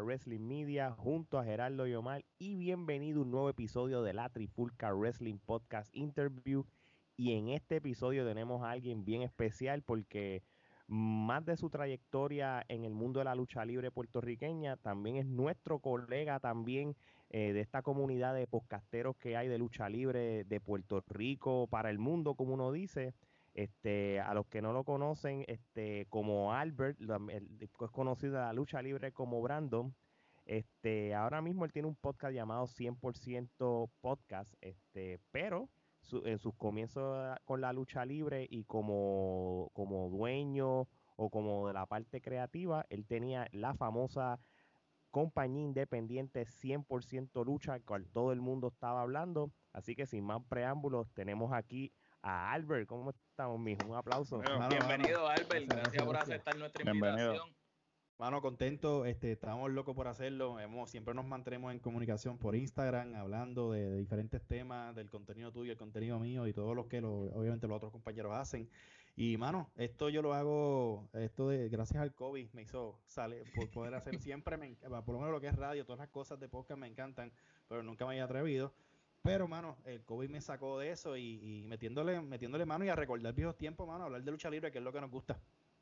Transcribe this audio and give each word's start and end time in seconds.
Wrestling 0.00 0.40
Media 0.40 0.92
junto 0.92 1.38
a 1.38 1.44
Gerardo 1.44 1.86
Yomar 1.86 2.24
y 2.38 2.56
bienvenido 2.56 3.20
a 3.20 3.22
un 3.22 3.30
nuevo 3.30 3.48
episodio 3.48 4.02
de 4.02 4.12
la 4.12 4.28
Trifulca 4.28 4.92
Wrestling 4.92 5.38
Podcast 5.38 5.94
Interview 5.94 6.64
y 7.16 7.32
en 7.32 7.48
este 7.48 7.76
episodio 7.76 8.26
tenemos 8.26 8.62
a 8.62 8.70
alguien 8.70 9.04
bien 9.04 9.22
especial 9.22 9.82
porque 9.82 10.42
más 10.88 11.44
de 11.44 11.56
su 11.56 11.70
trayectoria 11.70 12.64
en 12.68 12.84
el 12.84 12.94
mundo 12.94 13.20
de 13.20 13.24
la 13.24 13.34
lucha 13.34 13.64
libre 13.64 13.90
puertorriqueña, 13.90 14.76
también 14.76 15.16
es 15.16 15.26
nuestro 15.26 15.78
colega 15.80 16.38
también 16.40 16.94
eh, 17.30 17.52
de 17.52 17.60
esta 17.60 17.82
comunidad 17.82 18.34
de 18.34 18.46
podcasteros 18.46 19.16
que 19.16 19.36
hay 19.36 19.48
de 19.48 19.58
lucha 19.58 19.88
libre 19.88 20.44
de 20.44 20.60
Puerto 20.60 21.02
Rico 21.08 21.66
para 21.66 21.90
el 21.90 21.98
mundo, 21.98 22.34
como 22.34 22.54
uno 22.54 22.70
dice. 22.70 23.14
Este, 23.56 24.20
a 24.20 24.34
los 24.34 24.46
que 24.48 24.60
no 24.60 24.74
lo 24.74 24.84
conocen, 24.84 25.42
este, 25.48 26.04
como 26.10 26.52
Albert, 26.52 26.98
es 27.58 27.90
conocido 27.90 28.34
de 28.34 28.40
la 28.40 28.52
lucha 28.52 28.82
libre 28.82 29.12
como 29.12 29.40
Brandon. 29.40 29.94
Este, 30.44 31.14
ahora 31.14 31.40
mismo 31.40 31.64
él 31.64 31.72
tiene 31.72 31.88
un 31.88 31.96
podcast 31.96 32.34
llamado 32.34 32.66
100% 32.66 33.90
Podcast, 34.02 34.52
este, 34.60 35.20
pero 35.30 35.70
en 36.26 36.38
sus 36.38 36.54
comienzos 36.54 37.34
con 37.46 37.62
la 37.62 37.72
lucha 37.72 38.04
libre 38.04 38.46
y 38.50 38.64
como, 38.64 39.70
como 39.72 40.10
dueño 40.10 40.86
o 41.16 41.30
como 41.30 41.68
de 41.68 41.72
la 41.72 41.86
parte 41.86 42.20
creativa, 42.20 42.84
él 42.90 43.06
tenía 43.06 43.48
la 43.52 43.72
famosa 43.72 44.38
compañía 45.10 45.64
independiente 45.64 46.44
100% 46.44 47.42
lucha, 47.46 47.72
al 47.72 47.84
cual 47.84 48.06
todo 48.12 48.32
el 48.32 48.42
mundo 48.42 48.68
estaba 48.68 49.00
hablando. 49.00 49.50
Así 49.72 49.96
que 49.96 50.04
sin 50.04 50.24
más 50.24 50.42
preámbulos, 50.44 51.10
tenemos 51.14 51.54
aquí 51.54 51.90
a 52.26 52.52
Albert. 52.52 52.88
¿Cómo 52.88 53.10
estamos, 53.10 53.60
mijo? 53.60 53.86
Un 53.86 53.96
aplauso. 53.96 54.40
bienvenido, 54.68 55.28
Albert. 55.28 55.66
Gracias, 55.68 56.04
por 56.04 56.16
aceptar 56.16 56.58
nuestra 56.58 56.90
invitación. 56.90 57.54
Mano, 58.18 58.40
contento, 58.40 59.04
este, 59.04 59.32
estamos 59.32 59.70
locos 59.70 59.94
por 59.94 60.08
hacerlo. 60.08 60.58
Hemos, 60.58 60.90
siempre 60.90 61.12
nos 61.12 61.26
mantenemos 61.26 61.70
en 61.72 61.78
comunicación 61.78 62.38
por 62.38 62.56
Instagram, 62.56 63.14
hablando 63.14 63.72
de, 63.72 63.98
diferentes 63.98 64.42
temas, 64.42 64.96
del 64.96 65.10
contenido 65.10 65.52
tuyo, 65.52 65.72
el 65.72 65.78
contenido 65.78 66.18
mío 66.18 66.46
y 66.46 66.54
todo 66.54 66.74
lo 66.74 66.88
que 66.88 67.02
lo, 67.02 67.12
obviamente 67.12 67.68
los 67.68 67.76
otros 67.76 67.92
compañeros 67.92 68.32
hacen. 68.34 68.70
Y 69.16 69.36
mano, 69.36 69.70
esto 69.76 70.08
yo 70.08 70.22
lo 70.22 70.34
hago, 70.34 71.08
esto 71.12 71.48
de 71.48 71.68
gracias 71.68 72.02
al 72.02 72.14
COVID 72.14 72.52
me 72.52 72.62
hizo 72.62 72.98
sale 73.06 73.44
por 73.54 73.70
poder 73.70 73.94
hacer 73.94 74.18
siempre, 74.20 74.56
me, 74.56 74.74
por 74.76 75.14
lo 75.14 75.18
menos 75.18 75.30
lo 75.30 75.40
que 75.40 75.48
es 75.48 75.56
radio, 75.56 75.84
todas 75.84 76.00
las 76.00 76.08
cosas 76.08 76.40
de 76.40 76.48
podcast 76.48 76.80
me 76.80 76.86
encantan, 76.86 77.32
pero 77.68 77.82
nunca 77.82 78.06
me 78.06 78.12
había 78.12 78.24
atrevido. 78.24 78.72
Pero, 79.26 79.48
mano, 79.48 79.76
el 79.86 80.04
COVID 80.04 80.30
me 80.30 80.40
sacó 80.40 80.78
de 80.78 80.92
eso 80.92 81.16
y, 81.16 81.64
metiéndole, 81.66 82.20
metiéndole 82.20 82.64
mano 82.64 82.84
y 82.84 82.90
a 82.90 82.94
recordar 82.94 83.34
viejos 83.34 83.58
tiempos, 83.58 83.88
mano, 83.88 84.04
hablar 84.04 84.22
de 84.22 84.30
lucha 84.30 84.48
libre, 84.48 84.70
que 84.70 84.78
es 84.78 84.84
lo 84.84 84.92
que 84.92 85.00
nos 85.00 85.10
gusta. 85.10 85.36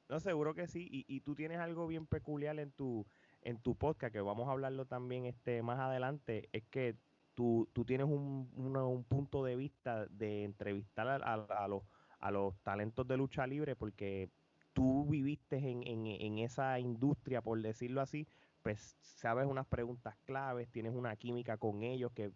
No, 0.09 0.19
seguro 0.19 0.55
que 0.55 0.66
sí. 0.66 0.88
Y, 0.91 1.21
tú 1.21 1.34
tienes 1.34 1.59
algo 1.59 1.87
bien 1.87 2.06
peculiar 2.06 2.59
en 2.59 2.72
tu, 2.72 3.06
en 3.43 3.59
tu 3.59 3.75
podcast, 3.77 4.15
que 4.15 4.22
vamos 4.22 4.49
a 4.49 4.53
hablarlo 4.53 4.87
también 4.87 5.27
este 5.27 5.62
más 5.62 5.78
adelante, 5.78 6.49
es 6.53 6.65
que 6.71 6.97
tú, 7.34 7.69
tú 7.75 7.84
tienes 7.84 8.06
un, 8.06 8.50
un 8.56 9.04
punto 9.04 9.44
de 9.44 9.56
vista 9.56 10.06
de 10.06 10.44
entrevistar 10.44 11.06
a, 11.06 11.34
a, 11.34 11.69
los, 11.69 11.83
a 12.21 12.31
los 12.31 12.56
talentos 12.62 13.06
de 13.06 13.19
lucha 13.19 13.47
libre, 13.47 13.77
porque 13.77 14.31
tú 14.72 15.04
viviste 15.04 15.59
en, 15.59 15.83
en 15.87 16.38
esa 16.38 16.81
industria, 16.81 17.43
por 17.43 17.60
decirlo 17.60 18.00
así, 18.00 18.27
pues 18.62 18.97
sabes 19.03 19.47
unas 19.47 19.66
preguntas 19.66 20.16
claves, 20.25 20.71
tienes 20.71 20.94
una 20.94 21.15
química 21.16 21.59
con 21.59 21.83
ellos 21.83 22.10
que 22.12 22.33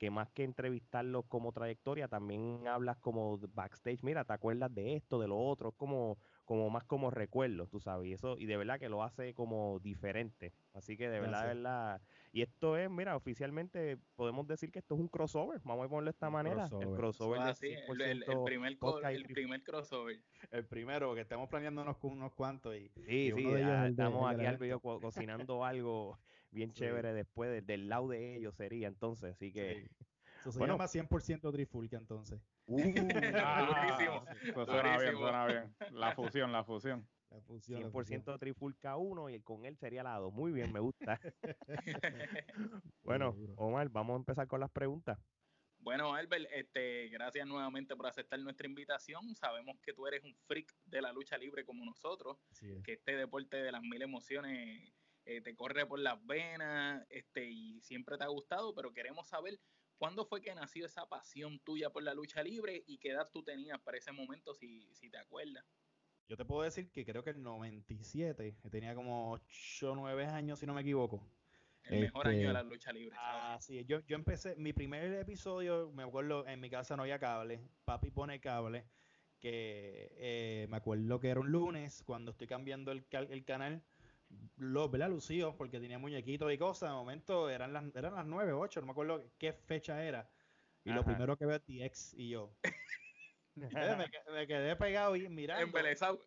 que 0.00 0.10
más 0.10 0.30
que 0.30 0.44
entrevistarlos 0.44 1.26
como 1.26 1.52
trayectoria, 1.52 2.08
también 2.08 2.66
hablas 2.66 2.96
como 2.96 3.36
backstage, 3.52 4.02
mira, 4.02 4.24
te 4.24 4.32
acuerdas 4.32 4.74
de 4.74 4.96
esto, 4.96 5.20
de 5.20 5.28
lo 5.28 5.38
otro, 5.38 5.72
como, 5.72 6.16
como 6.46 6.70
más 6.70 6.84
como 6.84 7.10
recuerdos, 7.10 7.68
tú 7.68 7.80
sabes, 7.80 8.08
y 8.08 8.14
eso, 8.14 8.38
y 8.38 8.46
de 8.46 8.56
verdad 8.56 8.80
que 8.80 8.88
lo 8.88 9.02
hace 9.02 9.34
como 9.34 9.78
diferente. 9.80 10.54
Así 10.72 10.96
que 10.96 11.10
de 11.10 11.20
verdad, 11.20 11.42
de 11.42 11.54
verdad, 11.54 12.00
y 12.32 12.40
esto 12.40 12.78
es, 12.78 12.88
mira, 12.88 13.14
oficialmente 13.14 13.98
podemos 14.16 14.46
decir 14.46 14.72
que 14.72 14.78
esto 14.78 14.94
es 14.94 15.02
un 15.02 15.08
crossover, 15.08 15.60
vamos 15.64 15.84
a 15.84 15.88
ponerlo 15.90 16.10
de 16.10 16.14
esta 16.14 16.30
manera, 16.30 16.64
el 16.64 16.94
crossover. 16.94 17.40
ah, 17.42 17.52
el, 17.60 18.24
primer 18.42 18.78
el 19.10 19.24
primer 19.26 19.62
crossover. 19.62 20.18
El 20.50 20.64
primero, 20.64 21.14
que 21.14 21.20
estamos 21.20 21.50
planeando 21.50 21.82
unos, 21.82 21.98
unos 22.00 22.32
cuantos 22.32 22.74
y, 22.74 22.88
sí, 22.88 23.32
sí, 23.32 23.52
estamos 23.86 24.32
aquí 24.32 24.46
al 24.46 24.56
video 24.56 24.80
cocinando 24.80 25.62
algo 25.62 26.18
bien 26.50 26.72
chévere 26.72 27.12
después 27.12 27.66
del 27.66 27.88
lado 27.88 28.08
de 28.08 28.36
ellos 28.36 28.54
sería 28.54 28.88
entonces, 28.88 29.34
así 29.34 29.52
que... 29.52 29.90
Eso 30.40 30.52
se 30.52 30.58
bueno, 30.58 30.74
llama 30.74 30.86
100% 30.86 31.52
Trifulca 31.52 31.98
entonces. 31.98 32.40
Uh, 32.64 32.80
ah, 33.44 34.24
suena 34.54 34.98
bien, 34.98 35.16
suena 35.16 35.46
bien. 35.46 35.74
La 35.90 36.14
fusión, 36.14 36.50
la 36.50 36.64
fusión. 36.64 37.06
La 37.30 37.40
fusión 37.42 37.92
100% 37.92 38.38
Trifulca 38.38 38.96
1 38.96 39.30
y 39.30 39.40
con 39.40 39.66
él 39.66 39.76
sería 39.76 40.02
la 40.02 40.16
2. 40.16 40.32
Muy 40.32 40.52
bien, 40.52 40.72
me 40.72 40.80
gusta. 40.80 41.20
bueno, 43.02 43.36
Omar, 43.56 43.90
vamos 43.90 44.14
a 44.14 44.16
empezar 44.16 44.46
con 44.48 44.60
las 44.60 44.70
preguntas. 44.70 45.18
Bueno, 45.80 46.14
Albert, 46.14 46.46
este, 46.52 47.08
gracias 47.08 47.46
nuevamente 47.46 47.96
por 47.96 48.06
aceptar 48.06 48.38
nuestra 48.40 48.66
invitación. 48.66 49.34
Sabemos 49.34 49.78
que 49.80 49.92
tú 49.92 50.06
eres 50.06 50.22
un 50.24 50.34
freak 50.46 50.74
de 50.84 51.00
la 51.00 51.12
lucha 51.12 51.38
libre 51.38 51.64
como 51.64 51.84
nosotros, 51.84 52.38
que 52.84 52.94
este 52.94 53.16
deporte 53.16 53.56
de 53.56 53.72
las 53.72 53.82
mil 53.82 54.02
emociones 54.02 54.92
eh, 55.30 55.40
te 55.40 55.54
corre 55.54 55.86
por 55.86 56.00
las 56.00 56.24
venas 56.26 57.06
este, 57.08 57.48
y 57.48 57.80
siempre 57.82 58.18
te 58.18 58.24
ha 58.24 58.28
gustado, 58.28 58.74
pero 58.74 58.92
queremos 58.92 59.28
saber 59.28 59.60
cuándo 59.96 60.24
fue 60.24 60.40
que 60.40 60.52
nació 60.56 60.86
esa 60.86 61.06
pasión 61.06 61.60
tuya 61.60 61.90
por 61.90 62.02
la 62.02 62.14
lucha 62.14 62.42
libre 62.42 62.82
y 62.88 62.98
qué 62.98 63.10
edad 63.10 63.30
tú 63.32 63.44
tenías 63.44 63.78
para 63.80 63.96
ese 63.96 64.10
momento, 64.10 64.54
si, 64.54 64.92
si 64.92 65.08
te 65.08 65.18
acuerdas. 65.18 65.64
Yo 66.26 66.36
te 66.36 66.44
puedo 66.44 66.62
decir 66.62 66.90
que 66.90 67.04
creo 67.04 67.22
que 67.22 67.30
el 67.30 67.42
97, 67.44 68.56
tenía 68.72 68.96
como 68.96 69.30
8 69.30 69.92
o 69.92 69.94
9 69.94 70.26
años, 70.26 70.58
si 70.58 70.66
no 70.66 70.74
me 70.74 70.80
equivoco. 70.80 71.24
El 71.84 72.00
mejor 72.00 72.26
año 72.26 72.38
de 72.38 72.42
este, 72.46 72.52
la 72.52 72.62
lucha 72.64 72.92
libre. 72.92 73.16
Ah, 73.20 73.56
sí, 73.60 73.84
yo, 73.84 74.00
yo 74.06 74.16
empecé, 74.16 74.56
mi 74.56 74.72
primer 74.72 75.12
episodio, 75.14 75.92
me 75.92 76.02
acuerdo, 76.02 76.44
en 76.48 76.58
mi 76.58 76.70
casa 76.70 76.96
no 76.96 77.02
había 77.02 77.20
cable, 77.20 77.60
papi 77.84 78.10
pone 78.10 78.40
cable, 78.40 78.84
que 79.38 80.12
eh, 80.16 80.66
me 80.68 80.76
acuerdo 80.76 81.20
que 81.20 81.28
era 81.28 81.38
un 81.38 81.52
lunes, 81.52 82.02
cuando 82.04 82.32
estoy 82.32 82.48
cambiando 82.48 82.90
el, 82.90 83.06
el 83.12 83.44
canal, 83.44 83.84
lo, 84.56 84.88
¿verdad? 84.88 85.10
Lucido, 85.10 85.56
porque 85.56 85.80
tenía 85.80 85.98
muñequitos 85.98 86.52
y 86.52 86.58
cosas, 86.58 86.90
de 86.90 86.94
momento 86.94 87.50
eran 87.50 87.72
las, 87.72 87.84
eran 87.94 88.14
las 88.14 88.26
9, 88.26 88.52
8, 88.52 88.80
no 88.80 88.86
me 88.86 88.92
acuerdo 88.92 89.24
qué 89.38 89.52
fecha 89.52 90.04
era. 90.04 90.30
Y 90.84 90.92
lo 90.92 91.04
primero 91.04 91.36
que 91.36 91.46
veo 91.46 91.56
es 91.56 91.66
DX 91.66 92.14
y 92.14 92.30
yo. 92.30 92.54
me, 93.54 94.46
quedé 94.46 94.76
pegado 94.76 95.14
y 95.16 95.28
mirando. 95.28 95.64
Embelezado. 95.64 96.20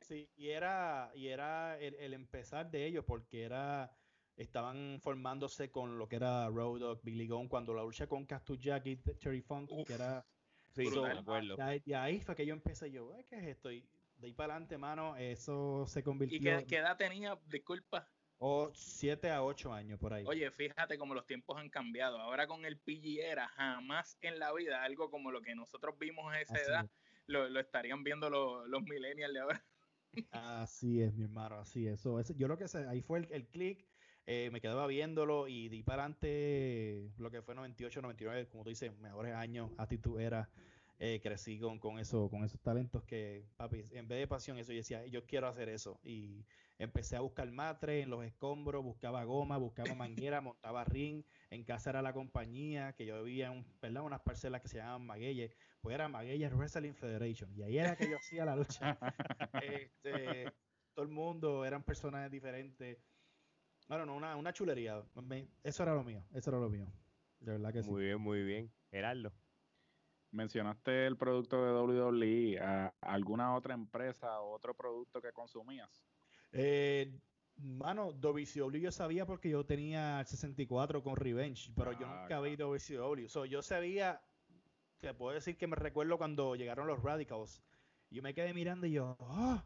sí, 0.00 0.28
y 0.36 0.48
era, 0.48 1.12
y 1.14 1.28
era 1.28 1.78
el, 1.78 1.94
el 1.94 2.14
empezar 2.14 2.70
de 2.70 2.86
ellos, 2.86 3.04
porque 3.04 3.44
era 3.44 3.92
estaban 4.36 4.98
formándose 5.00 5.70
con 5.70 5.98
lo 5.98 6.08
que 6.08 6.16
era 6.16 6.48
Road 6.48 6.80
Dogg, 6.80 7.02
Billy 7.02 7.26
Gunn, 7.26 7.48
cuando 7.48 7.74
la 7.74 7.82
lucha 7.82 8.06
con 8.06 8.24
Castus 8.26 8.58
Jack 8.58 8.86
y 8.86 8.98
Cherry 9.18 9.42
Funk, 9.42 9.70
que 9.86 9.94
era... 9.94 10.24
Sí, 10.70 10.86
acuerdo. 10.86 11.56
Y 11.84 11.92
ahí 11.92 12.20
fue 12.20 12.34
que 12.34 12.46
yo 12.46 12.54
empecé 12.54 12.90
yo, 12.90 13.14
¿qué 13.28 13.36
es 13.36 13.44
esto? 13.44 13.70
Y 13.70 13.86
de 14.22 14.28
ahí 14.28 14.32
para 14.32 14.54
adelante, 14.54 14.78
mano, 14.78 15.16
eso 15.16 15.84
se 15.86 16.02
convirtió... 16.02 16.38
¿Y 16.38 16.64
qué, 16.64 16.76
edad 16.76 16.96
tenía? 16.96 17.38
Disculpa. 17.46 18.08
O 18.38 18.70
7 18.72 19.30
a 19.30 19.42
8 19.44 19.72
años 19.72 19.98
por 19.98 20.14
ahí. 20.14 20.24
Oye, 20.26 20.50
fíjate 20.50 20.96
cómo 20.96 21.14
los 21.14 21.26
tiempos 21.26 21.58
han 21.58 21.68
cambiado. 21.68 22.18
Ahora 22.18 22.46
con 22.46 22.64
el 22.64 22.78
PG 22.78 23.20
era 23.20 23.48
jamás 23.48 24.16
en 24.22 24.38
la 24.38 24.52
vida 24.52 24.82
algo 24.82 25.10
como 25.10 25.30
lo 25.30 25.42
que 25.42 25.54
nosotros 25.54 25.98
vimos 25.98 26.32
a 26.32 26.40
esa 26.40 26.58
edad, 26.58 26.90
lo, 27.26 27.48
lo, 27.48 27.60
estarían 27.60 28.02
viendo 28.02 28.30
los, 28.30 28.66
los 28.68 28.82
millennials 28.82 29.34
de 29.34 29.40
ahora. 29.40 29.64
Así 30.30 31.02
es, 31.02 31.12
mi 31.14 31.24
hermano, 31.24 31.60
así 31.60 31.86
es. 31.86 32.00
Eso, 32.00 32.20
yo 32.34 32.48
lo 32.48 32.58
que 32.58 32.68
sé, 32.68 32.86
ahí 32.88 33.02
fue 33.02 33.20
el, 33.20 33.28
el 33.30 33.46
click 33.46 33.86
eh, 34.26 34.50
me 34.52 34.60
quedaba 34.60 34.86
viéndolo 34.86 35.48
y 35.48 35.68
di 35.68 35.82
para 35.82 36.04
adelante 36.04 37.10
lo 37.18 37.30
que 37.30 37.42
fue 37.42 37.56
98, 37.56 38.02
99, 38.02 38.48
como 38.48 38.62
tú 38.62 38.70
dices, 38.70 38.96
mejores 38.98 39.34
años, 39.34 39.72
actitud 39.78 40.20
era, 40.20 40.48
eh, 40.98 41.20
crecí 41.22 41.58
con, 41.58 41.78
con, 41.78 41.98
eso, 41.98 42.28
con 42.30 42.44
esos 42.44 42.60
talentos 42.60 43.02
que, 43.04 43.46
papi, 43.56 43.84
en 43.92 44.08
vez 44.08 44.20
de 44.20 44.26
pasión, 44.28 44.58
eso 44.58 44.72
yo 44.72 44.78
decía, 44.78 45.06
yo 45.06 45.26
quiero 45.26 45.48
hacer 45.48 45.68
eso. 45.68 46.00
Y 46.04 46.44
empecé 46.78 47.16
a 47.16 47.20
buscar 47.20 47.50
matre 47.50 48.02
en 48.02 48.10
los 48.10 48.24
escombros, 48.24 48.82
buscaba 48.82 49.24
goma, 49.24 49.56
buscaba 49.56 49.94
manguera, 49.94 50.40
montaba 50.42 50.84
ring, 50.84 51.24
en 51.50 51.64
casa 51.64 51.90
era 51.90 52.02
la 52.02 52.12
compañía, 52.12 52.92
que 52.94 53.06
yo 53.06 53.22
vivía 53.22 53.52
en 53.52 53.64
¿verdad? 53.80 54.02
unas 54.02 54.20
parcelas 54.20 54.62
que 54.62 54.68
se 54.68 54.78
llamaban 54.78 55.06
Magueyes, 55.06 55.52
pues 55.80 55.94
era 55.94 56.08
Magueyes 56.08 56.54
Wrestling 56.54 56.94
Federation, 56.94 57.52
y 57.56 57.62
ahí 57.62 57.78
era 57.78 57.96
que 57.96 58.08
yo 58.08 58.16
hacía 58.16 58.44
la 58.44 58.56
lucha. 58.56 58.98
este, 59.62 60.52
todo 60.94 61.04
el 61.04 61.10
mundo 61.10 61.64
eran 61.64 61.82
personajes 61.82 62.30
diferentes 62.30 62.98
bueno, 63.88 64.06
no, 64.06 64.16
una, 64.16 64.36
una 64.36 64.52
chulería. 64.52 65.02
Eso 65.62 65.82
era 65.82 65.94
lo 65.94 66.04
mío, 66.04 66.24
eso 66.32 66.50
era 66.50 66.58
lo 66.58 66.68
mío. 66.70 66.86
De 67.40 67.52
verdad 67.52 67.72
que 67.72 67.82
sí. 67.82 67.90
Muy 67.90 68.04
bien, 68.04 68.20
muy 68.20 68.42
bien. 68.42 68.72
Gerardo. 68.90 69.32
Mencionaste 70.32 71.06
el 71.06 71.16
producto 71.16 71.62
de 71.64 71.72
WWE. 71.72 72.58
¿Alguna 73.02 73.54
otra 73.54 73.74
empresa 73.74 74.40
o 74.40 74.52
otro 74.54 74.74
producto 74.74 75.20
que 75.20 75.32
consumías? 75.32 76.04
Eh, 76.52 77.12
mano, 77.56 78.12
WCW 78.12 78.78
yo 78.78 78.90
sabía 78.90 79.26
porque 79.26 79.50
yo 79.50 79.64
tenía 79.64 80.20
el 80.20 80.26
64 80.26 81.02
con 81.02 81.16
Revenge, 81.16 81.70
pero 81.76 81.92
yo 81.92 82.06
ah, 82.06 82.22
nunca 82.22 82.40
vi 82.40 82.56
WCW. 82.56 83.28
So, 83.28 83.44
yo 83.44 83.62
sabía, 83.62 84.22
te 85.00 85.12
puedo 85.14 85.34
decir 85.34 85.56
que 85.56 85.66
me 85.66 85.76
recuerdo 85.76 86.18
cuando 86.18 86.56
llegaron 86.56 86.86
los 86.86 87.02
Radicals. 87.02 87.62
Yo 88.10 88.22
me 88.22 88.34
quedé 88.34 88.54
mirando 88.54 88.86
y 88.86 88.92
yo, 88.92 89.16
¡oh! 89.18 89.62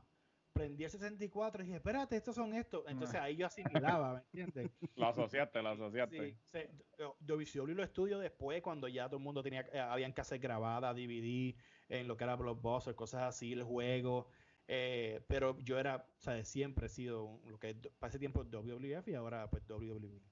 Prendí 0.57 0.85
el 0.85 0.91
64 0.91 1.63
y 1.63 1.67
dije, 1.67 1.77
espérate, 1.77 2.17
estos 2.17 2.35
son 2.35 2.55
estos. 2.55 2.85
Entonces 2.89 3.21
ahí 3.21 3.37
yo 3.37 3.47
asimilaba, 3.47 4.15
¿me 4.15 4.21
entiendes? 4.21 4.71
Lo 4.97 5.09
asociaste, 5.09 5.63
lo 5.63 5.69
asociaste. 5.71 6.37
Sí, 6.53 6.59
yo, 6.99 7.17
yo 7.41 7.67
lo 7.67 7.83
estudio 7.83 8.19
después 8.19 8.63
cuando 8.63 8.89
ya 8.89 9.07
todo 9.07 9.19
el 9.19 9.23
mundo 9.23 9.43
tenía, 9.43 9.61
eh, 9.73 9.79
habían 9.79 10.13
que 10.13 10.23
hacer 10.23 10.39
grabada, 10.39 10.95
DVD, 10.95 11.55
en 11.89 12.09
lo 12.09 12.17
que 12.17 12.25
era 12.25 12.37
Blockbuster, 12.37 12.95
cosas 12.95 13.23
así, 13.23 13.53
el 13.53 13.63
juego. 13.63 14.29
Eh, 14.69 15.21
pero 15.29 15.59
yo 15.61 15.79
era, 15.79 15.97
o 15.97 16.21
sea, 16.21 16.43
siempre 16.45 16.87
he 16.87 16.89
sido 16.89 17.41
lo 17.47 17.59
que 17.59 17.75
pasé 17.99 18.19
tiempo 18.19 18.43
WWF 18.43 19.09
y 19.09 19.15
ahora 19.15 19.49
pues 19.51 19.63
WWE. 19.69 20.23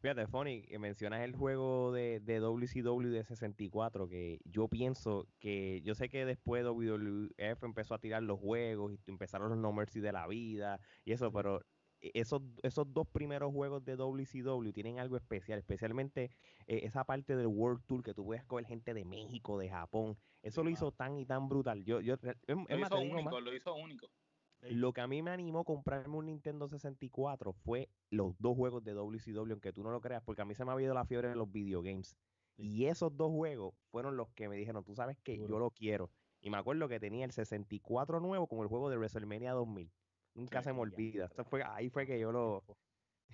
Fíjate, 0.00 0.26
Fonny, 0.26 0.64
mencionas 0.78 1.22
el 1.22 1.34
juego 1.34 1.92
de, 1.92 2.20
de, 2.20 2.40
WCW 2.40 3.08
de 3.08 3.24
64, 3.24 4.08
que 4.08 4.40
yo 4.44 4.68
pienso 4.68 5.26
que, 5.38 5.82
yo 5.82 5.94
sé 5.94 6.08
que 6.08 6.24
después 6.24 6.64
WWF 6.64 7.62
empezó 7.62 7.94
a 7.94 7.98
tirar 7.98 8.22
los 8.22 8.40
juegos 8.40 8.92
y 8.92 8.98
empezaron 9.06 9.50
los 9.50 9.58
No 9.58 9.72
Mercy 9.72 10.00
de 10.00 10.12
la 10.12 10.26
vida 10.26 10.80
y 11.04 11.12
eso, 11.12 11.32
pero 11.32 11.60
e, 12.00 12.10
esos, 12.14 12.42
esos 12.62 12.92
dos 12.92 13.06
primeros 13.08 13.52
juegos 13.52 13.84
de 13.84 13.96
WCW 13.96 14.72
tienen 14.72 14.98
algo 14.98 15.16
especial, 15.16 15.58
especialmente 15.58 16.30
eh, 16.66 16.80
esa 16.84 17.04
parte 17.04 17.36
del 17.36 17.46
World 17.46 17.84
Tour 17.86 18.02
que 18.02 18.14
tú 18.14 18.24
puedes 18.24 18.44
coger 18.44 18.66
gente 18.66 18.94
de 18.94 19.04
México, 19.04 19.58
de 19.58 19.68
Japón, 19.68 20.16
eso 20.42 20.62
lo 20.62 20.70
hizo 20.70 20.92
tan 20.92 21.18
y 21.18 21.24
tan 21.24 21.48
brutal. 21.48 21.84
Yo, 21.84 22.00
yo, 22.00 22.16
lo, 22.46 22.78
hizo 22.78 22.98
único, 22.98 23.40
lo 23.40 23.54
hizo 23.54 23.74
único. 23.74 24.10
Lo 24.70 24.92
que 24.92 25.00
a 25.00 25.06
mí 25.06 25.22
me 25.22 25.30
animó 25.30 25.60
a 25.60 25.64
comprarme 25.64 26.16
un 26.16 26.26
Nintendo 26.26 26.68
64 26.68 27.52
fue 27.52 27.90
los 28.10 28.34
dos 28.38 28.56
juegos 28.56 28.84
de 28.84 28.94
WCW, 28.94 29.52
aunque 29.52 29.72
tú 29.72 29.82
no 29.82 29.90
lo 29.90 30.00
creas, 30.00 30.22
porque 30.22 30.42
a 30.42 30.44
mí 30.44 30.54
se 30.54 30.64
me 30.64 30.70
ha 30.70 30.74
habido 30.74 30.94
la 30.94 31.04
fiebre 31.04 31.28
de 31.28 31.36
los 31.36 31.50
videogames. 31.50 32.16
Y 32.56 32.86
esos 32.86 33.16
dos 33.16 33.30
juegos 33.32 33.74
fueron 33.90 34.16
los 34.16 34.30
que 34.30 34.48
me 34.48 34.56
dijeron, 34.56 34.84
tú 34.84 34.94
sabes 34.94 35.18
que 35.22 35.36
yo 35.36 35.58
lo 35.58 35.70
quiero. 35.70 36.10
Y 36.40 36.50
me 36.50 36.58
acuerdo 36.58 36.88
que 36.88 37.00
tenía 37.00 37.24
el 37.24 37.32
64 37.32 38.20
nuevo 38.20 38.46
con 38.46 38.60
el 38.60 38.68
juego 38.68 38.90
de 38.90 38.96
WrestleMania 38.96 39.52
2000. 39.52 39.90
Nunca 40.34 40.62
se 40.62 40.72
me 40.72 40.80
olvida. 40.80 41.28
fue, 41.48 41.62
ahí 41.62 41.88
fue 41.90 42.06
que 42.06 42.18
yo 42.18 42.32
lo, 42.32 42.64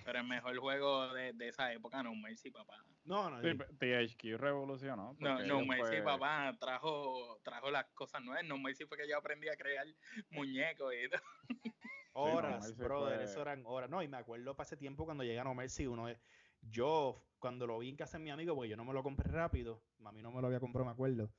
pero 0.04 0.18
el 0.18 0.26
mejor 0.26 0.56
juego 0.58 1.12
de, 1.12 1.32
de 1.32 1.48
esa 1.48 1.72
época, 1.72 2.02
No 2.02 2.14
Mercy, 2.14 2.50
papá. 2.50 2.84
No, 3.04 3.30
no. 3.30 3.40
THQ 3.40 4.38
revolucionó. 4.38 5.16
No, 5.18 5.42
no 5.44 5.64
Mercy, 5.64 6.00
papá, 6.02 6.56
trajo, 6.58 7.40
trajo 7.42 7.70
las 7.70 7.86
cosas 7.94 8.22
nuevas. 8.22 8.44
No 8.44 8.58
Mercy 8.58 8.84
fue 8.86 8.98
que 8.98 9.08
yo 9.08 9.16
aprendí 9.16 9.48
a 9.48 9.56
crear 9.56 9.86
muñecos 10.30 10.92
y 10.94 11.08
todo. 11.08 11.22
Horas, 12.12 12.76
brother, 12.76 13.20
eso 13.20 13.40
eran 13.40 13.62
horas. 13.64 13.88
No, 13.88 14.02
y 14.02 14.08
me 14.08 14.16
acuerdo 14.16 14.56
para 14.56 14.66
ese 14.66 14.76
tiempo 14.76 15.04
cuando 15.04 15.22
llega 15.22 15.44
No 15.44 15.54
Mercy, 15.54 15.86
uno 15.86 16.08
yo 16.62 17.24
cuando 17.38 17.66
lo 17.66 17.78
vi 17.78 17.88
en 17.88 17.96
casa 17.96 18.18
de 18.18 18.24
mi 18.24 18.30
amigo, 18.30 18.54
porque 18.54 18.68
yo 18.68 18.76
no 18.76 18.84
me 18.84 18.92
lo 18.92 19.02
compré 19.02 19.30
rápido, 19.30 19.82
mami 19.98 20.22
no 20.22 20.30
me 20.30 20.40
lo 20.40 20.48
había 20.48 20.60
comprado, 20.60 20.84
me 20.84 20.92
acuerdo. 20.92 21.30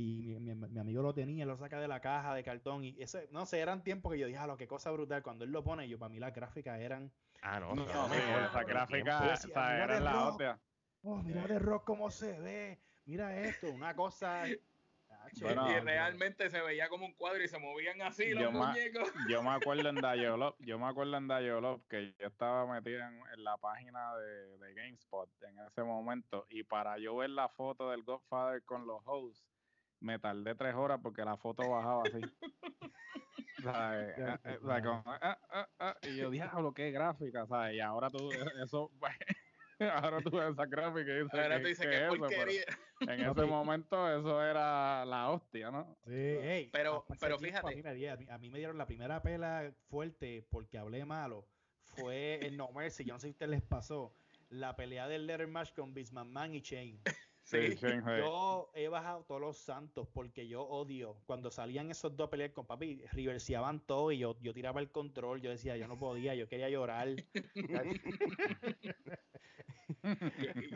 Y 0.00 0.38
mi, 0.40 0.54
mi, 0.54 0.68
mi, 0.68 0.78
amigo 0.78 1.02
lo 1.02 1.12
tenía, 1.12 1.44
lo 1.46 1.56
saca 1.56 1.80
de 1.80 1.88
la 1.88 2.00
caja 2.00 2.34
de 2.34 2.42
cartón. 2.42 2.84
Y 2.84 2.96
ese, 2.98 3.28
no 3.32 3.46
sé, 3.46 3.60
eran 3.60 3.82
tiempos 3.82 4.12
que 4.12 4.18
yo 4.18 4.26
dije, 4.26 4.38
ah, 4.38 4.46
lo 4.46 4.56
que 4.56 4.66
cosa 4.66 4.90
brutal. 4.90 5.22
Cuando 5.22 5.44
él 5.44 5.50
lo 5.50 5.62
pone, 5.62 5.88
yo 5.88 5.98
para 5.98 6.10
mí 6.10 6.18
las 6.18 6.34
gráficas 6.34 6.80
eran 6.80 7.12
Ah, 7.42 7.58
no, 7.58 7.74
no, 7.74 7.86
no, 7.86 8.14
esa 8.44 8.64
gráfica, 8.64 9.32
esa 9.32 9.76
era 9.82 10.00
la 10.00 10.28
otra. 10.28 10.60
Oh, 11.02 11.16
mira 11.22 11.46
de 11.46 11.58
rock 11.58 11.84
cómo 11.84 12.10
se 12.10 12.38
ve, 12.38 12.78
mira 13.06 13.34
esto, 13.40 13.70
una 13.70 13.94
cosa. 13.96 14.46
y 14.46 14.58
realmente 15.80 16.50
se 16.50 16.60
veía 16.60 16.90
como 16.90 17.06
un 17.06 17.14
cuadro 17.14 17.42
y 17.42 17.48
se 17.48 17.58
movían 17.58 18.02
así 18.02 18.34
los 18.34 18.52
muñecos. 18.52 19.10
yo 19.30 19.42
me 19.42 19.50
acuerdo 19.50 19.88
en 19.88 19.96
Dialog, 19.96 20.54
yo 20.58 20.78
me 20.78 20.86
acuerdo 20.86 21.16
en 21.16 21.28
Dialog 21.28 21.80
que 21.88 22.14
yo 22.18 22.26
estaba 22.26 22.70
metido 22.70 23.00
en, 23.00 23.42
la 23.42 23.56
página 23.56 24.14
de, 24.16 24.58
de, 24.58 24.74
GameSpot 24.74 25.30
en 25.42 25.58
ese 25.60 25.82
momento 25.82 26.44
y 26.50 26.62
para 26.62 26.98
yo 26.98 27.16
ver 27.16 27.30
la 27.30 27.48
foto 27.48 27.90
del 27.90 28.02
Godfather 28.02 28.62
con 28.64 28.86
los 28.86 29.00
hosts 29.06 29.49
me 30.00 30.18
tardé 30.18 30.54
tres 30.54 30.74
horas 30.74 31.00
porque 31.02 31.24
la 31.24 31.36
foto 31.36 31.68
bajaba 31.68 32.02
así. 32.04 32.20
y 36.02 36.16
yo, 36.16 36.30
diablo, 36.30 36.72
qué 36.72 36.90
gráfica, 36.90 37.46
¿sabes? 37.46 37.74
Y 37.76 37.80
ahora 37.80 38.08
tú, 38.10 38.30
eso, 38.62 38.90
ahora 39.92 40.20
tú 40.22 40.30
ves 40.30 40.52
esa 40.52 40.66
gráfica 40.66 41.10
y 41.10 41.22
dices, 41.22 41.34
ahora 41.34 41.60
tú 41.60 41.68
dices 41.68 41.86
que, 41.86 42.18
porquería. 42.18 42.64
en 43.00 43.20
ese 43.20 43.44
momento 43.44 44.18
eso 44.18 44.42
era 44.42 45.04
la 45.04 45.30
hostia, 45.30 45.70
¿no? 45.70 45.96
Sí, 46.06 46.70
pero, 46.72 47.04
pero 47.18 47.38
fíjate. 47.38 47.68
A 47.68 47.74
mí, 47.74 47.82
me, 47.82 48.32
a 48.32 48.38
mí 48.38 48.50
me 48.50 48.58
dieron 48.58 48.78
la 48.78 48.86
primera 48.86 49.22
pela 49.22 49.72
fuerte 49.88 50.46
porque 50.50 50.78
hablé 50.78 51.04
malo. 51.04 51.46
Fue 51.82 52.46
en 52.46 52.56
No 52.56 52.70
Mercy, 52.72 53.04
yo 53.04 53.14
no 53.14 53.18
sé 53.18 53.26
si 53.26 53.30
a 53.30 53.32
ustedes 53.32 53.50
les 53.50 53.62
pasó. 53.62 54.14
La 54.48 54.74
pelea 54.74 55.06
del 55.06 55.26
Letter 55.26 55.46
Match 55.46 55.72
con 55.74 55.94
Bisman 55.94 56.54
y 56.54 56.62
Chain. 56.62 57.00
Sí, 57.50 57.76
yo 57.82 58.70
he 58.74 58.86
bajado 58.88 59.24
todos 59.24 59.40
los 59.40 59.56
santos 59.56 60.06
porque 60.12 60.46
yo 60.46 60.62
odio 60.62 61.16
cuando 61.26 61.50
salían 61.50 61.90
esos 61.90 62.16
dos 62.16 62.28
peleas 62.28 62.52
con 62.52 62.64
papi, 62.66 63.02
reverseaban 63.12 63.80
todo 63.80 64.12
y 64.12 64.18
yo, 64.18 64.36
yo 64.40 64.54
tiraba 64.54 64.80
el 64.80 64.90
control, 64.90 65.40
yo 65.40 65.50
decía, 65.50 65.76
yo 65.76 65.88
no 65.88 65.98
podía, 65.98 66.34
yo 66.36 66.48
quería 66.48 66.68
llorar. 66.68 67.08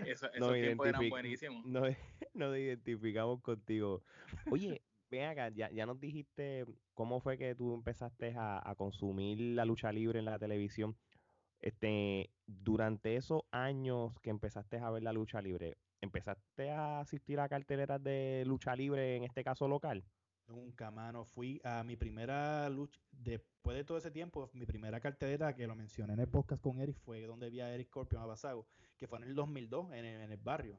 esos 0.07 0.33
tiempos 0.33 0.87
eran 0.87 1.09
buenísimos. 1.09 1.65
Nos, 2.35 2.57
identificamos 2.57 3.41
contigo. 3.41 4.03
Oye, 4.51 4.83
ven 5.11 5.25
acá, 5.25 5.51
ya, 5.51 5.71
ya 5.71 5.87
nos 5.87 6.01
dijiste 6.01 6.65
cómo 6.95 7.21
fue 7.21 7.39
que 7.39 7.55
tú 7.55 7.75
empezaste 7.75 8.35
a, 8.37 8.75
consumir 8.77 9.55
la 9.55 9.65
lucha 9.65 9.93
libre 9.93 10.19
en 10.19 10.25
la 10.25 10.39
televisión. 10.39 10.97
Este, 11.61 12.31
durante 12.47 13.17
esos 13.17 13.43
años 13.53 14.19
que 14.21 14.31
empezaste 14.31 14.79
a 14.79 14.91
ver 14.91 15.05
la 15.05 15.13
lucha 15.13 15.41
libre, 15.41 15.79
¿empezaste 16.05 16.71
a 16.71 17.01
asistir 17.01 17.41
a 17.41 17.49
carteleras 17.49 18.03
de 18.03 18.45
lucha 18.47 18.77
libre, 18.77 19.17
en 19.17 19.25
este 19.25 19.43
caso 19.43 19.67
local? 19.67 20.05
Nunca, 20.47 20.91
mano. 20.91 21.25
Fui 21.25 21.61
a 21.65 21.83
mi 21.83 21.97
primera 21.97 22.69
lucha, 22.69 23.01
después 23.11 23.77
de 23.77 23.85
todo 23.85 23.99
ese 23.99 24.11
tiempo, 24.11 24.51
mi 24.53 24.67
primera 24.67 25.01
cartelera 25.01 25.55
que 25.55 25.67
lo 25.67 25.75
mencioné 25.75 26.13
en 26.13 26.21
el 26.21 26.29
podcast 26.29 26.63
con 26.63 26.81
Eric 26.81 26.99
fue 26.99 27.23
donde 27.23 27.51
vi 27.51 27.61
a 27.61 27.75
Eric 27.75 27.89
Scorpion 27.89 28.23
a 28.23 28.27
Basago, 28.27 28.67
que 28.97 29.07
fue 29.07 29.19
en 29.19 29.25
el 29.25 29.35
2002 29.35 29.93
en 29.93 30.05
el, 30.05 30.21
en 30.21 30.31
el 30.31 30.39
barrio. 30.39 30.79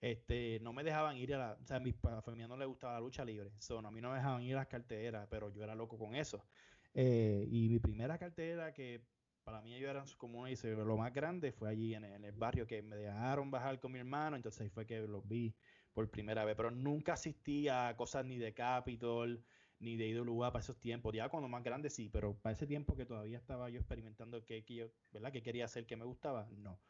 Este, 0.00 0.58
no 0.60 0.72
me 0.72 0.84
dejaban 0.84 1.16
ir 1.16 1.34
a 1.34 1.38
la, 1.38 1.52
o 1.52 1.66
sea, 1.66 1.76
a 1.76 1.80
mi 1.80 1.92
familia 1.92 2.46
no 2.48 2.56
le 2.56 2.66
gustaba 2.66 2.94
la 2.94 3.00
lucha 3.00 3.24
libre, 3.24 3.52
son 3.58 3.86
a 3.86 3.90
mí 3.90 4.00
no 4.00 4.10
me 4.10 4.16
dejaban 4.16 4.42
ir 4.42 4.54
a 4.54 4.58
las 4.58 4.66
carteleras, 4.66 5.26
pero 5.30 5.50
yo 5.50 5.62
era 5.62 5.74
loco 5.74 5.96
con 5.96 6.14
eso. 6.14 6.44
Eh, 6.92 7.46
y 7.50 7.68
mi 7.68 7.78
primera 7.78 8.18
cartelera 8.18 8.72
que 8.72 9.00
para 9.44 9.60
mí 9.60 9.74
ellos 9.74 9.90
eran 9.90 10.06
como 10.16 10.38
uno 10.38 10.48
dice, 10.48 10.74
lo 10.74 10.96
más 10.96 11.12
grande 11.12 11.52
fue 11.52 11.68
allí 11.68 11.94
en, 11.94 12.04
el 12.04 12.32
barrio 12.32 12.66
que 12.66 12.82
me 12.82 12.96
dejaron 12.96 13.50
bajar 13.50 13.78
con 13.78 13.92
mi 13.92 13.98
hermano, 13.98 14.36
entonces 14.36 14.62
ahí 14.62 14.70
fue 14.70 14.86
que 14.86 15.06
los 15.06 15.26
vi 15.28 15.54
por 15.92 16.10
primera 16.10 16.44
vez, 16.44 16.56
pero 16.56 16.70
nunca 16.70 17.12
asistí 17.12 17.68
a 17.68 17.94
cosas 17.96 18.24
ni 18.24 18.38
de 18.38 18.54
Capitol, 18.54 19.44
ni 19.78 19.96
de 19.96 20.08
IWA 20.08 20.50
para 20.50 20.62
esos 20.62 20.78
tiempos. 20.80 21.14
Ya 21.14 21.28
cuando 21.28 21.48
más 21.48 21.62
grande 21.62 21.90
sí, 21.90 22.08
pero 22.08 22.34
para 22.34 22.54
ese 22.54 22.66
tiempo 22.66 22.96
que 22.96 23.06
todavía 23.06 23.38
estaba 23.38 23.68
yo 23.70 23.78
experimentando 23.78 24.44
qué, 24.44 24.64
yo, 24.66 24.88
¿verdad? 25.12 25.30
que 25.30 25.42
quería 25.42 25.66
hacer, 25.66 25.86
que 25.86 25.96
me 25.96 26.04
gustaba, 26.04 26.48
no. 26.56 26.80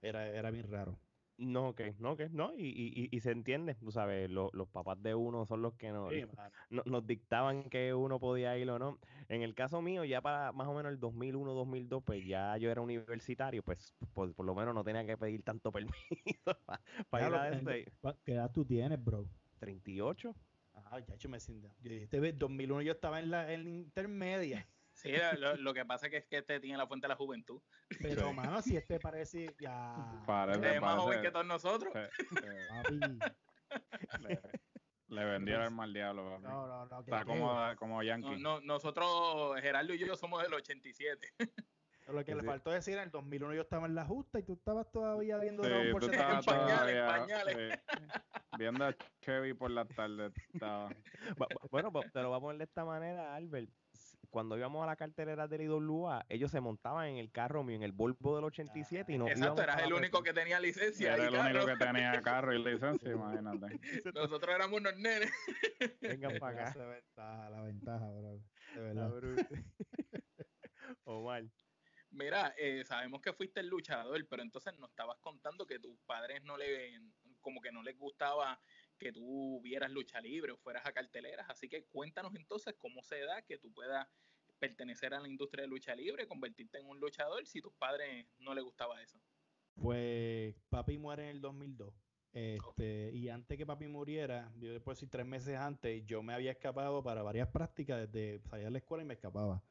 Era, 0.00 0.28
era 0.28 0.50
bien 0.50 0.70
raro. 0.70 0.98
No, 1.38 1.74
que, 1.74 1.94
no, 1.98 2.16
que, 2.16 2.30
no, 2.30 2.54
y, 2.56 3.08
y, 3.12 3.20
se 3.20 3.30
entiende, 3.30 3.74
tú 3.74 3.92
sabes, 3.92 4.30
los 4.30 4.68
papás 4.72 5.02
de 5.02 5.14
uno 5.14 5.44
son 5.44 5.60
los 5.60 5.74
que 5.74 5.92
nos, 5.92 6.10
nos 6.86 7.06
dictaban 7.06 7.68
que 7.68 7.92
uno 7.92 8.18
podía 8.18 8.56
ir 8.56 8.70
o 8.70 8.78
no. 8.78 8.98
En 9.28 9.42
el 9.42 9.54
caso 9.54 9.82
mío, 9.82 10.04
ya 10.04 10.22
para 10.22 10.52
más 10.52 10.66
o 10.66 10.74
menos 10.74 10.92
el 10.92 10.98
2001, 10.98 11.52
2002, 11.52 12.02
pues 12.04 12.26
ya 12.26 12.56
yo 12.56 12.70
era 12.70 12.80
universitario, 12.80 13.62
pues 13.62 13.94
por, 14.14 14.32
lo 14.42 14.54
menos 14.54 14.74
no 14.74 14.82
tenía 14.82 15.04
que 15.04 15.18
pedir 15.18 15.42
tanto 15.42 15.70
permiso 15.72 16.56
para, 17.10 17.28
ir 17.28 17.34
a 17.34 17.50
este. 17.50 17.92
¿Qué 18.24 18.32
edad 18.32 18.50
tú 18.50 18.64
tienes, 18.64 19.02
bro? 19.04 19.26
38. 19.58 20.34
Ah, 20.74 21.00
ya 21.00 21.14
hecho 21.14 21.28
me 21.28 21.40
siento. 21.40 21.68
Yo 21.82 21.90
dije, 21.90 22.32
2001 22.32 22.82
yo 22.82 22.92
estaba 22.92 23.20
en 23.20 23.30
la, 23.30 23.52
en 23.52 23.64
la 23.64 23.70
intermedia. 23.70 24.66
Sí, 24.96 25.12
lo, 25.58 25.74
que 25.74 25.84
pasa 25.84 26.06
es 26.06 26.24
que 26.26 26.38
este 26.38 26.58
tiene 26.58 26.78
la 26.78 26.86
fuente 26.86 27.04
de 27.04 27.10
la 27.10 27.16
juventud. 27.16 27.60
Pero, 28.00 28.32
mano, 28.32 28.62
si 28.62 28.78
este 28.78 28.98
parece 28.98 29.54
ya. 29.60 29.94
es 30.62 30.80
más 30.80 30.98
joven 30.98 31.20
que 31.20 31.30
todos 31.30 31.44
nosotros. 31.44 31.92
Le, 35.08 35.24
vendieron 35.24 35.64
el 35.64 35.70
mal 35.70 35.92
diablo. 35.92 36.38
No, 36.40 36.66
no, 36.66 36.86
no. 36.86 37.00
Está 37.00 37.24
como, 37.26 37.54
como 37.76 38.02
Yankee. 38.02 38.40
No, 38.40 38.60
nosotros, 38.62 39.60
Gerardo 39.60 39.92
y 39.92 39.98
yo, 39.98 40.16
somos 40.16 40.42
del 40.42 40.54
87. 40.54 41.28
Lo 42.08 42.24
que 42.24 42.34
le 42.34 42.42
faltó 42.42 42.70
decir, 42.70 42.94
en 42.94 43.00
el 43.00 43.10
2001 43.10 43.54
yo 43.54 43.62
estaba 43.62 43.86
en 43.86 43.94
la 43.94 44.06
justa 44.06 44.38
y 44.38 44.44
tú 44.44 44.54
estabas 44.54 44.90
todavía 44.92 45.36
viendo 45.38 45.62
sí, 45.62 45.68
Dragon 45.68 45.92
Ball 45.92 46.04
en 46.04 46.44
pañales, 46.44 47.02
pañales. 47.02 47.80
Viendo 48.56 48.84
a 48.86 48.96
Chevy 49.20 49.52
por 49.54 49.70
la 49.70 49.84
tarde. 49.84 50.32
Estaba. 50.54 50.88
Bueno, 51.70 51.92
te 52.12 52.22
lo 52.22 52.28
voy 52.28 52.38
a 52.38 52.40
poner 52.40 52.58
de 52.58 52.64
esta 52.64 52.84
manera, 52.84 53.34
Albert 53.34 53.70
cuando 54.36 54.58
íbamos 54.58 54.82
a 54.82 54.86
la 54.86 54.96
carterera 54.96 55.48
del 55.48 55.62
IWA, 55.62 56.26
ellos 56.28 56.50
se 56.50 56.60
montaban 56.60 57.08
en 57.08 57.16
el 57.16 57.32
carro 57.32 57.64
mío, 57.64 57.76
en 57.76 57.82
el 57.82 57.92
Volvo 57.92 58.36
del 58.36 58.44
87 58.44 59.10
y 59.10 59.16
no 59.16 59.28
Exacto, 59.28 59.62
eras 59.62 59.80
el 59.82 59.94
único 59.94 60.22
que 60.22 60.34
tenía 60.34 60.60
licencia. 60.60 61.14
Era 61.14 61.28
el 61.28 61.34
único 61.34 61.64
que 61.64 61.76
tenía 61.76 62.20
carro 62.22 62.52
y 62.52 62.62
licencia, 62.62 63.12
imagínate. 63.12 63.80
Nosotros 64.12 64.54
éramos 64.54 64.78
unos 64.78 64.94
nenes. 64.98 65.32
Vengan 66.02 66.38
para 66.38 66.68
acá. 66.68 66.78
La 66.78 66.84
ventaja, 66.84 67.48
la 67.48 67.62
ventaja, 67.62 68.10
bro. 68.10 68.42
De 68.74 68.80
verdad. 68.82 69.10
Omar. 71.04 71.44
Mira, 72.10 72.54
eh, 72.58 72.84
sabemos 72.84 73.22
que 73.22 73.32
fuiste 73.32 73.60
el 73.60 73.68
luchador, 73.68 74.22
pero 74.28 74.42
entonces 74.42 74.78
nos 74.78 74.90
estabas 74.90 75.16
contando 75.22 75.66
que 75.66 75.78
tus 75.78 75.98
padres 76.00 76.42
no 76.42 76.58
le, 76.58 77.00
como 77.40 77.62
que 77.62 77.72
no 77.72 77.82
les 77.82 77.96
gustaba 77.96 78.60
que 78.98 79.12
tú 79.12 79.60
vieras 79.62 79.90
lucha 79.90 80.20
libre 80.20 80.52
o 80.52 80.56
fueras 80.56 80.86
a 80.86 80.92
carteleras. 80.92 81.48
Así 81.48 81.68
que 81.68 81.84
cuéntanos 81.84 82.34
entonces 82.34 82.74
cómo 82.78 83.02
se 83.02 83.20
da 83.20 83.42
que 83.42 83.58
tú 83.58 83.72
puedas 83.72 84.06
pertenecer 84.58 85.14
a 85.14 85.20
la 85.20 85.28
industria 85.28 85.62
de 85.62 85.68
lucha 85.68 85.94
libre, 85.94 86.26
convertirte 86.26 86.78
en 86.78 86.86
un 86.86 86.98
luchador 86.98 87.46
si 87.46 87.60
tus 87.60 87.74
padres 87.74 88.26
no 88.38 88.54
les 88.54 88.64
gustaba 88.64 89.02
eso. 89.02 89.20
Pues 89.74 90.54
papi 90.70 90.98
muere 90.98 91.24
en 91.24 91.36
el 91.36 91.40
2002. 91.40 91.94
Este, 92.32 93.12
Y 93.14 93.30
antes 93.30 93.56
que 93.56 93.64
papi 93.64 93.86
muriera, 93.88 94.52
yo 94.58 94.70
después 94.70 94.98
si 94.98 95.06
tres 95.06 95.24
meses 95.24 95.56
antes, 95.56 96.04
yo 96.04 96.22
me 96.22 96.34
había 96.34 96.50
escapado 96.50 97.02
para 97.02 97.22
varias 97.22 97.48
prácticas 97.48 98.10
desde 98.10 98.40
salir 98.48 98.66
a 98.66 98.70
la 98.70 98.78
escuela 98.78 99.02
y 99.02 99.06
me 99.06 99.14
escapaba. 99.14 99.62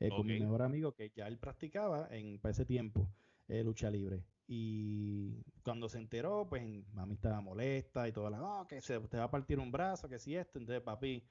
Eh, 0.00 0.08
con 0.08 0.26
mi 0.26 0.38
mejor 0.38 0.62
amigo 0.62 0.92
que 0.92 1.10
ya 1.14 1.26
él 1.26 1.38
practicaba 1.38 2.08
en 2.10 2.38
para 2.38 2.52
ese 2.52 2.64
tiempo 2.64 3.06
eh, 3.48 3.62
lucha 3.62 3.90
libre. 3.90 4.22
Y 4.52 5.44
cuando 5.62 5.88
se 5.88 5.98
enteró, 5.98 6.44
pues 6.48 6.64
mami 6.92 7.14
estaba 7.14 7.40
molesta 7.40 8.08
y 8.08 8.12
toda 8.12 8.30
la, 8.30 8.42
oh, 8.42 8.66
que 8.66 8.80
se 8.80 8.98
te 8.98 9.16
va 9.16 9.24
a 9.24 9.30
partir 9.30 9.60
un 9.60 9.70
brazo, 9.70 10.08
que 10.08 10.18
si 10.18 10.34
esto. 10.34 10.58
Entonces 10.58 10.82
papi 10.82 11.24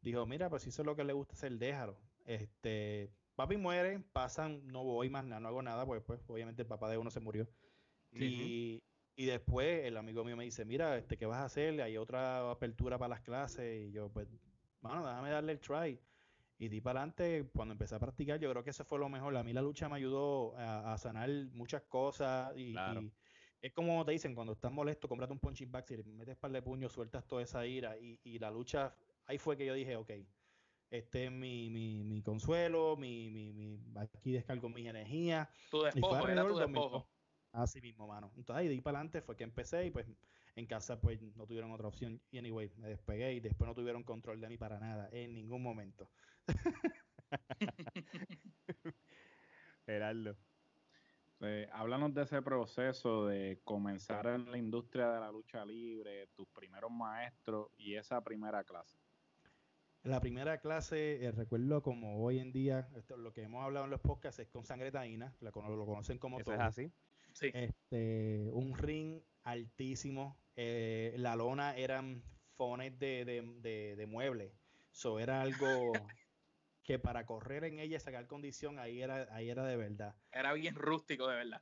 dijo, 0.00 0.24
mira, 0.24 0.48
pues 0.48 0.62
si 0.62 0.70
eso 0.70 0.80
es 0.80 0.86
lo 0.86 0.96
que 0.96 1.04
le 1.04 1.12
gusta 1.12 1.34
hacer, 1.34 1.52
déjalo. 1.58 1.98
Este, 2.24 3.12
papi 3.34 3.58
muere, 3.58 4.00
pasan, 4.14 4.66
no 4.68 4.84
voy 4.84 5.10
más 5.10 5.22
nada, 5.26 5.38
no 5.38 5.48
hago 5.48 5.60
nada, 5.60 5.84
pues, 5.84 6.02
pues 6.02 6.20
obviamente 6.28 6.62
el 6.62 6.68
papá 6.68 6.88
de 6.88 6.96
uno 6.96 7.10
se 7.10 7.20
murió. 7.20 7.46
y, 8.10 8.82
y, 9.16 9.26
después 9.26 9.84
el 9.84 9.98
amigo 9.98 10.24
mío 10.24 10.38
me 10.38 10.44
dice, 10.44 10.64
mira, 10.64 10.96
este, 10.96 11.18
¿qué 11.18 11.26
vas 11.26 11.40
a 11.40 11.44
hacer? 11.44 11.78
Hay 11.82 11.98
otra 11.98 12.50
apertura 12.50 12.96
para 12.96 13.10
las 13.10 13.20
clases. 13.20 13.82
Y 13.86 13.92
yo, 13.92 14.08
pues, 14.08 14.28
bueno, 14.80 15.06
déjame 15.06 15.28
darle 15.28 15.52
el 15.52 15.60
try. 15.60 16.00
Y 16.62 16.68
di 16.68 16.80
para 16.80 17.00
adelante, 17.00 17.50
cuando 17.56 17.72
empecé 17.72 17.96
a 17.96 17.98
practicar, 17.98 18.38
yo 18.38 18.48
creo 18.48 18.62
que 18.62 18.70
eso 18.70 18.84
fue 18.84 18.96
lo 18.96 19.08
mejor. 19.08 19.36
A 19.36 19.42
mí 19.42 19.52
la 19.52 19.60
lucha 19.60 19.88
me 19.88 19.96
ayudó 19.96 20.54
a, 20.56 20.96
sanar 20.96 21.28
muchas 21.54 21.82
cosas. 21.82 22.56
Y, 22.56 22.72
es 23.60 23.72
como 23.72 24.04
te 24.04 24.12
dicen, 24.12 24.32
cuando 24.32 24.52
estás 24.52 24.70
molesto, 24.70 25.08
cómprate 25.08 25.32
un 25.32 25.40
punching 25.40 25.72
bag, 25.72 25.84
si 25.88 25.96
le 25.96 26.04
metes 26.04 26.36
par 26.36 26.52
de 26.52 26.62
puño, 26.62 26.88
sueltas 26.88 27.26
toda 27.26 27.42
esa 27.42 27.66
ira. 27.66 27.98
Y, 27.98 28.20
y, 28.22 28.38
la 28.38 28.48
lucha, 28.48 28.94
ahí 29.26 29.38
fue 29.38 29.56
que 29.56 29.66
yo 29.66 29.74
dije, 29.74 29.96
ok, 29.96 30.12
este 30.88 31.24
es 31.24 31.32
mi, 31.32 31.68
mi, 31.68 32.04
mi 32.04 32.22
consuelo, 32.22 32.96
mi, 32.96 33.28
mi, 33.28 33.52
mi, 33.52 33.80
aquí 33.96 34.30
descargo 34.30 34.68
mi 34.68 34.86
energía. 34.86 35.50
Tu 35.68 35.82
despojo, 35.82 36.28
era 36.28 36.46
tu 36.46 36.58
despojo. 36.58 37.08
Así 37.50 37.80
mismo, 37.80 38.06
mano. 38.06 38.30
Entonces 38.36 38.60
ahí 38.60 38.68
de 38.68 38.74
ahí 38.74 38.80
para 38.80 38.98
adelante 38.98 39.20
fue 39.20 39.34
que 39.34 39.42
empecé 39.42 39.86
y 39.86 39.90
pues 39.90 40.06
en 40.56 40.66
casa 40.66 41.00
pues 41.00 41.20
no 41.36 41.46
tuvieron 41.46 41.70
otra 41.72 41.88
opción. 41.88 42.20
Y 42.30 42.38
anyway, 42.38 42.70
me 42.76 42.88
despegué 42.88 43.34
y 43.34 43.40
después 43.40 43.68
no 43.68 43.74
tuvieron 43.74 44.04
control 44.04 44.40
de 44.40 44.48
mí 44.48 44.56
para 44.56 44.78
nada, 44.78 45.08
en 45.12 45.34
ningún 45.34 45.62
momento. 45.62 46.08
Gerardo. 49.86 50.36
háblanos 51.72 52.14
de 52.14 52.22
ese 52.22 52.42
proceso 52.42 53.26
de 53.26 53.60
comenzar 53.64 54.26
en 54.26 54.50
la 54.50 54.58
industria 54.58 55.10
de 55.10 55.20
la 55.20 55.32
lucha 55.32 55.64
libre, 55.64 56.28
tus 56.28 56.46
primeros 56.48 56.90
maestros 56.90 57.68
y 57.76 57.96
esa 57.96 58.22
primera 58.22 58.64
clase. 58.64 58.98
La 60.04 60.20
primera 60.20 60.58
clase, 60.58 61.24
eh, 61.24 61.30
recuerdo 61.30 61.80
como 61.80 62.24
hoy 62.24 62.40
en 62.40 62.50
día, 62.50 62.88
esto, 62.96 63.16
lo 63.16 63.32
que 63.32 63.42
hemos 63.42 63.64
hablado 63.64 63.84
en 63.84 63.92
los 63.92 64.00
podcasts 64.00 64.40
es 64.40 64.48
con 64.48 64.64
sangre 64.64 64.90
taína, 64.90 65.32
lo 65.40 65.52
conocen 65.52 66.18
como 66.18 66.40
¿Eso 66.40 66.52
es 66.52 66.60
así? 66.60 66.92
Sí. 67.34 67.52
Este, 67.54 68.50
un 68.52 68.76
ring 68.76 69.22
altísimo, 69.44 70.41
eh, 70.56 71.14
la 71.18 71.36
lona 71.36 71.76
eran 71.76 72.22
fones 72.56 72.98
de, 72.98 73.24
de, 73.24 73.96
de, 73.96 74.06
muebles, 74.06 74.52
eso 74.92 75.18
era 75.18 75.42
algo 75.42 75.92
que 76.82 76.98
para 76.98 77.26
correr 77.26 77.64
en 77.64 77.78
ella 77.78 77.96
y 77.96 78.00
sacar 78.00 78.26
condición, 78.26 78.78
ahí 78.78 79.02
era, 79.02 79.28
ahí 79.34 79.50
era 79.50 79.64
de 79.64 79.76
verdad. 79.76 80.14
Era 80.32 80.52
bien 80.52 80.74
rústico, 80.74 81.28
de 81.28 81.36
verdad. 81.36 81.60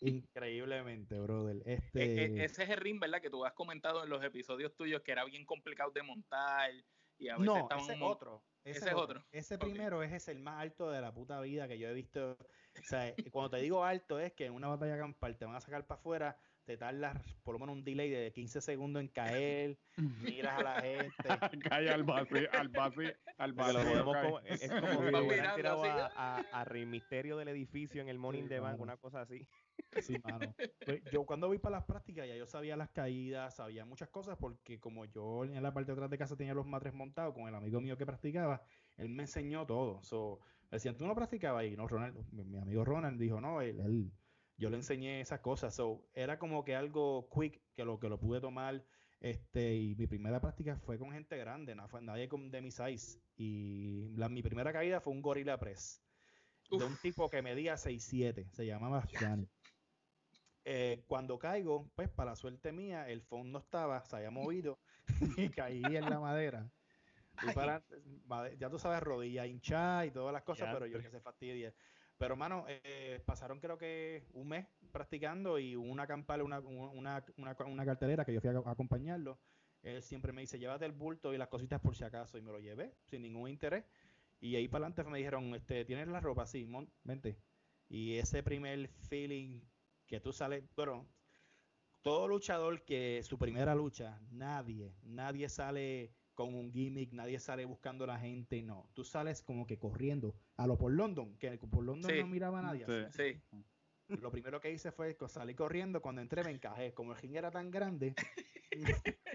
Increíblemente, 0.00 1.18
brother. 1.18 1.62
E, 1.66 1.74
este... 1.74 2.24
E, 2.24 2.44
ese 2.44 2.64
es 2.64 2.70
el 2.70 2.76
ring, 2.76 3.00
¿verdad? 3.00 3.20
Que 3.20 3.30
tú 3.30 3.44
has 3.44 3.52
comentado 3.52 4.04
en 4.04 4.10
los 4.10 4.22
episodios 4.22 4.74
tuyos 4.74 5.02
que 5.02 5.12
era 5.12 5.24
bien 5.24 5.44
complicado 5.44 5.90
de 5.90 6.02
montar 6.02 6.70
y 7.18 7.28
a 7.28 7.36
veces 7.36 7.46
no, 7.46 7.68
ese 7.76 7.94
es 7.94 8.02
otro. 8.02 8.44
Ese, 8.64 8.88
es 8.88 8.94
otro. 8.94 9.24
Ese 9.32 9.58
primero 9.58 10.02
es 10.02 10.28
el 10.28 10.38
más 10.40 10.60
alto 10.60 10.90
de 10.90 11.00
la 11.00 11.12
puta 11.12 11.40
vida 11.40 11.66
que 11.66 11.78
yo 11.78 11.88
he 11.88 11.94
visto. 11.94 12.36
O 12.78 12.84
sea, 12.84 13.12
cuando 13.32 13.50
te 13.50 13.62
digo 13.62 13.84
alto 13.84 14.20
es 14.20 14.32
que 14.34 14.46
en 14.46 14.52
una 14.52 14.68
batalla 14.68 14.98
campal 14.98 15.36
te 15.36 15.44
van 15.44 15.56
a 15.56 15.60
sacar 15.60 15.86
para 15.86 15.98
afuera 15.98 16.38
te 16.68 16.76
tardas 16.76 17.16
por 17.42 17.54
lo 17.54 17.60
menos 17.60 17.76
un 17.76 17.82
delay 17.82 18.10
de 18.10 18.30
15 18.30 18.60
segundos 18.60 19.00
en 19.00 19.08
caer, 19.08 19.78
miras 20.20 20.58
a 20.58 20.62
la 20.62 20.82
gente. 20.82 21.14
Cae 21.70 21.88
al 21.88 22.04
vacío, 22.04 22.46
al 22.52 22.68
vacío, 22.68 23.10
al 23.38 23.52
vacío. 23.54 24.40
es 24.44 24.70
como 24.70 24.86
si 24.86 25.14
hubieran 25.14 25.56
tirado 25.56 25.82
a, 25.82 26.12
a, 26.14 26.60
a 26.60 26.74
Misterio 26.74 27.38
del 27.38 27.48
edificio 27.48 28.02
en 28.02 28.10
el 28.10 28.18
Morning 28.18 28.48
de 28.48 28.60
Bank, 28.60 28.78
una 28.80 28.98
cosa 28.98 29.22
así. 29.22 29.48
Sí, 30.02 30.16
mano. 30.22 30.54
Pues, 30.84 31.02
yo 31.10 31.24
cuando 31.24 31.48
voy 31.48 31.56
para 31.56 31.76
las 31.78 31.86
prácticas 31.86 32.28
ya 32.28 32.36
yo 32.36 32.44
sabía 32.46 32.76
las 32.76 32.90
caídas, 32.90 33.56
sabía 33.56 33.86
muchas 33.86 34.10
cosas 34.10 34.36
porque 34.38 34.78
como 34.78 35.06
yo 35.06 35.44
en 35.44 35.62
la 35.62 35.72
parte 35.72 35.86
de 35.86 35.92
atrás 35.94 36.10
de 36.10 36.18
casa 36.18 36.36
tenía 36.36 36.52
los 36.52 36.66
matres 36.66 36.92
montados 36.92 37.32
con 37.32 37.48
el 37.48 37.54
amigo 37.54 37.80
mío 37.80 37.96
que 37.96 38.04
practicaba, 38.04 38.60
él 38.98 39.08
me 39.08 39.22
enseñó 39.22 39.64
todo. 39.64 40.02
So, 40.02 40.40
decían, 40.70 40.98
tú 40.98 41.06
no 41.06 41.14
practicabas 41.14 41.62
ahí, 41.62 41.74
no, 41.74 41.88
Ronald, 41.88 42.30
mi 42.30 42.58
amigo 42.58 42.84
Ronald 42.84 43.18
dijo, 43.18 43.40
no, 43.40 43.62
él 43.62 44.12
yo 44.58 44.70
le 44.70 44.76
enseñé 44.76 45.20
esas 45.20 45.40
cosas. 45.40 45.74
So, 45.74 46.04
era 46.12 46.38
como 46.38 46.64
que 46.64 46.74
algo 46.74 47.28
quick 47.30 47.62
que 47.74 47.84
lo 47.84 47.98
que 47.98 48.08
lo 48.08 48.18
pude 48.18 48.40
tomar. 48.40 48.84
Este, 49.20 49.74
y 49.74 49.94
mi 49.96 50.06
primera 50.06 50.40
práctica 50.40 50.76
fue 50.76 50.98
con 50.98 51.10
gente 51.12 51.36
grande, 51.36 51.74
nadie 51.74 52.28
con, 52.28 52.50
de 52.50 52.60
mi 52.60 52.70
size. 52.70 53.20
Y 53.36 54.10
la, 54.16 54.28
mi 54.28 54.42
primera 54.42 54.72
caída 54.72 55.00
fue 55.00 55.12
un 55.12 55.22
gorila 55.22 55.58
press. 55.58 56.02
De 56.70 56.84
un 56.84 56.96
tipo 56.98 57.30
que 57.30 57.40
medía 57.40 57.74
6'7, 57.74 58.50
se 58.50 58.66
llamaba 58.66 58.98
Afghani. 58.98 59.48
Eh, 60.64 61.02
cuando 61.06 61.38
caigo, 61.38 61.90
pues 61.94 62.10
para 62.10 62.36
suerte 62.36 62.72
mía, 62.72 63.08
el 63.08 63.22
fondo 63.22 63.58
no 63.58 63.58
estaba, 63.64 64.04
se 64.04 64.16
había 64.16 64.30
movido 64.30 64.78
y 65.38 65.48
caí 65.48 65.82
en 65.82 66.10
la 66.10 66.20
madera. 66.20 66.70
ya 68.58 68.68
tú 68.68 68.78
sabes, 68.78 69.02
rodilla 69.02 69.46
hinchada 69.46 70.04
y 70.04 70.10
todas 70.10 70.32
las 70.32 70.42
cosas, 70.42 70.68
pero 70.74 70.86
yo 70.86 71.00
que 71.00 71.08
se 71.08 71.20
fastidia. 71.20 71.72
Pero, 72.18 72.34
hermano, 72.34 72.64
eh, 72.68 73.22
pasaron 73.24 73.60
creo 73.60 73.78
que 73.78 74.24
un 74.34 74.48
mes 74.48 74.66
practicando 74.90 75.58
y 75.58 75.76
una 75.76 76.06
campal, 76.06 76.42
una, 76.42 76.58
una, 76.58 77.24
una, 77.36 77.56
una 77.66 77.84
cartelera 77.84 78.24
que 78.24 78.34
yo 78.34 78.40
fui 78.40 78.50
a, 78.50 78.58
acompañarlo. 78.66 79.38
Él 79.82 80.02
siempre 80.02 80.32
me 80.32 80.40
dice, 80.40 80.58
llévate 80.58 80.84
el 80.84 80.92
bulto 80.92 81.32
y 81.32 81.38
las 81.38 81.48
cositas 81.48 81.80
por 81.80 81.94
si 81.94 82.02
acaso. 82.02 82.36
Y 82.36 82.42
me 82.42 82.50
lo 82.50 82.58
llevé 82.58 82.92
sin 83.04 83.22
ningún 83.22 83.48
interés. 83.48 83.84
Y 84.40 84.56
ahí 84.56 84.66
para 84.68 84.86
adelante 84.86 85.10
me 85.10 85.18
dijeron, 85.18 85.54
este, 85.54 85.84
¿tienes 85.84 86.08
la 86.08 86.20
ropa? 86.20 86.46
Sí, 86.46 86.68
vente. 87.04 87.38
Y 87.88 88.16
ese 88.16 88.42
primer 88.42 88.88
feeling 88.88 89.60
que 90.06 90.20
tú 90.20 90.32
sales, 90.32 90.64
bueno, 90.74 91.06
todo 92.02 92.26
luchador 92.26 92.84
que 92.84 93.22
su 93.22 93.38
primera 93.38 93.74
lucha, 93.74 94.20
nadie, 94.30 94.94
nadie 95.02 95.48
sale 95.48 96.12
con 96.38 96.54
un 96.54 96.70
gimmick, 96.70 97.12
nadie 97.14 97.40
sale 97.40 97.64
buscando 97.64 98.04
a 98.04 98.06
la 98.06 98.20
gente, 98.20 98.62
no. 98.62 98.88
Tú 98.94 99.02
sales 99.02 99.42
como 99.42 99.66
que 99.66 99.76
corriendo 99.76 100.36
a 100.56 100.68
lo 100.68 100.78
por 100.78 100.92
London, 100.92 101.36
que 101.36 101.58
por 101.58 101.82
London 101.82 102.16
no 102.16 102.26
miraba 102.28 102.60
a 102.60 102.62
nadie. 102.62 102.86
Sí. 103.10 103.42
Lo 104.06 104.30
primero 104.30 104.60
que 104.60 104.70
hice 104.70 104.92
fue 104.92 105.16
salir 105.26 105.56
corriendo, 105.56 106.00
cuando 106.00 106.20
entré 106.20 106.44
me 106.44 106.52
encajé, 106.52 106.94
como 106.94 107.10
el 107.10 107.18
ring 107.18 107.34
era 107.34 107.50
tan 107.50 107.72
grande, 107.72 108.14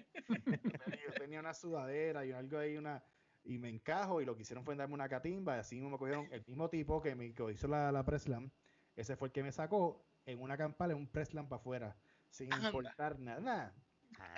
yo 1.05 1.13
tenía 1.19 1.41
una 1.41 1.53
sudadera 1.53 2.25
y 2.25 2.31
algo 2.31 2.57
ahí, 2.57 2.77
una 2.77 3.03
y 3.43 3.57
me 3.57 3.67
encajo 3.67 4.22
y 4.22 4.25
lo 4.25 4.38
que 4.38 4.43
hicieron 4.43 4.63
fue 4.63 4.74
darme 4.77 4.93
una 4.93 5.10
catimba 5.10 5.57
y 5.57 5.60
así 5.60 5.81
me 5.81 5.98
cogieron 5.98 6.29
el 6.31 6.45
mismo 6.48 6.69
tipo 6.69 7.01
que 7.01 7.15
me 7.15 7.25
hizo 7.25 7.67
la, 7.67 7.91
la 7.91 8.05
Preslam, 8.05 8.50
ese 8.95 9.17
fue 9.17 9.27
el 9.27 9.33
que 9.33 9.43
me 9.43 9.51
sacó 9.51 10.05
en 10.25 10.41
una 10.41 10.55
campana 10.55 10.93
en 10.93 11.00
un 11.00 11.07
Preslam 11.10 11.50
para 11.50 11.60
afuera, 11.60 11.98
sin 12.29 12.48
importar 12.53 13.19
nada. 13.19 13.75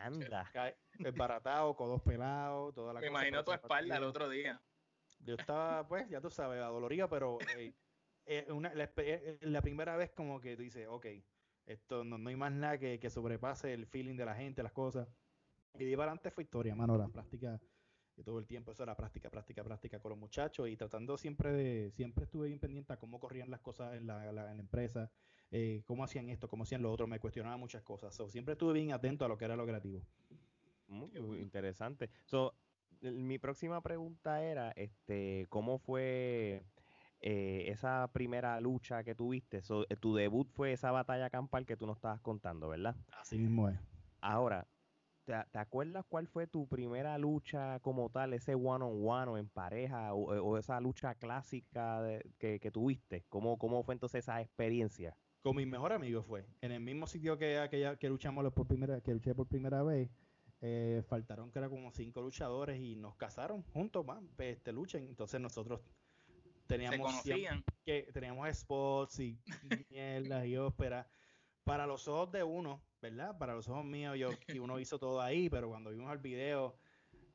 Anda. 0.01 0.49
Desbaratado, 0.99 1.75
codos 1.75 2.01
pelados, 2.01 2.73
toda 2.73 2.93
la 2.93 2.99
Me 2.99 3.07
imagino 3.07 3.43
tu 3.43 3.51
espalda 3.51 3.97
el 3.97 4.03
otro 4.03 4.29
día. 4.29 4.61
Yo 5.19 5.35
estaba, 5.35 5.87
pues, 5.87 6.07
ya 6.09 6.21
tú 6.21 6.29
sabes, 6.29 6.61
adolorido, 6.61 7.09
pero 7.09 7.37
eh, 7.57 7.73
eh, 8.25 8.45
una, 8.51 8.71
eh, 8.73 9.37
la, 9.41 9.61
primera 9.61 9.95
vez 9.97 10.11
como 10.11 10.39
que 10.39 10.55
tú 10.55 10.63
dices, 10.63 10.87
ok, 10.87 11.07
esto 11.65 12.03
no, 12.03 12.17
no 12.17 12.29
hay 12.29 12.35
más 12.35 12.51
nada 12.51 12.77
que, 12.77 12.99
que, 12.99 13.09
sobrepase 13.09 13.73
el 13.73 13.87
feeling 13.87 14.15
de 14.15 14.25
la 14.25 14.35
gente, 14.35 14.61
las 14.61 14.71
cosas. 14.71 15.07
Y 15.73 15.85
de 15.85 15.97
para 15.97 16.11
adelante 16.11 16.31
fue 16.31 16.43
historia, 16.43 16.75
mano, 16.75 16.97
la 16.97 17.07
práctica 17.07 17.59
y 18.17 18.23
todo 18.23 18.39
el 18.39 18.47
tiempo 18.47 18.71
eso 18.71 18.83
era 18.83 18.95
práctica, 18.95 19.29
práctica, 19.29 19.63
práctica 19.63 19.99
con 19.99 20.11
los 20.11 20.19
muchachos 20.19 20.69
y 20.69 20.77
tratando 20.77 21.17
siempre 21.17 21.51
de, 21.51 21.91
siempre 21.91 22.25
estuve 22.25 22.47
bien 22.47 22.59
pendiente 22.59 22.93
a 22.93 22.97
cómo 22.97 23.19
corrían 23.19 23.49
las 23.49 23.59
cosas 23.59 23.95
en 23.95 24.07
la, 24.07 24.29
en 24.29 24.35
la 24.35 24.51
empresa, 24.51 25.11
eh, 25.51 25.83
cómo 25.85 26.03
hacían 26.03 26.29
esto, 26.29 26.47
cómo 26.47 26.63
hacían 26.63 26.81
lo 26.81 26.91
otro, 26.91 27.07
me 27.07 27.19
cuestionaba 27.19 27.57
muchas 27.57 27.83
cosas. 27.83 28.15
siempre 28.29 28.53
estuve 28.53 28.73
bien 28.73 28.93
atento 28.93 29.25
a 29.25 29.27
lo 29.27 29.37
que 29.37 29.45
era 29.45 29.55
lo 29.55 29.65
creativo. 29.65 30.01
Muy 30.87 31.39
interesante. 31.39 32.09
So, 32.25 32.53
mi 33.01 33.37
próxima 33.37 33.81
pregunta 33.81 34.43
era, 34.43 34.71
este, 34.71 35.45
¿cómo 35.49 35.79
fue 35.79 36.63
eh, 37.21 37.65
esa 37.67 38.09
primera 38.13 38.59
lucha 38.59 39.03
que 39.03 39.15
tuviste? 39.15 39.61
Eh, 39.89 39.95
tu 39.97 40.15
debut 40.15 40.49
fue 40.51 40.73
esa 40.73 40.91
batalla 40.91 41.29
campal 41.29 41.65
que 41.65 41.77
tú 41.77 41.85
nos 41.85 41.97
estabas 41.97 42.21
contando, 42.21 42.69
¿verdad? 42.69 42.95
Así 43.19 43.37
mismo 43.37 43.69
es. 43.69 43.77
Ahora, 44.21 44.67
¿te, 45.25 45.35
acuerdas 45.57 46.05
cuál 46.07 46.27
fue 46.27 46.47
tu 46.47 46.67
primera 46.67 47.17
lucha 47.17 47.79
como 47.81 48.09
tal, 48.09 48.33
ese 48.33 48.55
one 48.55 48.85
on 48.85 49.01
one 49.03 49.31
o 49.31 49.37
en 49.37 49.49
pareja 49.49 50.13
o, 50.13 50.57
esa 50.57 50.79
lucha 50.79 51.15
clásica 51.15 52.01
que, 52.37 52.71
tuviste? 52.71 53.23
¿Cómo, 53.29 53.57
¿Cómo 53.57 53.83
fue 53.83 53.95
entonces 53.95 54.25
esa 54.25 54.41
experiencia? 54.41 55.15
con 55.45 55.55
mi 55.55 55.67
mejor 55.67 55.93
amigo 55.93 56.23
fue. 56.23 56.43
En 56.61 56.71
el 56.71 56.79
mismo 56.79 57.05
sitio 57.05 57.37
que 57.37 57.59
aquella 57.59 57.97
que 57.97 58.09
luchamos 58.09 58.51
por 58.51 58.65
primera, 58.65 58.99
que 59.01 59.13
luché 59.13 59.35
por 59.35 59.45
primera 59.45 59.83
vez, 59.83 60.09
eh, 60.67 61.03
faltaron 61.03 61.51
que 61.51 61.59
era 61.59 61.69
como 61.69 61.91
cinco 61.91 62.21
luchadores 62.21 62.81
y 62.81 62.95
nos 62.95 63.15
casaron 63.15 63.61
juntos, 63.61 64.03
man, 64.03 64.27
este 64.39 64.71
luchen. 64.71 65.07
Entonces 65.07 65.39
nosotros 65.39 65.81
teníamos 66.65 67.23
que 67.85 68.09
teníamos 68.11 68.51
spots 68.57 69.19
y 69.19 69.39
mierdas 69.91 70.45
y 70.47 70.57
ópera. 70.57 71.07
Para 71.63 71.85
los 71.85 72.07
ojos 72.07 72.31
de 72.31 72.43
uno, 72.43 72.81
¿verdad? 72.99 73.37
Para 73.37 73.53
los 73.53 73.67
ojos 73.67 73.85
míos, 73.85 74.17
yo 74.17 74.29
y 74.47 74.57
uno 74.57 74.79
hizo 74.79 74.97
todo 74.97 75.21
ahí, 75.21 75.49
pero 75.49 75.69
cuando 75.69 75.91
vimos 75.91 76.11
el 76.11 76.19
video, 76.19 76.75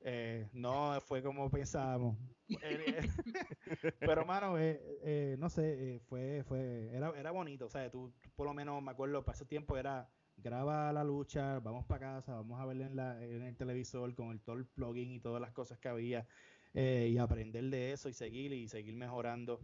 eh, 0.00 0.48
no 0.52 1.00
fue 1.00 1.22
como 1.22 1.48
pensábamos. 1.50 2.16
Eh, 2.48 3.08
pero, 4.00 4.24
mano, 4.24 4.58
eh, 4.58 4.80
eh, 5.02 5.36
no 5.38 5.48
sé, 5.48 6.00
fue, 6.08 6.42
fue, 6.44 6.90
era, 6.92 7.12
era 7.16 7.30
bonito, 7.30 7.66
o 7.66 7.70
sea, 7.70 7.90
tú, 7.90 8.12
por 8.34 8.46
lo 8.46 8.54
menos 8.54 8.82
me 8.82 8.90
acuerdo, 8.90 9.24
para 9.24 9.36
ese 9.36 9.44
tiempo 9.44 9.76
era, 9.76 10.08
graba 10.42 10.92
la 10.92 11.04
lucha, 11.04 11.60
vamos 11.60 11.84
para 11.86 12.00
casa, 12.00 12.34
vamos 12.34 12.60
a 12.60 12.66
verla 12.66 12.86
en, 12.86 12.96
la, 12.96 13.24
en 13.24 13.42
el 13.42 13.56
televisor 13.56 14.14
con 14.14 14.30
el, 14.30 14.40
todo 14.40 14.56
el 14.56 14.66
plugin 14.66 15.10
y 15.12 15.20
todas 15.20 15.40
las 15.40 15.52
cosas 15.52 15.78
que 15.78 15.88
había, 15.88 16.26
y 16.74 17.18
aprender 17.18 17.64
de 17.64 17.92
eso 17.92 18.08
y 18.08 18.12
seguir 18.12 18.52
y 18.52 18.68
seguir 18.68 18.94
mejorando. 18.94 19.60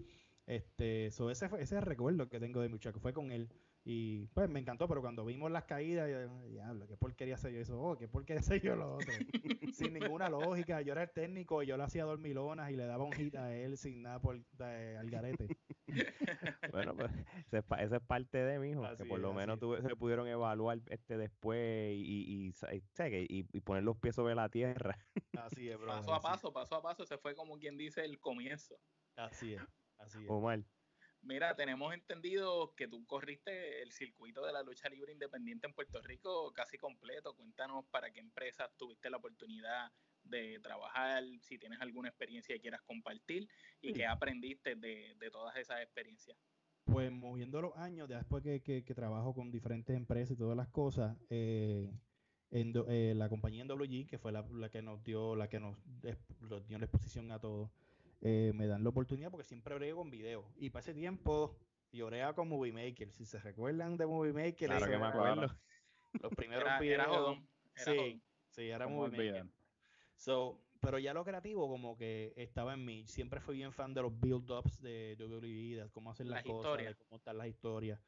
Este, 0.46 1.06
ese, 1.06 1.26
ese 1.30 1.46
es 1.60 1.72
el 1.72 1.82
recuerdo 1.82 2.28
que 2.28 2.38
tengo 2.38 2.60
de 2.60 2.78
que 2.78 3.00
fue 3.00 3.12
con 3.12 3.32
él. 3.32 3.48
Y 3.88 4.26
pues 4.34 4.50
me 4.50 4.58
encantó, 4.58 4.88
pero 4.88 5.00
cuando 5.00 5.24
vimos 5.24 5.48
las 5.48 5.62
caídas, 5.64 6.10
yo, 6.10 6.48
diablo, 6.48 6.88
qué 6.88 6.96
porquería 6.96 7.36
sé 7.36 7.52
yo 7.52 7.60
eso, 7.60 7.80
oh, 7.80 7.96
qué 7.96 8.08
porquería 8.08 8.42
sé 8.42 8.58
yo 8.58 8.74
lo 8.74 8.94
otro. 8.96 9.12
sin 9.72 9.94
ninguna 9.94 10.28
lógica. 10.28 10.82
Yo 10.82 10.92
era 10.92 11.04
el 11.04 11.10
técnico 11.10 11.62
y 11.62 11.66
yo 11.66 11.76
le 11.76 11.84
hacía 11.84 12.04
dormilonas 12.04 12.72
y 12.72 12.76
le 12.76 12.84
daba 12.84 13.04
un 13.04 13.12
hit 13.12 13.36
a 13.36 13.54
él 13.54 13.76
sin 13.76 14.02
nada 14.02 14.20
por 14.20 14.40
al 14.58 15.08
garete. 15.08 15.46
bueno, 16.72 16.96
pues 16.96 17.10
esa 17.52 17.96
es 17.96 18.02
parte 18.02 18.38
de 18.38 18.58
mi 18.58 18.70
hijo, 18.70 18.82
que 18.96 19.04
por 19.04 19.20
lo 19.20 19.32
menos 19.32 19.58
se 19.82 19.96
pudieron 19.96 20.26
evaluar 20.26 20.80
este 20.86 21.16
después 21.16 21.94
y, 21.94 22.50
y, 22.50 22.52
y, 23.52 23.60
poner 23.60 23.84
los 23.84 23.96
pies 23.96 24.14
sobre 24.14 24.34
la 24.34 24.48
tierra. 24.48 24.98
Así 25.38 25.68
es, 25.68 25.78
bro. 25.80 25.88
Paso 25.88 26.14
a 26.14 26.20
paso, 26.20 26.52
paso 26.52 26.74
a 26.76 26.82
paso, 26.82 27.04
ese 27.04 27.18
fue 27.18 27.34
como 27.34 27.58
quien 27.58 27.76
dice 27.76 28.04
el 28.04 28.18
comienzo. 28.18 28.78
Así 29.16 29.54
es, 29.54 29.62
así 29.98 30.24
es. 30.24 30.30
Omar. 30.30 30.64
Mira, 31.22 31.56
tenemos 31.56 31.92
entendido 31.92 32.74
que 32.76 32.86
tú 32.86 33.04
corriste 33.04 33.82
el 33.82 33.90
circuito 33.90 34.46
de 34.46 34.52
la 34.52 34.62
lucha 34.62 34.88
libre 34.88 35.12
independiente 35.12 35.66
en 35.66 35.74
Puerto 35.74 36.00
Rico 36.00 36.52
casi 36.52 36.78
completo. 36.78 37.34
Cuéntanos 37.34 37.84
para 37.86 38.12
qué 38.12 38.20
empresas 38.20 38.70
tuviste 38.76 39.10
la 39.10 39.16
oportunidad 39.16 39.90
de 40.28 40.58
trabajar, 40.60 41.24
si 41.40 41.58
tienes 41.58 41.80
alguna 41.80 42.08
experiencia 42.08 42.54
que 42.54 42.60
quieras 42.60 42.82
compartir 42.82 43.48
y 43.80 43.92
qué 43.92 44.06
aprendiste 44.06 44.76
de, 44.76 45.16
todas 45.30 45.56
esas 45.56 45.80
experiencias. 45.82 46.38
Pues 46.84 47.10
moviendo 47.10 47.60
los 47.60 47.76
años, 47.76 48.08
después 48.08 48.42
que, 48.42 48.60
que, 48.60 48.94
trabajo 48.94 49.34
con 49.34 49.50
diferentes 49.50 49.96
empresas 49.96 50.32
y 50.32 50.36
todas 50.36 50.56
las 50.56 50.68
cosas, 50.68 51.16
eh, 51.30 51.92
en 52.50 52.72
eh, 52.88 53.12
la 53.16 53.28
compañía 53.28 53.62
en 53.62 53.68
WG, 53.68 54.06
que 54.06 54.18
fue 54.18 54.32
la, 54.32 54.44
que 54.70 54.82
nos 54.82 55.02
dio, 55.02 55.34
la 55.34 55.48
que 55.48 55.58
nos, 55.58 55.76
nos 56.40 56.66
dio 56.66 56.78
la 56.78 56.84
exposición 56.84 57.30
a 57.32 57.40
todos, 57.40 57.70
eh, 58.20 58.52
me 58.54 58.66
dan 58.66 58.82
la 58.82 58.90
oportunidad 58.90 59.30
porque 59.30 59.44
siempre 59.44 59.74
brego 59.74 59.98
con 59.98 60.10
video. 60.10 60.48
Y 60.56 60.70
para 60.70 60.80
ese 60.80 60.94
tiempo 60.94 61.58
lloré 61.92 62.22
con 62.34 62.48
Movie 62.48 62.72
Maker. 62.72 63.10
Si 63.10 63.24
se 63.24 63.38
recuerdan 63.40 63.96
de 63.96 64.06
Movie 64.06 64.32
Maker, 64.32 64.68
claro 64.68 64.86
que 64.86 64.98
me 64.98 65.06
acuerdo. 65.06 65.56
Los 66.20 66.32
primeros 66.36 66.80
videos. 66.80 67.38
sí, 67.74 68.22
sí, 68.48 68.62
era 68.62 68.86
Movie 68.86 69.32
Maker. 69.32 69.46
So, 70.16 70.60
pero 70.80 70.98
ya 70.98 71.14
lo 71.14 71.24
creativo 71.24 71.68
como 71.68 71.96
que 71.96 72.32
estaba 72.36 72.74
en 72.74 72.84
mí. 72.84 73.06
Siempre 73.06 73.40
fui 73.40 73.56
bien 73.56 73.72
fan 73.72 73.94
de 73.94 74.02
los 74.02 74.18
build-ups 74.18 74.80
de 74.82 75.16
WWE, 75.18 75.82
de 75.82 75.90
cómo 75.92 76.10
hacer 76.10 76.26
las, 76.26 76.42
cosas, 76.42 76.78
de 76.78 76.94
cómo 76.94 77.10
montar 77.12 77.34
las 77.34 77.48
historias. 77.48 78.00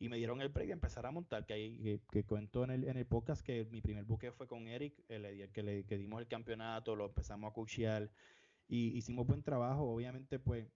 Y 0.00 0.08
me 0.08 0.16
dieron 0.16 0.40
el 0.40 0.48
break 0.48 0.68
de 0.68 0.74
empezar 0.74 1.06
a 1.06 1.10
montar, 1.10 1.44
que, 1.44 1.54
ahí, 1.54 2.00
que, 2.12 2.24
cuento 2.24 2.62
en 2.62 2.70
el, 2.70 2.84
en 2.84 2.96
el 2.96 3.06
podcast 3.06 3.42
que 3.42 3.64
mi 3.64 3.80
primer 3.80 4.04
buque 4.04 4.30
fue 4.30 4.46
con 4.46 4.68
Eric, 4.68 4.94
el, 5.08 5.50
que 5.50 5.62
le 5.62 5.84
que 5.84 5.98
dimos 5.98 6.20
el 6.20 6.28
campeonato, 6.28 6.94
lo 6.94 7.06
empezamos 7.06 7.50
a 7.50 7.54
coachear 7.54 8.08
y 8.68 8.96
hicimos 8.96 9.26
buen 9.26 9.42
trabajo. 9.42 9.90
Obviamente, 9.90 10.38
pues 10.38 10.68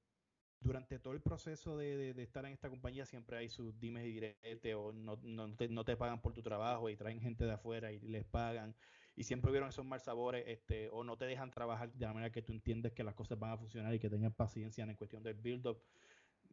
durante 0.58 0.98
todo 0.98 1.12
el 1.12 1.20
proceso 1.20 1.76
de, 1.76 2.14
de, 2.14 2.22
estar 2.22 2.44
en 2.46 2.52
esta 2.52 2.70
compañía 2.70 3.04
siempre 3.04 3.36
hay 3.36 3.48
sus 3.48 3.78
dimes 3.78 4.06
y 4.06 4.12
diretes 4.12 4.74
o 4.74 4.92
no, 4.92 5.16
no, 5.22 5.54
te, 5.54 5.68
no, 5.68 5.84
te, 5.84 5.96
pagan 5.96 6.20
por 6.20 6.32
tu 6.32 6.42
trabajo 6.42 6.88
y 6.88 6.96
traen 6.96 7.20
gente 7.20 7.44
de 7.44 7.52
afuera 7.52 7.92
y 7.92 8.00
les 8.00 8.24
pagan 8.24 8.74
y 9.14 9.24
siempre 9.24 9.50
hubieron 9.50 9.68
esos 9.68 9.84
mal 9.84 10.00
sabores 10.00 10.44
este, 10.46 10.88
o 10.90 11.04
no 11.04 11.16
te 11.16 11.26
dejan 11.26 11.50
trabajar 11.50 11.92
de 11.92 12.06
la 12.06 12.12
manera 12.12 12.32
que 12.32 12.42
tú 12.42 12.52
entiendes 12.52 12.92
que 12.92 13.04
las 13.04 13.14
cosas 13.14 13.38
van 13.38 13.52
a 13.52 13.58
funcionar 13.58 13.94
y 13.94 13.98
que 13.98 14.08
tengas 14.08 14.34
paciencia 14.34 14.84
en 14.84 14.94
cuestión 14.96 15.22
del 15.22 15.34
build-up. 15.34 15.82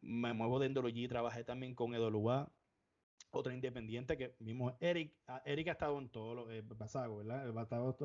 Me 0.01 0.33
muevo 0.33 0.59
de 0.59 0.67
Endology, 0.67 1.07
trabajé 1.07 1.43
también 1.43 1.75
con 1.75 1.93
Edolua, 1.93 2.51
otra 3.31 3.53
independiente 3.53 4.17
que 4.17 4.35
mismo 4.39 4.75
Eric, 4.79 5.13
ah, 5.27 5.41
Eric 5.45 5.67
ha 5.69 5.71
estado 5.73 5.99
en 5.99 6.09
todo 6.09 6.33
lo, 6.33 6.51
eh, 6.51 6.61
¿verdad? 6.61 6.81
Ha 6.81 7.63
estado, 7.63 7.95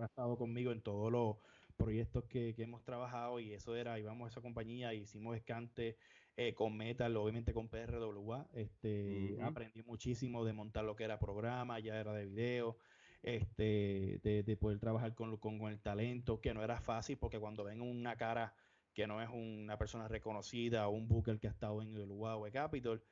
ha 0.00 0.06
estado 0.06 0.36
conmigo 0.36 0.72
en 0.72 0.80
todos 0.80 1.12
los 1.12 1.36
proyectos 1.76 2.24
que, 2.24 2.54
hemos 2.58 2.84
trabajado 2.84 3.40
y 3.40 3.52
eso 3.54 3.74
era, 3.74 3.98
íbamos 3.98 4.26
a 4.26 4.30
esa 4.30 4.40
compañía, 4.40 4.92
hicimos 4.92 5.36
escante 5.36 5.96
eh, 6.36 6.54
con 6.54 6.76
Metal, 6.76 7.14
obviamente 7.16 7.52
con 7.52 7.68
PRWA, 7.68 8.48
este, 8.52 9.38
aprendí 9.42 9.82
muchísimo 9.82 10.44
de 10.44 10.52
montar 10.52 10.84
lo 10.84 10.94
que 10.94 11.04
era 11.04 11.18
programa, 11.18 11.78
ya 11.80 11.98
era 11.98 12.12
de 12.12 12.26
video, 12.26 12.76
este, 13.22 14.20
de, 14.22 14.56
poder 14.56 14.78
trabajar 14.78 15.14
con, 15.14 15.36
con, 15.36 15.60
el 15.68 15.80
talento, 15.80 16.40
que 16.40 16.54
no 16.54 16.62
era 16.62 16.80
fácil 16.80 17.18
porque 17.18 17.38
cuando 17.38 17.64
ven 17.64 17.82
una 17.82 18.16
cara 18.16 18.54
que 18.94 19.06
no 19.06 19.22
es 19.22 19.28
una 19.28 19.78
persona 19.78 20.08
reconocida 20.08 20.88
o 20.88 20.90
un 20.90 21.08
booker 21.08 21.38
que 21.38 21.46
ha 21.46 21.50
estado 21.50 21.82
en 21.82 21.96
el 21.96 22.10
UA 22.10 22.36
o 22.36 22.50
Capitol, 22.50 23.02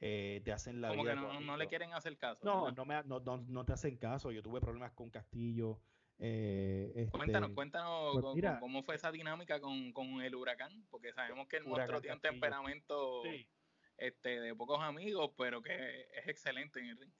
eh, 0.00 0.40
te 0.44 0.52
hacen 0.52 0.80
la 0.80 0.88
Como 0.88 1.04
que 1.04 1.14
no, 1.14 1.56
le 1.56 1.66
quieren 1.66 1.92
hacer 1.92 2.16
caso. 2.16 2.44
No, 2.44 2.70
no, 2.70 2.84
me, 2.84 3.02
no, 3.04 3.20
no, 3.20 3.64
te 3.64 3.72
hacen 3.72 3.96
caso. 3.96 4.30
Yo 4.30 4.42
tuve 4.42 4.60
problemas 4.60 4.92
con 4.92 5.10
Castillo. 5.10 5.80
Eh, 6.20 6.92
este, 6.96 7.16
cuéntanos, 7.16 7.50
cuéntanos 7.50 8.18
pues 8.20 8.44
cómo 8.58 8.82
fue 8.82 8.96
esa 8.96 9.12
dinámica 9.12 9.60
con, 9.60 9.92
con, 9.92 10.20
el 10.20 10.34
huracán, 10.34 10.84
porque 10.90 11.12
sabemos 11.12 11.46
que 11.46 11.58
el 11.58 11.64
monstruo 11.64 12.00
tiene 12.00 12.16
un 12.16 12.20
temperamento 12.20 13.22
este, 13.96 14.40
de 14.40 14.54
pocos 14.54 14.80
amigos, 14.80 15.30
pero 15.36 15.62
que 15.62 16.08
es 16.16 16.26
excelente 16.26 16.80
en 16.80 16.86
el 16.86 16.98
ring. 16.98 17.12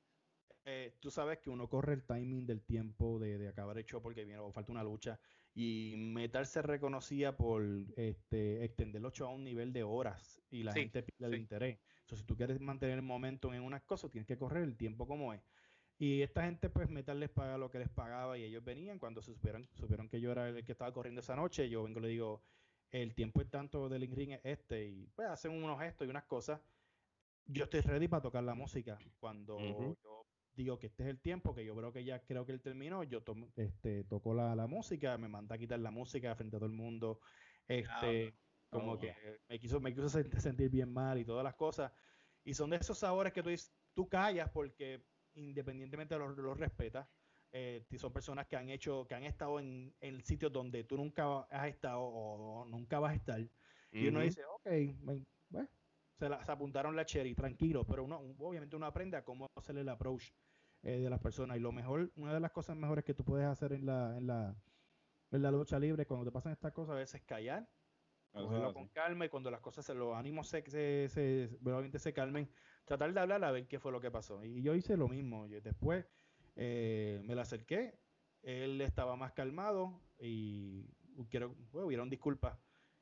Eh, 0.70 0.96
tú 1.00 1.10
sabes 1.10 1.38
que 1.38 1.48
uno 1.48 1.66
corre 1.68 1.94
el 1.94 2.04
timing 2.04 2.46
del 2.46 2.62
tiempo 2.62 3.18
de, 3.18 3.38
de 3.38 3.48
acabar 3.48 3.78
el 3.78 3.86
show 3.86 4.02
porque 4.02 4.24
viene 4.24 4.38
o 4.38 4.52
falta 4.52 4.70
una 4.70 4.84
lucha 4.84 5.18
y 5.54 5.94
Metal 5.96 6.46
se 6.46 6.62
reconocía 6.62 7.36
por 7.36 7.64
este, 7.96 8.64
extender 8.64 9.02
los 9.02 9.12
shows 9.12 9.30
a 9.30 9.34
un 9.34 9.42
nivel 9.42 9.72
de 9.72 9.82
horas 9.82 10.40
y 10.50 10.62
la 10.62 10.72
gente 10.72 11.02
pierde 11.02 11.34
el 11.34 11.40
interés. 11.40 11.78
Entonces, 12.02 12.20
si 12.20 12.26
tú 12.26 12.36
quieres 12.36 12.60
mantener 12.60 12.96
el 12.96 13.02
momento 13.02 13.52
en 13.52 13.62
unas 13.62 13.82
cosas, 13.82 14.10
tienes 14.12 14.28
que 14.28 14.38
correr 14.38 14.62
el 14.62 14.76
tiempo 14.76 15.08
como 15.08 15.34
es. 15.34 15.40
Y 15.98 16.22
esta 16.22 16.44
gente, 16.44 16.70
pues, 16.70 16.88
Metal 16.88 17.18
les 17.18 17.30
paga 17.30 17.58
lo 17.58 17.70
que 17.70 17.80
les 17.80 17.88
pagaba 17.88 18.38
y 18.38 18.44
ellos 18.44 18.62
venían 18.62 19.00
cuando 19.00 19.20
se 19.20 19.32
supieron, 19.32 19.68
supieron 19.74 20.08
que 20.08 20.20
yo 20.20 20.30
era 20.30 20.48
el 20.48 20.64
que 20.64 20.72
estaba 20.72 20.92
corriendo 20.92 21.22
esa 21.22 21.34
noche. 21.34 21.68
Yo 21.68 21.82
vengo 21.82 21.98
y 21.98 22.02
le 22.02 22.08
digo, 22.08 22.44
el 22.92 23.14
tiempo 23.16 23.40
es 23.40 23.50
tanto 23.50 23.88
del 23.88 24.08
ring 24.08 24.30
es 24.30 24.40
este 24.44 24.86
y 24.86 25.08
pues 25.08 25.28
hacen 25.28 25.50
unos 25.50 25.80
gestos 25.80 26.06
y 26.06 26.10
unas 26.10 26.24
cosas. 26.24 26.60
Yo 27.46 27.64
estoy 27.64 27.80
ready 27.80 28.06
para 28.06 28.22
tocar 28.22 28.44
la 28.44 28.54
música. 28.54 28.96
Cuando 29.18 29.58
yo 29.58 30.17
digo 30.58 30.78
que 30.78 30.88
este 30.88 31.04
es 31.04 31.08
el 31.08 31.20
tiempo, 31.20 31.54
que 31.54 31.64
yo 31.64 31.74
creo 31.76 31.92
que 31.92 32.04
ya 32.04 32.20
creo 32.24 32.44
que 32.44 32.52
él 32.52 32.60
terminó, 32.60 33.04
yo 33.04 33.22
este, 33.56 34.04
tocó 34.04 34.34
la, 34.34 34.56
la 34.56 34.66
música, 34.66 35.16
me 35.16 35.28
manda 35.28 35.54
a 35.54 35.58
quitar 35.58 35.78
la 35.78 35.92
música 35.92 36.34
frente 36.34 36.56
a 36.56 36.58
todo 36.58 36.68
el 36.68 36.74
mundo. 36.74 37.20
Este, 37.68 38.34
como 38.68 38.92
oh, 38.92 38.98
que 38.98 39.14
me 39.48 39.58
quiso, 39.60 39.80
me 39.80 39.94
quiso 39.94 40.08
sentir 40.08 40.68
bien 40.68 40.92
mal 40.92 41.18
y 41.18 41.24
todas 41.24 41.44
las 41.44 41.54
cosas. 41.54 41.92
Y 42.44 42.54
son 42.54 42.70
de 42.70 42.76
esos 42.76 42.98
sabores 42.98 43.32
que 43.32 43.42
tú, 43.42 43.50
tú 43.94 44.08
callas 44.08 44.50
porque 44.50 45.04
independientemente 45.34 46.14
de 46.14 46.20
lo, 46.20 46.54
respetas. 46.54 47.08
Eh, 47.52 47.86
son 47.96 48.12
personas 48.12 48.46
que 48.46 48.56
han 48.56 48.68
hecho, 48.68 49.06
que 49.06 49.14
han 49.14 49.24
estado 49.24 49.58
en, 49.58 49.94
en, 50.00 50.22
sitios 50.22 50.52
donde 50.52 50.84
tú 50.84 50.96
nunca 50.96 51.40
has 51.50 51.68
estado 51.68 52.00
o, 52.02 52.66
nunca 52.66 52.98
vas 52.98 53.12
a 53.12 53.14
estar. 53.14 53.40
Y 53.90 54.08
uno 54.08 54.20
dice, 54.20 54.44
ok, 54.44 54.68
bueno, 55.00 55.24
se, 56.18 56.28
la, 56.28 56.44
se 56.44 56.52
apuntaron 56.52 56.96
la 56.96 57.06
cherry, 57.06 57.34
tranquilo, 57.34 57.86
pero 57.86 58.04
uno, 58.04 58.18
obviamente 58.38 58.76
uno 58.76 58.86
aprende 58.86 59.16
a 59.16 59.24
cómo 59.24 59.46
hacer 59.56 59.78
el 59.78 59.88
approach 59.88 60.30
eh, 60.82 60.98
de 60.98 61.10
las 61.10 61.20
personas. 61.20 61.56
Y 61.56 61.60
lo 61.60 61.72
mejor, 61.72 62.12
una 62.16 62.34
de 62.34 62.40
las 62.40 62.52
cosas 62.52 62.76
mejores 62.76 63.04
que 63.04 63.14
tú 63.14 63.24
puedes 63.24 63.46
hacer 63.46 63.72
en 63.72 63.86
la, 63.86 64.16
en 64.16 64.26
la, 64.26 64.56
en 65.30 65.42
la 65.42 65.50
lucha 65.50 65.78
libre, 65.78 66.06
cuando 66.06 66.26
te 66.26 66.32
pasan 66.32 66.52
estas 66.52 66.72
cosas, 66.72 66.94
a 66.94 66.98
veces 66.98 67.22
callar 67.22 67.68
cogerlo 68.32 68.74
con 68.74 68.88
calma 68.88 69.26
y 69.26 69.28
cuando 69.28 69.50
las 69.50 69.60
cosas, 69.60 69.84
se, 69.84 69.94
los 69.94 70.14
ánimos 70.16 70.48
se, 70.48 70.62
se, 70.68 71.08
se, 71.08 71.98
se 71.98 72.12
calmen, 72.12 72.48
tratar 72.84 73.12
de 73.12 73.20
hablar 73.20 73.44
a 73.44 73.50
ver 73.50 73.66
qué 73.66 73.78
fue 73.78 73.92
lo 73.92 74.00
que 74.00 74.10
pasó. 74.10 74.44
Y 74.44 74.62
yo 74.62 74.74
hice 74.74 74.96
lo 74.96 75.08
mismo. 75.08 75.48
después 75.48 76.06
eh, 76.56 77.20
me 77.24 77.34
la 77.34 77.42
acerqué, 77.42 77.98
él 78.42 78.80
estaba 78.80 79.16
más 79.16 79.32
calmado 79.32 80.00
y 80.18 80.86
quiero, 81.30 81.54
bueno, 81.72 81.86
hubieron 81.86 82.10
disculpas. 82.10 82.58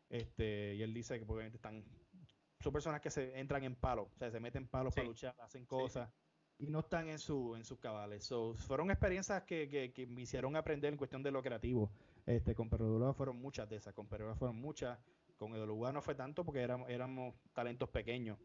Este, 0.08 0.74
y 0.76 0.82
él 0.82 0.94
dice 0.94 1.18
que 1.18 1.24
obviamente 1.24 1.56
están, 1.56 1.84
son 2.60 2.72
personas 2.72 3.00
que 3.00 3.10
se 3.10 3.38
entran 3.38 3.64
en 3.64 3.74
palo, 3.74 4.04
o 4.14 4.16
sea, 4.16 4.30
se 4.30 4.38
meten 4.38 4.68
palos 4.68 4.94
para 4.94 5.08
luchar, 5.08 5.34
hacen 5.40 5.66
cosas. 5.66 6.10
Y 6.58 6.68
no 6.68 6.80
están 6.80 7.08
en 7.08 7.18
su 7.18 7.54
en 7.56 7.64
sus 7.64 7.78
cabales. 7.78 8.28
fueron 8.56 8.90
experiencias 8.90 9.42
que, 9.44 9.68
que, 9.68 9.92
que, 9.92 10.06
me 10.06 10.22
hicieron 10.22 10.56
aprender 10.56 10.92
en 10.92 10.98
cuestión 10.98 11.22
de 11.22 11.30
lo 11.30 11.42
creativo. 11.42 11.90
Este, 12.24 12.54
con 12.54 12.68
Perro 12.68 13.12
fueron 13.14 13.36
muchas 13.36 13.68
de 13.68 13.76
esas, 13.76 13.94
con 13.94 14.06
Perro 14.06 14.34
fueron 14.34 14.56
muchas, 14.56 14.98
con 15.36 15.54
el 15.54 15.64
lugar 15.66 15.94
no 15.94 16.02
fue 16.02 16.14
tanto 16.14 16.44
porque 16.44 16.60
éramos, 16.60 16.88
éramos 16.88 17.34
talentos 17.52 17.88
pequeños. 17.90 18.38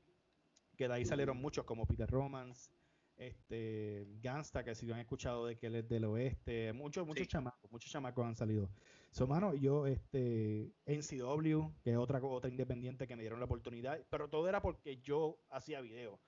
Que 0.77 0.87
de 0.87 0.95
ahí 0.95 1.05
salieron 1.05 1.37
muchos, 1.37 1.65
como 1.65 1.85
Peter 1.85 2.09
Romans, 2.09 2.71
este, 3.17 4.07
Gangsta, 4.21 4.63
que 4.63 4.73
si 4.73 4.91
han 4.91 4.99
escuchado 4.99 5.45
de 5.45 5.55
que 5.55 5.67
él 5.67 5.75
es 5.75 5.87
del 5.87 6.05
oeste, 6.05 6.73
muchos, 6.73 7.05
muchos 7.05 7.27
chamacos, 7.27 7.71
muchos 7.71 7.91
chamacos 7.91 8.25
han 8.25 8.35
salido. 8.35 8.69
So, 9.11 9.27
mano, 9.27 9.53
yo, 9.53 9.85
este, 9.85 10.73
NCW, 10.85 11.71
que 11.83 11.91
es 11.91 11.97
otra, 11.97 12.19
otra 12.23 12.49
independiente 12.49 13.07
que 13.07 13.15
me 13.15 13.21
dieron 13.21 13.39
la 13.39 13.45
oportunidad, 13.45 13.99
pero 14.09 14.29
todo 14.29 14.47
era 14.49 14.61
porque 14.61 14.97
yo 15.01 15.37
hacía 15.49 15.81
video. 15.81 16.19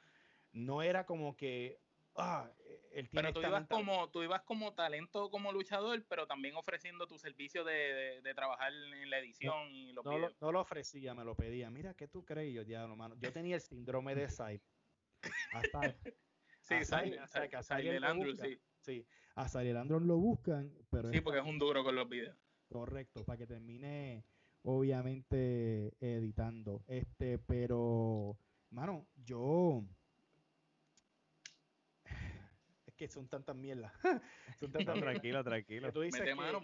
No 0.54 0.82
era 0.82 1.06
como 1.06 1.36
que, 1.36 1.82
ah, 2.16 2.50
pero 3.12 3.34
tú 3.34 3.42
ibas, 3.42 3.68
como, 3.68 4.10
tú 4.10 4.24
ibas 4.24 4.44
como 4.44 4.74
talento 4.74 5.30
como 5.32 5.52
luchador, 5.52 6.06
pero 6.08 6.28
también 6.28 6.56
ofreciendo 6.56 7.08
tu 7.08 7.18
servicio 7.18 7.64
de, 7.64 8.22
trabajar 8.36 8.72
en 8.72 9.10
la 9.10 9.20
edición 9.20 9.72
no, 9.72 9.76
y 9.76 9.92
lo 9.94 10.04
no, 10.04 10.18
lo, 10.18 10.30
no 10.40 10.52
lo 10.52 10.62
ofrecía, 10.62 11.14
me 11.14 11.26
lo 11.26 11.36
pedía. 11.36 11.70
Mira, 11.70 11.94
¿qué 11.96 12.08
tú 12.08 12.24
crees? 12.24 12.54
Yo, 12.54 12.62
ya, 12.62 12.86
mano. 12.88 13.16
Yo 13.20 13.32
tenía 13.32 13.56
el 13.56 13.62
síndrome 13.62 14.16
de 14.16 14.30
Sai. 14.30 14.62
Hasta, 15.54 15.82
sí, 16.62 16.86
Sai, 16.86 17.18
Andrew, 18.04 18.36
sí. 18.36 18.60
Sí, 18.80 19.08
a 19.36 19.48
Sai 19.48 19.72
Andrew 19.72 20.00
lo 20.00 20.18
buscan, 20.18 20.72
pero... 20.92 21.10
Sí, 21.12 21.22
porque 21.22 21.40
es 21.40 21.46
un 21.46 21.58
duro 21.58 21.84
con 21.84 21.96
los 21.96 22.08
videos. 22.08 22.38
Correcto, 22.68 23.24
para 23.24 23.38
que 23.38 23.48
termine, 23.48 24.26
obviamente, 24.64 25.96
editando. 26.00 26.84
Este, 26.88 27.40
pero, 27.40 28.38
mano, 28.70 29.08
yo 29.16 29.84
que 33.04 33.10
son 33.10 33.28
tantas 33.28 33.56
mierdas. 33.56 33.92
son 34.60 34.72
tantas 34.72 34.98
tranquilo, 34.98 35.44
tranquilo. 35.44 35.88
Que 35.88 35.92
tú 35.92 36.02
dices 36.02 36.22
que, 36.22 36.36
mano, 36.36 36.62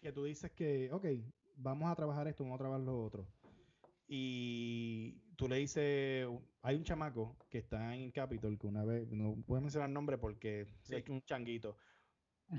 Que 0.00 0.12
tú 0.12 0.24
dices 0.24 0.50
que, 0.52 0.90
ok, 0.92 1.06
vamos 1.56 1.90
a 1.90 1.94
trabajar 1.94 2.28
esto, 2.28 2.44
vamos 2.44 2.56
a 2.56 2.58
trabajar 2.58 2.84
lo 2.84 3.02
otro. 3.02 3.26
Y 4.06 5.12
tú 5.36 5.48
le 5.48 5.56
dices, 5.56 6.28
hay 6.60 6.76
un 6.76 6.84
chamaco 6.84 7.38
que 7.48 7.58
está 7.58 7.94
en 7.94 8.10
Capitol, 8.10 8.58
que 8.58 8.66
una 8.66 8.84
vez, 8.84 9.10
no 9.10 9.34
puedo 9.46 9.62
mencionar 9.62 9.88
el 9.88 9.94
nombre 9.94 10.18
porque 10.18 10.66
es 10.90 11.08
un 11.08 11.22
changuito, 11.22 11.78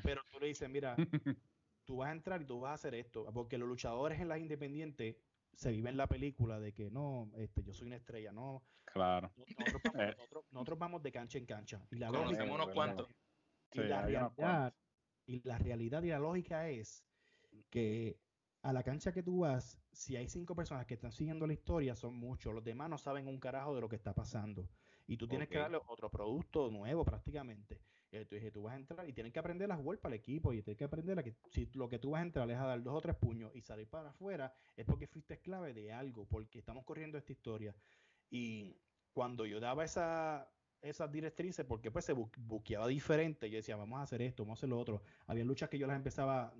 pero 0.01 0.23
tú 0.31 0.39
le 0.39 0.47
dices, 0.47 0.67
mira, 0.67 0.95
tú 1.85 1.97
vas 1.97 2.09
a 2.09 2.13
entrar 2.13 2.41
y 2.41 2.45
tú 2.45 2.61
vas 2.61 2.71
a 2.71 2.73
hacer 2.73 2.95
esto, 2.95 3.27
porque 3.31 3.59
los 3.59 3.67
luchadores 3.67 4.19
en 4.19 4.29
las 4.29 4.39
independientes 4.39 5.17
se 5.53 5.71
viven 5.71 5.97
la 5.97 6.07
película 6.07 6.59
de 6.59 6.73
que 6.73 6.89
no, 6.89 7.31
este, 7.35 7.63
yo 7.63 7.73
soy 7.73 7.87
una 7.87 7.97
estrella, 7.97 8.31
no, 8.31 8.63
Claro. 8.85 9.31
Eh. 9.99 10.15
Nosotros 10.51 10.79
vamos, 10.79 11.01
de 11.03 11.11
cancha 11.11 11.37
en 11.37 11.45
cancha. 11.45 11.85
Y 11.91 11.97
la 11.97 12.11
unos 12.11 12.69
cuantos. 12.69 13.07
Y, 13.71 13.79
la 13.81 14.03
realidad, 14.03 14.73
y 15.25 15.41
la 15.47 15.57
realidad 15.57 16.03
y 16.03 16.09
la 16.09 16.19
lógica 16.19 16.69
es 16.69 17.03
que 17.69 18.19
a 18.61 18.71
la 18.71 18.83
cancha 18.83 19.11
que 19.11 19.23
tú 19.23 19.39
vas, 19.39 19.79
si 19.91 20.15
hay 20.15 20.27
cinco 20.27 20.55
personas 20.55 20.85
que 20.85 20.93
están 20.93 21.11
siguiendo 21.11 21.47
la 21.47 21.53
historia, 21.53 21.95
son 21.95 22.15
muchos. 22.15 22.53
Los 22.53 22.63
demás 22.63 22.89
no 22.89 22.97
saben 22.97 23.27
un 23.27 23.39
carajo 23.39 23.73
de 23.73 23.81
lo 23.81 23.89
que 23.89 23.95
está 23.95 24.13
pasando. 24.13 24.69
Y 25.07 25.17
tú 25.17 25.27
tienes 25.27 25.49
que 25.49 25.57
darle 25.57 25.79
otro 25.87 26.09
producto 26.09 26.69
nuevo 26.69 27.03
prácticamente. 27.03 27.81
Entonces 28.21 28.51
tú 28.51 28.63
vas 28.63 28.73
a 28.73 28.77
entrar 28.77 29.09
y 29.09 29.13
tienes 29.13 29.33
que 29.33 29.39
aprender 29.39 29.71
a 29.71 29.75
jugar 29.75 29.99
para 29.99 30.13
el 30.15 30.19
equipo 30.19 30.53
y 30.53 30.61
tienes 30.61 30.77
que 30.77 30.83
aprender 30.83 31.17
a 31.17 31.23
que 31.23 31.35
si 31.49 31.67
lo 31.73 31.89
que 31.89 31.99
tú 31.99 32.11
vas 32.11 32.19
a 32.19 32.25
entrar 32.25 32.49
es 32.51 32.57
a 32.57 32.65
dar 32.65 32.83
dos 32.83 32.93
o 32.93 33.01
tres 33.01 33.15
puños 33.15 33.51
y 33.55 33.61
salir 33.61 33.87
para 33.87 34.09
afuera, 34.09 34.53
es 34.75 34.85
porque 34.85 35.07
fuiste 35.07 35.39
clave 35.39 35.73
de 35.73 35.91
algo, 35.91 36.25
porque 36.25 36.59
estamos 36.59 36.85
corriendo 36.85 37.17
esta 37.17 37.31
historia. 37.31 37.75
Y 38.29 38.77
cuando 39.13 39.45
yo 39.45 39.59
daba 39.59 39.83
esa, 39.83 40.47
esas 40.81 41.11
directrices, 41.11 41.65
porque 41.65 41.89
pues 41.89 42.05
se 42.05 42.13
buqueaba 42.13 42.87
diferente, 42.87 43.49
yo 43.49 43.57
decía, 43.57 43.75
vamos 43.75 43.99
a 43.99 44.03
hacer 44.03 44.21
esto, 44.21 44.43
vamos 44.43 44.57
a 44.57 44.59
hacer 44.59 44.69
lo 44.69 44.79
otro. 44.79 45.01
Había 45.25 45.43
luchas 45.43 45.69
que 45.69 45.79
yo 45.79 45.87
las 45.87 45.95
empezaba, 45.95 46.53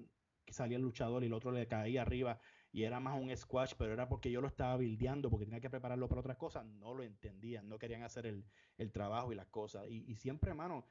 que 0.45 0.53
salía 0.53 0.77
el 0.77 0.83
luchador 0.83 1.23
y 1.23 1.27
el 1.27 1.33
otro 1.33 1.51
le 1.51 1.67
caía 1.67 2.01
arriba 2.01 2.39
y 2.71 2.83
era 2.83 2.99
más 2.99 3.21
un 3.21 3.35
squash, 3.37 3.73
pero 3.77 3.93
era 3.93 4.09
porque 4.09 4.31
yo 4.31 4.41
lo 4.41 4.47
estaba 4.47 4.75
bildeando, 4.77 5.29
porque 5.29 5.45
tenía 5.45 5.61
que 5.61 5.69
prepararlo 5.69 6.09
para 6.09 6.21
otras 6.21 6.37
cosas, 6.37 6.65
no 6.65 6.95
lo 6.95 7.03
entendían, 7.03 7.69
no 7.69 7.77
querían 7.77 8.01
hacer 8.01 8.25
el, 8.25 8.43
el 8.79 8.91
trabajo 8.91 9.31
y 9.31 9.35
las 9.35 9.45
cosas. 9.45 9.85
Y, 9.87 10.03
y 10.07 10.15
siempre, 10.15 10.49
hermano, 10.49 10.83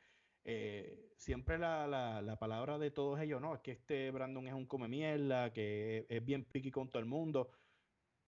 eh, 0.44 1.12
siempre 1.16 1.58
la, 1.58 1.86
la, 1.86 2.22
la, 2.22 2.38
palabra 2.38 2.78
de 2.78 2.90
todos 2.90 3.20
ellos, 3.20 3.40
no, 3.40 3.54
es 3.54 3.60
que 3.60 3.72
este 3.72 4.10
Brandon 4.10 4.46
es 4.48 4.54
un 4.54 4.66
come 4.66 4.88
mierda, 4.88 5.52
que 5.52 6.06
es 6.08 6.24
bien 6.24 6.44
piqui 6.44 6.70
con 6.70 6.88
todo 6.88 7.00
el 7.00 7.06
mundo 7.06 7.50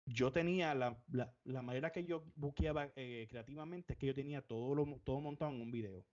yo 0.07 0.33
tenía 0.33 0.75
la, 0.75 0.99
la, 1.09 1.63
manera 1.63 1.91
que 1.91 2.05
yo 2.05 2.25
buqueaba 2.37 2.91
eh, 2.97 3.27
creativamente 3.29 3.95
es 3.95 3.99
que 3.99 4.07
yo 4.07 4.15
tenía 4.15 4.43
todo 4.43 4.75
lo, 4.75 5.01
todo 5.05 5.21
montado 5.21 5.53
en 5.53 5.63
un 5.63 5.71
video. 5.71 6.05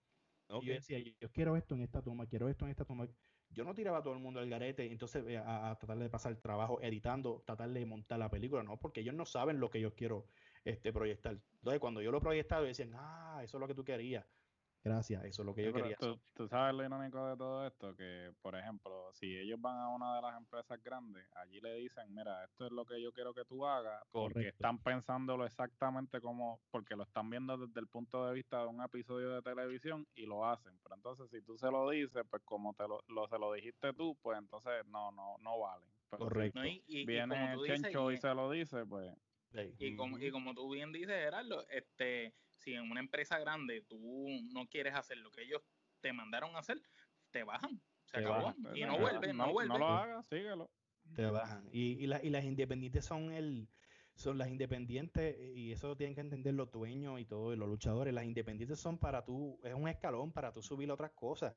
Y 0.60 0.66
yo 0.66 0.74
decía, 0.74 0.98
yo 0.98 1.30
quiero 1.32 1.56
esto 1.56 1.74
en 1.74 1.80
esta 1.82 2.02
toma, 2.02 2.26
quiero 2.26 2.48
esto 2.48 2.66
en 2.66 2.72
esta 2.72 2.84
toma. 2.84 3.08
Yo 3.50 3.64
no 3.64 3.74
tiraba 3.74 3.98
a 3.98 4.02
todo 4.02 4.14
el 4.14 4.20
mundo 4.20 4.40
al 4.40 4.48
garete, 4.48 4.90
entonces 4.90 5.24
eh, 5.26 5.38
a, 5.38 5.76
tratar 5.78 5.98
de 5.98 6.10
pasar 6.10 6.32
el 6.32 6.40
trabajo 6.40 6.80
editando, 6.82 7.42
tratar 7.46 7.70
de 7.70 7.86
montar 7.86 8.18
la 8.18 8.30
película, 8.30 8.62
no, 8.62 8.78
porque 8.78 9.00
ellos 9.00 9.14
no 9.14 9.24
saben 9.24 9.60
lo 9.60 9.70
que 9.70 9.80
yo 9.80 9.94
quiero 9.94 10.26
este, 10.64 10.92
proyectar. 10.92 11.38
Entonces, 11.54 11.80
cuando 11.80 12.02
yo 12.02 12.10
lo 12.10 12.20
proyectaba, 12.20 12.62
decían, 12.62 12.92
ah, 12.94 13.40
eso 13.42 13.56
es 13.56 13.60
lo 13.60 13.68
que 13.68 13.74
tú 13.74 13.84
querías. 13.84 14.26
Gracias, 14.84 15.24
eso 15.24 15.42
es 15.42 15.46
lo 15.46 15.54
que 15.54 15.64
yo 15.64 15.72
quería. 15.72 15.96
Tú, 15.96 16.18
tú, 16.34 16.48
sabes 16.48 16.74
lo 16.74 16.84
irónico 16.84 17.24
de 17.28 17.36
todo 17.36 17.64
esto, 17.64 17.94
que 17.94 18.32
por 18.42 18.56
ejemplo, 18.56 19.10
si 19.12 19.38
ellos 19.38 19.60
van 19.60 19.78
a 19.78 19.88
una 19.88 20.16
de 20.16 20.22
las 20.22 20.36
empresas 20.36 20.82
grandes, 20.82 21.24
allí 21.36 21.60
le 21.60 21.76
dicen, 21.76 22.12
mira, 22.12 22.42
esto 22.44 22.66
es 22.66 22.72
lo 22.72 22.84
que 22.84 23.00
yo 23.00 23.12
quiero 23.12 23.32
que 23.32 23.44
tú 23.44 23.64
hagas, 23.64 24.02
porque 24.10 24.48
están 24.48 24.78
pensándolo 24.80 25.46
exactamente 25.46 26.20
como, 26.20 26.60
porque 26.72 26.96
lo 26.96 27.04
están 27.04 27.30
viendo 27.30 27.56
desde 27.56 27.78
el 27.78 27.86
punto 27.86 28.26
de 28.26 28.34
vista 28.34 28.62
de 28.62 28.66
un 28.66 28.82
episodio 28.82 29.30
de 29.30 29.42
televisión 29.42 30.04
y 30.16 30.26
lo 30.26 30.44
hacen. 30.44 30.76
Pero 30.82 30.96
entonces 30.96 31.30
si 31.30 31.40
tú 31.42 31.56
se 31.56 31.70
lo 31.70 31.88
dices, 31.88 32.24
pues 32.28 32.42
como 32.44 32.74
te 32.74 32.84
lo, 32.88 33.28
se 33.28 33.38
lo 33.38 33.52
dijiste 33.52 33.92
tú, 33.92 34.18
pues 34.20 34.36
entonces 34.36 34.84
no, 34.86 35.12
no, 35.12 35.36
no 35.38 35.60
valen. 35.60 35.88
Correcto. 36.10 36.60
y, 36.64 37.06
viene 37.06 37.52
el 37.52 37.60
Chencho 37.62 38.10
y, 38.10 38.18
se 38.18 38.34
lo 38.34 38.50
dice, 38.50 38.84
pues... 38.84 39.14
Y, 39.78 39.94
como, 39.96 40.18
y 40.18 40.30
como 40.30 40.54
tú 40.54 40.70
bien 40.70 40.92
dices, 40.92 41.14
Gerardo, 41.14 41.66
este 41.68 42.34
si 42.62 42.74
en 42.74 42.90
una 42.90 43.00
empresa 43.00 43.38
grande 43.38 43.82
tú 43.82 44.26
no 44.52 44.66
quieres 44.68 44.94
hacer 44.94 45.18
lo 45.18 45.30
que 45.30 45.42
ellos 45.42 45.62
te 46.00 46.12
mandaron 46.12 46.54
a 46.56 46.60
hacer, 46.60 46.80
te 47.30 47.44
bajan. 47.44 47.80
Se 48.04 48.18
acabó. 48.18 48.54
y 48.74 48.84
no, 48.84 48.98
vuelve, 48.98 49.32
no, 49.32 49.52
vuelve. 49.52 49.68
No 49.68 49.78
lo 49.78 49.86
hagas, 49.88 50.26
síguelo. 50.28 50.70
Te 51.14 51.26
bajan. 51.26 51.68
Y, 51.72 52.04
y, 52.04 52.04
y 52.04 52.30
las 52.30 52.44
independientes 52.44 53.04
son 53.04 53.32
el 53.32 53.68
son 54.14 54.38
las 54.38 54.48
independientes 54.48 55.36
y 55.54 55.72
eso 55.72 55.96
tienen 55.96 56.14
que 56.14 56.20
entender 56.20 56.54
los 56.54 56.70
dueños 56.70 57.18
y 57.20 57.24
todos 57.24 57.56
los 57.56 57.68
luchadores. 57.68 58.12
Las 58.12 58.24
independientes 58.24 58.78
son 58.78 58.98
para 58.98 59.24
tú, 59.24 59.58
es 59.64 59.74
un 59.74 59.88
escalón 59.88 60.32
para 60.32 60.52
tú 60.52 60.62
subir 60.62 60.90
otras 60.90 61.12
cosas. 61.12 61.54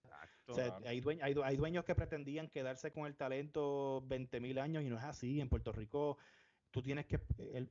o 0.47 0.53
sea, 0.53 0.77
hay, 0.85 1.01
dueños, 1.01 1.23
hay, 1.23 1.57
dueños 1.57 1.85
que 1.85 1.95
pretendían 1.95 2.49
quedarse 2.49 2.91
con 2.91 3.07
el 3.07 3.15
talento 3.15 4.03
20 4.07 4.39
mil 4.39 4.57
años 4.59 4.83
y 4.83 4.89
no 4.89 4.97
es 4.97 5.03
así. 5.03 5.41
En 5.41 5.49
Puerto 5.49 5.71
Rico, 5.71 6.17
tú 6.71 6.81
tienes 6.81 7.05
que, 7.05 7.19
el, 7.53 7.69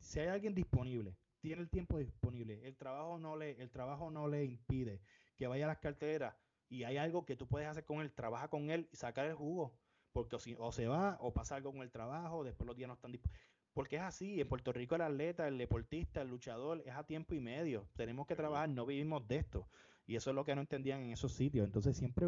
si, 0.00 0.20
hay 0.20 0.28
alguien 0.28 0.54
disponible 0.54 1.16
tiene 1.42 1.60
el 1.60 1.68
tiempo 1.68 1.98
disponible, 1.98 2.66
el 2.66 2.76
trabajo 2.76 3.18
no 3.18 3.36
le, 3.36 3.60
el 3.60 3.70
trabajo 3.70 4.10
no 4.10 4.28
le 4.28 4.44
impide 4.44 5.00
que 5.36 5.48
vaya 5.48 5.64
a 5.64 5.68
las 5.68 5.78
carteras 5.78 6.34
y 6.68 6.84
hay 6.84 6.96
algo 6.96 7.26
que 7.26 7.36
tú 7.36 7.48
puedes 7.48 7.68
hacer 7.68 7.84
con 7.84 8.00
él, 8.00 8.12
trabaja 8.12 8.48
con 8.48 8.70
él 8.70 8.88
y 8.92 8.96
sacar 8.96 9.26
el 9.26 9.34
jugo, 9.34 9.74
porque 10.12 10.36
o, 10.58 10.72
se 10.72 10.86
va 10.86 11.18
o 11.20 11.34
pasa 11.34 11.56
algo 11.56 11.72
con 11.72 11.82
el 11.82 11.90
trabajo, 11.90 12.44
después 12.44 12.66
los 12.66 12.76
días 12.76 12.88
no 12.88 12.94
están 12.94 13.12
disponibles. 13.12 13.42
Porque 13.74 13.96
es 13.96 14.02
así, 14.02 14.40
en 14.40 14.48
Puerto 14.48 14.72
Rico 14.72 14.94
el 14.94 15.00
atleta, 15.00 15.48
el 15.48 15.58
deportista, 15.58 16.20
el 16.22 16.28
luchador 16.28 16.82
es 16.86 16.94
a 16.94 17.04
tiempo 17.04 17.34
y 17.34 17.40
medio. 17.40 17.88
Tenemos 17.96 18.26
que 18.26 18.36
trabajar, 18.36 18.68
no 18.68 18.84
vivimos 18.84 19.26
de 19.26 19.36
esto. 19.36 19.66
Y 20.06 20.16
eso 20.16 20.30
es 20.30 20.36
lo 20.36 20.44
que 20.44 20.54
no 20.54 20.60
entendían 20.60 21.00
en 21.00 21.12
esos 21.12 21.32
sitios. 21.32 21.66
Entonces 21.66 21.96
siempre 21.96 22.26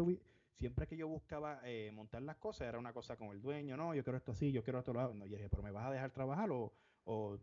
siempre 0.55 0.87
que 0.87 0.97
yo 0.97 1.07
buscaba 1.07 1.59
eh, 1.63 1.91
montar 1.93 2.21
las 2.21 2.37
cosas, 2.37 2.67
era 2.67 2.79
una 2.79 2.93
cosa 2.93 3.15
con 3.17 3.29
el 3.29 3.41
dueño, 3.41 3.77
no, 3.77 3.93
yo 3.93 4.03
quiero 4.03 4.17
esto 4.17 4.31
así, 4.31 4.51
yo 4.51 4.63
quiero 4.63 4.79
esto 4.79 4.93
lo 4.93 5.13
No, 5.13 5.25
yo 5.25 5.35
dije, 5.35 5.49
pero 5.49 5.61
me 5.61 5.71
vas 5.71 5.85
a 5.85 5.91
dejar 5.91 6.11
trabajar 6.11 6.49
o, 6.51 6.73
o 7.03 7.37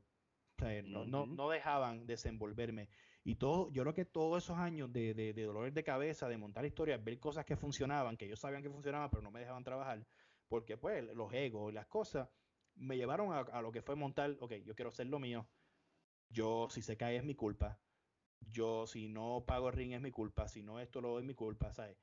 no, 0.85 1.05
no, 1.05 1.27
no, 1.27 1.51
dejaban 1.51 2.07
desenvolverme. 2.07 2.89
Y 3.25 3.37
todo, 3.37 3.71
yo 3.71 3.83
creo 3.83 3.95
que 3.95 4.05
todos 4.05 4.43
esos 4.43 4.59
años 4.59 4.93
de, 4.93 5.15
de, 5.15 5.43
dolores 5.43 5.75
de 5.75 5.85
cabeza, 5.85 6.29
de 6.29 6.37
montar 6.37 6.65
historias, 6.65 7.03
ver 7.03 7.19
cosas 7.21 7.45
que 7.45 7.57
funcionaban, 7.57 8.17
que 8.17 8.27
ellos 8.27 8.41
sabían 8.41 8.63
que 8.63 8.71
funcionaban, 8.71 9.11
pero 9.11 9.23
no 9.23 9.31
me 9.31 9.41
dejaban 9.41 9.63
trabajar, 9.63 10.05
porque 10.49 10.77
pues 10.77 11.05
los 11.15 11.33
egos 11.33 11.71
y 11.71 11.75
las 11.75 11.87
cosas 11.87 12.29
me 12.75 12.97
llevaron 12.97 13.33
a, 13.33 13.61
lo 13.61 13.71
que 13.71 13.83
fue 13.83 13.95
montar, 13.95 14.37
ok, 14.41 14.55
yo 14.65 14.75
quiero 14.75 14.91
hacer 14.91 15.07
lo 15.07 15.19
mío, 15.19 15.47
yo 16.31 16.69
si 16.71 16.83
se 16.83 16.97
cae 16.97 17.17
es 17.17 17.25
mi 17.25 17.35
culpa, 17.35 17.79
yo 18.41 18.87
si 18.87 19.09
no 19.09 19.45
pago 19.47 19.69
el 19.69 19.75
ring 19.75 19.93
es 19.93 20.01
mi 20.01 20.11
culpa, 20.11 20.49
si 20.49 20.63
no 20.63 20.81
esto 20.81 21.01
lo 21.01 21.19
es 21.19 21.25
mi 21.25 21.35
culpa, 21.35 21.73
¿sabes? 21.73 21.97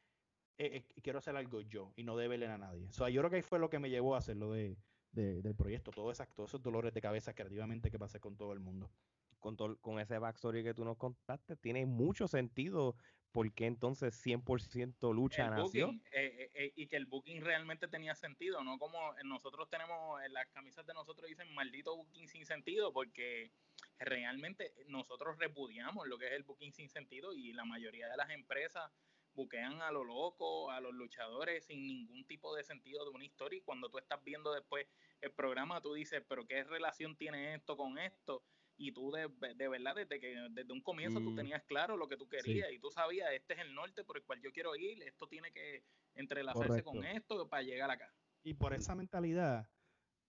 Eh, 0.57 0.77
eh, 0.77 1.01
quiero 1.01 1.19
hacer 1.19 1.35
algo 1.35 1.61
yo 1.61 1.93
y 1.95 2.03
no 2.03 2.17
deberle 2.17 2.47
a 2.47 2.57
nadie. 2.57 2.87
O 2.87 2.91
sea, 2.91 3.09
yo 3.09 3.21
creo 3.21 3.29
que 3.29 3.37
ahí 3.37 3.41
fue 3.41 3.59
lo 3.59 3.69
que 3.69 3.79
me 3.79 3.89
llevó 3.89 4.15
a 4.15 4.19
hacerlo 4.19 4.51
de, 4.51 4.77
del 5.11 5.55
proyecto, 5.55 5.91
todos, 5.91 6.13
esas, 6.13 6.33
todos 6.33 6.51
esos 6.51 6.61
dolores 6.61 6.93
de 6.93 7.01
cabeza 7.01 7.33
creativamente 7.33 7.91
que 7.91 7.99
pasé 7.99 8.19
con 8.19 8.37
todo 8.37 8.53
el 8.53 8.59
mundo. 8.59 8.91
Con, 9.39 9.55
con 9.55 9.99
ese 9.99 10.17
backstory 10.17 10.63
que 10.63 10.73
tú 10.73 10.83
nos 10.83 10.97
contaste, 10.97 11.55
tiene 11.55 11.85
mucho 11.85 12.27
sentido 12.27 12.95
porque 13.31 13.65
entonces 13.65 14.25
100% 14.25 15.13
lucha 15.13 15.49
nació. 15.49 15.89
Eh, 16.11 16.11
eh, 16.11 16.51
eh, 16.53 16.73
y 16.75 16.87
que 16.87 16.95
el 16.95 17.05
booking 17.05 17.41
realmente 17.41 17.87
tenía 17.87 18.15
sentido, 18.15 18.63
no 18.63 18.77
como 18.79 19.13
nosotros 19.23 19.69
tenemos, 19.69 20.21
en 20.23 20.33
las 20.33 20.47
camisas 20.47 20.85
de 20.85 20.93
nosotros 20.93 21.29
dicen 21.29 21.53
maldito 21.53 21.95
booking 21.95 22.27
sin 22.27 22.45
sentido, 22.45 22.91
porque 22.91 23.51
realmente 23.99 24.73
nosotros 24.87 25.37
repudiamos 25.37 26.07
lo 26.07 26.17
que 26.17 26.27
es 26.27 26.33
el 26.33 26.43
booking 26.43 26.73
sin 26.73 26.89
sentido 26.89 27.33
y 27.33 27.53
la 27.53 27.65
mayoría 27.65 28.07
de 28.09 28.17
las 28.17 28.29
empresas 28.31 28.91
buquean 29.33 29.81
a 29.81 29.91
lo 29.91 30.03
loco, 30.03 30.71
a 30.71 30.79
los 30.79 30.93
luchadores 30.93 31.65
sin 31.65 31.85
ningún 31.87 32.25
tipo 32.25 32.55
de 32.55 32.63
sentido 32.63 33.03
de 33.05 33.11
una 33.11 33.25
historia 33.25 33.57
y 33.57 33.61
cuando 33.61 33.89
tú 33.89 33.97
estás 33.97 34.23
viendo 34.23 34.53
después 34.53 34.87
el 35.21 35.31
programa 35.31 35.81
tú 35.81 35.93
dices, 35.93 36.23
pero 36.27 36.45
¿qué 36.45 36.63
relación 36.63 37.15
tiene 37.15 37.55
esto 37.55 37.77
con 37.77 37.97
esto? 37.97 38.43
Y 38.77 38.93
tú 38.93 39.11
de, 39.11 39.29
de 39.55 39.67
verdad 39.67 39.95
desde 39.95 40.19
que 40.19 40.35
desde 40.51 40.71
un 40.71 40.81
comienzo 40.81 41.19
tú 41.19 41.31
mm. 41.31 41.35
tenías 41.35 41.63
claro 41.63 41.97
lo 41.97 42.07
que 42.07 42.15
tú 42.15 42.29
querías 42.29 42.71
y 42.71 42.79
tú 42.79 42.89
sabías, 42.91 43.31
este 43.33 43.53
es 43.53 43.59
el 43.59 43.73
norte 43.73 44.03
por 44.03 44.17
el 44.17 44.23
cual 44.23 44.41
yo 44.41 44.51
quiero 44.51 44.75
ir, 44.75 45.03
esto 45.03 45.27
tiene 45.27 45.51
que 45.51 45.83
entrelazarse 46.15 46.83
con 46.83 47.03
esto 47.03 47.47
para 47.49 47.63
llegar 47.63 47.91
acá. 47.91 48.13
Y 48.43 48.53
por 48.53 48.73
esa 48.73 48.95
mentalidad, 48.95 49.69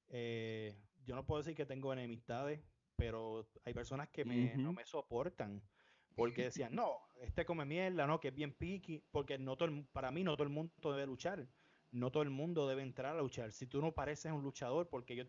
eh, 0.08 0.76
yo 1.04 1.14
no 1.14 1.24
puedo 1.24 1.42
decir 1.42 1.54
que 1.54 1.64
tengo 1.64 1.92
enemistades, 1.92 2.60
pero 2.96 3.48
hay 3.64 3.72
personas 3.72 4.08
que 4.08 4.24
me, 4.24 4.56
no 4.56 4.72
me 4.72 4.84
soportan 4.84 5.62
porque 6.20 6.42
decían, 6.42 6.74
no, 6.74 6.98
este 7.22 7.46
come 7.46 7.64
mierda, 7.64 8.06
no, 8.06 8.20
que 8.20 8.28
es 8.28 8.34
bien 8.34 8.52
piqui, 8.52 9.02
porque 9.10 9.38
no 9.38 9.56
todo 9.56 9.70
para 9.90 10.10
mí 10.10 10.22
no 10.22 10.34
todo 10.34 10.44
el 10.44 10.50
mundo 10.50 10.92
debe 10.92 11.06
luchar, 11.06 11.46
no 11.92 12.12
todo 12.12 12.22
el 12.22 12.28
mundo 12.28 12.68
debe 12.68 12.82
entrar 12.82 13.16
a 13.16 13.22
luchar. 13.22 13.52
Si 13.52 13.66
tú 13.66 13.80
no 13.80 13.92
pareces 13.92 14.30
un 14.30 14.42
luchador, 14.42 14.90
porque 14.90 15.16
yo 15.16 15.24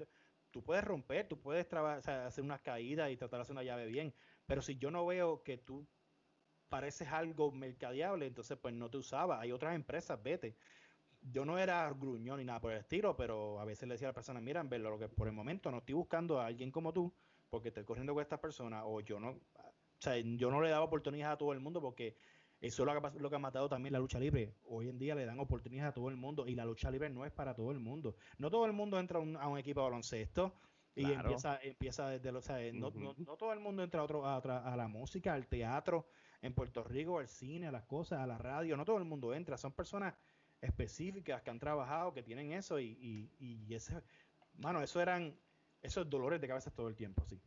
tú 0.51 0.61
puedes 0.65 0.83
romper, 0.83 1.29
tú 1.29 1.39
puedes 1.39 1.65
hacer 1.71 2.43
unas 2.43 2.59
caídas 2.59 3.09
y 3.09 3.15
tratar 3.15 3.37
de 3.37 3.41
hacer 3.43 3.53
una 3.53 3.63
llave 3.63 3.85
bien, 3.85 4.13
pero 4.45 4.61
si 4.61 4.77
yo 4.77 4.91
no 4.91 5.05
veo 5.05 5.43
que 5.43 5.57
tú 5.57 5.87
pareces 6.67 7.07
algo 7.07 7.53
mercadeable, 7.53 8.27
entonces 8.27 8.57
pues 8.57 8.73
no 8.73 8.89
te 8.89 8.97
usaba. 8.97 9.39
Hay 9.39 9.53
otras 9.53 9.75
empresas, 9.75 10.21
vete. 10.21 10.57
Yo 11.21 11.45
no 11.45 11.57
era 11.57 11.89
gruñón 11.91 12.39
ni 12.39 12.43
nada 12.43 12.59
por 12.59 12.73
el 12.73 12.79
estilo, 12.79 13.15
pero 13.15 13.61
a 13.61 13.63
veces 13.65 13.87
le 13.87 13.93
decía 13.93 14.09
a 14.09 14.11
la 14.11 14.15
persona, 14.15 14.41
mira, 14.41 14.61
verlo, 14.63 14.89
lo 14.89 14.99
que 14.99 15.07
por 15.07 15.27
el 15.27 15.33
momento 15.33 15.71
no 15.71 15.77
estoy 15.77 15.95
buscando 15.95 16.41
a 16.41 16.47
alguien 16.47 16.69
como 16.69 16.91
tú, 16.91 17.13
porque 17.49 17.69
estoy 17.69 17.85
corriendo 17.85 18.13
con 18.13 18.21
esta 18.21 18.41
persona, 18.41 18.85
o 18.85 18.99
yo 18.99 19.21
no, 19.21 19.29
o 19.29 19.60
sea, 20.01 20.17
yo 20.17 20.51
no 20.51 20.61
le 20.61 20.69
daba 20.69 20.85
oportunidades 20.85 21.35
a 21.35 21.37
todo 21.37 21.53
el 21.53 21.59
mundo 21.59 21.81
porque 21.81 22.15
eso 22.59 22.83
es 22.83 22.93
lo 22.93 23.01
que, 23.01 23.19
lo 23.19 23.29
que 23.29 23.35
ha 23.35 23.39
matado 23.39 23.67
también 23.67 23.93
la 23.93 23.99
lucha 23.99 24.19
libre. 24.19 24.53
Hoy 24.65 24.87
en 24.87 24.99
día 24.99 25.15
le 25.15 25.25
dan 25.25 25.39
oportunidades 25.39 25.91
a 25.91 25.93
todo 25.93 26.09
el 26.09 26.15
mundo 26.15 26.47
y 26.47 26.55
la 26.55 26.65
lucha 26.65 26.91
libre 26.91 27.09
no 27.09 27.25
es 27.25 27.31
para 27.31 27.55
todo 27.55 27.71
el 27.71 27.79
mundo. 27.79 28.15
No 28.37 28.51
todo 28.51 28.65
el 28.65 28.73
mundo 28.73 28.99
entra 28.99 29.17
a 29.17 29.47
un, 29.47 29.57
equipo 29.57 29.81
de 29.81 29.85
baloncesto 29.85 30.53
y 30.93 31.11
empieza, 31.11 31.59
empieza 31.63 32.09
desde 32.09 32.31
los, 32.31 32.47
no, 32.73 32.91
no, 32.91 33.37
todo 33.37 33.53
el 33.53 33.59
mundo 33.59 33.83
entra 33.83 34.01
a, 34.01 34.03
otro, 34.03 34.25
a, 34.25 34.37
a, 34.37 34.75
la 34.75 34.87
música, 34.87 35.33
al 35.33 35.47
teatro 35.47 36.05
en 36.41 36.53
Puerto 36.53 36.83
Rico, 36.83 37.17
al 37.17 37.27
cine, 37.27 37.67
a 37.67 37.71
las 37.71 37.85
cosas, 37.85 38.19
a 38.19 38.27
la 38.27 38.37
radio. 38.37 38.77
No 38.77 38.85
todo 38.85 38.97
el 38.97 39.05
mundo 39.05 39.33
entra. 39.33 39.57
Son 39.57 39.71
personas 39.71 40.13
específicas 40.61 41.41
que 41.41 41.49
han 41.49 41.59
trabajado, 41.59 42.13
que 42.13 42.21
tienen 42.21 42.51
eso 42.51 42.79
y, 42.79 43.29
y, 43.39 43.65
y 43.65 43.73
ese, 43.73 44.03
mano, 44.59 44.83
eso 44.83 45.01
eran 45.01 45.35
esos 45.81 46.07
dolores 46.07 46.39
de 46.39 46.47
cabeza 46.47 46.69
todo 46.69 46.89
el 46.89 46.95
tiempo, 46.95 47.25
sí 47.25 47.41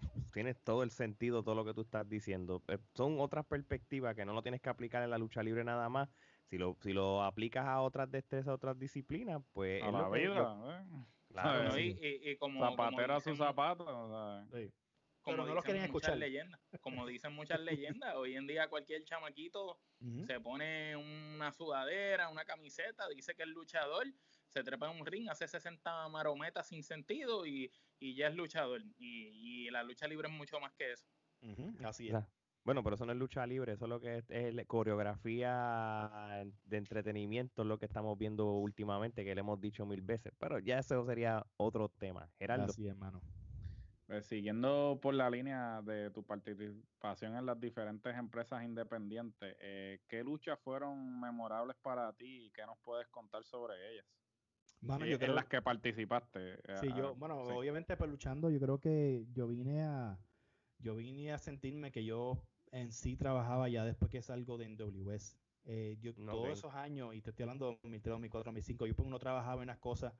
tienes 0.34 0.58
todo 0.62 0.82
el 0.82 0.90
sentido, 0.90 1.42
todo 1.42 1.54
lo 1.54 1.64
que 1.64 1.74
tú 1.74 1.82
estás 1.82 2.08
diciendo. 2.08 2.62
Eh, 2.68 2.78
son 2.94 3.20
otras 3.20 3.44
perspectivas 3.46 4.14
que 4.14 4.24
no 4.24 4.32
lo 4.32 4.42
tienes 4.42 4.60
que 4.60 4.70
aplicar 4.70 5.02
en 5.02 5.10
la 5.10 5.18
lucha 5.18 5.42
libre 5.42 5.64
nada 5.64 5.88
más. 5.88 6.08
Si 6.50 6.58
lo, 6.58 6.76
si 6.80 6.92
lo 6.92 7.22
aplicas 7.22 7.66
a 7.66 7.80
otras 7.80 8.10
destrezas, 8.10 8.48
a 8.48 8.54
otras 8.54 8.78
disciplinas, 8.78 9.42
pues... 9.52 9.82
A 9.82 9.90
la 9.90 10.08
vida, 10.10 10.80
¿eh? 10.80 11.04
Claro, 11.32 11.78
y, 11.78 12.36
como, 12.36 12.60
Zapatera 12.60 13.16
a 13.16 13.20
sus 13.20 13.38
zapatos. 13.38 13.88
Como 15.22 15.46
no 15.46 15.54
lo 15.54 15.62
quieren 15.62 15.84
escuchar. 15.84 16.16
Leyendas, 16.16 16.60
como 16.80 17.06
dicen 17.06 17.32
muchas 17.32 17.60
leyendas, 17.60 18.14
hoy 18.16 18.36
en 18.36 18.46
día 18.46 18.68
cualquier 18.68 19.04
chamaquito 19.04 19.78
se 20.26 20.40
pone 20.40 20.96
una 20.96 21.52
sudadera, 21.52 22.28
una 22.28 22.44
camiseta, 22.44 23.08
dice 23.08 23.34
que 23.34 23.44
es 23.44 23.48
luchador, 23.48 24.06
se 24.48 24.64
trepa 24.64 24.90
en 24.90 25.00
un 25.00 25.06
ring, 25.06 25.28
hace 25.30 25.46
60 25.46 26.08
marometas 26.08 26.66
sin 26.66 26.82
sentido 26.82 27.46
y, 27.46 27.70
ya 28.00 28.28
es 28.28 28.34
luchador. 28.34 28.82
Y, 28.98 29.70
la 29.70 29.82
lucha 29.84 30.08
libre 30.08 30.28
es 30.28 30.34
mucho 30.34 30.58
más 30.60 30.72
que 30.74 30.92
eso. 30.92 31.06
así 31.84 32.08
es. 32.08 32.16
Bueno, 32.64 32.84
pero 32.84 32.94
eso 32.94 33.04
no 33.04 33.12
es 33.12 33.18
lucha 33.18 33.44
libre, 33.44 33.72
eso 33.72 33.86
es 33.86 33.88
lo 33.88 34.00
que 34.00 34.18
es, 34.18 34.30
es, 34.30 34.54
coreografía 34.66 36.44
de 36.64 36.76
entretenimiento, 36.76 37.62
es 37.62 37.68
lo 37.68 37.78
que 37.78 37.86
estamos 37.86 38.16
viendo 38.16 38.52
últimamente, 38.52 39.24
que 39.24 39.34
le 39.34 39.40
hemos 39.40 39.60
dicho 39.60 39.84
mil 39.84 40.00
veces. 40.00 40.32
Pero 40.38 40.60
ya 40.60 40.78
eso 40.78 41.04
sería 41.04 41.44
otro 41.56 41.88
tema. 41.88 42.28
Gerardo. 42.38 42.66
Así, 42.66 42.86
hermano. 42.86 43.20
Pues, 44.06 44.26
siguiendo 44.26 44.98
por 45.00 45.14
la 45.14 45.30
línea 45.30 45.80
de 45.82 46.10
tu 46.10 46.24
participación 46.24 47.36
en 47.36 47.46
las 47.46 47.58
diferentes 47.60 48.14
empresas 48.16 48.62
independientes, 48.64 49.56
eh, 49.60 50.00
¿qué 50.08 50.22
luchas 50.24 50.58
fueron 50.60 51.20
memorables 51.20 51.76
para 51.80 52.12
ti 52.12 52.46
y 52.46 52.50
qué 52.50 52.66
nos 52.66 52.78
puedes 52.78 53.08
contar 53.08 53.44
sobre 53.44 53.74
ellas? 53.92 54.06
Bueno, 54.80 55.06
yo 55.06 55.16
en 55.20 55.34
las 55.34 55.46
que 55.46 55.62
participaste. 55.62 56.54
Eh, 56.54 56.76
sí, 56.80 56.88
yo, 56.96 57.14
bueno, 57.14 57.38
obviamente 57.38 57.96
pues 57.96 58.10
luchando, 58.10 58.50
yo 58.50 58.58
creo 58.58 58.78
que 58.80 59.24
yo 59.32 59.46
vine 59.46 59.82
a, 59.84 60.18
yo 60.78 60.96
vine 60.96 61.32
a 61.32 61.38
sentirme 61.38 61.92
que 61.92 62.04
yo 62.04 62.42
en 62.72 62.90
sí 62.90 63.16
trabajaba 63.16 63.68
ya 63.68 63.84
después 63.84 64.10
que 64.10 64.22
salgo 64.22 64.58
de 64.58 64.68
NWS. 64.68 65.38
Eh, 65.64 65.96
yo 66.00 66.12
todos 66.14 66.48
esos 66.48 66.74
años, 66.74 67.14
y 67.14 67.22
te 67.22 67.30
estoy 67.30 67.44
hablando 67.44 67.66
de 67.66 67.72
2003, 67.82 68.10
2004, 68.10 68.50
2005, 68.50 68.86
yo 68.86 68.96
pues 68.96 69.06
uno 69.06 69.20
trabajaba 69.20 69.62
en 69.62 69.68
unas 69.68 69.78
cosas 69.78 70.12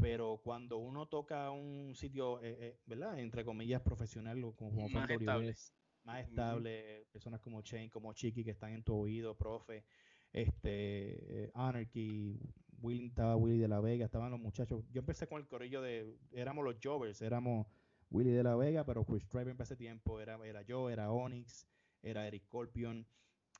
pero 0.00 0.40
cuando 0.42 0.78
uno 0.78 1.06
toca 1.06 1.50
un 1.50 1.94
sitio, 1.94 2.40
eh, 2.42 2.56
eh, 2.60 2.80
¿verdad? 2.86 3.18
Entre 3.18 3.44
comillas, 3.44 3.82
profesional, 3.82 4.40
como, 4.40 4.70
como 4.70 4.88
fue 4.88 5.00
más 6.06 6.20
estable, 6.20 7.06
personas 7.10 7.40
como 7.40 7.62
Chain, 7.62 7.90
como 7.90 8.12
Chiqui, 8.12 8.44
que 8.44 8.52
están 8.52 8.72
en 8.72 8.84
tu 8.84 8.94
oído, 8.94 9.36
profe, 9.36 9.84
este, 10.32 11.44
eh, 11.44 11.50
Anarchy, 11.54 12.38
Willy, 12.80 13.06
estaba 13.06 13.36
Willy 13.36 13.58
de 13.58 13.68
la 13.68 13.80
Vega, 13.80 14.04
estaban 14.04 14.30
los 14.30 14.40
muchachos. 14.40 14.84
Yo 14.90 15.00
empecé 15.00 15.26
con 15.26 15.40
el 15.40 15.48
corillo 15.48 15.82
de, 15.82 16.16
éramos 16.32 16.64
los 16.64 16.76
Jovers, 16.82 17.22
éramos 17.22 17.66
Willy 18.10 18.30
de 18.30 18.44
la 18.44 18.54
Vega, 18.54 18.84
pero 18.84 19.04
Chris 19.04 19.26
Tribe 19.26 19.50
en 19.50 19.60
ese 19.60 19.76
tiempo 19.76 20.20
era, 20.20 20.38
era 20.46 20.62
yo, 20.62 20.90
era 20.90 21.10
Onyx, 21.10 21.66
era 22.02 22.26
Eric 22.26 22.44
Scorpion, 22.44 23.06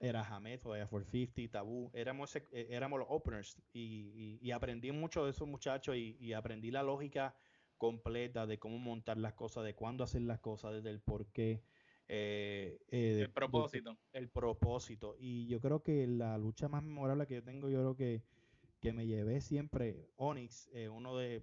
era 0.00 0.22
Hamed, 0.22 0.60
o 0.64 0.70
450, 0.70 1.50
Tabú, 1.50 1.90
éramos, 1.92 2.36
eh, 2.36 2.42
éramos 2.70 2.98
los 2.98 3.08
openers 3.10 3.60
y, 3.72 4.50
aprendí 4.50 4.92
mucho 4.92 5.24
de 5.24 5.30
esos 5.30 5.48
muchachos 5.48 5.96
y, 5.96 6.32
aprendí 6.32 6.70
la 6.70 6.82
lógica 6.82 7.34
completa 7.76 8.46
de 8.46 8.58
cómo 8.58 8.78
montar 8.78 9.18
las 9.18 9.34
cosas, 9.34 9.64
de 9.64 9.74
cuándo 9.74 10.04
hacer 10.04 10.22
las 10.22 10.40
cosas, 10.40 10.74
desde 10.74 10.90
el 10.90 11.00
por 11.00 11.26
qué. 11.26 11.62
Eh, 12.08 12.78
eh, 12.88 13.20
el 13.20 13.30
propósito. 13.30 13.98
el 14.12 14.28
propósito. 14.28 15.16
Y 15.18 15.46
yo 15.48 15.60
creo 15.60 15.82
que 15.82 16.06
la 16.06 16.38
lucha 16.38 16.68
más 16.68 16.82
memorable 16.82 17.26
que 17.26 17.34
yo 17.34 17.42
tengo, 17.42 17.68
yo 17.68 17.80
creo 17.80 17.96
que, 17.96 18.22
que 18.80 18.92
me 18.92 19.06
llevé 19.06 19.40
siempre, 19.40 20.08
Onyx, 20.16 20.70
uno 20.90 21.16
de, 21.16 21.42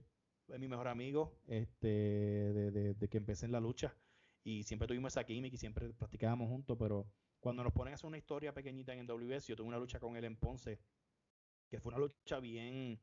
mis 0.57 0.69
mejores 0.69 0.91
amigos, 0.91 1.31
este, 1.47 1.87
de, 1.87 2.93
de, 2.93 3.07
que 3.09 3.17
empecé 3.17 3.45
en 3.45 3.51
la 3.51 3.59
lucha. 3.59 3.95
Y 4.43 4.63
siempre 4.63 4.87
tuvimos 4.87 5.13
esa 5.13 5.23
química 5.23 5.55
y 5.55 5.59
siempre 5.59 5.89
practicábamos 5.93 6.49
juntos, 6.49 6.77
pero 6.77 7.07
cuando 7.43 7.61
nos 7.61 7.73
ponen 7.73 7.91
a 7.91 7.95
hacer 7.95 8.07
una 8.07 8.17
historia 8.17 8.53
pequeñita 8.53 8.93
en 8.93 9.05
WS, 9.05 9.47
yo 9.47 9.57
tuve 9.57 9.67
una 9.67 9.77
lucha 9.77 9.99
con 9.99 10.15
él 10.15 10.23
en 10.23 10.37
Ponce, 10.37 10.79
que 11.69 11.77
fue 11.81 11.89
una 11.89 11.99
lucha 11.99 12.39
bien, 12.39 12.97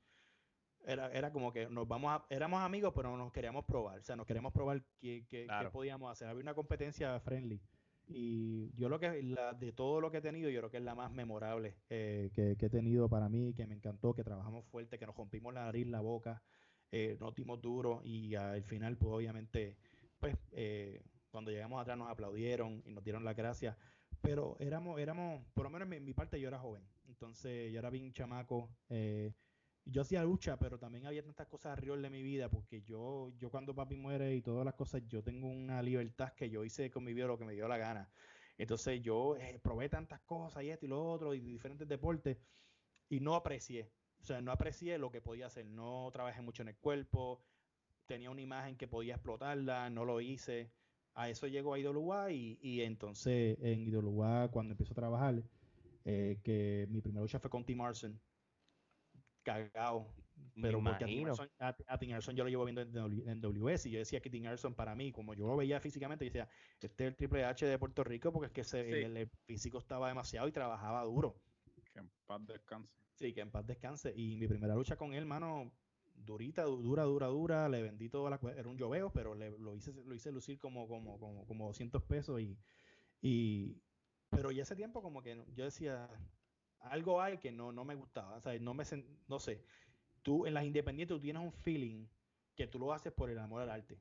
era, 0.86 1.12
era 1.12 1.30
como 1.30 1.52
que 1.52 1.68
nos 1.68 1.86
vamos 1.86 2.10
a, 2.10 2.26
éramos 2.30 2.62
amigos, 2.62 2.92
pero 2.96 3.14
nos 3.18 3.30
queríamos 3.32 3.66
probar, 3.66 3.98
o 3.98 4.02
sea, 4.02 4.16
nos 4.16 4.26
queríamos 4.26 4.52
probar 4.52 4.82
qué, 4.98 5.26
qué, 5.28 5.46
podíamos 5.70 6.10
hacer. 6.10 6.26
Había 6.26 6.42
una 6.42 6.54
competencia 6.54 7.20
friendly. 7.20 7.60
Y 8.06 8.72
yo 8.76 8.88
lo 8.88 8.98
que, 8.98 9.22
la, 9.22 9.52
de 9.52 9.72
todo 9.72 10.00
lo 10.00 10.10
que 10.10 10.16
he 10.16 10.22
tenido, 10.22 10.48
yo 10.48 10.60
creo 10.60 10.70
que 10.70 10.78
es 10.78 10.82
la 10.82 10.94
más 10.94 11.12
memorable 11.12 11.76
eh, 11.90 12.30
que, 12.34 12.56
he 12.58 12.70
tenido 12.70 13.10
para 13.10 13.28
mí, 13.28 13.52
que 13.54 13.66
me 13.66 13.74
encantó, 13.74 14.14
que 14.14 14.24
trabajamos 14.24 14.64
fuerte, 14.64 14.98
que 14.98 15.06
nos 15.06 15.14
rompimos 15.14 15.52
la 15.52 15.66
nariz, 15.66 15.86
la 15.86 16.00
boca, 16.00 16.42
eh, 16.90 17.18
nos 17.20 17.34
dimos 17.34 17.60
duro 17.60 18.00
y 18.02 18.34
al 18.34 18.64
final, 18.64 18.96
pues 18.96 19.12
obviamente, 19.12 19.76
pues 20.18 20.34
eh, 20.52 21.02
cuando 21.30 21.50
llegamos 21.50 21.80
atrás 21.80 21.98
nos 21.98 22.08
aplaudieron 22.08 22.82
y 22.86 22.90
nos 22.90 23.04
dieron 23.04 23.22
las 23.22 23.36
gracias 23.36 23.76
pero 24.20 24.56
éramos, 24.60 25.00
éramos, 25.00 25.42
por 25.54 25.64
lo 25.64 25.70
menos 25.70 25.90
en 25.90 26.04
mi, 26.04 26.12
parte 26.12 26.40
yo 26.40 26.48
era 26.48 26.58
joven, 26.58 26.86
entonces 27.08 27.72
yo 27.72 27.78
era 27.78 27.90
bien 27.90 28.12
chamaco, 28.12 28.68
eh, 28.88 29.32
yo 29.84 30.02
hacía 30.02 30.22
lucha, 30.22 30.58
pero 30.58 30.78
también 30.78 31.06
había 31.06 31.22
tantas 31.22 31.46
cosas 31.46 31.72
arriba 31.72 31.96
de 31.96 32.10
mi 32.10 32.22
vida, 32.22 32.48
porque 32.48 32.82
yo, 32.82 33.30
yo 33.38 33.50
cuando 33.50 33.74
papi 33.74 33.96
muere 33.96 34.34
y 34.34 34.42
todas 34.42 34.64
las 34.64 34.74
cosas, 34.74 35.02
yo 35.08 35.22
tengo 35.22 35.48
una 35.48 35.82
libertad 35.82 36.32
que 36.34 36.50
yo 36.50 36.64
hice 36.64 36.90
con 36.90 37.04
mi 37.04 37.14
vida 37.14 37.26
lo 37.26 37.38
que 37.38 37.44
me 37.44 37.54
dio 37.54 37.66
la 37.66 37.78
gana. 37.78 38.10
Entonces 38.58 39.00
yo 39.00 39.36
eh, 39.36 39.58
probé 39.62 39.88
tantas 39.88 40.20
cosas 40.20 40.62
y 40.62 40.70
esto 40.70 40.84
y 40.84 40.88
lo 40.88 41.02
otro 41.02 41.34
y 41.34 41.40
diferentes 41.40 41.88
deportes 41.88 42.36
y 43.08 43.20
no 43.20 43.34
aprecié, 43.34 43.90
o 44.20 44.24
sea, 44.24 44.40
no 44.42 44.52
aprecié 44.52 44.98
lo 44.98 45.10
que 45.10 45.22
podía 45.22 45.46
hacer, 45.46 45.66
no 45.66 46.10
trabajé 46.12 46.42
mucho 46.42 46.62
en 46.62 46.68
el 46.68 46.76
cuerpo, 46.76 47.42
tenía 48.06 48.30
una 48.30 48.42
imagen 48.42 48.76
que 48.76 48.86
podía 48.86 49.14
explotarla, 49.14 49.88
no 49.88 50.04
lo 50.04 50.20
hice 50.20 50.70
a 51.14 51.28
eso 51.28 51.46
llegó 51.46 51.74
a 51.74 51.78
IWA 51.78 52.32
y, 52.32 52.58
y 52.62 52.82
entonces 52.82 53.58
en 53.60 53.80
IWA 53.80 54.48
cuando 54.50 54.72
empiezo 54.72 54.92
a 54.92 54.96
trabajar, 54.96 55.42
eh, 56.04 56.38
que 56.42 56.86
mi 56.90 57.00
primera 57.00 57.22
lucha 57.22 57.38
fue 57.38 57.50
con 57.50 57.64
Tim 57.64 57.80
Arson, 57.80 58.20
cagado. 59.42 60.06
Pero 60.60 60.82
porque 60.82 61.04
a 61.58 61.98
Tim, 61.98 62.12
Arson, 62.12 62.34
yo 62.34 62.44
lo 62.44 62.50
llevo 62.50 62.64
viendo 62.64 62.80
en, 62.80 63.40
WS 63.40 63.86
y 63.88 63.92
yo 63.92 63.98
decía 63.98 64.20
que 64.20 64.30
Tim 64.30 64.46
Arson 64.46 64.74
para 64.74 64.94
mí, 64.94 65.12
como 65.12 65.34
yo 65.34 65.46
lo 65.46 65.56
veía 65.56 65.80
físicamente, 65.80 66.24
yo 66.24 66.30
decía, 66.30 66.48
este 66.80 67.04
es 67.04 67.08
el 67.10 67.16
Triple 67.16 67.44
H 67.44 67.66
de 67.66 67.78
Puerto 67.78 68.04
Rico 68.04 68.32
porque 68.32 68.60
es 68.60 68.72
que 68.72 69.04
el, 69.04 69.28
físico 69.46 69.78
estaba 69.78 70.08
demasiado 70.08 70.48
y 70.48 70.52
trabajaba 70.52 71.04
duro. 71.04 71.36
Que 71.92 72.00
en 72.00 72.10
paz 72.26 72.46
descanse. 72.46 72.92
Sí, 73.14 73.32
que 73.34 73.40
en 73.42 73.50
paz 73.50 73.66
descanse. 73.66 74.12
Y 74.16 74.36
mi 74.36 74.48
primera 74.48 74.74
lucha 74.74 74.96
con 74.96 75.12
él, 75.12 75.26
mano, 75.26 75.70
durita, 76.24 76.64
dura, 76.64 77.04
dura, 77.04 77.26
dura, 77.26 77.68
le 77.68 77.82
vendí 77.82 78.08
toda 78.08 78.30
la 78.30 78.40
era 78.56 78.68
un 78.68 78.76
lloveo, 78.76 79.12
pero 79.12 79.34
lo 79.34 79.74
hice 79.74 79.92
lo 79.92 80.14
hice 80.14 80.32
lucir 80.32 80.58
como 80.58 80.86
como 80.88 81.18
como 81.18 81.46
como 81.46 81.66
200 81.66 82.02
pesos 82.02 82.40
y 82.40 82.58
y 83.20 83.82
pero 84.28 84.50
ya 84.50 84.62
ese 84.62 84.76
tiempo 84.76 85.02
como 85.02 85.22
que 85.22 85.44
yo 85.54 85.64
decía 85.64 86.08
algo 86.80 87.20
hay 87.20 87.38
que 87.38 87.52
no 87.52 87.72
no 87.72 87.84
me 87.84 87.94
gustaba, 87.94 88.36
o 88.36 88.40
sea, 88.40 88.58
no 88.58 88.74
me 88.74 88.84
no 89.28 89.38
sé. 89.38 89.64
Tú 90.22 90.46
en 90.46 90.54
las 90.54 90.64
independientes 90.64 91.16
tú 91.16 91.20
tienes 91.20 91.42
un 91.42 91.52
feeling 91.52 92.06
que 92.54 92.66
tú 92.66 92.78
lo 92.78 92.92
haces 92.92 93.12
por 93.12 93.30
el 93.30 93.38
amor 93.38 93.62
al 93.62 93.70
arte 93.70 93.98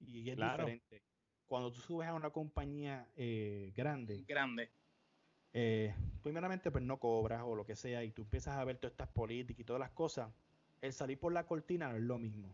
y 0.00 0.30
es 0.30 0.36
diferente. 0.36 1.02
Cuando 1.46 1.72
tú 1.72 1.80
subes 1.80 2.08
a 2.08 2.14
una 2.14 2.30
compañía 2.30 3.10
eh, 3.16 3.72
grande, 3.74 4.24
grande, 4.26 4.70
eh, 5.52 5.94
primeramente 6.22 6.70
pues 6.70 6.84
no 6.84 6.98
cobras 6.98 7.42
o 7.44 7.54
lo 7.54 7.64
que 7.64 7.74
sea 7.74 8.04
y 8.04 8.12
tú 8.12 8.22
empiezas 8.22 8.56
a 8.56 8.64
ver 8.64 8.78
todas 8.78 8.92
estas 8.92 9.08
políticas 9.08 9.60
y 9.60 9.64
todas 9.64 9.80
las 9.80 9.90
cosas 9.90 10.30
el 10.80 10.92
salir 10.92 11.18
por 11.18 11.32
la 11.32 11.46
cortina 11.46 11.88
no 11.88 11.96
es 11.96 12.02
lo 12.02 12.18
mismo. 12.18 12.48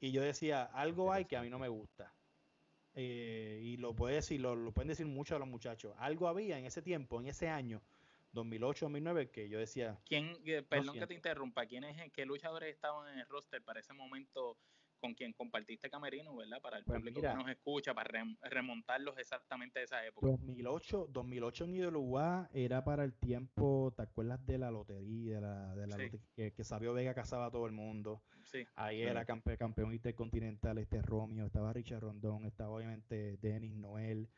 Y 0.00 0.12
yo 0.12 0.22
decía, 0.22 0.64
algo 0.64 1.12
hay 1.12 1.24
que 1.24 1.36
a 1.36 1.42
mí 1.42 1.50
no 1.50 1.58
me 1.58 1.68
gusta. 1.68 2.12
Eh, 2.94 3.60
y 3.62 3.76
lo 3.76 3.94
puede 3.94 4.16
decir, 4.16 4.40
lo, 4.40 4.72
pueden 4.72 4.88
decir 4.88 5.06
muchos 5.06 5.36
de 5.36 5.40
los 5.40 5.48
muchachos. 5.48 5.94
Algo 5.98 6.28
había 6.28 6.58
en 6.58 6.64
ese 6.64 6.82
tiempo, 6.82 7.20
en 7.20 7.26
ese 7.26 7.48
año, 7.48 7.82
2008-2009, 8.34 9.30
que 9.30 9.48
yo 9.48 9.58
decía. 9.58 9.98
¿Quién, 10.06 10.36
eh, 10.46 10.62
perdón 10.62 10.98
que 10.98 11.06
te 11.06 11.14
interrumpa, 11.14 11.66
¿quiénes, 11.66 12.12
qué 12.12 12.24
luchadores 12.24 12.74
estaban 12.74 13.12
en 13.12 13.20
el 13.20 13.28
roster 13.28 13.62
para 13.62 13.80
ese 13.80 13.92
momento 13.92 14.56
con 14.98 15.14
quien 15.14 15.32
compartiste 15.32 15.90
camerino, 15.90 16.34
¿verdad? 16.36 16.60
Para 16.60 16.78
el 16.78 16.84
pues 16.84 16.98
público 16.98 17.20
que 17.20 17.34
nos 17.34 17.48
escucha, 17.48 17.94
para 17.94 18.24
remontarlos 18.42 19.18
exactamente 19.18 19.80
a 19.80 19.82
esa 19.82 20.04
época. 20.06 20.26
2008, 20.28 21.08
2008 21.10 21.64
en 21.64 21.74
IWA 21.74 22.50
era 22.52 22.84
para 22.84 23.04
el 23.04 23.14
tiempo, 23.14 23.92
¿te 23.96 24.02
acuerdas 24.02 24.44
de 24.46 24.58
la 24.58 24.70
lotería? 24.70 25.36
De 25.36 25.40
la, 25.40 25.74
de 25.74 25.86
la 25.86 25.96
que, 26.34 26.64
Sabio 26.64 26.92
Vega 26.92 27.14
casaba 27.14 27.46
a 27.46 27.50
todo 27.50 27.66
el 27.66 27.72
mundo. 27.72 28.22
Sí. 28.44 28.66
Ahí 28.76 29.02
era 29.02 29.24
campe, 29.24 29.56
campeón 29.56 29.92
intercontinental 29.92 30.78
este 30.78 31.02
Romeo, 31.02 31.46
estaba 31.46 31.72
Richard 31.72 32.00
Rondón, 32.00 32.46
estaba 32.46 32.70
obviamente 32.70 33.36
Denis 33.38 33.76
Noel. 33.76 34.28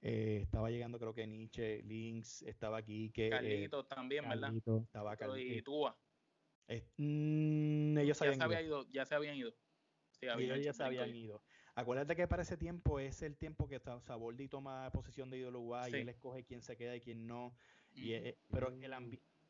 Eh, 0.00 0.40
estaba 0.42 0.70
llegando 0.70 0.98
creo 0.98 1.14
que 1.14 1.26
Nietzsche, 1.26 1.82
Lynx, 1.82 2.42
estaba 2.42 2.78
aquí 2.78 3.10
que 3.10 3.30
Carlitos 3.30 3.88
también, 3.88 4.28
¿verdad? 4.28 4.52
Estaba 4.54 5.16
Carlitos. 5.16 5.56
Y 5.56 5.62
Túa. 5.62 5.98
Mm, 6.96 7.98
ellos 7.98 8.18
ya, 8.18 8.34
se 8.34 8.42
había 8.42 8.62
ido, 8.62 8.86
ya 8.90 9.04
se 9.04 9.14
habían 9.14 9.36
ido 9.36 9.54
y 10.24 10.62
ya 10.62 10.72
se 10.72 10.82
habían 10.82 11.14
ido. 11.14 11.42
Acuérdate 11.76 12.14
que 12.14 12.28
para 12.28 12.42
ese 12.42 12.56
tiempo 12.56 13.00
es 13.00 13.22
el 13.22 13.36
tiempo 13.36 13.66
que 13.66 13.80
Saboldi 13.80 14.48
toma 14.48 14.90
posición 14.92 15.30
de 15.30 15.38
ídolo 15.38 15.60
y 15.88 15.94
él 15.94 16.08
escoge 16.08 16.44
quién 16.44 16.62
se 16.62 16.76
queda 16.76 16.94
y 16.94 17.00
quién 17.00 17.26
no. 17.26 17.54
y, 17.94 18.12
eh, 18.12 18.38
pero 18.50 18.68
el, 18.68 18.84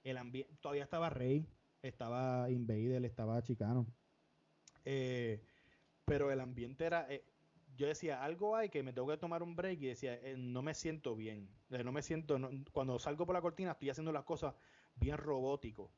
el 0.04 0.16
ambiente, 0.16 0.54
todavía 0.60 0.84
estaba 0.84 1.10
Rey, 1.10 1.46
estaba 1.82 2.50
Invader, 2.50 3.04
estaba 3.04 3.42
Chicano. 3.42 3.87
Eh, 4.87 5.42
pero 6.04 6.30
el 6.30 6.40
ambiente 6.40 6.84
era, 6.84 7.06
eh, 7.10 7.24
yo 7.76 7.87
decía, 7.87 8.22
algo 8.22 8.56
hay 8.56 8.70
que 8.70 8.82
me 8.82 8.92
tengo 8.92 9.08
que 9.08 9.16
tomar 9.18 9.42
un 9.42 9.54
break 9.54 9.82
y 9.82 9.87
decía, 9.87 10.18
no 10.37 10.62
me 10.62 10.74
siento 10.74 11.14
bien, 11.14 11.50
no 11.68 11.92
me 11.92 12.02
siento, 12.02 12.38
cuando 12.72 12.98
salgo 12.98 13.26
por 13.26 13.34
la 13.34 13.42
cortina 13.42 13.72
estoy 13.72 13.90
haciendo 13.90 14.12
las 14.12 14.24
cosas 14.24 14.54
bien 14.94 15.18
robótico. 15.18 15.90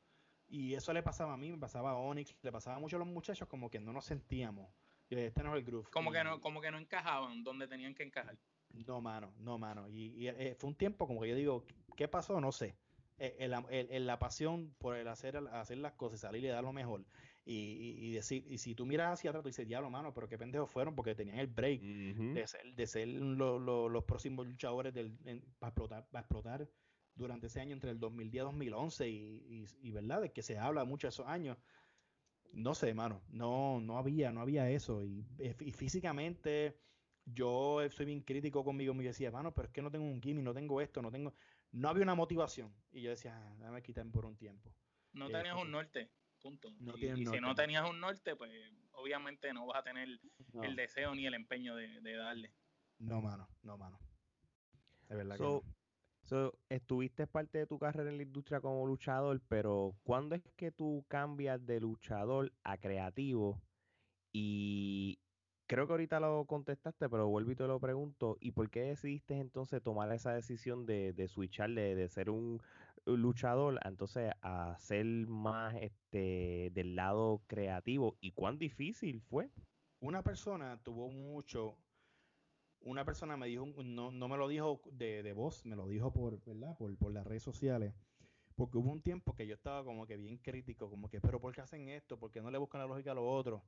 Y 0.49 0.73
eso 0.73 0.93
le 0.93 1.03
pasaba 1.03 1.33
a 1.33 1.37
mí, 1.37 1.51
me 1.51 1.57
pasaba 1.57 1.91
a 1.91 1.95
Onyx, 1.95 2.35
le 2.41 2.51
pasaba 2.51 2.79
mucho 2.79 2.95
a 2.95 2.99
los 2.99 3.07
muchachos, 3.07 3.47
como 3.47 3.69
que 3.69 3.79
no 3.79 3.91
nos 3.91 4.05
sentíamos. 4.05 4.69
Este 5.09 5.43
no 5.43 5.53
es 5.53 5.59
el 5.59 5.65
groove. 5.65 5.89
Como 5.89 6.11
que 6.11 6.23
no, 6.23 6.41
como 6.41 6.61
que 6.61 6.71
no 6.71 6.77
encajaban 6.77 7.43
donde 7.43 7.67
tenían 7.67 7.93
que 7.93 8.03
encajar. 8.03 8.37
No, 8.85 9.01
mano, 9.01 9.33
no, 9.39 9.57
mano. 9.57 9.87
Y, 9.89 10.27
eh, 10.27 10.55
fue 10.57 10.69
un 10.69 10.75
tiempo 10.75 11.07
como 11.07 11.21
que 11.21 11.29
yo 11.29 11.35
digo, 11.35 11.65
¿qué 11.95 12.07
pasó? 12.07 12.39
No 12.41 12.51
sé. 12.51 12.75
Eh, 13.19 13.47
la 13.47 14.19
pasión 14.19 14.75
por 14.77 14.95
el 14.95 15.07
hacer, 15.07 15.37
hacer 15.37 15.77
las 15.79 15.93
cosas, 15.93 16.19
salir 16.19 16.43
y 16.43 16.47
dar 16.47 16.63
lo 16.63 16.73
mejor. 16.73 17.05
Y, 17.49 18.11
decir, 18.11 18.45
y 18.49 18.57
si 18.57 18.75
tú 18.75 18.85
miras 18.85 19.13
hacia 19.13 19.29
atrás, 19.29 19.41
tú 19.41 19.47
dices, 19.47 19.65
diablo, 19.65 19.89
mano, 19.89 20.13
pero 20.13 20.27
qué 20.27 20.37
pendejos 20.37 20.69
fueron 20.69 20.95
porque 20.95 21.15
tenían 21.15 21.39
el 21.39 21.47
break 21.47 21.81
de 21.81 22.45
ser, 22.45 22.75
de 22.75 22.87
ser 22.87 23.07
los 23.07 24.03
próximos 24.03 24.45
luchadores 24.45 24.93
del, 24.93 25.17
para 25.57 25.69
explotar, 25.69 26.09
para 26.09 26.19
explotar 26.19 26.69
durante 27.17 27.47
ese 27.47 27.59
año 27.59 27.73
entre 27.73 27.91
el 27.91 27.99
2010 27.99 28.41
y 28.41 28.45
2011 28.45 29.09
y, 29.09 29.65
y, 29.81 29.91
verdad 29.91 30.21
de 30.21 30.31
que 30.31 30.43
se 30.43 30.57
habla 30.57 30.85
mucho 30.85 31.07
de 31.07 31.09
esos 31.09 31.27
años. 31.27 31.57
No 32.53 32.73
sé 32.73 32.89
hermano 32.89 33.21
no 33.29 33.81
no 33.81 33.97
había 33.97 34.31
no 34.31 34.41
había 34.41 34.69
eso. 34.69 35.03
Y, 35.03 35.23
físicamente 35.73 36.79
yo 37.25 37.79
soy 37.91 38.05
bien 38.05 38.21
crítico 38.21 38.63
conmigo 38.63 38.93
me 38.93 39.03
decía 39.03 39.31
mano 39.31 39.53
pero 39.53 39.67
es 39.67 39.73
que 39.73 39.81
no 39.81 39.91
tengo 39.91 40.05
un 40.05 40.21
gimmick 40.21 40.45
no 40.45 40.53
tengo 40.53 40.79
esto 40.79 41.01
no 41.01 41.11
tengo 41.11 41.33
no 41.71 41.89
había 41.89 42.03
una 42.03 42.15
motivación. 42.15 42.73
Y 42.91 43.01
yo 43.01 43.09
decía 43.09 43.35
ah, 43.35 43.55
dame 43.59 43.81
quitar 43.81 44.09
por 44.09 44.25
un 44.25 44.37
tiempo 44.37 44.73
no 45.13 45.29
tenías 45.29 45.57
un 45.57 45.71
norte 45.71 46.11
punto. 46.39 46.69
Y, 46.97 47.25
si 47.25 47.39
no 47.41 47.55
tenías 47.55 47.89
un 47.89 47.99
norte 47.99 48.35
pues 48.35 48.51
obviamente 48.93 49.51
no 49.53 49.65
vas 49.65 49.79
a 49.79 49.83
tener 49.83 50.07
el 50.63 50.75
deseo 50.75 51.13
ni 51.15 51.25
el 51.25 51.33
empeño 51.33 51.75
de, 51.75 52.15
darle. 52.15 52.53
No 52.99 53.21
mano 53.21 53.49
no 53.63 53.77
mano. 53.77 53.99
De 55.09 55.15
verdad 55.15 55.37
que 55.37 55.76
estuviste 56.69 57.27
parte 57.27 57.59
de 57.59 57.67
tu 57.67 57.79
carrera 57.79 58.09
en 58.09 58.17
la 58.17 58.23
industria 58.23 58.61
como 58.61 58.85
luchador, 58.85 59.41
pero 59.47 59.95
¿cuándo 60.03 60.35
es 60.35 60.43
que 60.55 60.71
tú 60.71 61.05
cambias 61.07 61.65
de 61.65 61.79
luchador 61.79 62.51
a 62.63 62.77
creativo? 62.77 63.61
Y 64.33 65.19
creo 65.67 65.85
que 65.85 65.93
ahorita 65.93 66.19
lo 66.19 66.45
contestaste, 66.45 67.09
pero 67.09 67.27
vuelvo 67.27 67.51
y 67.51 67.55
te 67.55 67.67
lo 67.67 67.79
pregunto. 67.79 68.37
¿Y 68.39 68.51
por 68.51 68.69
qué 68.69 68.81
decidiste 68.81 69.35
entonces 69.39 69.81
tomar 69.83 70.11
esa 70.11 70.33
decisión 70.33 70.85
de, 70.85 71.13
de 71.13 71.27
switchar 71.27 71.71
de, 71.71 72.07
ser 72.09 72.29
un 72.29 72.61
luchador 73.05 73.79
entonces 73.85 74.31
a 74.41 74.75
ser 74.79 75.05
más 75.27 75.75
este 75.75 76.71
del 76.73 76.95
lado 76.95 77.41
creativo? 77.47 78.17
¿Y 78.21 78.31
cuán 78.31 78.57
difícil 78.57 79.21
fue? 79.21 79.49
Una 79.99 80.23
persona 80.23 80.79
tuvo 80.83 81.09
mucho. 81.09 81.75
Una 82.87 83.03
persona 83.03 83.35
me 83.35 83.47
dijo, 83.47 83.65
no, 83.83 84.11
no 84.11 84.27
me 84.27 84.37
lo 84.37 84.47
dijo 84.47 84.81
de, 84.91 85.21
de 85.21 85.33
voz, 85.33 85.65
me 85.65 85.75
lo 85.75 85.87
dijo 85.87 86.11
por, 86.13 86.41
¿verdad? 86.45 86.77
Por, 86.77 86.95
por 86.97 87.11
las 87.11 87.27
redes 87.27 87.43
sociales. 87.43 87.93
Porque 88.55 88.77
hubo 88.77 88.91
un 88.91 89.01
tiempo 89.01 89.35
que 89.35 89.45
yo 89.45 89.53
estaba 89.53 89.83
como 89.83 90.07
que 90.07 90.17
bien 90.17 90.37
crítico, 90.37 90.89
como 90.89 91.09
que, 91.09 91.21
pero 91.21 91.39
¿por 91.39 91.53
qué 91.53 91.61
hacen 91.61 91.89
esto? 91.89 92.17
¿Por 92.17 92.31
qué 92.31 92.41
no 92.41 92.49
le 92.49 92.57
buscan 92.57 92.81
la 92.81 92.87
lógica 92.87 93.11
a 93.11 93.15
lo 93.15 93.29
otro? 93.29 93.63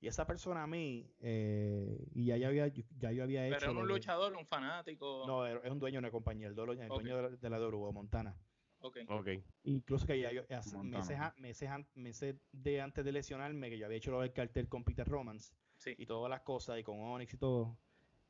Y 0.00 0.06
esa 0.06 0.26
persona 0.26 0.62
a 0.62 0.66
mí, 0.66 1.10
eh, 1.18 2.06
y 2.14 2.26
ya, 2.26 2.36
ya, 2.36 2.48
había, 2.48 2.68
ya 2.68 3.10
yo 3.10 3.24
había 3.24 3.48
hecho. 3.48 3.56
Pero 3.58 3.72
es 3.72 3.78
un 3.78 3.88
luchador, 3.88 4.36
un 4.36 4.46
fanático. 4.46 5.24
No, 5.26 5.44
es 5.44 5.70
un 5.70 5.80
dueño 5.80 5.96
de 5.96 5.98
una 5.98 6.10
compañía, 6.12 6.46
el, 6.46 6.54
dueño, 6.54 6.82
el 6.82 6.88
dueño 6.88 7.16
de 7.16 7.50
la, 7.50 7.58
de 7.58 7.70
la 7.70 7.92
Montana. 7.92 8.36
Ok. 8.80 8.98
okay. 9.08 9.42
Incluso 9.64 10.06
que 10.06 10.20
ya 10.20 10.30
yo, 10.30 10.42
meses, 10.84 11.18
meses, 11.36 11.70
meses, 11.96 12.36
de 12.52 12.80
antes 12.80 13.04
de 13.04 13.10
lesionarme, 13.10 13.70
que 13.70 13.78
yo 13.78 13.86
había 13.86 13.98
hecho 13.98 14.22
el 14.22 14.32
cartel 14.32 14.68
con 14.68 14.84
Peter 14.84 15.06
Romans 15.06 15.52
sí. 15.76 15.94
y 15.98 16.06
todas 16.06 16.30
las 16.30 16.42
cosas, 16.42 16.78
y 16.78 16.84
con 16.84 17.00
Onyx 17.00 17.34
y 17.34 17.38
todo. 17.38 17.76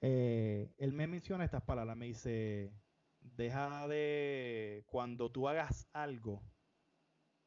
Eh, 0.01 0.73
él 0.79 0.93
me 0.93 1.07
menciona 1.07 1.45
estas 1.45 1.63
palabras, 1.63 1.97
me 1.97 2.07
dice, 2.07 2.73
deja 3.21 3.89
de, 3.89 4.85
cuando 4.87 5.31
tú 5.31 5.49
hagas 5.49 5.89
algo 5.93 6.43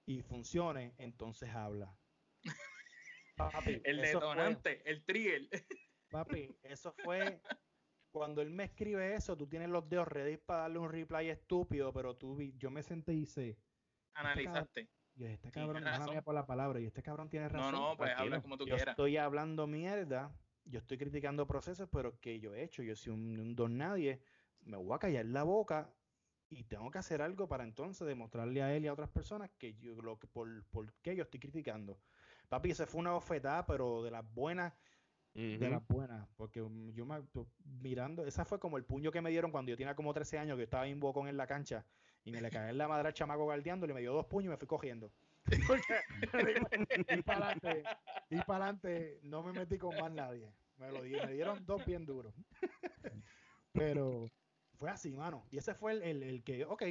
y 0.06 0.22
funcione, 0.22 0.94
entonces 0.98 1.50
habla 1.50 1.98
el 3.84 4.02
detonante, 4.02 4.82
el 4.90 5.04
trigger. 5.06 5.48
Papi, 6.12 6.54
eso 6.64 6.94
fue 7.04 7.42
cuando 8.12 8.42
él 8.42 8.50
me 8.50 8.66
escribe 8.66 9.16
eso, 9.16 9.38
tú 9.38 9.48
tienes 9.48 9.70
los 9.70 9.88
dedos 9.90 10.08
ready 10.08 10.38
para 10.38 10.62
darle 10.62 10.80
un 10.80 10.92
reply 10.92 11.30
estúpido, 11.30 11.94
pero 11.94 12.16
tú 12.16 12.42
yo 12.58 12.70
me 12.70 12.84
senté 12.84 13.14
y 13.14 13.22
hice. 13.22 13.50
Este 13.50 13.62
Analizaste. 14.14 14.90
y 15.16 15.24
este 15.24 15.52
cabrón, 15.52 15.84
no 15.84 16.24
por 16.24 16.36
la 16.36 16.46
palabra, 16.46 16.82
y 16.82 16.86
este 16.86 17.02
cabrón 17.02 17.30
tiene 17.30 17.48
razón. 17.48 17.72
No, 17.72 17.92
no, 17.92 17.98
pues 17.98 18.12
habla 18.16 18.42
como 18.42 18.58
tú 18.58 18.66
yo 18.66 18.76
quieras. 18.76 18.94
Estoy 18.94 19.16
hablando 19.16 19.66
mierda, 19.68 20.36
yo 20.72 20.80
estoy 20.80 20.98
criticando 20.98 21.46
procesos, 21.46 21.88
pero 21.92 22.20
que 22.20 22.40
yo 22.40 22.56
he 22.56 22.64
hecho, 22.64 22.82
yo 22.82 22.96
soy 22.96 23.14
un, 23.14 23.56
don 23.56 23.78
nadie, 23.78 24.22
me 24.64 24.78
voy 24.78 24.96
a 24.96 25.00
callar 25.00 25.26
la 25.26 25.44
boca 25.44 25.94
y 26.50 26.64
tengo 26.64 26.90
que 26.90 26.98
hacer 26.98 27.22
algo 27.22 27.48
para 27.48 27.64
entonces 27.64 28.08
demostrarle 28.08 28.64
a 28.64 28.76
él 28.76 28.86
y 28.86 28.88
a 28.88 28.94
otras 28.94 29.10
personas 29.10 29.50
que 29.58 29.76
yo 29.76 30.02
lo 30.02 30.18
que 30.18 30.28
por, 30.28 30.64
por 30.66 30.92
qué 31.02 31.16
yo 31.16 31.24
estoy 31.24 31.40
criticando. 31.40 32.00
Papi, 32.50 32.74
se 32.74 32.86
fue 32.86 33.00
una 33.00 33.12
bofetada, 33.12 33.66
pero 33.66 34.04
de 34.04 34.12
las 34.12 34.26
buenas. 34.34 34.74
De 35.34 35.70
las 35.70 35.88
buenas. 35.88 36.28
Porque 36.36 36.60
yo 36.94 37.06
me, 37.06 37.22
mirando, 37.64 38.26
esa 38.26 38.44
fue 38.44 38.60
como 38.60 38.78
el 38.78 38.84
puño 38.84 39.12
que 39.12 39.22
me 39.22 39.30
dieron 39.30 39.52
cuando 39.52 39.70
yo 39.70 39.78
tenía 39.78 39.96
como 39.96 40.14
13 40.14 40.40
años, 40.40 40.58
que 40.58 40.64
estaba 40.64 40.88
en 40.88 41.00
bocón 41.00 41.28
en 41.30 41.38
la 41.38 41.48
cancha. 41.48 41.86
Y 42.26 42.32
me 42.32 42.42
le 42.42 42.50
caí 42.50 42.70
en 42.70 42.78
la 42.78 42.88
madre 42.88 43.08
al 43.08 43.14
chamaco 43.14 43.48
galdeándole, 43.48 43.94
me 43.94 44.02
dio 44.02 44.14
dos 44.14 44.26
puños 44.26 44.48
y 44.48 44.50
me 44.50 44.58
fui 44.58 44.68
cogiendo. 44.68 45.12
y 47.18 47.22
para 47.22 47.52
adelante, 47.52 47.84
y 48.30 48.38
para 48.42 48.66
adelante, 48.66 49.20
no 49.24 49.42
me 49.44 49.54
metí 49.54 49.78
con 49.78 49.96
más 49.96 50.12
nadie. 50.12 50.52
Me 50.82 50.92
lo 50.92 51.02
me 51.02 51.34
dieron 51.34 51.66
dos 51.66 51.86
bien 51.86 52.06
duros. 52.06 52.34
Pero 53.74 54.30
fue 54.74 54.90
así, 54.90 55.14
mano. 55.14 55.46
Y 55.50 55.58
ese 55.58 55.74
fue 55.74 55.94
el, 55.94 56.02
el, 56.04 56.24
el 56.24 56.44
que, 56.44 56.66
ok, 56.66 56.84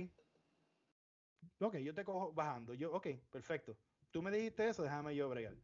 ok, 1.61 1.77
yo 1.77 1.93
te 1.93 2.05
cojo 2.05 2.33
bajando. 2.33 2.73
Yo, 2.73 2.93
ok, 2.93 3.09
perfecto 3.31 3.77
tú 4.11 4.23
me 4.23 4.31
dijiste 4.31 4.69
eso, 4.69 4.83
déjame 4.83 5.15
yo 5.15 5.29
bregar. 5.29 5.55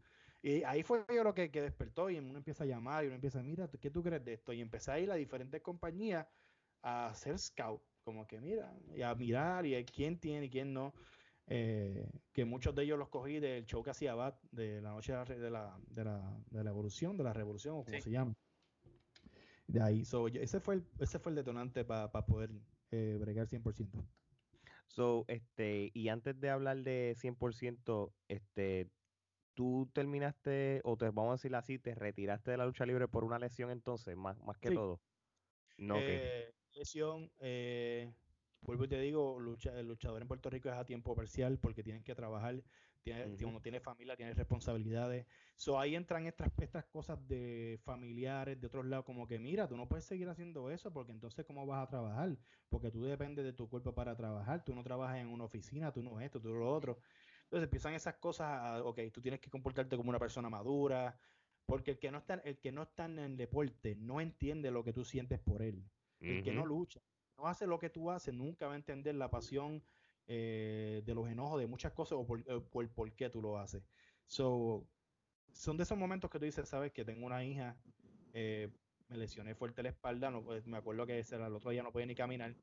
Y 0.42 0.62
ahí 0.62 0.82
fue 0.82 1.04
yo 1.08 1.24
lo 1.24 1.34
que, 1.34 1.50
que, 1.50 1.60
despertó 1.60 2.08
y 2.10 2.18
uno 2.18 2.38
empieza 2.38 2.64
a 2.64 2.66
llamar 2.66 3.04
y 3.04 3.06
uno 3.08 3.16
empieza 3.16 3.40
a, 3.40 3.42
mira, 3.42 3.68
¿qué 3.68 3.90
tú 3.90 4.02
crees 4.02 4.24
de 4.24 4.34
esto? 4.34 4.52
Y 4.52 4.60
empecé 4.60 4.92
a 4.92 4.98
ir 4.98 5.10
a 5.10 5.14
diferentes 5.14 5.60
compañías 5.60 6.26
a 6.82 7.08
hacer 7.08 7.38
scout, 7.38 7.82
como 8.04 8.26
que 8.26 8.40
mira, 8.40 8.72
y 8.94 9.02
a 9.02 9.14
mirar 9.14 9.66
y 9.66 9.74
a 9.74 9.84
quién 9.84 10.18
tiene 10.18 10.46
y 10.46 10.50
quién 10.50 10.72
no. 10.72 10.94
Eh, 11.48 12.08
que 12.32 12.44
muchos 12.44 12.74
de 12.74 12.82
ellos 12.82 12.98
los 12.98 13.08
cogí 13.08 13.38
del 13.38 13.64
show 13.66 13.82
que 13.82 13.90
hacía 13.90 14.14
Bat, 14.14 14.40
de 14.50 14.80
la 14.80 14.90
noche 14.90 15.12
de 15.12 15.18
la, 15.50 15.78
de 15.88 16.04
la, 16.04 16.38
de 16.50 16.64
la, 16.64 16.70
evolución, 16.70 17.16
de 17.16 17.24
la 17.24 17.32
revolución, 17.32 17.76
o 17.76 17.84
como 17.84 18.00
se 18.00 18.10
llama. 18.10 18.34
De 19.68 19.80
ahí, 19.80 20.02
ese, 20.02 20.60
fue 20.60 20.76
el, 20.76 20.86
ese 20.98 21.18
fue 21.18 21.30
el 21.30 21.36
detonante 21.36 21.84
para 21.84 22.10
poder 22.10 22.50
eh, 22.90 23.16
bregar 23.20 23.48
100%. 23.48 24.04
So, 24.88 25.24
este, 25.28 25.90
y 25.92 26.08
antes 26.08 26.38
de 26.40 26.50
hablar 26.50 26.78
de 26.82 27.14
100%, 27.16 28.12
este, 28.28 28.90
tú 29.54 29.90
terminaste, 29.92 30.80
o 30.84 30.96
te 30.96 31.06
vamos 31.06 31.30
a 31.30 31.32
decir 31.32 31.54
así, 31.54 31.78
te 31.78 31.94
retiraste 31.94 32.52
de 32.52 32.56
la 32.56 32.66
lucha 32.66 32.86
libre 32.86 33.08
por 33.08 33.24
una 33.24 33.38
lesión 33.38 33.70
entonces, 33.70 34.16
más, 34.16 34.38
más 34.42 34.58
que 34.58 34.70
todo. 34.70 35.00
No, 35.78 35.96
eh, 35.98 36.54
Lesión, 36.72 37.30
eh, 37.40 38.12
vuelvo 38.66 38.84
y 38.84 38.88
te 38.88 39.00
digo, 39.00 39.38
lucha, 39.38 39.78
el 39.78 39.86
luchador 39.86 40.20
en 40.20 40.28
Puerto 40.28 40.50
Rico 40.50 40.68
es 40.68 40.74
a 40.74 40.84
tiempo 40.84 41.14
parcial 41.14 41.58
porque 41.58 41.82
tienen 41.82 42.02
que 42.02 42.14
trabajar, 42.14 42.62
tiene, 43.02 43.36
uno 43.44 43.60
tiene 43.60 43.80
familia, 43.80 44.16
tiene 44.16 44.34
responsabilidades. 44.34 45.26
So, 45.54 45.78
ahí 45.78 45.94
entran 45.94 46.26
estas, 46.26 46.50
estas 46.58 46.84
cosas 46.86 47.26
de 47.28 47.78
familiares, 47.84 48.60
de 48.60 48.66
otros 48.66 48.84
lados, 48.84 49.04
como 49.04 49.26
que 49.26 49.38
mira, 49.38 49.68
tú 49.68 49.76
no 49.76 49.88
puedes 49.88 50.04
seguir 50.04 50.28
haciendo 50.28 50.70
eso 50.70 50.92
porque 50.92 51.12
entonces 51.12 51.46
cómo 51.46 51.64
vas 51.64 51.86
a 51.86 51.88
trabajar, 51.88 52.36
porque 52.68 52.90
tú 52.90 53.04
dependes 53.04 53.44
de 53.44 53.52
tu 53.52 53.68
cuerpo 53.68 53.94
para 53.94 54.16
trabajar, 54.16 54.64
tú 54.64 54.74
no 54.74 54.82
trabajas 54.82 55.18
en 55.18 55.28
una 55.28 55.44
oficina, 55.44 55.92
tú 55.92 56.02
no 56.02 56.20
esto, 56.20 56.40
tú 56.40 56.52
lo 56.52 56.68
otro. 56.68 56.98
Entonces 57.44 57.64
empiezan 57.64 57.94
esas 57.94 58.16
cosas, 58.16 58.48
a, 58.48 58.84
ok, 58.84 58.98
tú 59.12 59.20
tienes 59.20 59.40
que 59.40 59.50
comportarte 59.50 59.96
como 59.96 60.10
una 60.10 60.18
persona 60.18 60.50
madura, 60.50 61.16
porque 61.64 61.92
el 61.92 61.98
que 61.98 62.10
no 62.10 62.18
está, 62.18 62.34
el 62.34 62.58
que 62.58 62.72
no 62.72 62.82
está 62.82 63.04
en 63.04 63.18
el 63.20 63.36
deporte 63.36 63.94
no 63.96 64.20
entiende 64.20 64.70
lo 64.70 64.82
que 64.82 64.92
tú 64.92 65.04
sientes 65.04 65.38
por 65.38 65.62
él. 65.62 65.88
El 66.18 66.42
que 66.42 66.52
no 66.52 66.64
lucha, 66.64 67.00
no 67.36 67.46
hace 67.46 67.66
lo 67.66 67.78
que 67.78 67.90
tú 67.90 68.10
haces, 68.10 68.34
nunca 68.34 68.66
va 68.66 68.74
a 68.74 68.76
entender 68.76 69.14
la 69.14 69.30
pasión 69.30 69.82
eh, 70.26 71.02
de 71.04 71.14
los 71.14 71.28
enojos, 71.28 71.60
de 71.60 71.66
muchas 71.66 71.92
cosas 71.92 72.18
o 72.18 72.36
eh, 72.36 72.60
por, 72.70 72.88
por, 72.90 73.12
qué 73.12 73.30
tú 73.30 73.40
lo 73.40 73.58
haces. 73.58 73.82
So, 74.26 74.86
son 75.52 75.76
de 75.76 75.84
esos 75.84 75.96
momentos 75.96 76.30
que 76.30 76.38
tú 76.38 76.44
dices, 76.44 76.68
sabes 76.68 76.92
que 76.92 77.04
tengo 77.04 77.26
una 77.26 77.44
hija, 77.44 77.76
eh, 78.32 78.68
me 79.08 79.18
lesioné 79.18 79.54
fuerte 79.54 79.82
la 79.82 79.90
espalda, 79.90 80.30
no, 80.30 80.42
pues, 80.42 80.66
me 80.66 80.78
acuerdo 80.78 81.06
que 81.06 81.18
ese, 81.18 81.36
el 81.36 81.54
otro 81.54 81.70
día 81.70 81.82
no 81.82 81.92
podía 81.92 82.06
ni 82.06 82.14
caminar. 82.14 82.54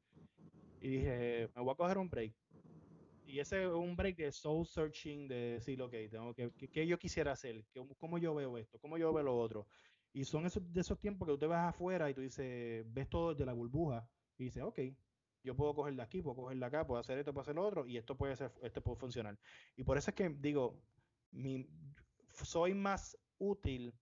Y 0.81 0.89
dije, 0.89 1.49
me 1.55 1.61
voy 1.61 1.71
a 1.71 1.75
coger 1.75 1.97
un 1.97 2.09
break. 2.09 2.33
Y 3.25 3.39
ese 3.39 3.63
es 3.63 3.69
un 3.69 3.95
break 3.95 4.17
de 4.17 4.31
soul 4.33 4.67
searching, 4.67 5.29
de 5.29 5.53
decir, 5.53 5.81
ok, 5.81 5.93
tengo 6.11 6.33
que, 6.33 6.51
¿qué 6.51 6.85
yo 6.85 6.99
quisiera 6.99 7.31
hacer? 7.31 7.63
¿Cómo 7.97 8.17
yo 8.17 8.35
veo 8.35 8.57
esto? 8.57 8.77
¿Cómo 8.79 8.97
yo 8.97 9.13
veo 9.13 9.23
lo 9.23 9.37
otro? 9.37 9.65
Y 10.11 10.25
son 10.25 10.45
esos, 10.45 10.61
de 10.71 10.81
esos 10.81 10.99
tiempos 10.99 11.27
que 11.27 11.33
tú 11.33 11.39
te 11.39 11.47
vas 11.47 11.69
afuera 11.69 12.09
y 12.09 12.13
tú 12.13 12.19
dices, 12.19 12.85
ves 12.93 13.09
todo 13.09 13.31
desde 13.31 13.45
la 13.45 13.53
burbuja 13.53 14.05
y 14.37 14.45
dices, 14.45 14.63
ok, 14.63 14.79
yo 15.43 15.55
puedo 15.55 15.73
coger 15.75 15.95
de 15.95 16.01
aquí, 16.01 16.21
puedo 16.21 16.35
coger 16.35 16.57
de 16.57 16.65
acá, 16.65 16.87
puedo 16.87 16.99
hacer 16.99 17.17
esto, 17.17 17.33
puedo 17.33 17.41
hacer 17.41 17.55
lo 17.55 17.65
otro, 17.65 17.85
y 17.85 17.97
esto 17.97 18.15
puede 18.15 18.35
ser, 18.35 18.51
esto 18.61 18.81
puede 18.81 18.97
funcionar. 18.97 19.37
Y 19.75 19.83
por 19.83 19.97
eso 19.97 20.11
es 20.11 20.15
que 20.15 20.29
digo, 20.29 20.81
mi, 21.31 21.67
soy 22.31 22.73
más 22.73 23.17
útil 23.37 23.93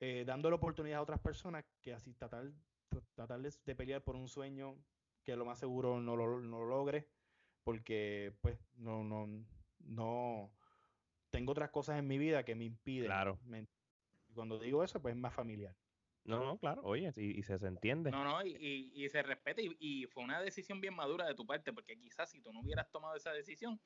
eh, 0.00 0.24
dando 0.26 0.50
la 0.50 0.56
oportunidad 0.56 0.98
a 0.98 1.02
otras 1.02 1.20
personas 1.20 1.64
que 1.80 1.94
así 1.94 2.14
tratar, 2.14 2.52
tratar 3.14 3.40
de 3.40 3.74
pelear 3.74 4.02
por 4.02 4.16
un 4.16 4.28
sueño 4.28 4.76
que 5.24 5.36
lo 5.36 5.44
más 5.44 5.58
seguro 5.58 6.00
no 6.00 6.16
lo, 6.16 6.40
no 6.40 6.64
logre, 6.64 7.08
porque 7.64 8.36
pues 8.40 8.58
no, 8.76 9.02
no, 9.02 9.26
no 9.80 10.52
tengo 11.30 11.52
otras 11.52 11.70
cosas 11.70 11.98
en 11.98 12.06
mi 12.06 12.18
vida 12.18 12.44
que 12.44 12.54
me 12.54 12.64
impiden. 12.64 13.06
Claro. 13.06 13.38
cuando 14.34 14.58
digo 14.58 14.84
eso, 14.84 15.00
pues 15.00 15.14
es 15.14 15.20
más 15.20 15.34
familiar. 15.34 15.74
No, 16.24 16.42
no, 16.42 16.58
claro, 16.58 16.82
oye, 16.84 17.12
y, 17.16 17.42
se, 17.42 17.54
entiende. 17.54 18.10
No, 18.10 18.24
no, 18.24 18.44
y, 18.44 18.90
y, 18.94 19.08
se 19.10 19.22
respeta 19.22 19.60
y, 19.62 20.06
fue 20.06 20.24
una 20.24 20.40
decisión 20.40 20.80
bien 20.80 20.94
madura 20.94 21.26
de 21.26 21.34
tu 21.34 21.44
parte, 21.44 21.72
porque 21.72 21.98
quizás 21.98 22.30
si 22.30 22.40
tú 22.40 22.52
no 22.52 22.60
hubieras 22.60 22.90
tomado 22.90 23.14
esa 23.14 23.32
decisión, 23.32 23.78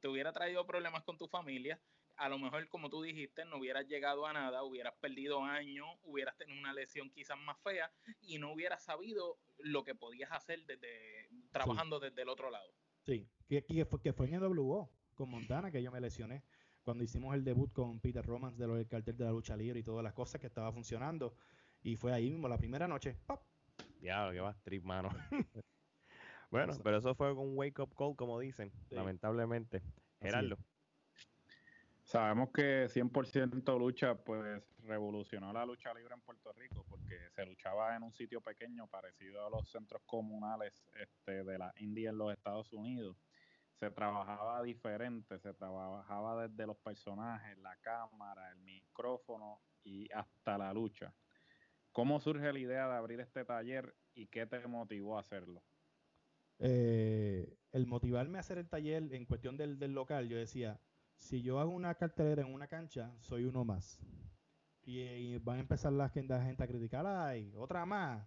te 0.00 0.06
hubiera 0.06 0.32
traído 0.32 0.64
problemas 0.66 1.02
con 1.02 1.18
tu 1.18 1.26
familia, 1.26 1.80
a 2.16 2.28
lo 2.28 2.38
mejor 2.38 2.68
como 2.68 2.90
tú 2.90 3.02
dijiste, 3.02 3.44
no 3.44 3.56
hubieras 3.56 3.88
llegado 3.88 4.26
a 4.26 4.32
nada, 4.32 4.62
hubieras 4.62 4.94
perdido 5.00 5.42
años, 5.42 5.88
hubieras 6.02 6.36
tenido 6.36 6.60
una 6.60 6.72
lesión 6.72 7.10
quizás 7.10 7.38
más 7.38 7.58
fea 7.58 7.90
y 8.20 8.38
no 8.38 8.52
hubieras 8.52 8.84
sabido 8.84 9.38
lo 9.58 9.84
que 9.84 9.94
podías 9.94 10.30
hacer 10.30 10.64
desde 10.66 11.28
trabajando 11.50 11.98
desde 11.98 12.22
el 12.22 12.28
otro 12.28 12.50
lado. 12.50 12.72
Sí, 13.04 13.26
que, 13.48 13.64
que, 13.64 13.84
fue, 13.84 14.00
que 14.00 14.12
fue 14.12 14.28
en 14.28 14.42
WO 14.42 14.90
con 15.14 15.30
Montana 15.30 15.70
que 15.70 15.82
yo 15.82 15.90
me 15.90 16.00
lesioné 16.00 16.44
cuando 16.82 17.04
hicimos 17.04 17.34
el 17.34 17.44
debut 17.44 17.72
con 17.72 18.00
Peter 18.00 18.24
Romans 18.24 18.56
de 18.56 18.66
lo 18.66 18.74
del 18.74 18.86
cartel 18.86 19.16
de 19.16 19.24
la 19.24 19.30
lucha 19.30 19.56
libre 19.56 19.80
y 19.80 19.82
todas 19.82 20.04
las 20.04 20.12
cosas 20.12 20.40
que 20.40 20.46
estaba 20.46 20.72
funcionando 20.72 21.34
y 21.82 21.96
fue 21.96 22.12
ahí 22.12 22.30
mismo, 22.30 22.48
la 22.48 22.58
primera 22.58 22.86
noche. 22.86 23.16
¡pop! 23.26 23.42
Ya, 24.00 24.30
que 24.32 24.40
va 24.40 24.54
trip, 24.62 24.84
mano. 24.84 25.10
bueno, 26.50 26.74
pero 26.82 26.98
eso 26.98 27.14
fue 27.14 27.32
un 27.32 27.56
wake 27.56 27.80
up 27.80 27.94
call, 27.96 28.16
como 28.16 28.38
dicen, 28.38 28.72
lamentablemente. 28.90 29.82
Gerardo. 30.20 30.58
Sabemos 32.10 32.50
que 32.50 32.88
100% 32.88 33.78
lucha 33.78 34.16
pues 34.16 34.64
revolucionó 34.82 35.52
la 35.52 35.64
lucha 35.64 35.94
libre 35.94 36.12
en 36.12 36.20
Puerto 36.20 36.52
Rico 36.52 36.84
porque 36.88 37.30
se 37.30 37.46
luchaba 37.46 37.94
en 37.94 38.02
un 38.02 38.12
sitio 38.12 38.40
pequeño 38.40 38.88
parecido 38.88 39.46
a 39.46 39.50
los 39.50 39.70
centros 39.70 40.02
comunales 40.06 40.84
este, 40.94 41.44
de 41.44 41.56
la 41.56 41.72
India 41.76 42.10
en 42.10 42.18
los 42.18 42.32
Estados 42.32 42.72
Unidos. 42.72 43.16
se 43.78 43.92
trabajaba 43.92 44.60
diferente, 44.62 45.38
se 45.38 45.54
trabajaba 45.54 46.48
desde 46.48 46.66
los 46.66 46.76
personajes, 46.78 47.56
la 47.58 47.76
cámara, 47.76 48.50
el 48.50 48.58
micrófono 48.58 49.60
y 49.84 50.10
hasta 50.12 50.58
la 50.58 50.72
lucha. 50.72 51.14
¿Cómo 51.92 52.20
surge 52.20 52.52
la 52.52 52.58
idea 52.58 52.88
de 52.88 52.94
abrir 52.94 53.20
este 53.20 53.44
taller 53.44 53.94
y 54.14 54.28
qué 54.28 54.46
te 54.46 54.64
motivó 54.66 55.16
a 55.16 55.20
hacerlo? 55.20 55.62
Eh, 56.58 57.56
el 57.72 57.86
motivarme 57.86 58.38
a 58.38 58.40
hacer 58.40 58.58
el 58.58 58.68
taller 58.68 59.12
en 59.12 59.24
cuestión 59.24 59.56
del, 59.56 59.78
local, 59.92 60.28
yo 60.28 60.36
decía, 60.36 60.80
si 61.16 61.42
yo 61.42 61.58
hago 61.58 61.70
una 61.70 61.94
cartelera 61.96 62.42
en 62.42 62.52
una 62.52 62.68
cancha, 62.68 63.12
soy 63.20 63.44
uno 63.44 63.64
más. 63.64 64.00
Y, 64.82 65.38
van 65.38 65.58
a 65.58 65.60
empezar 65.60 65.92
la 65.92 66.08
gente, 66.08 66.34
a 66.34 66.66
criticar, 66.66 67.06
ay, 67.06 67.52
otra 67.56 67.84
más, 67.86 68.26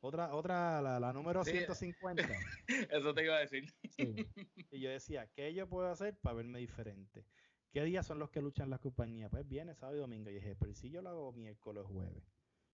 otra, 0.00 0.34
otra, 0.34 0.80
la, 0.80 1.12
número 1.12 1.44
150. 1.44 2.22
Eso 2.90 3.14
te 3.14 3.24
iba 3.24 3.36
a 3.36 3.40
decir. 3.40 3.72
Y 4.70 4.80
yo 4.80 4.90
decía, 4.90 5.26
¿qué 5.34 5.52
yo 5.52 5.68
puedo 5.68 5.88
hacer 5.88 6.16
para 6.16 6.36
verme 6.36 6.58
diferente? 6.58 7.24
¿Qué 7.72 7.84
días 7.84 8.06
son 8.06 8.18
los 8.18 8.30
que 8.30 8.42
luchan 8.42 8.68
las 8.68 8.80
compañías? 8.80 9.30
Pues 9.30 9.48
viene 9.48 9.74
sábado 9.74 9.96
y 9.96 10.00
domingo. 10.00 10.30
Y 10.30 10.34
dije, 10.34 10.54
pero 10.56 10.74
si 10.74 10.90
yo 10.90 11.00
lo 11.00 11.10
hago 11.10 11.32
miércoles 11.32 11.84
jueves. 11.86 12.22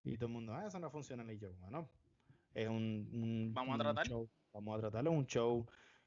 Y 0.03 0.15
todo 0.15 0.27
el 0.27 0.33
mundo, 0.33 0.53
ah, 0.53 0.65
eso 0.65 0.79
no 0.79 0.89
funciona 0.89 1.23
ni 1.23 1.37
yo. 1.37 1.53
Bueno, 1.59 1.89
es 2.53 2.67
un, 2.67 3.51
Vamos 3.53 3.75
a 3.75 3.83
tratar. 3.83 4.07
Show, 4.07 4.29
vamos 4.53 4.77
a 4.77 4.79
tratarlo, 4.79 5.11
un 5.11 5.25
show 5.25 5.65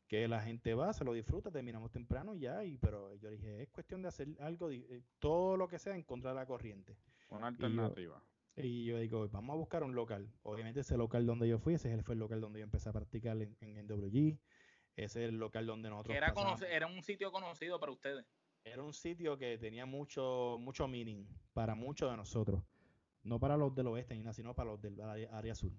que 0.08 0.28
la 0.28 0.42
gente 0.42 0.74
va, 0.74 0.92
se 0.92 1.04
lo 1.04 1.12
disfruta, 1.12 1.50
terminamos 1.50 1.90
temprano 1.90 2.34
y 2.34 2.40
ya, 2.40 2.64
y 2.64 2.76
pero 2.76 3.14
yo 3.16 3.30
dije, 3.30 3.62
es 3.62 3.70
cuestión 3.70 4.02
de 4.02 4.08
hacer 4.08 4.28
algo, 4.40 4.70
eh, 4.70 5.02
todo 5.18 5.56
lo 5.56 5.68
que 5.68 5.78
sea 5.78 5.94
en 5.94 6.02
contra 6.02 6.30
de 6.30 6.36
la 6.36 6.46
corriente. 6.46 6.98
Una 7.30 7.46
alternativa. 7.46 8.22
Y 8.56 8.84
yo, 8.84 8.98
digo, 8.98 9.26
vamos 9.30 9.54
a 9.54 9.56
buscar 9.56 9.82
un 9.82 9.94
local. 9.94 10.30
Obviamente 10.42 10.80
ese 10.80 10.98
local 10.98 11.24
donde 11.24 11.48
yo 11.48 11.58
fui, 11.58 11.74
ese 11.74 12.02
fue 12.02 12.14
el 12.14 12.18
local 12.18 12.42
donde 12.42 12.58
yo 12.58 12.64
empecé 12.64 12.90
a 12.90 12.92
practicar 12.92 13.40
en, 13.40 13.56
en 13.60 13.86
WG. 13.86 14.38
Ese 14.96 15.24
es 15.24 15.28
el 15.30 15.38
local 15.38 15.66
donde 15.66 15.88
nosotros... 15.88 16.14
era, 16.14 16.34
era 16.70 16.86
un 16.86 17.02
sitio 17.02 17.32
conocido 17.32 17.80
para 17.80 17.92
ustedes. 17.92 18.26
Era 18.64 18.82
un 18.82 18.92
sitio 18.92 19.38
que 19.38 19.58
tenía 19.58 19.86
mucho, 19.86 20.58
mucho 20.60 20.86
meaning 20.86 21.26
para 21.54 21.74
muchos 21.74 22.10
de 22.10 22.16
nosotros. 22.16 22.62
No 23.24 23.38
para 23.38 23.56
los 23.56 23.74
del 23.74 23.86
oeste 23.88 24.16
ni 24.16 24.32
sino 24.32 24.54
para 24.54 24.70
los 24.72 24.80
del 24.80 25.00
área 25.00 25.54
sur. 25.54 25.72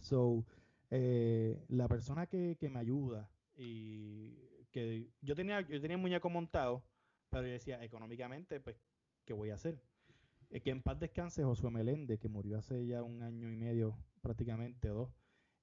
So, 0.00 0.44
eh, 0.90 1.64
la 1.68 1.88
persona 1.88 2.26
que, 2.26 2.56
me 2.70 2.78
ayuda 2.78 3.30
y 3.56 4.36
que 4.70 5.10
yo 5.22 5.34
tenía, 5.34 5.60
yo 5.62 5.80
tenía 5.80 5.96
muñeco 5.96 6.30
montado, 6.30 6.84
pero 7.30 7.46
yo 7.46 7.52
decía, 7.52 7.82
económicamente, 7.82 8.60
pues, 8.60 8.76
¿qué 9.24 9.32
voy 9.32 9.50
a 9.50 9.54
hacer? 9.54 9.80
Eh, 10.50 10.60
que 10.60 10.70
en 10.70 10.82
paz 10.82 10.98
descanse 11.00 11.42
Josué 11.42 11.70
Meléndez, 11.70 12.20
que 12.20 12.28
murió 12.28 12.58
hace 12.58 12.86
ya 12.86 13.02
un 13.02 13.22
año 13.22 13.50
y 13.50 13.56
medio, 13.56 13.96
prácticamente 14.20 14.88
dos. 14.88 15.10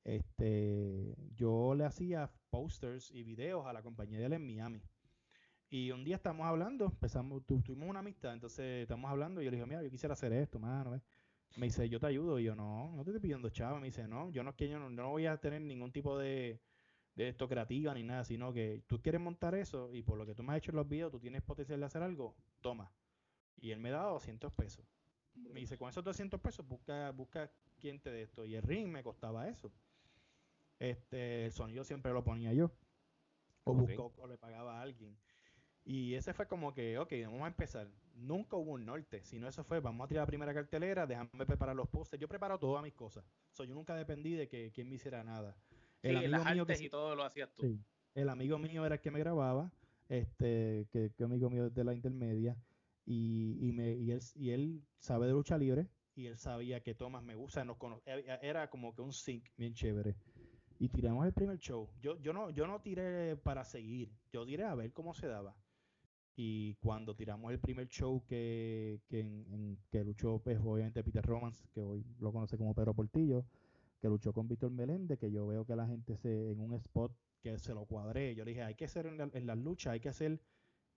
Este, 0.03 1.15
yo 1.35 1.75
le 1.75 1.85
hacía 1.85 2.31
posters 2.49 3.11
y 3.11 3.23
videos 3.23 3.65
a 3.67 3.73
la 3.73 3.83
compañía 3.83 4.19
de 4.19 4.25
él 4.25 4.33
en 4.33 4.45
Miami. 4.45 4.81
Y 5.73 5.89
un 5.91 6.03
día 6.03 6.17
estamos 6.17 6.45
hablando, 6.45 6.85
empezamos, 6.85 7.45
tuvimos 7.45 7.89
una 7.89 7.99
amistad, 7.99 8.33
entonces 8.33 8.81
estamos 8.81 9.09
hablando 9.09 9.41
y 9.41 9.45
yo 9.45 9.51
le 9.51 9.55
dije, 9.55 9.65
mira, 9.65 9.81
yo 9.81 9.89
quisiera 9.89 10.11
hacer 10.11 10.33
esto, 10.33 10.59
mano, 10.59 10.91
¿ves? 10.91 11.01
Me 11.55 11.67
dice, 11.67 11.87
yo 11.87 11.97
te 11.97 12.07
ayudo. 12.07 12.39
Y 12.39 12.43
yo, 12.43 12.55
no, 12.55 12.91
no 12.93 13.03
te 13.05 13.11
estoy 13.11 13.21
pidiendo 13.21 13.49
chavo. 13.49 13.79
Me 13.79 13.85
dice, 13.87 14.05
no, 14.05 14.29
yo 14.31 14.43
no, 14.43 14.53
que 14.53 14.67
yo 14.67 14.77
no, 14.77 15.09
voy 15.09 15.27
a 15.27 15.37
tener 15.37 15.61
ningún 15.61 15.93
tipo 15.93 16.17
de, 16.17 16.59
de 17.15 17.29
esto 17.29 17.47
creativa 17.47 17.93
ni 17.93 18.03
nada, 18.03 18.25
sino 18.25 18.51
que 18.51 18.83
tú 18.85 19.01
quieres 19.01 19.21
montar 19.21 19.55
eso 19.55 19.93
y 19.93 20.01
por 20.01 20.17
lo 20.17 20.25
que 20.25 20.35
tú 20.35 20.43
me 20.43 20.51
has 20.51 20.57
hecho 20.57 20.71
en 20.71 20.77
los 20.77 20.89
videos, 20.89 21.09
tú 21.09 21.21
tienes 21.21 21.41
potencial 21.41 21.79
de 21.79 21.85
hacer 21.85 22.03
algo, 22.03 22.35
toma. 22.59 22.91
Y 23.55 23.71
él 23.71 23.79
me 23.79 23.91
da 23.91 24.03
200 24.03 24.51
pesos. 24.51 24.85
Me 25.35 25.61
dice, 25.61 25.77
con 25.77 25.87
esos 25.87 26.03
200 26.03 26.39
pesos 26.41 26.67
busca, 26.67 27.11
busca 27.11 27.49
quién 27.79 28.01
te 28.01 28.11
dé 28.11 28.23
esto. 28.23 28.45
Y 28.45 28.55
el 28.55 28.63
ring 28.63 28.89
me 28.89 29.03
costaba 29.03 29.47
eso. 29.47 29.71
Este, 30.79 31.45
el 31.45 31.53
sonido 31.53 31.85
siempre 31.85 32.11
lo 32.11 32.25
ponía 32.25 32.51
yo. 32.51 32.71
O, 33.63 33.73
buscó, 33.73 34.11
o 34.17 34.27
le 34.27 34.37
pagaba 34.37 34.79
a 34.79 34.81
alguien. 34.81 35.15
Y 35.83 36.13
ese 36.13 36.33
fue 36.33 36.47
como 36.47 36.73
que, 36.73 36.97
ok, 36.97 37.11
vamos 37.25 37.43
a 37.43 37.47
empezar. 37.47 37.87
Nunca 38.15 38.55
hubo 38.55 38.71
un 38.71 38.85
norte, 38.85 39.23
sino 39.23 39.47
eso 39.47 39.63
fue, 39.63 39.79
vamos 39.79 40.05
a 40.05 40.07
tirar 40.07 40.23
la 40.23 40.27
primera 40.27 40.53
cartelera, 40.53 41.07
déjame 41.07 41.45
preparar 41.45 41.75
los 41.75 41.89
postes. 41.89 42.19
Yo 42.19 42.27
preparo 42.27 42.59
todas 42.59 42.83
mis 42.83 42.93
cosas. 42.93 43.25
So, 43.51 43.63
yo 43.63 43.73
nunca 43.73 43.95
dependí 43.95 44.35
de 44.35 44.47
que 44.47 44.71
quien 44.71 44.89
me 44.89 44.95
hiciera 44.95 45.23
nada. 45.23 45.55
El 46.03 46.17
amigo 46.17 46.45
mío 46.45 46.65
que, 46.65 46.83
y 46.83 46.89
todo 46.89 47.15
lo 47.15 47.23
hacías 47.23 47.49
tú. 47.53 47.79
el 48.15 48.29
amigo 48.29 48.57
mío 48.57 48.85
era 48.85 48.95
el 48.95 49.01
que 49.01 49.11
me 49.11 49.19
grababa, 49.19 49.71
este, 50.09 50.87
que, 50.91 51.11
que 51.15 51.23
amigo 51.23 51.49
mío 51.49 51.69
de 51.69 51.83
la 51.83 51.93
intermedia, 51.93 52.57
y, 53.05 53.57
y, 53.59 53.71
me, 53.71 53.93
y, 53.93 54.11
él, 54.11 54.21
y 54.35 54.51
él 54.51 54.83
sabe 54.99 55.27
de 55.27 55.33
lucha 55.33 55.57
libre, 55.57 55.87
y 56.15 56.27
él 56.27 56.37
sabía 56.37 56.81
que 56.81 56.93
Tomás 56.93 57.23
me 57.23 57.35
gusta, 57.35 57.63
nos 57.63 57.77
e, 58.05 58.19
e, 58.19 58.39
era 58.41 58.69
como 58.69 58.93
que 58.93 59.01
un 59.01 59.13
sync 59.13 59.49
bien 59.57 59.73
chévere. 59.73 60.15
Y 60.79 60.89
tiramos 60.89 61.25
el 61.25 61.33
primer 61.33 61.57
show. 61.59 61.87
Yo, 62.01 62.19
yo, 62.21 62.33
no, 62.33 62.49
yo 62.49 62.65
no 62.65 62.81
tiré 62.81 63.35
para 63.37 63.63
seguir, 63.63 64.11
yo 64.31 64.45
tiré 64.45 64.63
a 64.63 64.75
ver 64.75 64.91
cómo 64.93 65.13
se 65.13 65.27
daba. 65.27 65.55
Y 66.43 66.73
cuando 66.81 67.15
tiramos 67.15 67.51
el 67.51 67.59
primer 67.59 67.87
show 67.87 68.23
que, 68.25 68.99
que, 69.07 69.19
en, 69.19 69.77
que 69.91 70.03
luchó, 70.03 70.39
pues, 70.39 70.57
obviamente 70.59 71.03
Peter 71.03 71.23
Romans, 71.23 71.63
que 71.71 71.83
hoy 71.83 72.03
lo 72.19 72.33
conoce 72.33 72.57
como 72.57 72.73
Pedro 72.73 72.95
Portillo, 72.95 73.45
que 73.99 74.07
luchó 74.07 74.33
con 74.33 74.47
Víctor 74.47 74.71
Meléndez, 74.71 75.19
que 75.19 75.31
yo 75.31 75.45
veo 75.45 75.67
que 75.67 75.75
la 75.75 75.85
gente 75.85 76.17
se, 76.17 76.49
en 76.49 76.59
un 76.59 76.73
spot 76.73 77.15
que 77.43 77.59
se 77.59 77.75
lo 77.75 77.85
cuadré, 77.85 78.33
yo 78.33 78.43
le 78.43 78.51
dije, 78.51 78.63
hay 78.63 78.73
que 78.73 78.85
hacer 78.85 79.05
en, 79.05 79.19
la, 79.19 79.29
en 79.31 79.45
las 79.45 79.55
luchas, 79.59 79.93
hay 79.93 79.99
que 79.99 80.09
hacer 80.09 80.41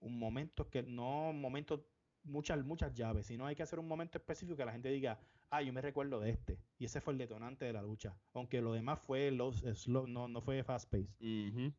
un 0.00 0.18
momento 0.18 0.70
que 0.70 0.82
no 0.82 1.34
momentos 1.34 1.82
muchas, 2.22 2.64
muchas 2.64 2.94
llaves, 2.94 3.26
sino 3.26 3.44
hay 3.44 3.54
que 3.54 3.64
hacer 3.64 3.78
un 3.78 3.86
momento 3.86 4.16
específico 4.16 4.56
que 4.56 4.64
la 4.64 4.72
gente 4.72 4.88
diga, 4.88 5.20
ah, 5.50 5.62
yo 5.62 5.72
me 5.72 5.80
recuerdo 5.80 6.20
de 6.20 6.30
este. 6.30 6.58
Y 6.78 6.86
ese 6.86 7.00
fue 7.00 7.12
el 7.12 7.18
detonante 7.18 7.64
de 7.64 7.72
la 7.72 7.82
lucha. 7.82 8.16
Aunque 8.32 8.60
lo 8.60 8.72
demás 8.72 8.98
fue 9.00 9.30
los 9.30 9.60
slow, 9.74 10.06
no, 10.06 10.28
no 10.28 10.40
fue 10.40 10.62
fast 10.62 10.90
pace. 10.90 11.08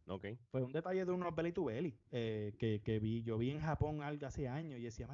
okay. 0.07 0.37
Fue 0.49 0.63
un 0.63 0.71
detalle 0.71 1.05
de 1.05 1.11
unos 1.11 1.35
belly 1.35 1.51
to 1.51 1.65
belly 1.65 1.97
eh, 2.11 2.55
que, 2.57 2.81
que, 2.81 2.99
vi, 2.99 3.23
yo 3.23 3.37
vi 3.37 3.51
en 3.51 3.59
Japón 3.59 4.01
algo 4.01 4.25
hace 4.25 4.47
años 4.47 4.79
y 4.79 4.83
decía, 4.83 5.07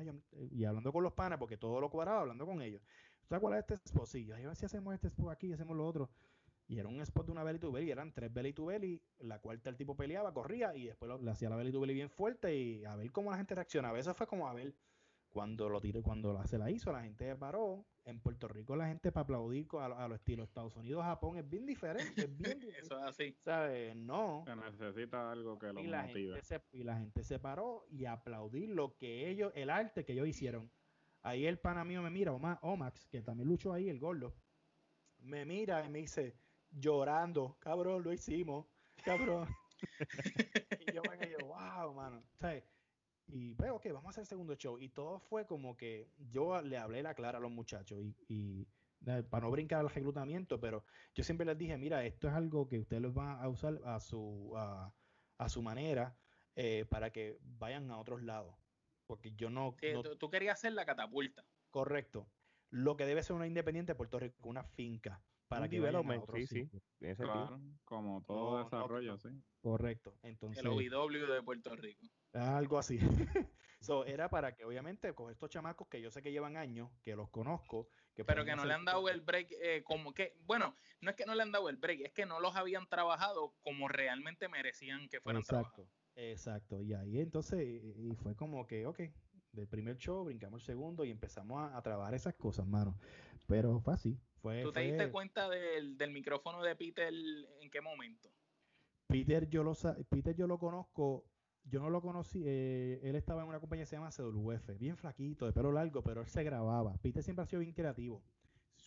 y 0.52 0.64
hablando 0.66 0.92
con 0.92 1.04
los 1.04 1.14
panas, 1.14 1.40
porque 1.40 1.58
todo 1.58 1.82
lo 1.82 1.90
cuadraba, 1.90 2.22
hablando 2.22 2.46
con 2.46 2.62
ellos. 2.62 2.82
¿Sabes 3.28 3.42
cuál 3.42 3.54
es 3.54 3.60
este 3.62 3.76
spot? 3.76 4.08
Sí, 4.08 4.26
yo, 4.26 4.56
si 4.56 4.66
hacemos 4.66 4.94
este 4.94 5.08
spot 5.08 5.30
aquí, 5.30 5.54
hacemos 5.54 5.76
lo 5.78 5.88
otro. 5.88 6.10
Y 6.68 6.80
era 6.80 6.88
un 6.88 7.02
spot 7.02 7.26
de 7.26 7.32
una 7.34 7.44
belly 7.44 7.60
to 7.60 7.72
belly, 7.72 7.92
eran 7.92 8.14
tres 8.14 8.32
belly 8.34 8.54
to 8.54 8.66
belly, 8.66 9.02
la 9.20 9.40
cuarta 9.40 9.70
el 9.70 9.76
tipo 9.76 9.96
peleaba, 9.96 10.34
corría 10.34 10.74
y 10.76 10.86
después 10.86 11.12
le 11.22 11.32
hacía 11.32 11.50
la 11.50 11.58
belly 11.58 11.72
to 11.72 11.82
belly 11.82 11.94
bien 11.94 12.10
fuerte 12.10 12.56
y 12.56 12.86
a 12.86 12.96
ver 12.96 13.12
cómo 13.12 13.30
la 13.32 13.38
gente 13.38 13.56
reaccionaba. 13.56 14.00
Eso 14.00 14.14
fue 14.14 14.26
como 14.26 14.48
a 14.48 14.54
ver 14.54 14.74
cuando 15.32 15.70
lo 15.70 15.80
tiré, 15.80 16.02
cuando 16.02 16.46
se 16.46 16.58
la 16.58 16.70
hizo, 16.70 16.92
la 16.92 17.02
gente 17.02 17.36
paró. 17.36 17.86
En 18.04 18.20
Puerto 18.20 18.48
Rico 18.48 18.76
la 18.76 18.88
gente 18.88 19.12
para 19.12 19.24
aplaudir 19.24 19.68
a, 19.80 19.86
a 19.86 20.08
lo 20.08 20.16
estilo 20.16 20.44
Estados 20.44 20.76
Unidos, 20.76 21.04
Japón 21.04 21.38
es 21.38 21.48
bien 21.48 21.68
diferente, 21.68 22.24
es 22.24 22.36
bien 22.36 22.60
Eso 22.82 22.98
es 22.98 23.04
así. 23.04 23.36
¿Sabes? 23.40 23.96
No. 23.96 24.44
Se 24.46 24.56
necesita 24.56 25.32
algo 25.32 25.60
que 25.60 25.72
lo 25.72 25.84
la 25.84 26.08
motive. 26.08 26.42
Y 26.72 26.84
la 26.84 26.98
gente 26.98 27.24
se 27.24 27.38
paró 27.38 27.86
y 27.92 28.06
aplaudir 28.06 28.70
lo 28.70 28.98
que 28.98 29.30
ellos, 29.30 29.52
el 29.56 29.70
arte 29.70 30.04
que 30.04 30.14
ellos 30.14 30.28
hicieron. 30.28 30.72
Ahí 31.22 31.46
el 31.46 31.60
pana 31.60 31.86
mío 31.86 32.02
me 32.02 32.10
mira, 32.10 32.34
Omax, 32.34 33.06
que 33.06 33.22
también 33.22 33.48
luchó 33.48 33.72
ahí, 33.72 33.88
el 33.88 34.00
gordo, 34.00 34.34
me 35.20 35.46
mira 35.46 35.86
y 35.86 35.90
me 35.90 36.00
dice, 36.00 36.36
llorando, 36.72 37.58
cabrón, 37.60 38.04
lo 38.04 38.12
hicimos, 38.12 38.66
cabrón. 39.04 39.48
y 40.88 40.92
yo 40.92 41.02
me 41.10 41.18
quedé, 41.18 41.38
wow, 41.44 41.94
mano. 41.94 42.24
¿Sabes? 42.40 42.64
Y 43.28 43.54
veo 43.54 43.80
que 43.80 43.92
vamos 43.92 44.08
a 44.08 44.10
hacer 44.12 44.22
el 44.24 44.28
segundo 44.28 44.56
show. 44.56 44.78
Y 44.80 44.90
todo 44.90 45.20
fue 45.20 45.46
como 45.46 45.78
que 45.78 46.10
yo 46.18 46.62
le 46.62 46.78
hablé 46.78 47.02
la 47.04 47.14
clara 47.14 47.38
a 47.38 47.42
los 47.42 47.52
muchachos 47.52 48.00
y, 48.28 48.68
eh, 49.06 49.24
para 49.24 49.46
no 49.46 49.52
brincar 49.52 49.80
al 49.80 49.90
reclutamiento, 49.90 50.60
pero 50.60 50.84
yo 51.16 51.24
siempre 51.24 51.46
les 51.46 51.58
dije, 51.58 51.78
mira, 51.78 52.04
esto 52.06 52.28
es 52.28 52.34
algo 52.34 52.68
que 52.68 52.80
ustedes 52.80 53.02
los 53.02 53.14
van 53.14 53.42
a 53.42 53.48
usar 53.48 53.80
a 53.86 54.00
su, 54.00 54.54
a, 54.56 54.94
su 55.50 55.62
manera 55.62 56.16
eh, 56.56 56.86
para 56.90 57.12
que 57.12 57.40
vayan 57.42 57.90
a 57.90 57.98
otros 57.98 58.22
lados. 58.22 58.56
Porque 59.08 59.32
yo 59.36 59.50
no, 59.50 59.76
Tú 60.20 60.30
querías 60.30 60.60
hacer 60.60 60.74
la 60.74 60.86
catapulta. 60.86 61.44
Correcto. 61.70 62.30
Lo 62.70 62.96
que 62.96 63.06
debe 63.06 63.24
ser 63.24 63.36
una 63.36 63.48
independiente 63.48 63.92
de 63.92 63.98
Puerto 63.98 64.20
Rico, 64.20 64.48
una 64.48 64.64
finca. 64.64 65.22
Para 65.52 65.68
que 65.68 65.80
vayan 65.82 66.10
a 66.10 66.20
otros 66.20 66.48
sí, 66.48 66.48
sí. 66.48 66.82
como 67.84 68.24
todo 68.24 68.64
desarrollo, 68.64 69.18
sí. 69.18 69.30
Correcto. 69.60 70.16
Entonces, 70.24 70.64
el 70.64 70.70
OIW 70.70 71.28
de 71.28 71.44
Puerto 71.44 71.76
Rico. 71.76 72.08
Algo 72.32 72.80
así. 72.80 72.98
so, 73.82 74.06
era 74.06 74.30
para 74.30 74.56
que 74.56 74.64
obviamente 74.64 75.14
con 75.14 75.30
estos 75.30 75.50
chamacos 75.50 75.90
que 75.90 76.02
yo 76.02 76.10
sé 76.10 76.22
que 76.22 76.32
llevan 76.32 76.56
años, 76.56 76.90
que 77.04 77.18
los 77.18 77.30
conozco, 77.30 77.90
que 78.16 78.24
pero 78.24 78.46
que 78.46 78.56
no 78.56 78.64
le 78.64 78.74
han 78.74 78.86
dado 78.86 79.10
el 79.10 79.20
break 79.20 79.50
eh, 79.62 79.84
como 79.84 80.14
que, 80.14 80.38
bueno, 80.46 80.74
no 81.02 81.10
es 81.10 81.18
que 81.18 81.26
no 81.26 81.36
le 81.36 81.44
han 81.44 81.52
dado 81.52 81.68
el 81.68 81.76
break, 81.76 82.00
es 82.00 82.14
que 82.14 82.26
no 82.26 82.40
los 82.40 82.56
habían 82.56 82.88
trabajado 82.88 83.54
como 83.62 83.90
realmente 83.90 84.48
merecían 84.48 85.10
que 85.10 85.20
fueran 85.20 85.42
exacto, 85.42 85.84
trabajados. 85.84 85.90
Exacto, 86.16 86.82
y 86.82 86.94
ahí 86.94 87.20
entonces, 87.20 87.60
y 87.62 88.16
fue 88.16 88.36
como 88.36 88.66
que, 88.68 88.86
ok, 88.86 89.02
del 89.52 89.68
primer 89.68 89.98
show 89.98 90.24
brincamos 90.24 90.62
el 90.62 90.66
segundo 90.66 91.04
y 91.04 91.12
empezamos 91.12 91.74
a, 91.74 91.82
trabajar 91.82 92.14
esas 92.14 92.36
cosas, 92.36 92.66
mano. 92.66 92.98
Pero 93.48 93.80
fue 93.82 93.94
así. 93.94 94.18
Fue, 94.42 94.64
¿Tú 94.64 94.72
te 94.72 94.82
diste 94.82 95.12
cuenta 95.12 95.50
del, 95.50 95.98
del 95.98 96.12
micrófono 96.12 96.64
de 96.64 96.76
Peter 96.76 97.14
en 97.14 97.70
qué 97.70 97.82
momento? 97.82 98.30
Peter 99.08 99.48
yo 99.50 99.64
lo, 99.64 99.74
Peter 100.10 100.36
yo 100.36 100.48
lo 100.48 100.58
conozco 100.58 101.26
yo 101.66 101.80
no 101.80 101.90
lo 101.90 102.02
conocí, 102.02 102.42
eh, 102.46 103.00
él 103.04 103.16
estaba 103.16 103.44
en 103.44 103.50
una 103.50 103.60
compañía 103.60 103.84
que 103.84 103.90
se 103.90 103.96
llama 103.96 104.10
CWF, 104.10 104.78
bien 104.78 104.98
flaquito, 104.98 105.46
de 105.46 105.54
pelo 105.54 105.72
largo, 105.72 106.02
pero 106.02 106.22
él 106.22 106.28
se 106.28 106.44
grababa. 106.44 106.98
Peter 107.02 107.24
siempre 107.24 107.44
ha 107.44 107.46
sido 107.46 107.60
bien 107.60 107.74
creativo. 107.74 108.24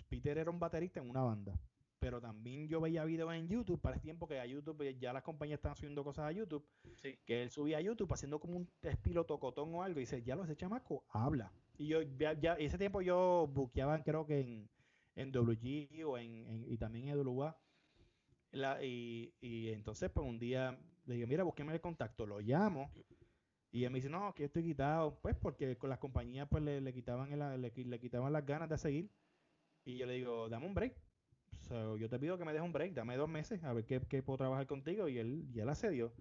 Peter 0.08 0.36
era 0.36 0.50
un 0.50 0.58
baterista 0.58 1.00
en 1.00 1.08
una 1.08 1.22
banda, 1.22 1.58
pero 1.98 2.20
también 2.20 2.68
yo 2.68 2.80
veía 2.80 3.04
videos 3.04 3.32
en 3.34 3.48
YouTube, 3.48 3.80
para 3.80 3.96
ese 3.96 4.02
tiempo 4.02 4.26
que 4.26 4.40
a 4.40 4.46
YouTube 4.46 4.76
pues, 4.76 4.98
ya 4.98 5.12
las 5.12 5.22
compañías 5.22 5.58
estaban 5.58 5.76
subiendo 5.76 6.02
cosas 6.02 6.26
a 6.26 6.32
YouTube, 6.32 6.66
que 7.24 7.42
él 7.42 7.50
subía 7.50 7.78
a 7.78 7.80
YouTube 7.80 8.12
haciendo 8.12 8.40
como 8.40 8.56
un 8.56 8.68
estilo 8.82 9.24
tocotón 9.24 9.74
o 9.74 9.82
algo, 9.82 10.00
y 10.00 10.02
dice, 10.02 10.22
ya 10.22 10.34
lo 10.34 10.44
ese 10.44 10.56
chamaco 10.56 11.04
habla. 11.10 11.52
Y 11.78 11.86
yo 11.86 12.02
ya, 12.02 12.54
ese 12.54 12.78
tiempo 12.78 13.02
yo 13.02 13.48
buqueaba 13.52 14.02
creo 14.02 14.26
que 14.26 14.40
en, 14.40 14.68
en 15.16 15.32
WG 15.32 16.04
o 16.06 16.18
en, 16.18 16.64
y 16.68 16.76
también 16.78 17.08
en 17.08 17.26
WA. 17.26 17.56
y, 18.82 19.32
y 19.40 19.68
entonces 19.70 20.10
pues 20.10 20.26
un 20.26 20.38
día 20.38 20.78
le 21.06 21.16
digo, 21.16 21.26
mira, 21.26 21.44
búsqueme 21.44 21.72
el 21.72 21.80
contacto, 21.80 22.26
lo 22.26 22.40
llamo. 22.40 22.90
Y 23.70 23.84
él 23.84 23.90
me 23.90 23.98
dice, 23.98 24.08
no, 24.08 24.34
que 24.34 24.44
estoy 24.44 24.62
quitado. 24.62 25.18
Pues 25.20 25.34
porque 25.36 25.76
con 25.76 25.90
las 25.90 25.98
compañías 25.98 26.48
pues 26.48 26.62
le, 26.62 26.92
quitaban 26.92 27.36
le, 27.38 27.58
le, 27.58 27.98
quitaban 27.98 28.32
las 28.32 28.46
ganas 28.46 28.68
de 28.68 28.78
seguir. 28.78 29.10
Y 29.84 29.96
yo 29.96 30.06
le 30.06 30.14
digo, 30.14 30.48
dame 30.48 30.66
un 30.66 30.74
break. 30.74 30.94
yo 31.98 32.08
te 32.08 32.18
pido 32.18 32.38
que 32.38 32.44
me 32.44 32.52
dejes 32.52 32.64
un 32.64 32.72
break, 32.72 32.94
dame 32.94 33.16
dos 33.16 33.28
meses 33.28 33.62
a 33.64 33.72
ver 33.72 33.84
qué, 33.84 34.22
puedo 34.22 34.38
trabajar 34.38 34.66
contigo. 34.66 35.08
Y 35.08 35.18
él 35.18 35.46
ya 35.52 35.64
la 35.64 35.72
accedió. 35.72 36.12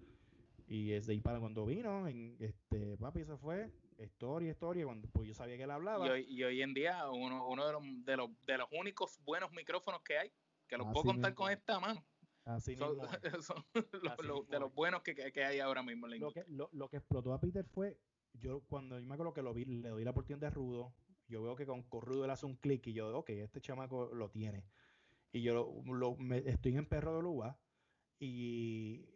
Y 0.66 0.92
es 0.92 1.06
de 1.06 1.12
ahí 1.12 1.20
para 1.20 1.40
cuando 1.40 1.64
vino, 1.64 2.06
este 2.08 2.96
papi, 2.96 3.20
eso 3.20 3.38
fue 3.38 3.70
historia, 3.98 4.50
historia, 4.50 4.84
cuando 4.84 5.08
pues 5.08 5.28
yo 5.28 5.34
sabía 5.34 5.56
que 5.56 5.64
él 5.64 5.70
hablaba. 5.70 6.18
Y 6.18 6.42
hoy, 6.42 6.62
en 6.62 6.74
día 6.74 7.08
uno, 7.10 7.48
uno 7.48 7.66
de, 7.66 7.72
los, 7.72 7.82
de, 8.04 8.16
los, 8.16 8.30
de 8.46 8.58
los 8.58 8.68
únicos 8.72 9.18
buenos 9.24 9.52
micrófonos 9.52 10.02
que 10.02 10.18
hay, 10.18 10.32
que 10.66 10.76
los 10.76 10.86
puedo 10.92 11.04
contar 11.04 11.34
con 11.34 11.50
esta 11.50 11.80
mano. 11.80 12.04
Así 12.44 12.76
son, 12.76 12.98
de 14.48 14.60
los 14.60 14.74
buenos 14.74 15.02
que, 15.02 15.14
que, 15.14 15.44
hay 15.44 15.60
ahora 15.60 15.82
mismo 15.82 16.06
en 16.06 16.12
la 16.12 16.16
lo 16.18 16.30
que, 16.30 16.44
lo, 16.48 16.88
que 16.90 16.98
explotó 16.98 17.32
a 17.32 17.40
Peter 17.40 17.64
fue, 17.64 17.98
yo 18.34 18.60
cuando 18.68 18.98
yo 18.98 19.06
me 19.06 19.14
acuerdo 19.14 19.32
que 19.32 19.42
lo 19.42 19.54
vi, 19.54 19.64
le 19.64 19.88
doy 19.88 20.04
la 20.04 20.10
oportunidad 20.10 20.48
de 20.48 20.50
Rudo, 20.50 20.94
yo 21.26 21.42
veo 21.42 21.56
que 21.56 21.64
con, 21.64 21.86
Rudo 21.90 22.24
él 22.24 22.30
hace 22.30 22.44
un 22.44 22.56
clic 22.56 22.86
y 22.88 22.92
yo, 22.92 23.16
ok, 23.16 23.30
este 23.30 23.62
chamaco 23.62 24.10
lo 24.12 24.28
tiene. 24.28 24.66
Y 25.32 25.40
yo 25.40 25.82
lo, 25.86 26.16
me, 26.16 26.38
estoy 26.38 26.76
en 26.76 26.86
Perro 26.86 27.16
de 27.16 27.22
Luba 27.22 27.58
y 28.18 29.08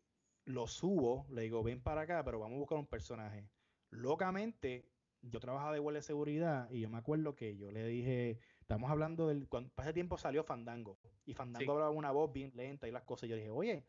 lo 0.47 0.66
subo, 0.66 1.26
le 1.31 1.43
digo, 1.43 1.62
ven 1.62 1.83
para 1.83 2.03
acá, 2.03 2.24
pero 2.24 2.39
vamos 2.39 2.57
a 2.57 2.61
buscar 2.61 2.79
un 2.79 2.87
personaje. 2.87 3.47
Locamente, 3.91 4.89
yo 5.22 5.41
trabajaba 5.41 5.72
de 5.72 5.80
vuelo 5.80 5.99
de 5.99 6.03
seguridad 6.03 6.70
y 6.70 6.80
yo 6.80 6.89
me 6.89 6.99
acuerdo 6.99 7.34
que 7.34 7.57
yo 7.57 7.70
le 7.70 7.86
dije, 7.86 8.39
estamos 8.61 8.91
hablando 8.91 9.28
del, 9.28 9.49
cuando, 9.49 9.70
ese 9.78 9.93
tiempo 9.93 10.18
salió 10.18 10.45
Fandango 10.45 10.99
y 11.24 11.34
Fandango 11.34 11.72
hablaba 11.72 11.91
una 11.91 12.11
voz 12.11 12.32
bien 12.32 12.53
lenta 12.55 12.89
y 12.89 12.91
las 12.91 13.05
cosas. 13.05 13.28
Yo 13.28 13.36
dije, 13.36 13.51
oye, 13.51 13.84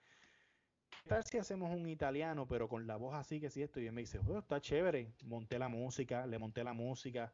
¿qué 1.04 1.10
tal 1.10 1.24
si 1.24 1.38
hacemos 1.38 1.72
un 1.72 1.88
italiano, 1.88 2.48
pero 2.48 2.68
con 2.68 2.88
la 2.88 2.98
voz 2.98 3.16
así 3.16 3.40
que 3.40 3.50
sí 3.50 3.62
esto? 3.62 3.80
Y 3.80 3.88
él 3.88 3.94
me 3.94 4.02
dice, 4.02 4.20
oh, 4.28 4.40
está 4.40 4.60
chévere. 4.60 5.14
Monté 5.24 5.60
la 5.60 5.70
música, 5.70 6.26
le 6.26 6.40
monté 6.40 6.64
la 6.64 6.74
música, 6.74 7.34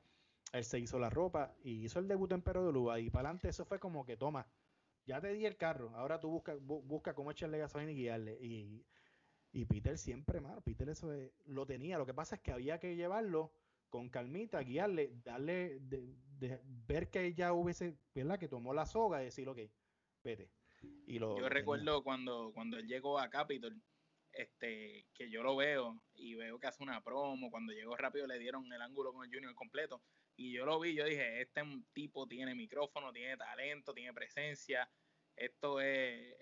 él 0.53 0.63
se 0.63 0.79
hizo 0.79 0.99
la 0.99 1.09
ropa 1.09 1.55
y 1.63 1.85
hizo 1.85 1.99
el 1.99 2.07
debut 2.07 2.31
en 2.31 2.41
Perro 2.41 2.65
de 2.65 2.73
Luba. 2.73 2.99
Y 2.99 3.09
para 3.09 3.29
adelante 3.29 3.49
eso 3.49 3.65
fue 3.65 3.79
como 3.79 4.05
que, 4.05 4.17
toma, 4.17 4.47
ya 5.05 5.21
te 5.21 5.33
di 5.33 5.45
el 5.45 5.57
carro, 5.57 5.91
ahora 5.95 6.19
tú 6.19 6.29
busca, 6.29 6.55
busca 6.59 7.13
cómo 7.13 7.31
echarle 7.31 7.59
gasolina 7.59 7.91
y 7.91 7.95
guiarle. 7.95 8.37
Y, 8.41 8.85
y 9.55 9.63
Peter 9.63 9.97
siempre, 9.97 10.41
mano, 10.41 10.59
Peter 10.59 10.89
eso 10.89 11.09
lo 11.45 11.65
tenía. 11.65 11.97
Lo 11.97 12.05
que 12.05 12.13
pasa 12.13 12.35
es 12.35 12.41
que 12.41 12.51
había 12.51 12.77
que 12.77 12.97
llevarlo 12.97 13.53
con 13.89 14.09
calmita, 14.09 14.59
guiarle, 14.59 15.13
darle, 15.23 15.79
de, 15.79 16.13
ver 16.85 17.09
que 17.09 17.25
ella 17.25 17.53
hubiese, 17.53 17.97
¿verdad? 18.13 18.37
Que 18.37 18.49
tomó 18.49 18.73
la 18.73 18.85
soga 18.85 19.21
y 19.21 19.25
decir, 19.25 19.47
ok, 19.47 19.59
y 21.07 21.19
lo, 21.19 21.39
yo 21.39 21.47
recuerdo 21.47 22.03
cuando, 22.03 22.51
cuando 22.53 22.77
él 22.77 22.85
llegó 22.85 23.17
a 23.17 23.29
Capitol, 23.29 23.81
este, 24.33 25.07
que 25.13 25.29
yo 25.29 25.41
lo 25.41 25.55
veo 25.55 26.01
y 26.15 26.35
veo 26.35 26.59
que 26.59 26.67
hace 26.67 26.83
una 26.83 27.01
promo, 27.01 27.49
cuando 27.49 27.71
llegó 27.71 27.95
rápido 27.95 28.27
le 28.27 28.37
dieron 28.37 28.71
el 28.73 28.81
ángulo 28.81 29.13
con 29.13 29.23
el 29.23 29.33
Junior 29.33 29.55
completo, 29.55 30.01
y 30.35 30.51
yo 30.51 30.65
lo 30.65 30.81
vi, 30.81 30.95
yo 30.95 31.05
dije, 31.05 31.41
este 31.41 31.61
tipo 31.93 32.27
tiene 32.27 32.55
micrófono, 32.55 33.13
tiene 33.13 33.37
talento, 33.37 33.93
tiene 33.93 34.13
presencia, 34.13 34.91
esto 35.33 35.79
es, 35.79 36.35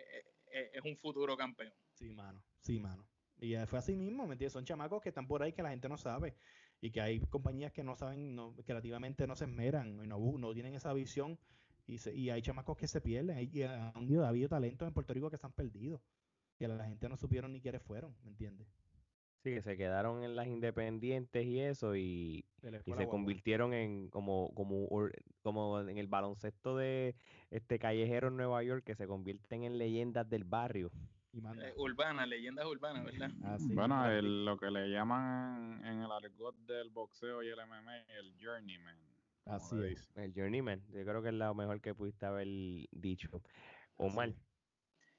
es, 0.48 0.82
un 0.84 0.98
futuro 0.98 1.38
campeón. 1.38 1.74
Sí, 1.94 2.10
mano, 2.16 2.44
sí, 2.64 2.80
mano. 2.80 3.06
Y 3.40 3.56
fue 3.68 3.80
así 3.80 3.96
mismo, 3.96 4.26
¿me 4.26 4.34
entiendes? 4.34 4.54
Son 4.54 4.66
chamacos 4.66 5.02
que 5.02 5.10
están 5.10 5.28
por 5.28 5.44
ahí 5.44 5.54
que 5.54 5.62
la 5.62 5.70
gente 5.70 5.90
no 5.90 5.98
sabe 5.98 6.36
y 6.80 6.92
que 6.92 7.02
hay 7.02 7.20
compañías 7.20 7.72
que 7.72 7.84
no 7.84 7.96
saben, 7.96 8.36
no, 8.36 8.56
creativamente 8.66 9.28
no 9.28 9.36
se 9.36 9.46
esmeran 9.46 10.04
y 10.04 10.08
no, 10.08 10.18
no 10.38 10.54
tienen 10.54 10.74
esa 10.74 10.94
visión 10.94 11.38
y, 11.88 11.98
y 12.12 12.30
hay 12.30 12.42
chamacos 12.42 12.78
que 12.78 12.88
se 12.88 13.02
pierden. 13.02 13.38
Hay, 13.38 13.50
y 13.52 13.64
ha, 13.64 13.90
habido 13.90 14.50
talentos 14.50 14.88
en 14.88 14.94
Puerto 14.94 15.14
Rico 15.14 15.30
que 15.30 15.36
están 15.36 15.52
perdidos. 15.52 16.02
Que 16.58 16.68
la 16.68 16.86
gente 16.86 17.10
no 17.10 17.18
supieron 17.18 17.52
ni 17.52 17.62
quiénes 17.62 17.82
fueron, 17.82 18.16
¿me 18.24 18.30
entiendes? 18.30 18.68
Sí, 19.44 19.54
que 19.56 19.62
se 19.62 19.76
quedaron 19.76 20.24
en 20.24 20.38
las 20.38 20.48
independientes 20.48 21.46
y 21.46 21.60
eso, 21.60 21.98
y, 21.98 22.46
y 22.86 22.94
se 22.94 23.08
convirtieron 23.10 23.74
en 23.74 24.10
como, 24.10 24.54
como, 24.54 24.88
como 25.42 25.82
en 25.82 25.98
el 25.98 26.08
baloncesto 26.08 26.78
de 26.78 27.16
este 27.52 27.78
callejero 27.78 28.30
en 28.30 28.38
Nueva 28.38 28.64
York, 28.64 28.86
que 28.86 28.96
se 28.96 29.06
convierten 29.06 29.64
en 29.64 29.78
leyendas 29.78 30.30
del 30.30 30.46
barrio. 30.46 30.92
Y 31.34 31.40
eh, 31.40 31.74
urbanas, 31.78 32.28
leyendas 32.28 32.66
urbanas, 32.66 33.06
¿verdad? 33.06 33.32
bueno, 33.74 34.22
lo 34.22 34.58
que 34.58 34.70
le 34.70 34.90
llaman 34.90 35.84
en 35.84 36.04
el 36.04 36.12
argot 36.12 36.56
del 36.68 36.92
boxeo 36.92 37.42
y 37.42 37.50
el 37.50 37.58
MMA, 37.66 38.02
el 38.20 38.36
journeyman. 38.40 39.14
Así 39.46 39.76
es. 39.84 40.10
El 40.16 40.34
Journeyman. 40.34 40.82
Yo 40.90 41.04
creo 41.04 41.22
que 41.22 41.30
es 41.30 41.34
lo 41.34 41.54
mejor 41.54 41.82
que 41.82 41.94
pudiste 41.94 42.26
haber 42.26 42.48
dicho. 42.92 43.42
Omar. 43.98 44.34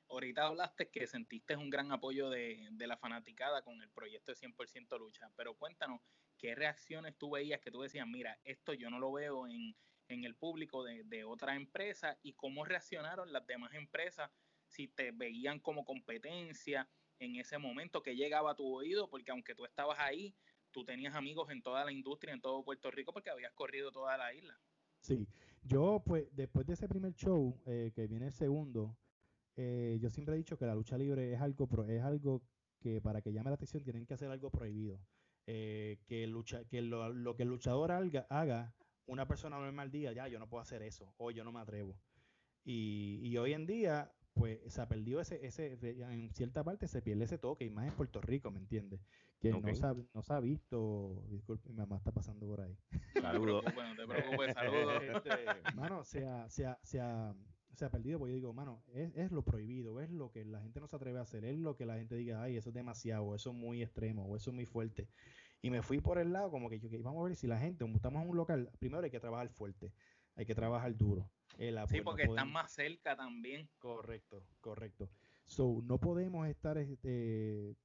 Ahorita 0.08 0.46
hablaste 0.46 0.88
que 0.90 1.06
sentiste 1.06 1.56
un 1.56 1.68
gran 1.68 1.90
apoyo 1.90 2.30
de, 2.30 2.68
la 2.78 2.96
fanaticada 2.96 3.62
con 3.62 3.82
el 3.82 3.90
proyecto 3.90 4.32
de 4.32 4.38
100% 4.38 4.98
lucha, 4.98 5.30
pero 5.36 5.54
cuéntanos, 5.54 6.00
¿qué 6.38 6.54
reacciones 6.54 7.16
tú 7.18 7.30
veías 7.30 7.60
que 7.60 7.70
tú 7.70 7.82
decías, 7.82 8.06
mira, 8.06 8.38
esto 8.44 8.72
yo 8.74 8.90
no 8.90 8.98
lo 8.98 9.12
veo 9.12 9.46
en, 9.48 9.74
el 10.08 10.36
público 10.36 10.84
de, 10.84 11.02
de 11.04 11.24
otra 11.24 11.56
empresa 11.56 12.16
y 12.22 12.34
cómo 12.34 12.64
reaccionaron 12.64 13.32
las 13.32 13.46
demás 13.46 13.74
empresas 13.74 14.30
si 14.74 14.88
te 14.88 15.12
veían 15.12 15.60
como 15.60 15.84
competencia 15.84 16.88
en 17.20 17.36
ese 17.36 17.58
momento 17.58 18.02
que 18.02 18.16
llegaba 18.16 18.52
a 18.52 18.56
tu 18.56 18.66
oído, 18.66 19.08
porque 19.08 19.30
aunque 19.30 19.54
tú 19.54 19.64
estabas 19.64 19.98
ahí, 20.00 20.34
tú 20.72 20.84
tenías 20.84 21.14
amigos 21.14 21.50
en 21.50 21.62
toda 21.62 21.84
la 21.84 21.92
industria, 21.92 22.34
en 22.34 22.40
todo 22.40 22.64
Puerto 22.64 22.90
Rico, 22.90 23.12
porque 23.12 23.30
habías 23.30 23.52
corrido 23.52 23.92
toda 23.92 24.16
la 24.16 24.34
isla. 24.34 24.58
Sí, 25.00 25.28
yo 25.62 26.02
pues 26.04 26.26
después 26.34 26.66
de 26.66 26.72
ese 26.72 26.88
primer 26.88 27.14
show, 27.14 27.60
eh, 27.66 27.92
que 27.94 28.08
viene 28.08 28.26
el 28.26 28.32
segundo, 28.32 28.96
eh, 29.56 29.98
yo 30.00 30.10
siempre 30.10 30.34
he 30.34 30.38
dicho 30.38 30.58
que 30.58 30.66
la 30.66 30.74
lucha 30.74 30.98
libre 30.98 31.32
es 31.32 31.40
algo, 31.40 31.68
es 31.88 32.02
algo 32.02 32.42
que 32.80 33.00
para 33.00 33.22
que 33.22 33.32
llame 33.32 33.50
la 33.50 33.54
atención 33.54 33.84
tienen 33.84 34.06
que 34.06 34.14
hacer 34.14 34.30
algo 34.30 34.50
prohibido. 34.50 34.98
Eh, 35.46 35.98
que 36.06 36.26
lucha, 36.26 36.64
que 36.64 36.82
lo, 36.82 37.36
que 37.36 37.42
el 37.44 37.48
luchador 37.50 37.92
haga, 37.92 38.74
una 39.06 39.28
persona 39.28 39.58
normal 39.58 39.90
día, 39.90 40.12
ya 40.12 40.26
yo 40.26 40.38
no 40.38 40.48
puedo 40.48 40.62
hacer 40.62 40.82
eso, 40.82 41.14
o 41.18 41.30
yo 41.30 41.44
no 41.44 41.52
me 41.52 41.60
atrevo. 41.60 41.96
Y, 42.64 43.20
y 43.22 43.36
hoy 43.36 43.52
en 43.52 43.66
día, 43.66 44.10
pues 44.34 44.60
se 44.66 44.80
ha 44.80 44.88
perdido 44.88 45.20
ese, 45.20 45.44
ese, 45.46 45.78
en 45.82 46.30
cierta 46.34 46.64
parte 46.64 46.88
se 46.88 47.00
pierde 47.00 47.24
ese 47.24 47.38
toque, 47.38 47.64
y 47.64 47.70
más 47.70 47.86
en 47.86 47.94
Puerto 47.94 48.20
Rico, 48.20 48.50
¿me 48.50 48.58
entiendes? 48.58 49.00
Que 49.40 49.50
no, 49.50 49.60
se 49.74 49.86
ha, 49.86 49.94
no 50.12 50.22
se 50.22 50.32
ha 50.32 50.40
visto, 50.40 51.24
disculpe, 51.30 51.68
mi 51.68 51.76
mamá 51.76 51.96
está 51.96 52.10
pasando 52.10 52.46
por 52.46 52.60
ahí. 52.60 52.76
Saludos. 53.20 53.64
bueno, 53.74 53.94
te 53.96 54.06
preocupes, 54.08 54.54
saludos. 54.54 55.02
Este, 55.02 55.76
mano, 55.76 56.04
se 56.04 56.26
ha, 56.26 56.48
se, 56.50 56.66
ha, 56.66 56.78
se, 56.82 57.00
ha, 57.00 57.34
se 57.72 57.84
ha 57.84 57.90
perdido, 57.90 58.18
porque 58.18 58.32
yo 58.32 58.36
digo, 58.36 58.52
mano, 58.52 58.82
es, 58.92 59.12
es, 59.16 59.30
lo 59.30 59.42
prohibido, 59.42 60.00
es 60.00 60.10
lo 60.10 60.32
que 60.32 60.44
la 60.44 60.60
gente 60.60 60.80
no 60.80 60.88
se 60.88 60.96
atreve 60.96 61.20
a 61.20 61.22
hacer, 61.22 61.44
es 61.44 61.56
lo 61.56 61.76
que 61.76 61.86
la 61.86 61.96
gente 61.96 62.16
diga, 62.16 62.42
ay, 62.42 62.56
eso 62.56 62.70
es 62.70 62.74
demasiado, 62.74 63.34
eso 63.34 63.50
es 63.50 63.56
muy 63.56 63.82
extremo, 63.82 64.26
o 64.26 64.36
eso 64.36 64.50
es 64.50 64.54
muy 64.54 64.66
fuerte. 64.66 65.08
Y 65.62 65.70
me 65.70 65.80
fui 65.80 66.00
por 66.00 66.18
el 66.18 66.32
lado 66.32 66.50
como 66.50 66.68
que 66.68 66.78
yo, 66.78 66.90
que 66.90 66.98
vamos 66.98 67.22
a 67.22 67.28
ver 67.28 67.36
si 67.36 67.46
la 67.46 67.58
gente, 67.58 67.84
como 67.84 67.96
estamos 67.96 68.22
en 68.22 68.28
un 68.28 68.36
local, 68.36 68.70
primero 68.80 69.02
hay 69.02 69.10
que 69.10 69.20
trabajar 69.20 69.48
fuerte, 69.48 69.92
hay 70.36 70.46
que 70.46 70.54
trabajar 70.54 70.96
duro 70.96 71.30
sí, 71.88 72.00
porque 72.02 72.24
están 72.24 72.50
más 72.50 72.72
cerca 72.72 73.16
también. 73.16 73.68
Correcto, 73.78 74.44
correcto. 74.60 75.10
So, 75.44 75.82
no 75.84 75.98
podemos 75.98 76.46
estar 76.48 76.78
este, 76.78 77.76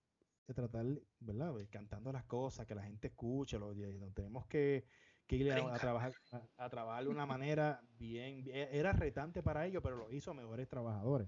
tratar, 0.54 0.86
¿verdad? 1.20 1.54
Cantando 1.70 2.12
las 2.12 2.24
cosas, 2.26 2.66
que 2.66 2.76
la 2.76 2.84
gente 2.84 3.08
escuche, 3.08 3.60
lo, 3.60 3.74
tenemos 4.14 4.48
que, 4.48 4.86
ir 5.30 5.52
a, 5.52 5.78
trabajar 5.78 6.14
a, 6.58 6.70
trabajar 6.70 7.04
de 7.04 7.10
una 7.10 7.26
manera 7.26 7.82
bien, 8.00 8.44
era 8.48 8.94
retante 8.94 9.44
para 9.44 9.66
ellos, 9.66 9.84
pero 9.84 9.98
lo 9.98 10.12
hizo 10.12 10.34
mejores 10.34 10.68
trabajadores. 10.68 11.28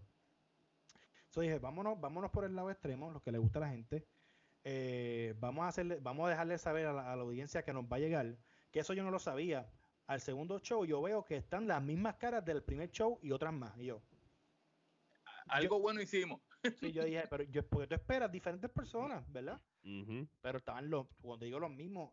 So 1.30 1.42
dije, 1.42 1.60
vámonos, 1.60 2.00
vámonos 2.00 2.32
por 2.32 2.44
el 2.44 2.56
lado 2.56 2.72
extremo, 2.72 3.12
lo 3.12 3.22
que 3.22 3.32
le 3.32 3.38
gusta 3.38 3.60
a 3.60 3.62
la 3.62 3.70
gente. 3.70 4.06
Eh, 4.64 5.34
vamos 5.40 5.64
a 5.64 5.70
hacerle, 5.70 6.00
vamos 6.02 6.28
a 6.28 6.30
dejarle 6.30 6.58
saber 6.58 6.86
a 6.88 6.94
la, 6.94 7.14
audiencia 7.14 7.64
que 7.64 7.74
nos 7.74 7.86
va 7.86 7.98
a 7.98 8.00
llegar, 8.00 8.38
que 8.72 8.80
eso 8.80 8.94
yo 8.94 9.04
no 9.04 9.12
lo 9.12 9.20
sabía, 9.20 9.70
al 10.12 10.20
segundo 10.20 10.60
show 10.60 10.84
yo 10.84 11.02
veo 11.02 11.24
que 11.24 11.38
están 11.38 11.68
las 11.68 11.82
mismas 11.82 12.18
caras 12.18 12.44
del 12.44 12.62
primer 12.62 12.92
show 12.92 13.18
y 13.22 13.32
otras 13.32 13.54
más. 13.54 13.78
Y 13.78 13.86
yo. 13.86 14.02
Algo 15.48 15.80
bueno 15.80 16.02
hicimos. 16.02 16.42
Sí, 16.80 16.92
yo 16.92 17.06
dije, 17.06 17.24
pero 17.30 17.44
yo, 17.46 17.66
porque 17.66 17.88
tú 17.88 17.96
esperas 17.96 18.30
diferentes 18.30 18.70
personas, 18.70 19.24
¿verdad? 19.32 19.60
Pero 20.42 20.58
estaban 20.58 20.90
los, 20.90 21.08
cuando 21.22 21.46
digo 21.46 21.60
los 21.60 21.72
mismos, 21.72 22.12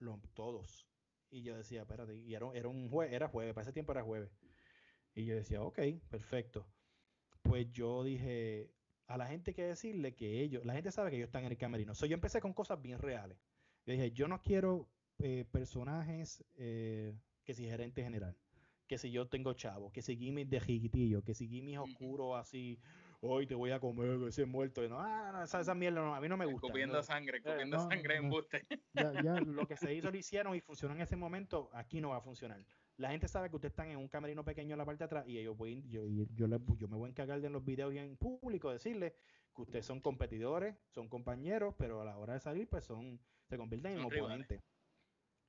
los, 0.00 0.20
todos. 0.34 0.88
Y 1.30 1.42
yo 1.42 1.56
decía, 1.56 1.82
espérate, 1.82 2.16
y 2.16 2.34
era, 2.34 2.50
era 2.52 2.68
un 2.68 2.90
jueves, 2.90 3.14
era 3.14 3.28
jueves, 3.28 3.54
para 3.54 3.62
ese 3.62 3.72
tiempo 3.72 3.92
era 3.92 4.02
jueves. 4.02 4.30
Y 5.14 5.24
yo 5.24 5.36
decía, 5.36 5.62
ok, 5.62 5.78
perfecto. 6.10 6.66
Pues 7.42 7.70
yo 7.70 8.02
dije, 8.02 8.72
a 9.06 9.16
la 9.16 9.26
gente 9.28 9.52
hay 9.52 9.54
que 9.54 9.64
decirle 9.64 10.16
que 10.16 10.42
ellos, 10.42 10.64
la 10.66 10.74
gente 10.74 10.90
sabe 10.90 11.10
que 11.10 11.16
ellos 11.16 11.28
están 11.28 11.44
en 11.44 11.52
el 11.52 11.58
camerino. 11.58 11.94
So, 11.94 12.06
yo 12.06 12.14
empecé 12.14 12.40
con 12.40 12.52
cosas 12.52 12.82
bien 12.82 12.98
reales. 12.98 13.38
Yo 13.86 13.92
dije, 13.92 14.10
yo 14.10 14.26
no 14.26 14.42
quiero 14.42 14.90
eh, 15.18 15.46
personajes 15.50 16.44
eh, 16.56 17.14
que 17.46 17.54
si 17.54 17.64
gerente 17.64 18.02
general, 18.02 18.36
que 18.86 18.98
si 18.98 19.10
yo 19.10 19.28
tengo 19.28 19.54
chavo, 19.54 19.92
que 19.92 20.02
si 20.02 20.16
gimmick 20.16 20.48
de 20.48 20.60
jiquitillo, 20.60 21.22
que 21.22 21.32
si 21.32 21.48
gimmick 21.48 21.80
oscuro 21.80 22.36
así, 22.36 22.78
hoy 23.20 23.46
te 23.46 23.54
voy 23.54 23.70
a 23.70 23.78
comer 23.78 24.20
ese 24.28 24.44
muerto. 24.46 24.86
no, 24.88 25.00
ah, 25.00 25.44
esa, 25.44 25.74
mierda 25.74 26.02
no, 26.02 26.14
a 26.14 26.20
mí 26.20 26.28
no 26.28 26.36
me 26.36 26.44
gusta. 26.44 26.66
Copiendo 26.66 27.00
sangre, 27.04 27.40
copiendo 27.40 27.78
sangre 27.78 28.16
en 28.16 28.28
buste. 28.28 28.66
Ya, 28.92 29.12
ya, 29.22 29.34
lo 29.46 29.66
que 29.66 29.76
se 29.76 29.94
hizo 29.94 30.10
lo 30.10 30.18
hicieron 30.18 30.54
y 30.56 30.60
funcionó 30.60 30.94
en 30.94 31.00
ese 31.00 31.16
momento, 31.16 31.70
aquí 31.72 32.00
no 32.00 32.10
va 32.10 32.18
a 32.18 32.20
funcionar. 32.20 32.60
La 32.96 33.10
gente 33.10 33.28
sabe 33.28 33.48
que 33.48 33.56
ustedes 33.56 33.72
están 33.72 33.90
en 33.90 33.98
un 33.98 34.08
camerino 34.08 34.44
pequeño 34.44 34.72
en 34.72 34.78
la 34.78 34.84
parte 34.84 35.00
de 35.00 35.04
atrás 35.04 35.28
y 35.28 35.38
ellos 35.38 35.56
voy, 35.56 35.84
yo, 35.88 36.04
yo, 36.06 36.24
yo, 36.34 36.48
me 36.88 36.96
voy 36.96 37.06
a 37.06 37.10
encargar 37.10 37.40
de 37.40 37.46
en 37.46 37.52
los 37.52 37.64
videos 37.64 37.94
y 37.94 37.98
en 37.98 38.16
público 38.16 38.72
decirles 38.72 39.12
que 39.54 39.62
ustedes 39.62 39.86
son 39.86 40.00
competidores, 40.00 40.76
son 40.88 41.08
compañeros, 41.08 41.74
pero 41.78 42.00
a 42.00 42.04
la 42.04 42.16
hora 42.16 42.34
de 42.34 42.40
salir 42.40 42.68
pues 42.68 42.84
son 42.84 43.20
se 43.44 43.56
convierten 43.56 43.98
en 43.98 44.04
oponentes. 44.04 44.60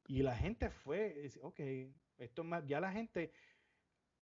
Y 0.08 0.24
la 0.24 0.36
gente 0.36 0.70
fue, 0.70 1.30
ok, 1.42 1.60
esto 2.18 2.44
más, 2.46 2.66
ya 2.66 2.80
la 2.80 2.92
gente, 2.92 3.32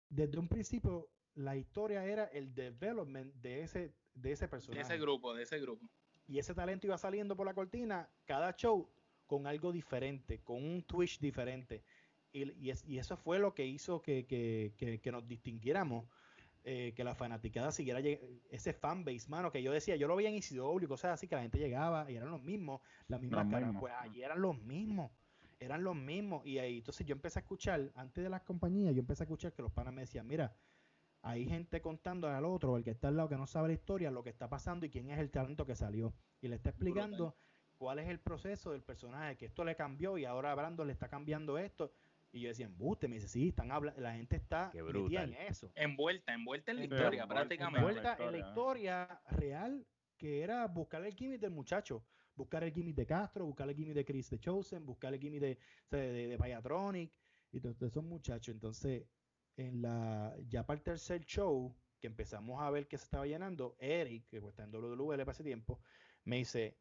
desde 0.09 0.39
un 0.39 0.49
principio, 0.49 1.11
la 1.35 1.57
historia 1.57 2.05
era 2.07 2.25
el 2.27 2.55
development 2.55 3.35
de 3.35 3.63
ese, 3.63 3.93
de 4.15 4.33
ese 4.33 4.47
personaje. 4.47 4.87
De 4.87 4.95
ese 4.95 5.03
grupo, 5.03 5.35
de 5.35 5.43
ese 5.43 5.59
grupo. 5.59 5.85
Y 6.29 6.39
ese 6.39 6.55
talento 6.55 6.87
iba 6.87 6.97
saliendo 6.97 7.37
por 7.37 7.45
la 7.45 7.55
cortina, 7.55 8.09
cada 8.25 8.55
show 8.55 8.89
con 9.27 9.49
algo 9.49 9.73
diferente, 9.73 10.41
con 10.43 10.65
un 10.65 10.85
twitch 10.85 11.19
diferente. 11.19 11.83
Y, 12.33 12.71
y, 12.71 12.99
eso 12.99 13.17
fue 13.17 13.39
lo 13.39 13.53
que 13.55 13.67
hizo 13.67 14.01
que, 14.01 14.27
que, 14.27 15.01
que, 15.01 15.13
nos 15.13 15.27
distinguiéramos. 15.27 16.07
Eh, 16.67 16.95
que 16.97 17.05
la 17.05 17.15
fanaticada 17.15 17.71
siguiera 17.73 18.01
ese 18.49 18.73
fanbase, 18.73 19.29
mano, 19.29 19.53
que 19.53 19.63
yo 19.63 19.71
decía, 19.71 19.97
yo 19.97 20.09
lo 20.09 20.17
veía 20.17 20.31
en 20.31 20.37
ICW, 20.37 20.89
cosas 20.89 21.13
así, 21.13 21.29
que 21.29 21.35
la 21.35 21.43
gente 21.43 21.59
llegaba 21.59 22.11
y 22.11 22.17
eran 22.17 22.31
los 22.31 22.43
mismos, 22.43 22.81
las 23.07 23.21
mismas 23.21 23.51
caras, 23.51 23.77
pues 23.79 23.93
allí 24.01 24.23
eran 24.23 24.41
los 24.41 24.59
mismos 24.63 25.11
eran 25.65 25.83
los 25.83 25.97
mismos. 25.97 26.47
Y 26.47 26.59
ahí, 26.59 26.79
entonces 26.79 27.07
yo 27.07 27.15
empecé 27.15 27.39
a 27.39 27.43
escuchar, 27.43 27.91
antes 27.95 28.23
de 28.23 28.31
las 28.31 28.43
compañías, 28.43 28.95
yo 28.95 29.01
empecé 29.01 29.23
a 29.23 29.27
escuchar 29.27 29.53
que 29.53 29.63
los 29.63 29.73
panas 29.73 29.93
me 29.93 30.03
decían, 30.03 30.27
mira, 30.27 30.55
hay 31.23 31.47
gente 31.47 31.81
contando 31.81 32.29
al 32.29 32.45
otro, 32.45 32.77
el 32.77 32.85
que 32.85 32.91
está 32.91 33.09
al 33.09 33.17
lado 33.17 33.29
que 33.31 33.37
no 33.37 33.47
sabe 33.47 33.69
la 33.69 33.75
historia, 33.75 34.11
lo 34.11 34.23
que 34.23 34.31
está 34.31 34.49
pasando 34.49 34.85
y 34.85 34.91
quién 34.91 35.11
es 35.11 35.19
el 35.19 35.31
talento 35.31 35.65
que 35.65 35.75
salió. 35.75 36.15
Y 36.41 36.49
le 36.49 36.57
está 36.57 36.71
explicando 36.71 37.35
cuál 37.79 37.99
es 37.99 38.09
el 38.09 38.21
proceso 38.21 38.73
del 38.73 38.83
personaje, 38.83 39.37
que 39.37 39.47
esto 39.47 39.65
le 39.65 39.75
cambió 39.75 40.19
y 40.19 40.27
ahora 40.27 40.55
Brando 40.55 40.85
le 40.85 40.93
está 40.93 41.09
cambiando 41.09 41.57
esto. 41.57 41.93
Y 42.31 42.41
yo 42.41 42.49
decía, 42.49 42.67
embuste, 42.67 43.09
me 43.09 43.15
dice, 43.15 43.29
sí, 43.29 43.49
están 43.49 43.71
hablando, 43.71 44.01
la 44.01 44.15
gente 44.15 44.37
está 44.37 44.71
metida 44.75 45.23
en 45.23 45.35
eso. 45.35 45.71
Envuelta, 45.77 46.35
envuelta 46.35 46.73
en 46.73 46.79
la 46.79 46.85
historia, 46.85 47.27
prácticamente. 47.27 47.79
Envuelta 47.79 48.17
en 48.19 48.33
la 48.33 48.39
historia 48.39 49.21
real, 49.31 49.87
que 50.19 50.43
era 50.43 50.67
buscar 50.67 51.05
el 51.05 51.15
químico 51.15 51.41
del 51.43 51.53
muchacho 51.53 52.05
buscar 52.37 52.65
el 52.65 52.73
gimmick 52.73 52.97
de 52.97 53.07
Castro, 53.07 53.47
buscar 53.47 53.69
el 53.69 53.77
gimmick 53.77 53.95
de 53.95 54.05
Chris 54.05 54.31
de 54.31 54.39
Chosen, 54.39 54.85
buscar 54.85 55.15
el 55.15 55.21
gimmick 55.21 55.41
de, 55.41 55.59
de, 55.91 56.29
de 56.29 56.39
Payatronic 56.39 57.13
y 57.53 57.61
todos 57.61 57.81
esos 57.83 58.05
muchachos. 58.05 58.55
Entonces, 58.55 59.07
en 59.57 59.83
la 59.83 60.37
ya 60.49 60.67
para 60.67 60.79
el 60.79 60.83
tercer 60.83 61.25
show, 61.25 61.75
que 62.01 62.09
empezamos 62.09 62.61
a 62.61 62.71
ver 62.71 62.87
que 62.87 62.99
se 62.99 63.05
estaba 63.05 63.27
llenando, 63.27 63.77
Eric, 63.79 64.29
que 64.29 64.39
está 64.39 64.65
en 64.65 64.73
WWL 64.73 65.19
para 65.19 65.33
ese 65.33 65.45
tiempo, 65.45 65.81
me 66.25 66.37
dice, 66.37 66.77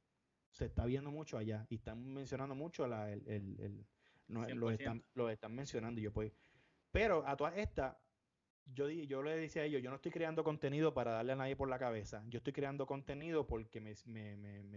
se 0.52 0.66
está 0.66 0.86
viendo 0.86 1.12
mucho 1.12 1.38
allá 1.38 1.66
y 1.70 1.76
están 1.76 2.14
mencionando 2.14 2.56
mucho 2.56 2.88
la, 2.88 3.12
el, 3.12 3.28
el, 3.28 3.88
lo, 4.28 4.70
están, 4.70 5.04
lo 5.14 5.30
están 5.30 5.54
mencionando 5.54 6.00
y 6.00 6.04
yo 6.04 6.14
pues, 6.14 6.34
pero 6.92 7.26
a 7.28 7.36
todas 7.36 7.58
estas, 7.58 7.96
yo, 8.66 8.90
yo 8.90 9.24
le 9.24 9.36
decía 9.36 9.64
a 9.64 9.66
ellos, 9.66 9.82
yo 9.82 9.90
no 9.90 9.98
estoy 9.98 10.12
creando 10.12 10.44
contenido 10.44 10.94
para 10.94 11.12
darle 11.12 11.34
a 11.34 11.36
nadie 11.36 11.56
por 11.56 11.70
la 11.70 11.80
cabeza. 11.80 12.24
Yo 12.28 12.38
estoy 12.38 12.54
creando 12.54 12.86
contenido 12.86 13.46
porque 13.46 13.82
me, 13.82 13.96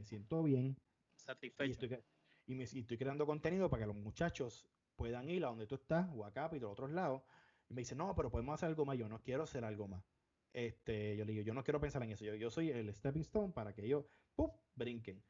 siento 0.05 0.43
bien. 0.43 0.77
Satisfecho. 1.15 1.69
Y 1.69 1.71
estoy, 1.73 1.99
y 2.47 2.81
estoy 2.81 2.99
creando 2.99 3.27
contenido 3.27 3.69
para 3.71 3.83
que 3.83 3.87
los 3.87 3.97
muchachos 3.97 4.69
puedan 4.97 5.29
ir 5.31 5.45
a 5.45 5.49
donde 5.49 5.67
tú 5.67 5.77
estás, 5.77 6.09
o 6.15 6.25
acá, 6.25 6.51
y 6.53 6.63
a 6.63 6.69
otros 6.69 6.91
lados. 6.91 7.23
Y 7.69 7.75
me 7.75 7.83
dice, 7.83 7.95
no, 7.95 8.15
pero 8.15 8.31
podemos 8.31 8.55
hacer 8.55 8.69
algo 8.69 8.85
más. 8.85 8.99
Yo 8.99 9.09
no 9.09 9.23
quiero 9.23 9.45
hacer 9.45 9.65
algo 9.65 9.89
más. 9.89 10.05
Este, 10.53 11.17
yo 11.17 11.25
le 11.25 11.33
digo, 11.33 11.45
yo 11.45 11.55
no 11.55 11.63
quiero 11.63 11.81
pensar 11.81 12.03
en 12.03 12.11
eso. 12.11 12.25
Yo, 12.25 12.35
yo 12.35 12.51
soy 12.51 12.71
el 12.71 12.93
stepping 12.95 13.23
stone 13.23 13.53
para 13.53 13.73
que 13.75 13.85
ellos, 13.85 14.05
¡pum!, 14.35 14.51
brinquen. 14.75 15.23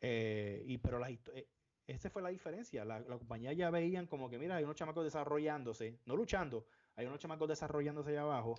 Eh, 0.00 0.62
y 0.66 0.78
pero 0.78 0.98
la, 0.98 1.10
eh, 1.10 1.48
esa 1.86 2.10
fue 2.10 2.22
la 2.22 2.28
diferencia. 2.28 2.84
La, 2.84 3.00
la 3.00 3.18
compañía 3.18 3.52
ya 3.52 3.70
veían 3.70 4.06
como 4.06 4.28
que, 4.28 4.38
mira, 4.38 4.56
hay 4.56 4.64
unos 4.64 4.76
chamacos 4.76 5.04
desarrollándose, 5.04 6.00
no 6.04 6.16
luchando, 6.16 6.66
hay 6.96 7.06
unos 7.06 7.18
chamacos 7.18 7.48
desarrollándose 7.48 8.10
allá 8.10 8.22
abajo. 8.22 8.56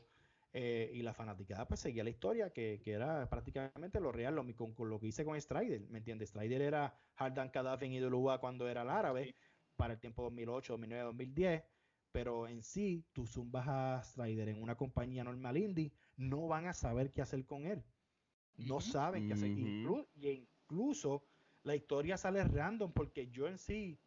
Eh, 0.57 0.89
y 0.93 1.01
la 1.01 1.13
fanaticada 1.13 1.67
pues 1.67 1.81
seguía 1.81 2.05
la 2.05 2.09
historia 2.09 2.49
que, 2.53 2.79
que 2.81 2.93
era 2.93 3.27
prácticamente 3.29 3.99
lo 3.99 4.13
real, 4.13 4.35
lo, 4.35 4.55
con, 4.55 4.73
con, 4.73 4.89
lo 4.89 5.01
que 5.01 5.07
hice 5.07 5.25
con 5.25 5.39
Strider, 5.39 5.81
¿me 5.89 5.97
entiendes? 5.97 6.29
Strider 6.29 6.61
era 6.61 6.97
Hardan 7.17 7.49
Kadhafi 7.49 7.87
y 7.87 7.99
Duluba 7.99 8.39
cuando 8.39 8.69
era 8.69 8.83
el 8.83 8.89
árabe, 8.89 9.35
para 9.75 9.95
el 9.95 9.99
tiempo 9.99 10.23
2008, 10.23 10.71
2009, 10.71 11.03
2010, 11.07 11.63
pero 12.13 12.47
en 12.47 12.63
sí, 12.63 13.03
tú 13.11 13.27
zumbas 13.27 13.67
a 13.67 14.01
Strider 14.01 14.47
en 14.47 14.61
una 14.61 14.77
compañía 14.77 15.25
normal 15.25 15.57
indie, 15.57 15.91
no 16.15 16.47
van 16.47 16.67
a 16.67 16.73
saber 16.73 17.11
qué 17.11 17.21
hacer 17.21 17.45
con 17.45 17.65
él. 17.65 17.83
No 18.55 18.79
saben 18.79 19.27
qué 19.27 19.33
hacer. 19.33 19.49
y 19.49 20.29
incluso 20.29 21.25
la 21.63 21.75
historia 21.75 22.15
sale 22.15 22.41
random 22.45 22.93
porque 22.93 23.27
yo 23.27 23.49
en 23.49 23.57
sí, 23.57 23.99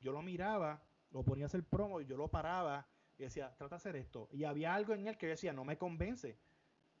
yo 0.00 0.12
lo 0.12 0.20
miraba, 0.20 0.84
lo 1.10 1.22
ponía 1.22 1.46
a 1.46 1.46
hacer 1.46 1.64
promo 1.64 2.02
y 2.02 2.04
yo 2.04 2.18
lo 2.18 2.28
paraba 2.28 2.86
y 3.18 3.22
decía, 3.22 3.54
trata 3.56 3.76
de 3.76 3.76
hacer 3.76 3.96
esto. 3.96 4.28
Y 4.32 4.44
había 4.44 4.74
algo 4.74 4.92
en 4.92 5.06
él 5.06 5.16
que 5.16 5.26
decía, 5.26 5.52
no 5.52 5.64
me 5.64 5.78
convence. 5.78 6.36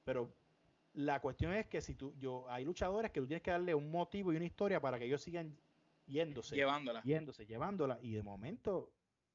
Pero 0.04 0.32
la 0.94 1.20
cuestión 1.20 1.52
es 1.54 1.66
que 1.66 1.80
si 1.80 1.94
tú, 1.94 2.14
yo, 2.18 2.48
hay 2.48 2.64
luchadores 2.64 3.10
que 3.10 3.20
tú 3.20 3.26
tienes 3.26 3.42
que 3.42 3.50
darle 3.50 3.74
un 3.74 3.90
motivo 3.90 4.32
y 4.32 4.36
una 4.36 4.44
historia 4.44 4.80
para 4.80 4.98
que 4.98 5.06
ellos 5.06 5.22
sigan 5.22 5.56
yéndose. 6.06 6.54
Llevándola. 6.54 7.02
Yéndose, 7.02 7.46
llevándola. 7.46 7.98
Y 8.02 8.12
de 8.12 8.22
momento 8.22 8.92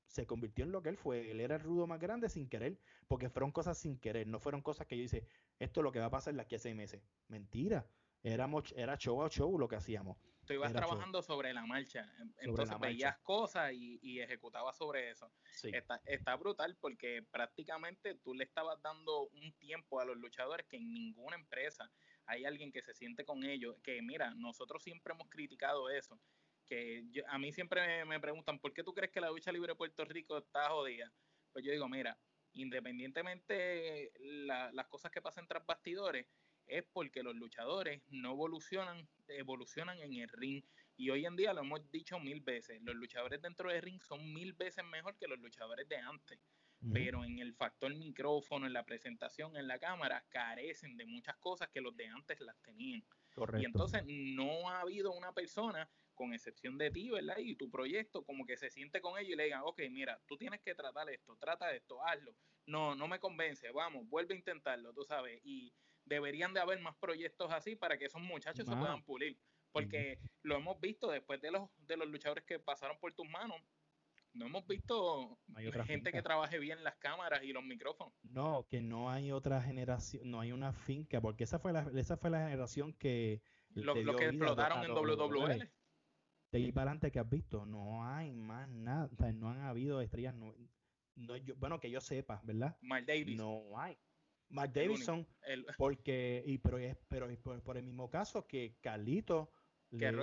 se 0.08 0.26
convirtió 0.26 0.66
en 0.66 0.72
lo 0.72 0.82
que 0.82 0.90
él 0.90 0.98
fue. 0.98 1.32
Él 1.32 1.42
era 1.42 1.56
el 1.56 1.62
rudo 1.62 1.86
más 1.86 2.00
grande 2.00 2.30
sin 2.30 2.48
querer, 2.48 2.78
porque 3.08 3.30
fueron 3.30 3.52
cosas 3.52 3.78
sin 3.78 3.98
querer, 3.98 4.28
no 4.28 4.40
fueron 4.40 4.62
cosas 4.62 4.88
que 4.88 4.98
yo 4.98 5.04
hice, 5.04 5.26
esto 5.60 5.82
es 5.82 5.84
lo 5.84 5.92
que 5.92 6.00
va 6.00 6.06
a 6.06 6.12
pasar 6.12 6.34
de 6.34 6.42
aquí 6.42 6.56
a 6.56 6.60
seis 6.60 6.76
meses. 6.76 7.02
Mentira. 7.28 7.86
Éramos, 8.24 8.74
era 8.76 8.98
show 8.98 9.24
a 9.24 9.30
show 9.30 9.58
lo 9.58 9.68
que 9.68 9.78
hacíamos 9.78 10.18
tú 10.50 10.56
ibas 10.56 10.74
trabajando 10.74 11.22
sobre 11.22 11.54
la 11.54 11.64
marcha. 11.68 12.12
Entonces 12.40 12.80
veías 12.80 13.20
cosas 13.20 13.72
y, 13.72 14.00
y, 14.02 14.20
ejecutabas 14.20 14.76
sobre 14.76 15.12
eso. 15.12 15.32
Está, 15.62 16.02
está, 16.06 16.36
brutal 16.38 16.76
porque 16.82 17.22
prácticamente 17.30 18.16
tú 18.16 18.34
le 18.34 18.46
estabas 18.46 18.82
dando 18.82 19.28
un 19.28 19.54
tiempo 19.60 20.00
a 20.00 20.06
los 20.06 20.18
luchadores 20.18 20.66
que 20.66 20.78
en 20.78 20.92
ninguna 20.92 21.36
empresa 21.36 21.92
hay 22.26 22.46
alguien 22.46 22.72
que 22.72 22.82
se 22.82 22.96
siente 22.96 23.26
con 23.26 23.44
ellos. 23.44 23.78
Que 23.84 24.02
mira, 24.02 24.34
nosotros 24.34 24.82
siempre 24.82 25.14
hemos 25.14 25.30
criticado 25.30 25.88
eso. 25.92 26.20
Que 26.68 27.04
a 27.28 27.38
mí 27.38 27.54
siempre 27.54 28.04
me, 28.06 28.20
preguntan, 28.20 28.58
¿por 28.58 28.74
qué 28.74 28.84
tú 28.84 28.92
crees 28.96 29.12
que 29.12 29.22
la 29.22 29.30
lucha 29.30 29.52
libre 29.52 29.74
de 29.74 29.78
Puerto 29.78 30.04
Rico 30.04 30.40
está 30.40 30.68
jodida? 30.70 31.14
Pues 31.54 31.64
yo 31.64 31.72
digo, 31.72 31.88
mira, 31.88 32.18
independientemente 32.54 34.12
las 34.18 34.88
cosas 34.88 35.12
que 35.12 35.22
pasen 35.22 35.48
tras 35.48 35.64
bastidores, 35.64 36.26
es 36.70 36.84
porque 36.92 37.24
los 37.24 37.36
luchadores 37.36 38.02
no 38.10 38.32
evolucionan, 38.32 39.08
evolucionan 39.28 40.00
en 40.00 40.14
el 40.16 40.30
ring. 40.30 40.64
Y 40.96 41.10
hoy 41.10 41.26
en 41.26 41.36
día 41.36 41.54
lo 41.54 41.62
hemos 41.62 41.90
dicho 41.92 42.20
mil 42.20 42.42
veces, 42.42 42.82
los 42.82 42.96
luchadores 42.96 43.42
dentro 43.42 43.70
del 43.70 43.82
ring 43.82 44.02
son 44.02 44.34
mil 44.34 44.54
veces 44.54 44.84
mejor 44.86 45.18
que 45.18 45.28
los 45.28 45.40
luchadores 45.40 45.88
de 45.88 45.98
antes. 45.98 46.40
Pero 46.94 47.26
en 47.26 47.40
el 47.40 47.54
factor 47.54 47.94
micrófono, 47.94 48.66
en 48.66 48.72
la 48.72 48.86
presentación, 48.86 49.58
en 49.58 49.68
la 49.68 49.80
cámara, 49.80 50.24
carecen 50.30 50.96
de 50.96 51.06
muchas 51.06 51.36
cosas 51.38 51.68
que 51.68 51.82
los 51.82 51.96
de 51.98 52.08
antes 52.08 52.40
las 52.40 52.58
tenían. 52.62 53.04
Y 53.60 53.66
entonces 53.66 54.04
no 54.08 54.70
ha 54.70 54.80
habido 54.80 55.12
una 55.12 55.34
persona, 55.34 55.90
con 56.20 56.34
excepción 56.34 56.78
de 56.78 56.92
ti, 56.92 57.10
¿verdad? 57.10 57.38
Y 57.38 57.56
tu 57.56 57.70
proyecto, 57.70 58.26
como 58.26 58.46
que 58.46 58.58
se 58.58 58.70
siente 58.70 59.00
con 59.00 59.18
ellos 59.18 59.32
y 59.32 59.36
le 59.38 59.46
digan, 59.46 59.62
ok, 59.64 59.82
mira, 59.90 60.20
tú 60.28 60.38
tienes 60.38 60.60
que 60.60 60.76
tratar 60.76 61.10
esto, 61.10 61.38
trata 61.38 61.74
esto, 61.74 62.06
hazlo. 62.06 62.36
No, 62.66 62.94
no 62.94 63.08
me 63.08 63.20
convence, 63.20 63.72
vamos, 63.72 64.06
vuelve 64.10 64.34
a 64.34 64.38
intentarlo, 64.38 64.94
tú 64.94 65.06
sabes. 65.06 65.40
Y 65.46 65.74
deberían 66.10 66.54
de 66.54 66.60
haber 66.60 66.80
más 66.82 66.96
proyectos 66.96 67.52
así 67.52 67.76
para 67.76 67.98
que 67.98 68.06
esos 68.06 68.22
muchachos 68.22 68.68
se 68.68 68.76
puedan 68.76 69.04
pulir. 69.04 69.38
Porque 69.72 70.20
lo 70.42 70.56
hemos 70.56 70.80
visto 70.82 71.10
después 71.10 71.40
de 71.42 71.52
los, 71.52 71.70
de 71.78 71.96
los 71.96 72.08
luchadores 72.10 72.44
que 72.44 72.60
pasaron 72.60 72.98
por 73.00 73.14
tus 73.14 73.30
manos, 73.30 73.62
no 74.34 74.48
hemos 74.48 74.66
visto 74.68 75.40
gente 75.86 76.12
que 76.12 76.22
trabaje 76.22 76.60
bien 76.60 76.84
las 76.84 76.96
cámaras 76.98 77.44
y 77.44 77.54
los 77.54 77.64
micrófonos. 77.64 78.14
No, 78.24 78.66
que 78.68 78.82
no 78.82 79.10
hay 79.10 79.32
otra 79.32 79.62
generación, 79.62 80.30
no 80.30 80.40
hay 80.40 80.52
una 80.52 80.74
finca, 80.74 81.22
porque 81.22 81.44
esa 81.44 81.60
fue 81.60 81.72
la, 81.72 81.90
esa 81.96 82.18
fue 82.18 82.30
la 82.30 82.44
generación 82.44 82.94
que... 82.94 83.42
Lo, 83.70 83.94
que 83.94 84.26
explotaron 84.26 84.84
en 84.84 84.92
WWL. 84.92 85.70
De 86.52 86.58
ahí 86.58 86.72
para 86.72 86.90
adelante 86.90 87.12
que 87.12 87.20
has 87.20 87.30
visto, 87.30 87.66
no 87.66 88.04
hay 88.04 88.32
más 88.34 88.68
nada, 88.70 89.08
o 89.12 89.16
sea, 89.16 89.32
no 89.32 89.50
han 89.50 89.62
habido 89.62 90.02
estrellas, 90.02 90.34
no, 90.34 90.56
bueno, 91.58 91.80
que 91.80 91.92
yo 91.92 92.02
sepa, 92.02 92.42
¿verdad? 92.44 92.78
Mark 92.82 93.06
Davis. 93.06 93.38
No 93.38 93.78
hay. 93.78 93.98
Mark 94.50 94.72
Davidson, 94.74 95.28
porque, 95.78 96.44
y, 96.46 96.58
pero, 96.58 96.78
es, 96.78 96.98
pero 97.08 97.28
por, 97.64 97.78
el 97.78 97.84
mismo 97.84 98.10
caso 98.10 98.48
que 98.48 98.78
Carlito, 98.82 99.52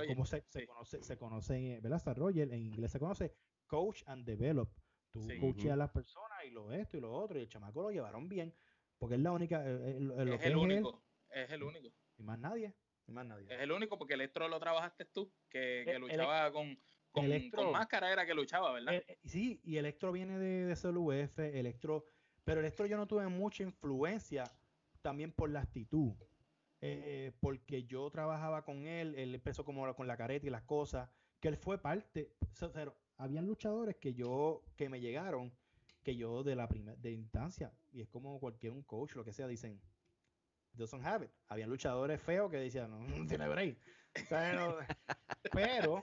como 0.08 0.26
se, 0.26 0.44
se, 0.48 0.66
conoce, 0.66 1.02
se 1.02 1.16
conoce, 1.16 1.80
¿verdad? 1.80 1.96
Hasta 1.96 2.14
Roger, 2.14 2.52
en 2.52 2.60
inglés 2.60 2.92
se 2.92 2.98
conoce 2.98 3.34
coach 3.66 4.02
and 4.06 4.24
develop. 4.24 4.70
Tú 5.12 5.22
sí. 5.22 5.68
a 5.68 5.76
las 5.76 5.90
personas 5.90 6.44
y 6.44 6.50
lo 6.50 6.70
esto 6.72 6.96
y 6.96 7.00
lo 7.00 7.12
otro, 7.12 7.38
y 7.38 7.42
el 7.42 7.48
chamaco 7.48 7.82
lo 7.82 7.90
llevaron 7.90 8.28
bien, 8.28 8.54
porque 8.98 9.14
es 9.14 9.20
la 9.20 9.32
única. 9.32 9.64
Eh, 9.66 9.96
eh, 9.98 10.34
es, 10.34 10.46
el 10.46 10.56
único, 10.56 11.02
es 11.30 11.50
el 11.50 11.62
único. 11.62 11.88
Y 12.18 12.22
más 12.22 12.38
nadie, 12.38 12.74
y 13.06 13.12
más 13.12 13.24
nadie. 13.24 13.46
Es 13.50 13.60
el 13.60 13.72
único 13.72 13.98
porque 13.98 14.14
el 14.14 14.20
Electro 14.20 14.48
lo 14.48 14.60
trabajaste 14.60 15.06
tú, 15.06 15.32
que, 15.48 15.84
que 15.86 15.98
luchaba 15.98 16.52
con, 16.52 16.78
con, 17.12 17.72
máscara 17.72 18.12
era 18.12 18.26
que 18.26 18.34
luchaba, 18.34 18.72
¿verdad? 18.72 19.02
Sí, 19.24 19.58
y 19.64 19.78
Electro 19.78 20.12
viene 20.12 20.38
de, 20.38 20.66
de 20.66 20.76
CLUF, 20.76 21.38
Electro, 21.38 22.04
pero 22.46 22.60
Electro 22.60 22.86
yo 22.86 22.96
no 22.96 23.08
tuve 23.08 23.26
mucha 23.26 23.64
influencia 23.64 24.44
también 25.02 25.32
por 25.32 25.50
la 25.50 25.60
actitud. 25.60 26.14
Eh, 26.80 27.32
porque 27.40 27.84
yo 27.84 28.08
trabajaba 28.08 28.64
con 28.64 28.86
él, 28.86 29.16
él 29.16 29.34
empezó 29.34 29.64
como 29.64 29.92
con 29.96 30.06
la 30.06 30.16
careta 30.16 30.46
y 30.46 30.50
las 30.50 30.62
cosas, 30.62 31.10
que 31.40 31.48
él 31.48 31.56
fue 31.56 31.82
parte, 31.82 32.36
o 32.62 32.94
habían 33.16 33.46
luchadores 33.46 33.96
que 33.96 34.14
yo, 34.14 34.62
que 34.76 34.88
me 34.88 35.00
llegaron, 35.00 35.52
que 36.04 36.14
yo 36.14 36.44
de 36.44 36.54
la 36.54 36.68
primera, 36.68 36.96
de 36.98 37.10
instancia, 37.10 37.72
y 37.90 38.00
es 38.00 38.08
como 38.08 38.38
cualquier 38.38 38.72
un 38.72 38.84
coach, 38.84 39.16
lo 39.16 39.24
que 39.24 39.32
sea, 39.32 39.48
dicen, 39.48 39.80
doesn't 40.72 41.04
have 41.04 41.24
it. 41.24 41.32
Habían 41.48 41.68
luchadores 41.68 42.20
feos 42.20 42.48
que 42.48 42.58
decían, 42.58 42.90
no, 42.90 43.00
no 43.00 43.26
tiene 43.26 43.48
break. 43.48 43.76
pero, 45.50 46.00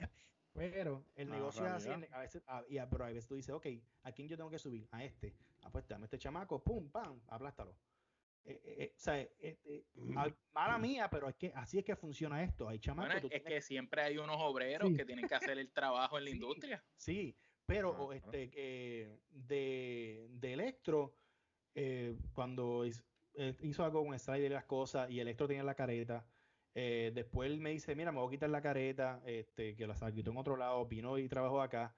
pero 0.51 1.05
el 1.15 1.29
negocio 1.29 1.65
es 1.65 1.71
así, 1.71 1.89
a 1.89 2.19
veces, 2.19 2.43
a, 2.47 2.63
pero 2.89 3.05
a 3.05 3.07
veces 3.07 3.27
tú 3.27 3.35
dices, 3.35 3.55
ok, 3.55 3.67
¿a 4.01 4.11
quién 4.11 4.27
yo 4.27 4.35
tengo 4.35 4.49
que 4.49 4.59
subir? 4.59 4.89
A 4.91 5.05
este. 5.05 5.37
Ah, 5.63 5.69
pues 5.71 5.87
dame 5.87 6.05
este 6.05 6.17
chamaco, 6.17 6.63
pum, 6.63 6.89
pam, 6.89 7.21
aplástalo. 7.27 7.75
Eh, 8.45 8.61
eh, 8.65 8.75
eh, 8.83 8.93
o 8.93 8.99
sea, 8.99 9.21
eh, 9.21 9.85
mala 10.51 10.77
mía, 10.77 11.09
pero 11.09 11.29
es 11.29 11.35
que 11.35 11.53
así 11.55 11.79
es 11.79 11.85
que 11.85 11.95
funciona 11.95 12.43
esto. 12.43 12.67
Hay 12.67 12.79
chamacos. 12.79 13.21
Bueno, 13.21 13.29
es 13.31 13.41
que 13.41 13.61
siempre 13.61 14.01
hay 14.01 14.17
unos 14.17 14.37
obreros 14.39 14.91
que 14.95 15.05
tienen 15.05 15.27
que 15.27 15.35
hacer 15.35 15.57
el 15.57 15.71
trabajo 15.71 16.17
en 16.17 16.25
la 16.25 16.29
industria. 16.77 16.83
Sí, 16.97 17.37
pero 17.65 18.11
este 18.11 19.19
de, 19.29 20.27
de 20.29 20.53
Electro, 20.53 21.15
cuando 22.33 22.85
hizo 22.85 23.85
algo 23.85 24.05
con 24.05 24.19
Strider 24.19 24.51
y 24.51 24.53
las 24.53 24.65
cosas, 24.65 25.09
y 25.09 25.21
Electro 25.21 25.47
tenía 25.47 25.63
la 25.63 25.75
careta, 25.75 26.27
después 26.73 27.49
él 27.49 27.61
me 27.61 27.69
dice, 27.69 27.95
mira, 27.95 28.11
me 28.11 28.19
voy 28.19 28.27
a 28.27 28.31
quitar 28.31 28.49
la 28.49 28.61
careta, 28.61 29.21
este, 29.25 29.75
que 29.77 29.87
la 29.87 29.95
quitó 30.11 30.31
en 30.31 30.37
otro 30.37 30.57
lado, 30.57 30.85
vino 30.85 31.17
y 31.17 31.29
trabajó 31.29 31.61
acá. 31.61 31.95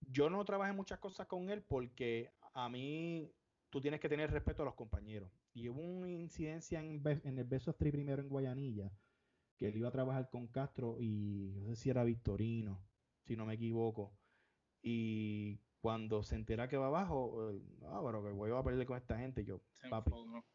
Yo 0.00 0.28
no 0.28 0.44
trabajé 0.44 0.72
muchas 0.72 0.98
cosas 0.98 1.26
con 1.26 1.48
él 1.50 1.62
porque 1.62 2.30
a 2.52 2.68
mí 2.68 3.32
tú 3.70 3.80
tienes 3.80 4.00
que 4.00 4.08
tener 4.08 4.30
respeto 4.30 4.62
a 4.62 4.66
los 4.66 4.74
compañeros. 4.74 5.30
Y 5.54 5.68
hubo 5.68 5.80
una 5.80 6.08
incidencia 6.08 6.80
en, 6.80 7.02
el 7.04 7.44
Beso 7.44 7.70
Street 7.70 7.92
primero 7.92 8.22
en 8.22 8.28
Guayanilla, 8.28 8.92
que 9.56 9.68
él 9.68 9.76
iba 9.76 9.88
a 9.88 9.92
trabajar 9.92 10.28
con 10.30 10.46
Castro 10.48 10.96
y 11.00 11.52
no 11.56 11.68
sé 11.70 11.76
si 11.76 11.90
era 11.90 12.04
Victorino, 12.04 12.82
si 13.22 13.36
no 13.36 13.46
me 13.46 13.54
equivoco. 13.54 14.12
Y 14.82 15.60
cuando 15.80 16.22
se 16.22 16.36
entera 16.36 16.68
que 16.68 16.76
va 16.76 16.86
abajo, 16.86 17.50
eh, 17.50 17.62
ah, 17.86 18.00
pero 18.04 18.22
que 18.22 18.30
voy 18.30 18.50
a 18.50 18.62
perder 18.62 18.86
con 18.86 18.96
esta 18.96 19.18
gente, 19.18 19.44
yo, 19.44 19.60
papi, 19.88 20.10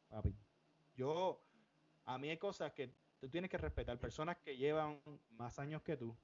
papi, 0.08 0.36
yo, 0.96 1.44
a 2.06 2.18
mí 2.18 2.30
hay 2.30 2.38
cosas 2.38 2.72
que 2.74 2.96
tú 3.20 3.30
tienes 3.30 3.50
que 3.50 3.58
respetar, 3.58 4.00
personas 4.00 4.38
que 4.38 4.58
llevan 4.58 5.00
más 5.30 5.60
años 5.60 5.82
que 5.82 5.98
tú 5.98 6.16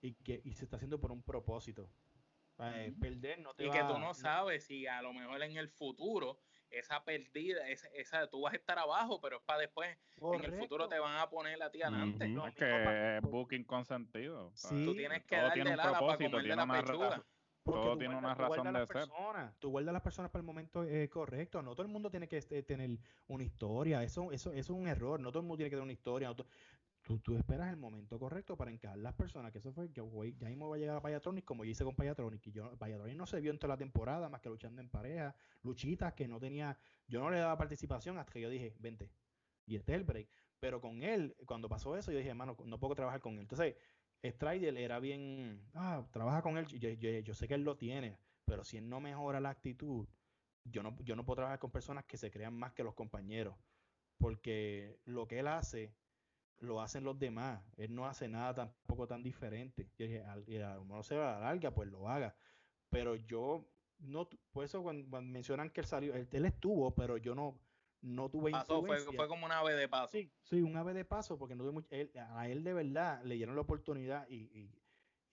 y 0.00 0.14
que 0.14 0.40
y 0.44 0.52
se 0.52 0.64
está 0.64 0.76
haciendo 0.76 1.00
por 1.00 1.12
un 1.12 1.22
propósito. 1.22 1.88
Eh, 2.58 2.94
perder 2.98 3.38
no 3.40 3.52
te 3.54 3.66
y 3.66 3.70
que 3.70 3.80
tú 3.80 3.98
no 3.98 4.14
sabes 4.14 4.64
si 4.64 4.86
a 4.86 5.02
lo 5.02 5.12
mejor 5.12 5.42
en 5.42 5.56
el 5.56 5.68
futuro 5.68 6.38
esa 6.70 7.04
perdida, 7.04 7.68
esa, 7.68 7.86
esa, 7.88 8.26
tú 8.28 8.42
vas 8.42 8.54
a 8.54 8.56
estar 8.56 8.78
abajo, 8.78 9.20
pero 9.20 9.36
es 9.36 9.42
para 9.42 9.60
después, 9.60 9.96
en 10.20 10.44
el 10.44 10.58
futuro 10.58 10.88
te 10.88 10.98
van 10.98 11.16
a 11.16 11.28
poner 11.28 11.62
a 11.62 11.70
ti 11.70 11.82
adelante. 11.82 12.34
es 12.48 12.54
que 12.54 13.16
es 13.18 13.22
booking 13.22 13.64
consentido. 13.64 14.50
Sí. 14.54 14.84
Tú 14.84 14.94
tienes 14.94 15.24
que 15.24 15.36
darle 15.36 15.62
tiene 15.62 15.70
un 15.70 15.76
propósito, 15.76 16.40
tiene 16.40 16.62
una 16.62 16.82
pechuga. 16.82 17.24
Todo 17.72 17.98
tiene 17.98 18.14
una 18.14 18.34
razón 18.34 18.72
de 18.72 18.86
ser. 18.86 19.08
tú 19.58 19.70
guardas 19.70 19.90
a 19.90 19.92
las 19.94 20.02
personas 20.02 20.30
para 20.30 20.40
el 20.40 20.46
momento 20.46 20.84
eh, 20.84 21.08
correcto. 21.08 21.62
No 21.62 21.74
todo 21.74 21.84
el 21.84 21.92
mundo 21.92 22.10
tiene 22.10 22.28
que 22.28 22.36
este, 22.36 22.62
tener 22.62 22.90
una 23.26 23.42
historia. 23.42 24.02
Eso, 24.04 24.30
eso, 24.30 24.52
eso 24.52 24.72
es 24.72 24.78
un 24.78 24.86
error. 24.86 25.18
No 25.18 25.30
todo 25.30 25.40
el 25.40 25.46
mundo 25.46 25.56
tiene 25.56 25.70
que 25.70 25.76
tener 25.76 25.82
una 25.82 25.92
historia. 25.92 26.32
Tú, 27.06 27.36
esperas 27.36 27.70
el 27.70 27.76
momento 27.76 28.18
correcto 28.18 28.56
para 28.56 28.72
encajar 28.72 28.98
las 28.98 29.14
personas, 29.14 29.52
que 29.52 29.58
eso 29.58 29.72
fue 29.72 29.92
que 29.92 30.02
ya 30.38 30.48
mismo 30.48 30.68
va 30.68 30.74
a 30.74 30.78
llegar 30.78 30.96
a 30.96 31.00
Payatronic, 31.00 31.44
como 31.44 31.64
yo 31.64 31.70
hice 31.70 31.84
con 31.84 31.94
Payatronic, 31.94 32.44
y 32.48 32.50
yo, 32.50 32.76
Payatronic 32.76 33.16
no 33.16 33.26
se 33.26 33.40
vio 33.40 33.52
en 33.52 33.58
toda 33.60 33.74
la 33.74 33.78
temporada, 33.78 34.28
más 34.28 34.40
que 34.40 34.48
luchando 34.48 34.80
en 34.80 34.88
pareja, 34.88 35.36
luchitas 35.62 36.14
que 36.14 36.26
no 36.26 36.40
tenía, 36.40 36.76
yo 37.06 37.20
no 37.20 37.30
le 37.30 37.38
daba 37.38 37.56
participación 37.56 38.18
hasta 38.18 38.32
que 38.32 38.40
yo 38.40 38.50
dije, 38.50 38.74
vente, 38.80 39.08
y 39.66 39.76
este 39.76 39.92
es 39.92 39.98
el 39.98 40.04
break. 40.04 40.28
Pero 40.58 40.80
con 40.80 41.04
él, 41.04 41.36
cuando 41.46 41.68
pasó 41.68 41.96
eso, 41.96 42.10
yo 42.10 42.18
dije, 42.18 42.30
hermano, 42.30 42.56
no 42.64 42.80
puedo 42.80 42.96
trabajar 42.96 43.20
con 43.20 43.34
él. 43.34 43.40
Entonces, 43.40 43.76
Strider 44.24 44.76
era 44.76 44.98
bien, 44.98 45.62
ah, 45.74 46.04
trabaja 46.10 46.42
con 46.42 46.58
él, 46.58 46.66
yo, 46.66 46.90
yo, 46.90 47.34
sé 47.34 47.46
que 47.46 47.54
él 47.54 47.62
lo 47.62 47.76
tiene, 47.76 48.18
pero 48.44 48.64
si 48.64 48.78
él 48.78 48.88
no 48.88 48.98
mejora 48.98 49.38
la 49.38 49.50
actitud, 49.50 50.08
yo 50.64 50.82
no, 50.82 50.96
yo 51.04 51.14
no 51.14 51.24
puedo 51.24 51.36
trabajar 51.36 51.60
con 51.60 51.70
personas 51.70 52.04
que 52.04 52.16
se 52.16 52.32
crean 52.32 52.54
más 52.54 52.72
que 52.72 52.82
los 52.82 52.94
compañeros, 52.94 53.54
porque 54.18 54.98
lo 55.04 55.28
que 55.28 55.38
él 55.38 55.46
hace 55.46 55.94
lo 56.60 56.80
hacen 56.80 57.04
los 57.04 57.18
demás. 57.18 57.62
Él 57.76 57.94
no 57.94 58.06
hace 58.06 58.28
nada 58.28 58.54
tampoco 58.54 59.06
tan 59.06 59.22
diferente. 59.22 59.88
Yo 59.98 60.06
dije, 60.06 60.24
no 60.86 61.02
se 61.02 61.16
va 61.16 61.36
a 61.36 61.40
la 61.40 61.46
larga, 61.46 61.72
pues 61.74 61.88
lo 61.88 62.08
haga. 62.08 62.34
Pero 62.90 63.16
yo, 63.16 63.68
no, 63.98 64.28
por 64.52 64.64
eso 64.64 64.82
cuando, 64.82 65.20
mencionan 65.22 65.70
que 65.70 65.80
él 65.80 65.86
salió, 65.86 66.14
él, 66.14 66.44
estuvo, 66.44 66.94
pero 66.94 67.16
yo 67.16 67.34
no, 67.34 67.58
no 68.00 68.30
tuve 68.30 68.52
Pasó, 68.52 68.82
fue, 68.82 68.98
fue, 68.98 69.28
como 69.28 69.46
un 69.46 69.52
ave 69.52 69.74
de 69.74 69.88
paso. 69.88 70.12
Sí, 70.12 70.32
sí, 70.42 70.62
un 70.62 70.76
ave 70.76 70.94
de 70.94 71.04
paso, 71.04 71.38
porque 71.38 71.54
no 71.54 71.64
tuve 71.64 71.84
él, 71.90 72.12
a 72.30 72.48
él 72.48 72.62
de 72.64 72.72
verdad 72.72 73.22
le 73.24 73.34
dieron 73.34 73.56
la 73.56 73.62
oportunidad 73.62 74.26
y, 74.28 74.36
y, 74.36 74.72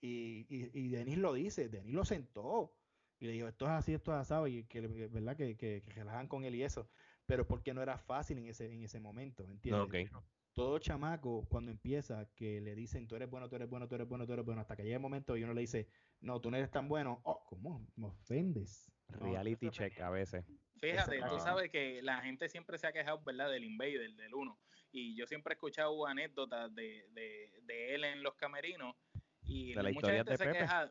y, 0.00 0.46
y, 0.48 0.88
Denis 0.88 1.18
lo 1.18 1.32
dice, 1.32 1.68
Denis 1.68 1.94
lo 1.94 2.04
sentó 2.04 2.74
y 3.20 3.26
le 3.26 3.32
dijo, 3.32 3.48
esto 3.48 3.66
es 3.66 3.70
así, 3.70 3.94
esto 3.94 4.12
es 4.12 4.18
asado, 4.18 4.46
y 4.48 4.64
que, 4.64 4.80
¿verdad? 4.80 5.36
Que, 5.36 5.56
que, 5.56 5.82
que 5.82 5.92
relajan 5.92 6.26
con 6.26 6.44
él 6.44 6.54
y 6.56 6.64
eso, 6.64 6.88
pero 7.26 7.46
porque 7.46 7.72
no 7.72 7.82
era 7.82 7.96
fácil 7.96 8.38
en 8.38 8.48
ese, 8.48 8.70
en 8.70 8.82
ese 8.82 9.00
momento, 9.00 9.44
¿entiendes? 9.44 10.10
Todo 10.54 10.78
chamaco 10.78 11.46
cuando 11.48 11.70
empieza 11.70 12.28
que 12.34 12.60
le 12.60 12.74
dicen 12.74 13.06
tú 13.06 13.16
eres 13.16 13.28
bueno, 13.28 13.48
tú 13.48 13.56
eres 13.56 13.68
bueno, 13.68 13.88
tú 13.88 13.96
eres 13.96 14.08
bueno, 14.08 14.26
tú 14.26 14.32
eres 14.32 14.44
bueno, 14.44 14.60
hasta 14.60 14.76
que 14.76 14.84
llega 14.84 14.96
el 14.96 15.02
momento 15.02 15.36
y 15.36 15.42
uno 15.42 15.52
le 15.52 15.62
dice, 15.62 15.88
no, 16.20 16.40
tú 16.40 16.50
no 16.50 16.56
eres 16.56 16.70
tan 16.70 16.88
bueno, 16.88 17.20
oh, 17.24 17.44
¿cómo? 17.44 17.86
Me 17.96 18.06
ofendes. 18.06 18.90
Reality 19.08 19.70
check 19.70 20.00
a 20.00 20.10
veces. 20.10 20.44
Fíjate, 20.80 21.20
tú 21.28 21.38
sabes 21.38 21.70
que 21.70 22.02
la 22.02 22.20
gente 22.20 22.48
siempre 22.48 22.78
se 22.78 22.86
ha 22.86 22.92
quejado, 22.92 23.22
¿verdad? 23.22 23.50
Del 23.50 23.64
Invader, 23.64 24.14
del 24.14 24.34
uno. 24.34 24.58
Y 24.90 25.16
yo 25.16 25.26
siempre 25.26 25.52
he 25.52 25.56
escuchado 25.56 26.06
anécdotas 26.06 26.74
de, 26.74 27.06
de, 27.10 27.52
de 27.62 27.94
él 27.94 28.04
en 28.04 28.22
los 28.22 28.34
camerinos. 28.34 28.94
Y 29.42 29.74
mucha 29.74 30.12
gente 30.12 30.36
se 30.36 30.52
queja, 30.52 30.90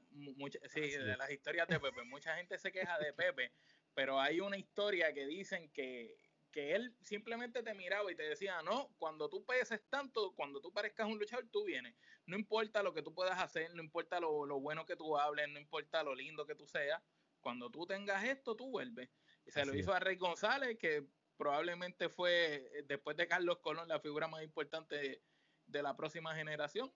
sí, 0.70 0.82
de 0.82 1.18
las 1.18 1.32
historias 1.32 1.68
de 1.68 1.80
Pepe. 1.80 2.04
Mucha 2.04 2.36
gente 2.36 2.58
se 2.58 2.72
queja 2.72 3.00
de 3.00 3.14
Pepe, 3.14 3.52
pero 3.94 4.20
hay 4.20 4.40
una 4.40 4.58
historia 4.58 5.14
que 5.14 5.26
dicen 5.26 5.72
que 5.72 6.18
que 6.54 6.76
él 6.76 6.96
simplemente 7.02 7.64
te 7.64 7.74
miraba 7.74 8.10
y 8.12 8.16
te 8.16 8.24
decía, 8.24 8.62
no, 8.62 8.94
cuando 9.00 9.28
tú 9.28 9.44
peses 9.44 9.82
tanto, 9.90 10.34
cuando 10.36 10.62
tú 10.62 10.72
parezcas 10.72 11.08
un 11.08 11.18
luchador, 11.18 11.50
tú 11.52 11.66
vienes. 11.66 11.96
No 12.28 12.38
importa 12.38 12.84
lo 12.84 12.94
que 12.94 13.02
tú 13.02 13.14
puedas 13.14 13.42
hacer, 13.42 13.74
no 13.76 13.84
importa 13.84 14.20
lo, 14.20 14.60
bueno 14.60 14.86
que 14.86 14.96
tú 14.96 15.18
hables, 15.18 15.50
no 15.50 15.60
importa 15.60 16.04
lo 16.04 16.16
lindo 16.16 16.46
que 16.46 16.56
tú 16.56 16.68
seas, 16.68 17.02
cuando 17.42 17.70
tú 17.72 17.86
tengas 17.88 18.24
esto, 18.24 18.56
tú 18.56 18.70
vuelves. 18.70 19.10
Y 19.46 19.52
se 19.52 19.66
lo 19.66 19.76
hizo 19.76 19.92
a 19.94 20.00
Rey 20.00 20.16
González, 20.16 20.78
que 20.78 21.06
probablemente 21.36 22.08
fue, 22.08 22.70
eh, 22.74 22.84
después 22.88 23.18
de 23.18 23.28
Carlos 23.28 23.58
Colón, 23.58 23.88
la 23.88 24.00
figura 24.00 24.28
más 24.28 24.44
importante 24.44 25.24
de, 25.66 25.82
la 25.82 25.98
próxima 25.98 26.36
generación. 26.36 26.94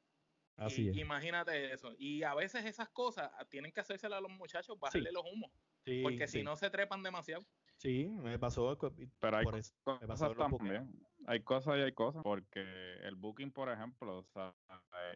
Así 0.56 0.88
es. 0.88 0.98
Imagínate 0.98 1.74
eso. 1.74 1.94
Y 1.98 2.24
a 2.24 2.36
veces 2.36 2.64
esas 2.66 2.90
cosas 2.90 3.32
tienen 3.50 3.72
que 3.72 3.80
hacérselas 3.80 4.20
a 4.20 4.22
los 4.22 4.32
muchachos, 4.32 4.80
bajarle 4.80 5.12
los 5.12 5.26
humos. 5.26 5.52
porque 6.04 6.28
si 6.28 6.44
no 6.44 6.56
se 6.56 6.70
trepan 6.70 7.02
demasiado. 7.02 7.44
Sí, 7.78 8.08
me 8.08 8.40
pasó. 8.40 8.78
Pero 9.20 9.38
hay 9.38 9.46
cosas 9.46 10.36
también. 10.36 10.92
Hay 11.28 11.42
cosas 11.42 11.78
y 11.78 11.82
hay 11.82 11.92
cosas. 11.94 12.24
Porque 12.24 12.62
el 13.04 13.16
booking, 13.16 13.52
por 13.52 13.70
ejemplo, 13.70 14.20
o 14.20 14.24
sea, 14.24 14.56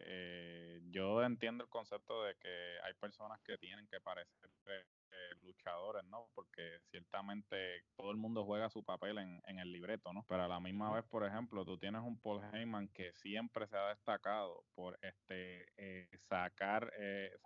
eh, 0.06 0.80
yo 0.90 1.22
entiendo 1.22 1.64
el 1.64 1.70
concepto 1.70 2.22
de 2.24 2.34
que 2.36 2.76
hay 2.84 2.94
personas 2.94 3.40
que 3.42 3.56
tienen 3.58 3.86
que 3.88 4.00
parecer 4.00 4.50
eh, 4.66 5.34
luchadores, 5.42 6.04
¿no? 6.04 6.28
Porque 6.34 6.78
ciertamente 6.90 7.84
todo 7.96 8.10
el 8.10 8.16
mundo 8.16 8.44
juega 8.44 8.70
su 8.70 8.84
papel 8.84 9.18
en, 9.18 9.42
en, 9.46 9.58
el 9.58 9.72
libreto, 9.72 10.12
¿no? 10.12 10.24
Pero 10.28 10.44
a 10.44 10.48
la 10.48 10.60
misma 10.60 10.94
vez, 10.94 11.04
por 11.04 11.24
ejemplo, 11.24 11.64
tú 11.64 11.78
tienes 11.78 12.02
un 12.02 12.18
Paul 12.20 12.42
Heyman 12.52 12.88
que 12.88 13.12
siempre 13.14 13.66
se 13.66 13.76
ha 13.76 13.88
destacado 13.88 14.64
por 14.74 14.98
este 15.02 15.66
eh, 15.76 16.08
sacar, 16.28 16.92
eh, 16.98 17.36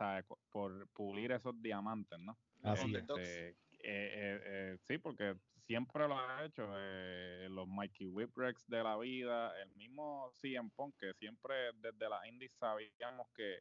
por 0.50 0.88
pulir 0.88 1.32
esos 1.32 1.60
diamantes, 1.60 2.18
¿no? 2.18 2.38
Así 2.62 2.94
este, 2.94 3.56
eh, 3.88 4.10
eh, 4.14 4.40
eh, 4.44 4.76
sí, 4.80 4.98
porque 4.98 5.36
siempre 5.66 6.08
lo 6.08 6.18
ha 6.18 6.44
hecho. 6.44 6.68
Eh, 6.76 7.46
los 7.50 7.68
Mikey 7.68 8.08
Whipwrecks 8.08 8.66
de 8.66 8.82
la 8.82 8.96
vida, 8.98 9.52
el 9.62 9.70
mismo 9.76 10.28
CM 10.40 10.70
Punk, 10.74 10.96
que 10.98 11.14
siempre 11.14 11.70
desde 11.74 12.08
la 12.08 12.26
indies 12.26 12.56
sabíamos 12.58 13.28
que 13.34 13.60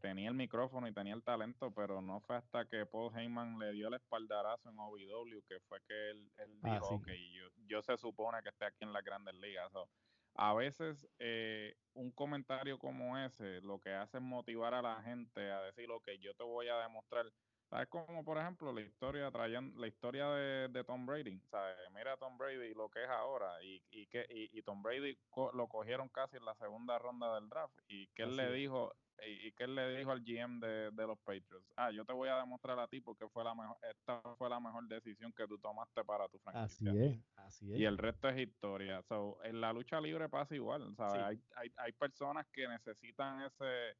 tenía 0.00 0.30
el 0.30 0.34
micrófono 0.34 0.88
y 0.88 0.94
tenía 0.94 1.14
el 1.14 1.22
talento, 1.22 1.70
pero 1.70 2.00
no 2.00 2.18
fue 2.22 2.36
hasta 2.36 2.64
que 2.64 2.86
Paul 2.86 3.14
Heyman 3.14 3.58
le 3.58 3.72
dio 3.72 3.88
el 3.88 3.94
espaldarazo 3.94 4.70
en 4.70 4.78
OVW 4.78 5.42
que 5.46 5.60
fue 5.68 5.78
que 5.86 6.10
él, 6.12 6.32
ah, 6.62 6.72
dijo, 6.72 7.02
que 7.02 7.12
yo, 7.30 7.48
yo 7.66 7.82
se 7.82 7.98
supone 7.98 8.42
que 8.42 8.48
esté 8.48 8.64
aquí 8.64 8.84
en 8.84 8.94
las 8.94 9.04
grandes 9.04 9.34
ligas. 9.34 9.70
a 10.34 10.54
veces 10.54 11.06
un 11.92 12.10
comentario 12.12 12.78
como 12.78 13.18
ese 13.18 13.60
lo 13.60 13.78
que 13.78 13.92
hace 13.92 14.16
es 14.16 14.22
motivar 14.22 14.72
a 14.72 14.80
la 14.80 15.02
gente 15.02 15.50
a 15.50 15.60
decir, 15.60 15.90
ok, 15.90 16.08
yo 16.20 16.34
te 16.34 16.44
voy 16.44 16.68
a 16.68 16.78
demostrar 16.78 17.26
Es 17.72 17.88
como, 17.88 18.24
por 18.24 18.38
ejemplo, 18.38 18.72
la 18.72 18.80
historia 18.80 19.30
traían, 19.30 19.72
la 19.76 19.88
historia 19.88 20.28
de, 20.28 20.84
Tom 20.84 21.04
Brady. 21.04 21.40
¿sabes? 21.50 21.76
Mira 21.94 22.12
a 22.12 22.16
Tom 22.16 22.38
Brady 22.38 22.74
lo 22.74 22.88
que 22.88 23.02
es 23.02 23.10
ahora. 23.10 23.62
Y, 23.62 23.82
y, 23.90 24.06
que, 24.06 24.24
y, 24.28 24.62
Tom 24.62 24.82
Brady 24.82 25.18
lo 25.52 25.66
cogieron 25.68 26.08
casi 26.08 26.36
en 26.36 26.44
la 26.44 26.54
segunda 26.54 26.98
ronda 26.98 27.34
del 27.34 27.48
draft. 27.48 27.74
Y 27.88 28.06
que 28.08 28.22
él 28.22 28.36
le 28.36 28.52
dijo, 28.52 28.94
y, 29.26 29.52
que 29.52 29.64
él 29.64 29.74
le 29.74 29.96
dijo 29.96 30.12
al 30.12 30.22
GM 30.22 30.60
de, 30.60 31.06
los 31.06 31.18
Patriots, 31.18 31.66
ah, 31.76 31.90
yo 31.90 32.04
te 32.04 32.12
voy 32.12 32.28
a 32.28 32.36
demostrar 32.36 32.78
a 32.78 32.86
ti 32.86 33.00
porque 33.00 33.28
fue 33.28 33.42
la 33.42 33.54
mejor, 33.54 33.76
esta 33.82 34.20
fue 34.38 34.48
la 34.48 34.60
mejor 34.60 34.86
decisión 34.86 35.32
que 35.32 35.46
tú 35.46 35.58
tomaste 35.58 36.04
para 36.04 36.28
tu 36.28 36.38
franquicia. 36.38 36.90
Así 36.90 36.98
es, 36.98 37.18
así 37.36 37.72
es. 37.72 37.80
Y 37.80 37.84
el 37.84 37.98
resto 37.98 38.28
es 38.28 38.38
historia. 38.38 39.02
So, 39.02 39.42
en 39.42 39.60
la 39.60 39.72
lucha 39.72 40.00
libre 40.00 40.28
pasa 40.28 40.54
igual, 40.54 40.94
¿sabes? 40.96 41.22
Hay, 41.22 41.42
hay, 41.56 41.72
hay 41.76 41.92
personas 41.92 42.46
que 42.52 42.68
necesitan 42.68 43.42
ese 43.42 43.96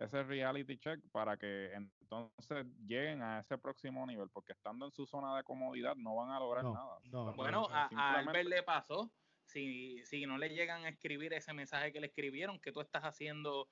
ese 0.00 0.22
reality 0.22 0.78
check 0.78 1.00
para 1.12 1.36
que 1.36 1.72
entonces 1.74 2.66
lleguen 2.86 3.22
a 3.22 3.40
ese 3.40 3.58
próximo 3.58 4.06
nivel, 4.06 4.28
porque 4.30 4.52
estando 4.52 4.86
en 4.86 4.92
su 4.92 5.06
zona 5.06 5.36
de 5.36 5.44
comodidad 5.44 5.94
no 5.96 6.16
van 6.16 6.30
a 6.30 6.40
lograr 6.40 6.64
nada. 6.64 6.98
bueno, 7.36 7.68
a, 7.70 8.18
Albert 8.18 8.48
le 8.48 8.62
pasó, 8.62 9.12
si, 9.44 10.02
si 10.04 10.24
no 10.26 10.38
le 10.38 10.48
llegan 10.48 10.84
a 10.84 10.88
escribir 10.88 11.32
ese 11.34 11.52
mensaje 11.52 11.92
que 11.92 12.00
le 12.00 12.06
escribieron, 12.06 12.58
que 12.60 12.72
tú 12.72 12.80
estás 12.80 13.02
haciendo 13.02 13.68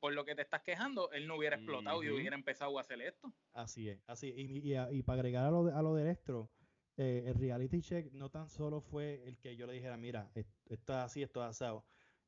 por 0.00 0.12
lo 0.12 0.24
que 0.24 0.34
te 0.34 0.42
estás 0.42 0.62
quejando, 0.62 1.10
él 1.12 1.26
no 1.26 1.36
hubiera 1.36 1.56
explotado 1.56 2.02
y 2.02 2.10
hubiera 2.10 2.36
empezado 2.36 2.76
a 2.78 2.80
hacer 2.80 3.00
esto. 3.00 3.32
Así 3.52 3.88
es, 3.88 4.00
así 4.06 4.32
Y, 4.36 4.74
y, 4.76 5.02
para 5.02 5.20
agregar 5.20 5.46
a 5.46 5.50
lo 5.50 5.64
de, 5.64 5.72
a 5.72 5.82
lo 5.82 5.94
de 5.94 6.10
esto, 6.10 6.50
eh, 6.96 7.24
el 7.26 7.34
reality 7.34 7.80
check 7.80 8.12
no 8.12 8.30
tan 8.30 8.48
solo 8.48 8.80
fue 8.80 9.22
el 9.26 9.38
que 9.38 9.56
yo 9.56 9.66
le 9.66 9.72
dijera, 9.72 9.96
mira, 9.96 10.30
esto 10.34 10.92
es 10.92 10.98
así, 10.98 11.22
esto 11.22 11.42
es 11.42 11.50
asado. 11.50 11.84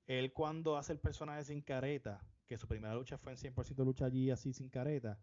Él 0.06 0.32
cuando 0.32 0.76
hace 0.76 0.92
el 0.92 0.98
personaje 0.98 1.44
sin 1.44 1.62
careta, 1.62 2.24
que 2.50 2.58
su 2.58 2.66
primera 2.66 2.92
lucha 2.96 3.16
fue 3.16 3.30
en 3.30 3.38
100% 3.38 3.84
lucha 3.84 4.06
allí 4.06 4.28
así 4.28 4.52
sin 4.52 4.68
careta, 4.68 5.20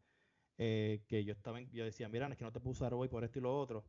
eh, 0.58 1.04
que 1.10 1.26
yo 1.26 1.34
estaba 1.34 1.60
yo 1.60 1.84
decía, 1.84 2.08
mira, 2.08 2.26
es 2.30 2.38
que 2.38 2.46
no 2.46 2.54
te 2.54 2.62
puse 2.62 2.86
hoy 2.86 3.10
por 3.10 3.26
esto 3.26 3.40
y 3.40 3.42
lo 3.42 3.54
otro. 3.54 3.84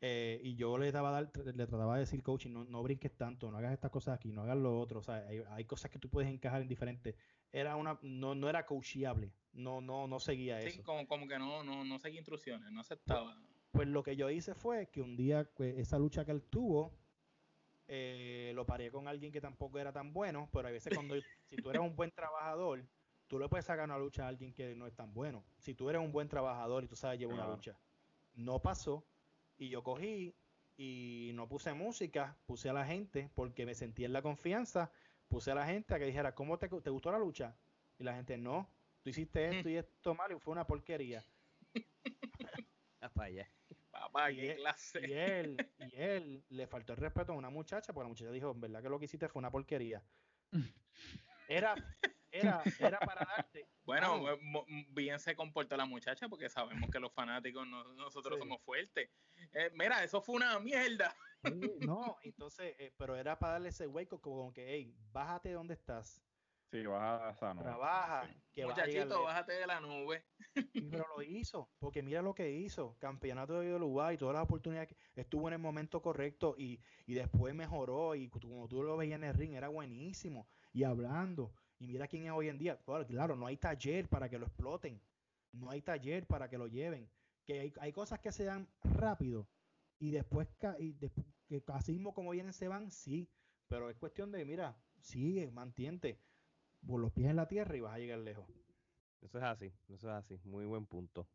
Eh, 0.00 0.40
y 0.44 0.54
yo 0.54 0.78
le 0.78 0.92
daba 0.92 1.20
le 1.20 1.66
trataba 1.66 1.94
de 1.94 2.02
decir, 2.02 2.22
coaching, 2.22 2.52
no, 2.52 2.64
no 2.64 2.80
brinques 2.84 3.12
tanto, 3.16 3.50
no 3.50 3.58
hagas 3.58 3.72
estas 3.72 3.90
cosas 3.90 4.14
aquí, 4.14 4.30
no 4.30 4.42
hagas 4.42 4.56
lo 4.56 4.78
otro. 4.78 5.00
O 5.00 5.02
sea, 5.02 5.26
hay, 5.50 5.64
cosas 5.64 5.90
que 5.90 5.98
tú 5.98 6.08
puedes 6.08 6.30
encajar 6.30 6.62
en 6.62 6.68
diferentes. 6.68 7.16
Era 7.50 7.74
una, 7.74 7.98
no, 8.02 8.36
no 8.36 8.48
era 8.48 8.64
coachable, 8.64 9.32
no, 9.52 9.80
no, 9.80 10.06
no 10.06 10.20
seguía 10.20 10.60
eso. 10.60 10.76
Sí, 10.76 10.82
como, 10.84 11.08
como 11.08 11.26
que 11.26 11.40
no, 11.40 11.64
no, 11.64 11.84
no 11.84 11.98
seguía 11.98 12.20
instrucciones, 12.20 12.70
no 12.70 12.82
aceptaba. 12.82 13.34
Pues, 13.34 13.48
pues, 13.72 13.88
lo 13.88 14.04
que 14.04 14.14
yo 14.14 14.30
hice 14.30 14.54
fue 14.54 14.88
que 14.90 15.02
un 15.02 15.16
día, 15.16 15.50
pues, 15.56 15.76
esa 15.76 15.98
lucha 15.98 16.24
que 16.24 16.30
él 16.30 16.44
tuvo, 16.44 16.94
eh, 17.92 18.52
lo 18.54 18.64
paré 18.64 18.88
con 18.92 19.08
alguien 19.08 19.32
que 19.32 19.40
tampoco 19.40 19.80
era 19.80 19.92
tan 19.92 20.12
bueno, 20.12 20.48
pero 20.52 20.68
a 20.68 20.70
veces 20.70 20.94
cuando, 20.94 21.16
si 21.46 21.56
tú 21.56 21.70
eres 21.70 21.82
un 21.82 21.96
buen 21.96 22.12
trabajador, 22.12 22.84
tú 23.26 23.40
le 23.40 23.48
puedes 23.48 23.66
sacar 23.66 23.84
una 23.84 23.98
lucha 23.98 24.26
a 24.26 24.28
alguien 24.28 24.52
que 24.52 24.76
no 24.76 24.86
es 24.86 24.94
tan 24.94 25.12
bueno. 25.12 25.42
Si 25.58 25.74
tú 25.74 25.90
eres 25.90 26.00
un 26.00 26.12
buen 26.12 26.28
trabajador 26.28 26.84
y 26.84 26.86
tú 26.86 26.94
sabes 26.94 27.18
llevar 27.18 27.34
una 27.34 27.48
lucha. 27.48 27.76
No 28.34 28.62
pasó, 28.62 29.04
y 29.58 29.70
yo 29.70 29.82
cogí 29.82 30.36
y 30.76 31.32
no 31.34 31.48
puse 31.48 31.74
música, 31.74 32.36
puse 32.46 32.68
a 32.68 32.72
la 32.72 32.86
gente, 32.86 33.28
porque 33.34 33.66
me 33.66 33.74
sentí 33.74 34.04
en 34.04 34.12
la 34.12 34.22
confianza, 34.22 34.92
puse 35.28 35.50
a 35.50 35.56
la 35.56 35.66
gente 35.66 35.92
a 35.92 35.98
que 35.98 36.06
dijera, 36.06 36.32
¿cómo 36.32 36.58
te, 36.58 36.68
te 36.68 36.90
gustó 36.90 37.10
la 37.10 37.18
lucha? 37.18 37.56
Y 37.98 38.04
la 38.04 38.14
gente, 38.14 38.38
no, 38.38 38.68
tú 39.02 39.10
hiciste 39.10 39.48
esto 39.48 39.68
y 39.68 39.76
esto 39.78 40.14
mal 40.14 40.30
y 40.30 40.38
fue 40.38 40.52
una 40.52 40.64
porquería. 40.64 41.24
y, 44.32 45.12
él, 45.12 45.70
y 45.78 45.94
él 45.94 46.44
le 46.48 46.66
faltó 46.66 46.92
el 46.92 46.98
respeto 46.98 47.32
a 47.32 47.36
una 47.36 47.50
muchacha, 47.50 47.92
porque 47.92 48.04
la 48.04 48.08
muchacha 48.08 48.30
dijo, 48.30 48.50
en 48.50 48.60
verdad 48.60 48.82
que 48.82 48.88
lo 48.88 48.98
que 48.98 49.04
hiciste 49.06 49.28
fue 49.28 49.40
una 49.40 49.50
porquería. 49.50 50.02
Era, 51.48 51.74
era, 52.30 52.62
era 52.78 53.00
para 53.00 53.26
darte. 53.36 53.68
Bueno, 53.84 54.22
bien 54.90 55.18
se 55.18 55.34
comportó 55.34 55.76
la 55.76 55.84
muchacha 55.84 56.28
porque 56.28 56.48
sabemos 56.48 56.88
que 56.90 57.00
los 57.00 57.12
fanáticos 57.12 57.66
nosotros 57.66 58.38
somos 58.38 58.62
fuertes. 58.62 59.10
Eh, 59.52 59.70
mira, 59.74 60.04
eso 60.04 60.22
fue 60.22 60.36
una 60.36 60.58
mierda. 60.60 61.14
no, 61.80 62.16
entonces, 62.22 62.74
eh, 62.78 62.92
pero 62.96 63.16
era 63.16 63.38
para 63.38 63.54
darle 63.54 63.70
ese 63.70 63.86
hueco 63.86 64.20
como 64.20 64.52
que, 64.52 64.74
hey, 64.74 64.94
bájate 65.12 65.48
de 65.48 65.54
donde 65.56 65.74
estás. 65.74 66.22
Sí, 66.70 66.86
baja 66.86 67.30
esa 67.30 67.52
nube. 67.52 67.64
Trabaja. 67.64 68.30
Que 68.52 68.64
Muchachito, 68.64 69.22
bájate 69.24 69.52
de 69.54 69.66
la 69.66 69.80
nube. 69.80 70.24
pero 70.72 71.04
lo 71.16 71.22
hizo, 71.22 71.68
porque 71.80 72.02
mira 72.02 72.22
lo 72.22 72.32
que 72.32 72.50
hizo. 72.50 72.96
Campeonato 72.98 73.58
de 73.58 73.74
Uruguay, 73.74 74.16
todas 74.16 74.34
las 74.34 74.44
oportunidades 74.44 74.94
que 75.12 75.20
estuvo 75.20 75.48
en 75.48 75.54
el 75.54 75.58
momento 75.58 76.00
correcto 76.00 76.54
y, 76.56 76.80
y 77.06 77.14
después 77.14 77.54
mejoró. 77.54 78.14
Y 78.14 78.28
como 78.28 78.68
tú 78.68 78.84
lo 78.84 78.96
veías 78.96 79.16
en 79.16 79.24
el 79.24 79.34
ring, 79.34 79.54
era 79.54 79.68
buenísimo. 79.68 80.48
Y 80.72 80.84
hablando. 80.84 81.52
Y 81.78 81.88
mira 81.88 82.06
quién 82.06 82.26
es 82.26 82.32
hoy 82.32 82.48
en 82.48 82.58
día. 82.58 82.78
Claro, 83.08 83.34
no 83.34 83.46
hay 83.46 83.56
taller 83.56 84.08
para 84.08 84.28
que 84.28 84.38
lo 84.38 84.46
exploten. 84.46 85.02
No 85.52 85.70
hay 85.70 85.82
taller 85.82 86.26
para 86.26 86.48
que 86.48 86.58
lo 86.58 86.68
lleven. 86.68 87.10
Que 87.44 87.60
hay, 87.60 87.72
hay 87.80 87.92
cosas 87.92 88.20
que 88.20 88.30
se 88.30 88.44
dan 88.44 88.68
rápido 88.84 89.48
y 89.98 90.10
después, 90.12 90.48
y 90.78 90.92
después 90.92 91.26
que 91.48 91.62
así 91.68 91.92
mismo 91.92 92.14
como 92.14 92.30
vienen 92.30 92.52
se 92.52 92.68
van, 92.68 92.90
sí. 92.90 93.28
Pero 93.66 93.90
es 93.90 93.96
cuestión 93.96 94.30
de, 94.30 94.44
mira, 94.44 94.76
sigue, 95.00 95.50
mantiente 95.50 96.20
por 96.86 97.00
los 97.00 97.12
pies 97.12 97.30
en 97.30 97.36
la 97.36 97.48
tierra 97.48 97.76
y 97.76 97.80
vas 97.80 97.94
a 97.94 97.98
llegar 97.98 98.18
lejos. 98.18 98.46
Eso 99.20 99.38
es 99.38 99.44
así, 99.44 99.72
eso 99.88 100.08
es 100.08 100.14
así, 100.14 100.40
muy 100.44 100.64
buen 100.64 100.86
punto. 100.86 101.28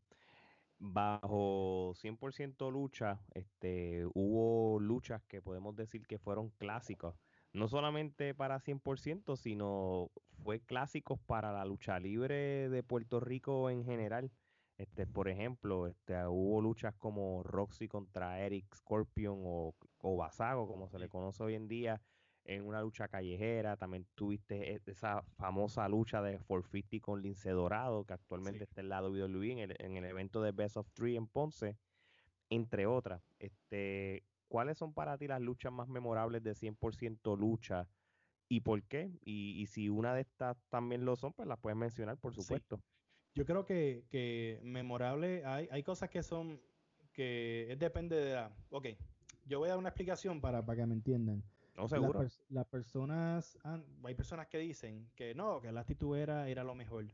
Bajo 0.78 1.94
100% 1.94 2.70
lucha, 2.70 3.20
este, 3.32 4.04
hubo 4.12 4.78
luchas 4.80 5.22
que 5.24 5.40
podemos 5.40 5.74
decir 5.74 6.06
que 6.06 6.18
fueron 6.18 6.50
clásicos, 6.50 7.14
no 7.52 7.68
solamente 7.68 8.34
para 8.34 8.60
100%, 8.60 9.36
sino 9.36 10.10
fue 10.42 10.60
clásicos 10.60 11.18
para 11.20 11.52
la 11.52 11.64
lucha 11.64 11.98
libre 11.98 12.68
de 12.68 12.82
Puerto 12.82 13.20
Rico 13.20 13.70
en 13.70 13.84
general. 13.84 14.30
Este, 14.76 15.06
por 15.06 15.28
ejemplo, 15.28 15.86
este, 15.86 16.26
hubo 16.26 16.60
luchas 16.60 16.94
como 16.96 17.42
Roxy 17.42 17.88
contra 17.88 18.40
Eric 18.40 18.74
Scorpion 18.74 19.40
o, 19.42 19.74
o 20.02 20.16
Basago, 20.16 20.68
como 20.68 20.88
se 20.90 20.98
le 20.98 21.08
conoce 21.08 21.42
hoy 21.42 21.54
en 21.54 21.68
día, 21.68 22.02
en 22.46 22.66
una 22.66 22.80
lucha 22.80 23.08
callejera. 23.08 23.76
También 23.76 24.06
tuviste 24.14 24.74
e, 24.74 24.82
esa 24.86 25.22
famosa 25.36 25.88
lucha 25.88 26.22
de 26.22 26.38
450 26.38 27.04
con 27.04 27.22
Lince 27.22 27.50
Dorado, 27.50 28.04
que 28.04 28.14
actualmente 28.14 28.64
está 28.64 28.80
en 28.80 28.88
lado 28.88 29.12
de 29.12 29.22
WWE 29.22 29.52
en 29.52 29.58
el, 29.58 29.76
en 29.78 29.96
el 29.96 30.04
evento 30.04 30.42
de 30.42 30.52
Best 30.52 30.76
of 30.76 30.88
Three 30.92 31.16
en 31.16 31.26
Ponce, 31.26 31.76
entre 32.50 32.86
otras. 32.86 33.22
Este, 33.38 34.24
¿Cuáles 34.48 34.78
son 34.78 34.92
para 34.94 35.18
ti 35.18 35.26
las 35.26 35.40
luchas 35.40 35.72
más 35.72 35.88
memorables 35.88 36.42
de 36.42 36.52
100% 36.52 37.36
lucha 37.36 37.88
y 38.48 38.60
por 38.60 38.82
qué? 38.84 39.10
Y, 39.24 39.66
si 39.66 39.88
una 39.88 40.14
de 40.14 40.20
estas 40.20 40.56
también 40.68 41.04
lo 41.04 41.16
son, 41.16 41.32
pues 41.32 41.48
las 41.48 41.58
puedes 41.58 41.76
mencionar, 41.76 42.16
por 42.16 42.34
supuesto. 42.34 42.80
Yo 43.34 43.44
creo 43.44 43.64
que, 43.64 44.04
que 44.08 44.60
memorable, 44.62 45.44
hay, 45.44 45.68
hay 45.70 45.82
cosas 45.82 46.08
que 46.08 46.22
son, 46.22 46.60
que 47.12 47.76
depende 47.78 48.16
de 48.16 48.34
la... 48.34 48.56
Ok, 48.70 48.86
yo 49.44 49.58
voy 49.58 49.66
a 49.66 49.70
dar 49.70 49.78
una 49.78 49.88
explicación 49.88 50.40
para, 50.40 50.64
para 50.64 50.80
que 50.80 50.86
me 50.86 50.94
entiendan. 50.94 51.42
No, 51.76 51.88
seguro. 51.88 52.26
las 52.48 52.66
personas, 52.66 53.58
hay 54.04 54.14
personas 54.14 54.46
que 54.46 54.58
dicen 54.58 55.08
que 55.14 55.34
no, 55.34 55.60
que 55.60 55.70
la 55.70 55.80
actitud 55.80 56.16
era, 56.16 56.48
era 56.48 56.64
lo 56.64 56.74
mejor. 56.74 57.04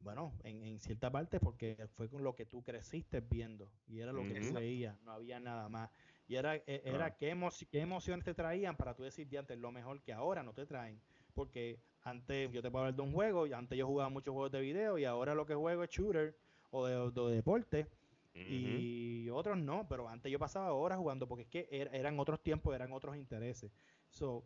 Bueno, 0.00 0.34
en, 0.42 0.62
en, 0.62 0.78
cierta 0.80 1.10
parte 1.10 1.40
porque 1.40 1.88
fue 1.96 2.10
con 2.10 2.22
lo 2.22 2.34
que 2.34 2.44
tú 2.44 2.62
creciste 2.62 3.20
viendo 3.20 3.70
y 3.88 4.00
era 4.00 4.12
lo 4.12 4.22
que 4.22 4.38
tú 4.38 4.52
veías, 4.52 5.00
no 5.00 5.12
había 5.12 5.40
nada 5.40 5.70
más. 5.70 5.90
Y 6.28 6.36
era, 6.36 6.56
e, 6.56 6.82
era 6.84 7.16
qué, 7.16 7.34
qué, 7.70 7.80
emociones 7.80 8.24
te 8.24 8.34
traían 8.34 8.76
para 8.76 8.94
tú 8.94 9.02
decir 9.02 9.26
antes 9.38 9.58
lo 9.58 9.72
mejor 9.72 10.02
que 10.02 10.12
ahora 10.12 10.42
no 10.42 10.52
te 10.52 10.66
traen. 10.66 11.00
Porque 11.34 11.78
antes 12.02 12.52
yo 12.52 12.60
te 12.60 12.70
puedo 12.70 12.84
hablar 12.84 12.96
de 12.96 13.02
un 13.02 13.12
juego, 13.14 13.46
y 13.46 13.54
antes 13.54 13.78
yo 13.78 13.86
jugaba 13.86 14.10
muchos 14.10 14.32
juegos 14.32 14.52
de 14.52 14.60
video 14.60 14.98
y 14.98 15.06
ahora 15.06 15.34
lo 15.34 15.46
que 15.46 15.54
juego 15.54 15.82
es 15.82 15.90
shooter 15.90 16.36
o 16.70 16.86
de, 16.86 17.10
de 17.10 17.34
deporte 17.34 17.88
y 18.34 19.28
otros 19.30 19.56
no, 19.56 19.86
pero 19.88 20.08
antes 20.08 20.30
yo 20.30 20.38
pasaba 20.38 20.72
horas 20.72 20.98
jugando 20.98 21.28
porque 21.28 21.42
es 21.42 21.48
que 21.48 21.68
er, 21.70 21.88
eran 21.92 22.18
otros 22.18 22.42
tiempos, 22.42 22.74
eran 22.74 22.92
otros 22.92 23.16
intereses. 23.16 23.70
So, 24.14 24.44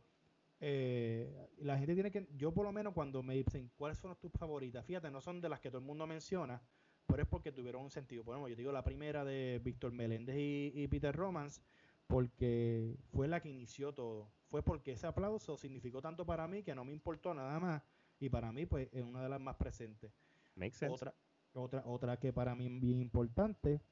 eh, 0.60 1.50
la 1.58 1.76
gente 1.76 1.92
tiene 1.92 2.10
que, 2.10 2.26
yo 2.34 2.52
por 2.52 2.64
lo 2.64 2.72
menos 2.72 2.94
cuando 2.94 3.22
me 3.22 3.34
dicen 3.34 3.70
cuáles 3.76 3.98
son 3.98 4.16
tus 4.16 4.32
favoritas, 4.32 4.84
fíjate, 4.84 5.10
no 5.10 5.20
son 5.20 5.42
de 5.42 5.48
las 5.50 5.60
que 5.60 5.68
todo 5.68 5.78
el 5.78 5.84
mundo 5.84 6.06
menciona, 6.06 6.62
pero 7.06 7.22
es 7.22 7.28
porque 7.28 7.52
tuvieron 7.52 7.82
un 7.82 7.90
sentido. 7.90 8.24
Por 8.24 8.34
ejemplo, 8.34 8.48
yo 8.48 8.56
digo 8.56 8.72
la 8.72 8.82
primera 8.82 9.26
de 9.26 9.60
Víctor 9.62 9.92
Meléndez 9.92 10.36
y, 10.38 10.88
Peter 10.88 11.14
Romans, 11.14 11.62
porque 12.06 12.96
fue 13.12 13.28
la 13.28 13.40
que 13.40 13.50
inició 13.50 13.92
todo. 13.92 14.32
Fue 14.48 14.62
porque 14.62 14.92
ese 14.92 15.06
aplauso 15.06 15.58
significó 15.58 16.00
tanto 16.00 16.24
para 16.24 16.48
mí 16.48 16.62
que 16.62 16.74
no 16.74 16.84
me 16.84 16.92
importó 16.92 17.34
nada 17.34 17.60
más. 17.60 17.82
Y 18.18 18.30
para 18.30 18.50
mí, 18.50 18.64
pues, 18.64 18.88
es 18.92 19.02
una 19.02 19.22
de 19.22 19.28
las 19.28 19.40
más 19.40 19.56
presentes. 19.56 20.10
Makes 20.54 20.78
sense. 20.78 20.94
Otra, 20.94 21.14
otra, 21.52 21.82
otra 21.84 22.16
que 22.18 22.32
para 22.32 22.54
mí 22.54 22.66
es 22.66 22.80
bien 22.80 22.98
importante, 23.00 23.82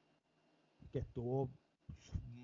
que 0.91 0.99
estuvo 0.99 1.51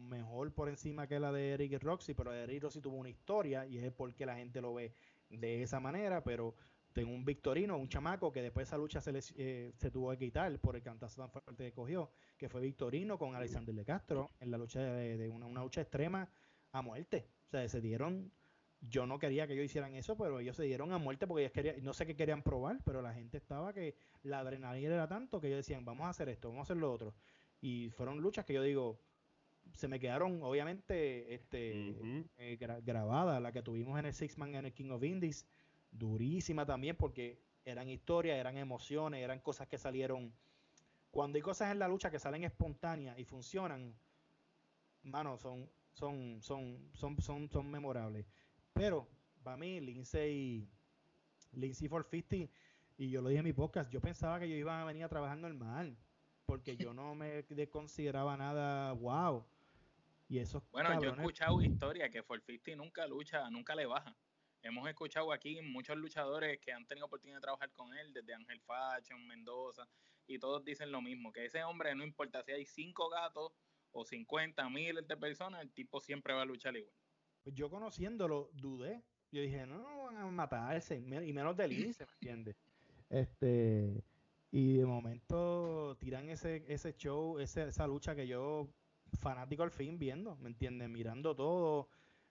mejor 0.09 0.53
por 0.53 0.69
encima 0.69 1.07
que 1.07 1.19
la 1.19 1.31
de 1.31 1.51
Eric 1.51 1.81
Roxy, 1.81 2.13
pero 2.13 2.31
la 2.31 2.37
de 2.37 2.43
Eric 2.43 2.63
Roxy 2.63 2.81
tuvo 2.81 2.97
una 2.97 3.09
historia 3.09 3.65
y 3.65 3.77
es 3.77 3.91
porque 3.91 4.25
la 4.25 4.35
gente 4.35 4.61
lo 4.61 4.73
ve 4.73 4.93
de 5.29 5.63
esa 5.63 5.79
manera, 5.79 6.23
pero 6.23 6.55
tengo 6.93 7.11
un 7.11 7.25
Victorino, 7.25 7.77
un 7.77 7.89
chamaco 7.89 8.31
que 8.31 8.41
después 8.41 8.65
de 8.65 8.69
esa 8.69 8.77
lucha 8.77 9.01
se, 9.01 9.11
eh, 9.35 9.73
se 9.75 9.91
tuvo 9.91 10.11
que 10.11 10.17
quitar 10.17 10.57
por 10.59 10.75
el 10.75 10.83
cantazo 10.83 11.21
tan 11.21 11.31
fuerte 11.31 11.65
que 11.65 11.73
cogió, 11.73 12.11
que 12.37 12.47
fue 12.47 12.61
Victorino 12.61 13.17
con 13.17 13.35
Alexander 13.35 13.73
de 13.73 13.83
Castro 13.83 14.29
en 14.39 14.51
la 14.51 14.57
lucha 14.57 14.79
de, 14.79 15.29
una, 15.29 15.61
lucha 15.61 15.81
extrema 15.81 16.29
a 16.71 16.81
muerte. 16.81 17.27
O 17.47 17.49
sea, 17.49 17.67
se 17.67 17.81
dieron 17.81 18.31
yo 18.89 19.05
no 19.05 19.17
quería 19.17 19.47
que 19.47 19.53
ellos 19.53 19.65
hicieran 19.65 19.95
eso, 19.95 20.17
pero 20.17 20.41
ellos 20.41 20.57
se 20.57 20.63
dieron 20.63 20.91
a 20.91 20.97
muerte 20.97 21.25
porque 21.25 21.43
ellos 21.43 21.53
querían, 21.53 21.81
no 21.83 21.93
sé 21.93 22.05
qué 22.05 22.17
querían 22.17 22.43
probar, 22.43 22.81
pero 22.83 23.01
la 23.01 23.13
gente 23.13 23.37
estaba 23.37 23.71
que 23.71 23.95
la 24.23 24.39
adrenalina 24.39 24.93
era 24.93 25.07
tanto 25.07 25.39
que 25.39 25.47
ellos 25.47 25.59
decían, 25.59 25.85
vamos 25.85 26.05
a 26.05 26.09
hacer 26.09 26.27
esto, 26.27 26.49
vamos 26.49 26.63
a 26.63 26.63
hacer 26.63 26.77
lo 26.77 26.91
otro. 26.91 27.13
Y 27.61 27.89
fueron 27.91 28.19
luchas 28.19 28.43
que 28.43 28.53
yo 28.53 28.61
digo, 28.61 28.99
se 29.73 29.87
me 29.87 29.99
quedaron 29.99 30.41
obviamente 30.43 31.33
este, 31.33 31.95
eh, 32.37 32.57
grabadas, 32.57 33.41
la 33.41 33.51
que 33.51 33.61
tuvimos 33.61 33.99
en 33.99 34.05
el 34.05 34.13
Six 34.13 34.37
Man 34.37 34.55
en 34.55 34.65
el 34.65 34.73
King 34.73 34.91
of 34.91 35.03
Indies, 35.03 35.45
durísima 35.91 36.65
también 36.65 36.95
porque 36.95 37.41
eran 37.65 37.89
historias, 37.89 38.37
eran 38.37 38.57
emociones, 38.57 39.23
eran 39.23 39.39
cosas 39.39 39.67
que 39.67 39.77
salieron. 39.77 40.33
Cuando 41.11 41.37
hay 41.37 41.41
cosas 41.41 41.71
en 41.71 41.79
la 41.79 41.87
lucha 41.87 42.11
que 42.11 42.19
salen 42.19 42.43
espontáneas 42.43 43.17
y 43.19 43.25
funcionan, 43.25 43.95
mano, 45.03 45.37
son, 45.37 45.69
son, 45.91 46.41
son, 46.41 46.89
son, 46.93 47.21
son, 47.21 47.49
son 47.49 47.71
memorables. 47.71 48.25
Pero 48.73 49.07
para 49.43 49.57
mí, 49.57 49.79
Lindsay, 49.79 50.67
Lindsay 51.53 51.87
450, 51.87 52.51
y 52.97 53.09
yo 53.09 53.21
lo 53.21 53.29
dije 53.29 53.39
en 53.39 53.45
mi 53.45 53.53
podcast, 53.53 53.91
yo 53.91 54.01
pensaba 54.01 54.39
que 54.39 54.49
yo 54.49 54.55
iba 54.55 54.81
a 54.81 54.85
venir 54.85 55.03
a 55.03 55.09
trabajar 55.09 55.37
normal, 55.37 55.97
porque 56.45 56.75
yo 56.91 56.93
no 56.93 57.15
me 57.15 57.43
consideraba 57.69 58.37
nada 58.37 58.93
wow. 58.93 59.45
Y 60.27 60.41
bueno, 60.71 61.01
yo 61.01 61.09
he 61.09 61.13
escuchado 61.13 61.61
historias 61.61 62.09
que 62.09 62.23
450 62.23 62.75
nunca 62.75 63.07
lucha, 63.07 63.49
nunca 63.49 63.75
le 63.75 63.85
baja. 63.85 64.15
Hemos 64.61 64.87
escuchado 64.87 65.33
aquí 65.33 65.61
muchos 65.61 65.97
luchadores 65.97 66.59
que 66.59 66.71
han 66.71 66.85
tenido 66.85 67.05
oportunidad 67.05 67.37
de 67.37 67.41
trabajar 67.41 67.71
con 67.73 67.93
él, 67.93 68.13
desde 68.13 68.33
Ángel 68.33 68.61
Fashion, 68.61 69.27
Mendoza, 69.27 69.87
y 70.25 70.39
todos 70.39 70.63
dicen 70.63 70.91
lo 70.91 71.01
mismo, 71.01 71.33
que 71.33 71.45
ese 71.45 71.63
hombre, 71.63 71.93
no 71.95 72.03
importa 72.03 72.41
si 72.43 72.53
hay 72.53 72.65
cinco 72.65 73.09
gatos 73.09 73.51
o 73.91 74.05
50 74.05 74.69
miles 74.69 75.05
de 75.07 75.17
personas, 75.17 75.61
el 75.61 75.71
tipo 75.71 75.99
siempre 75.99 76.33
va 76.33 76.43
a 76.43 76.45
luchar 76.45 76.75
igual. 76.77 76.95
Pues 77.43 77.55
yo 77.55 77.69
conociéndolo, 77.69 78.49
dudé. 78.53 79.03
Yo 79.31 79.41
dije, 79.41 79.65
no, 79.65 79.79
no 79.79 80.03
van 80.03 80.17
a 80.17 80.25
matarse, 80.27 80.95
y 80.95 81.33
menos 81.33 81.57
de 81.57 81.67
Lince, 81.67 82.05
¿me 82.05 82.13
entiendes? 82.13 82.55
Este, 83.09 84.03
y 84.51 84.77
de 84.77 84.85
momento 84.85 85.97
tiran 85.97 86.29
ese, 86.29 86.63
ese 86.67 86.95
show, 86.95 87.39
ese, 87.39 87.67
esa 87.67 87.85
lucha 87.85 88.15
que 88.15 88.27
yo, 88.27 88.69
fanático 89.19 89.63
al 89.63 89.71
fin, 89.71 89.97
viendo, 89.97 90.35
¿me 90.37 90.49
entiendes? 90.49 90.89
Mirando 90.89 91.35
todo, 91.35 91.89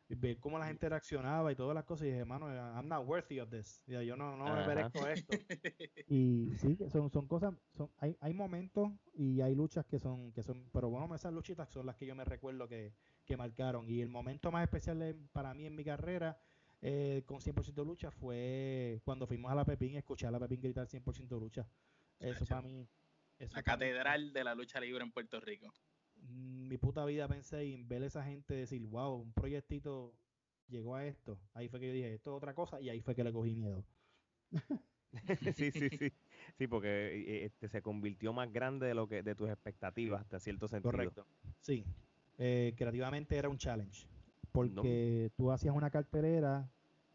ver 0.08 0.38
cómo 0.38 0.58
la 0.58 0.66
gente 0.66 0.88
reaccionaba 0.88 1.52
y 1.52 1.56
todas 1.56 1.74
las 1.74 1.84
cosas, 1.84 2.04
y 2.04 2.08
dije, 2.08 2.20
hermano, 2.20 2.48
I'm 2.48 2.88
not 2.88 3.06
worthy 3.06 3.40
of 3.40 3.50
this. 3.50 3.82
yo 3.86 4.16
no, 4.16 4.36
no 4.36 4.44
me 4.54 4.66
merezco 4.66 5.06
esto. 5.06 5.36
y 6.08 6.50
sí, 6.56 6.76
son, 6.90 7.10
son 7.10 7.26
cosas, 7.26 7.54
son, 7.76 7.90
hay, 7.98 8.16
hay 8.20 8.34
momentos 8.34 8.90
y 9.14 9.40
hay 9.40 9.54
luchas 9.54 9.86
que 9.86 9.98
son, 9.98 10.32
que 10.32 10.42
son, 10.42 10.68
pero 10.72 10.90
bueno, 10.90 11.14
esas 11.14 11.32
luchitas 11.32 11.68
son 11.70 11.86
las 11.86 11.96
que 11.96 12.06
yo 12.06 12.14
me 12.14 12.24
recuerdo 12.24 12.68
que, 12.68 12.94
que 13.24 13.36
marcaron. 13.36 13.88
Y 13.88 14.00
el 14.00 14.08
momento 14.08 14.50
más 14.50 14.62
especial 14.64 15.16
para 15.32 15.54
mí 15.54 15.66
en 15.66 15.74
mi 15.74 15.84
carrera 15.84 16.38
eh, 16.84 17.22
con 17.26 17.38
100% 17.38 17.86
lucha 17.86 18.10
fue 18.10 19.00
cuando 19.04 19.26
fuimos 19.26 19.52
a 19.52 19.54
la 19.54 19.64
Pepín 19.64 19.92
y 19.92 19.98
escuché 19.98 20.26
a 20.26 20.32
la 20.32 20.40
Pepín 20.40 20.60
gritar 20.60 20.88
100% 20.88 21.38
lucha. 21.38 21.66
Eso 22.18 22.44
para 22.44 22.62
mí. 22.62 22.88
la 23.38 23.62
catedral 23.62 24.32
de 24.32 24.44
la 24.44 24.54
lucha 24.54 24.80
libre 24.80 25.04
en 25.04 25.12
Puerto 25.12 25.40
Rico. 25.40 25.72
Mm, 26.28 26.68
mi 26.68 26.78
puta 26.78 27.04
vida 27.04 27.28
pensé 27.28 27.62
en 27.74 27.88
ver 27.88 28.02
a 28.02 28.06
esa 28.06 28.24
gente 28.24 28.54
decir, 28.54 28.84
wow, 28.86 29.14
un 29.14 29.32
proyectito 29.32 30.14
llegó 30.68 30.94
a 30.96 31.04
esto. 31.06 31.38
Ahí 31.54 31.68
fue 31.68 31.80
que 31.80 31.88
yo 31.88 31.92
dije, 31.92 32.14
esto 32.14 32.30
es 32.30 32.36
otra 32.36 32.54
cosa, 32.54 32.80
y 32.80 32.88
ahí 32.88 33.00
fue 33.00 33.14
que 33.14 33.24
le 33.24 33.32
cogí 33.32 33.54
miedo. 33.54 33.84
sí, 35.56 35.70
sí, 35.70 35.88
sí. 35.90 36.12
Sí, 36.58 36.66
porque 36.66 36.88
eh, 36.88 37.44
este, 37.44 37.68
se 37.68 37.82
convirtió 37.82 38.32
más 38.32 38.52
grande 38.52 38.86
de 38.86 38.94
lo 38.94 39.06
que 39.08 39.22
de 39.22 39.34
tus 39.34 39.48
expectativas, 39.48 40.20
hasta 40.20 40.40
cierto 40.40 40.68
sentido. 40.68 40.90
Correcto. 40.90 41.26
Sí, 41.60 41.84
eh, 42.38 42.74
creativamente 42.76 43.36
era 43.36 43.48
un 43.48 43.58
challenge. 43.58 44.06
Porque 44.52 45.30
tú 45.36 45.50
hacías 45.50 45.74
una 45.74 45.90
cartelera, 45.90 46.70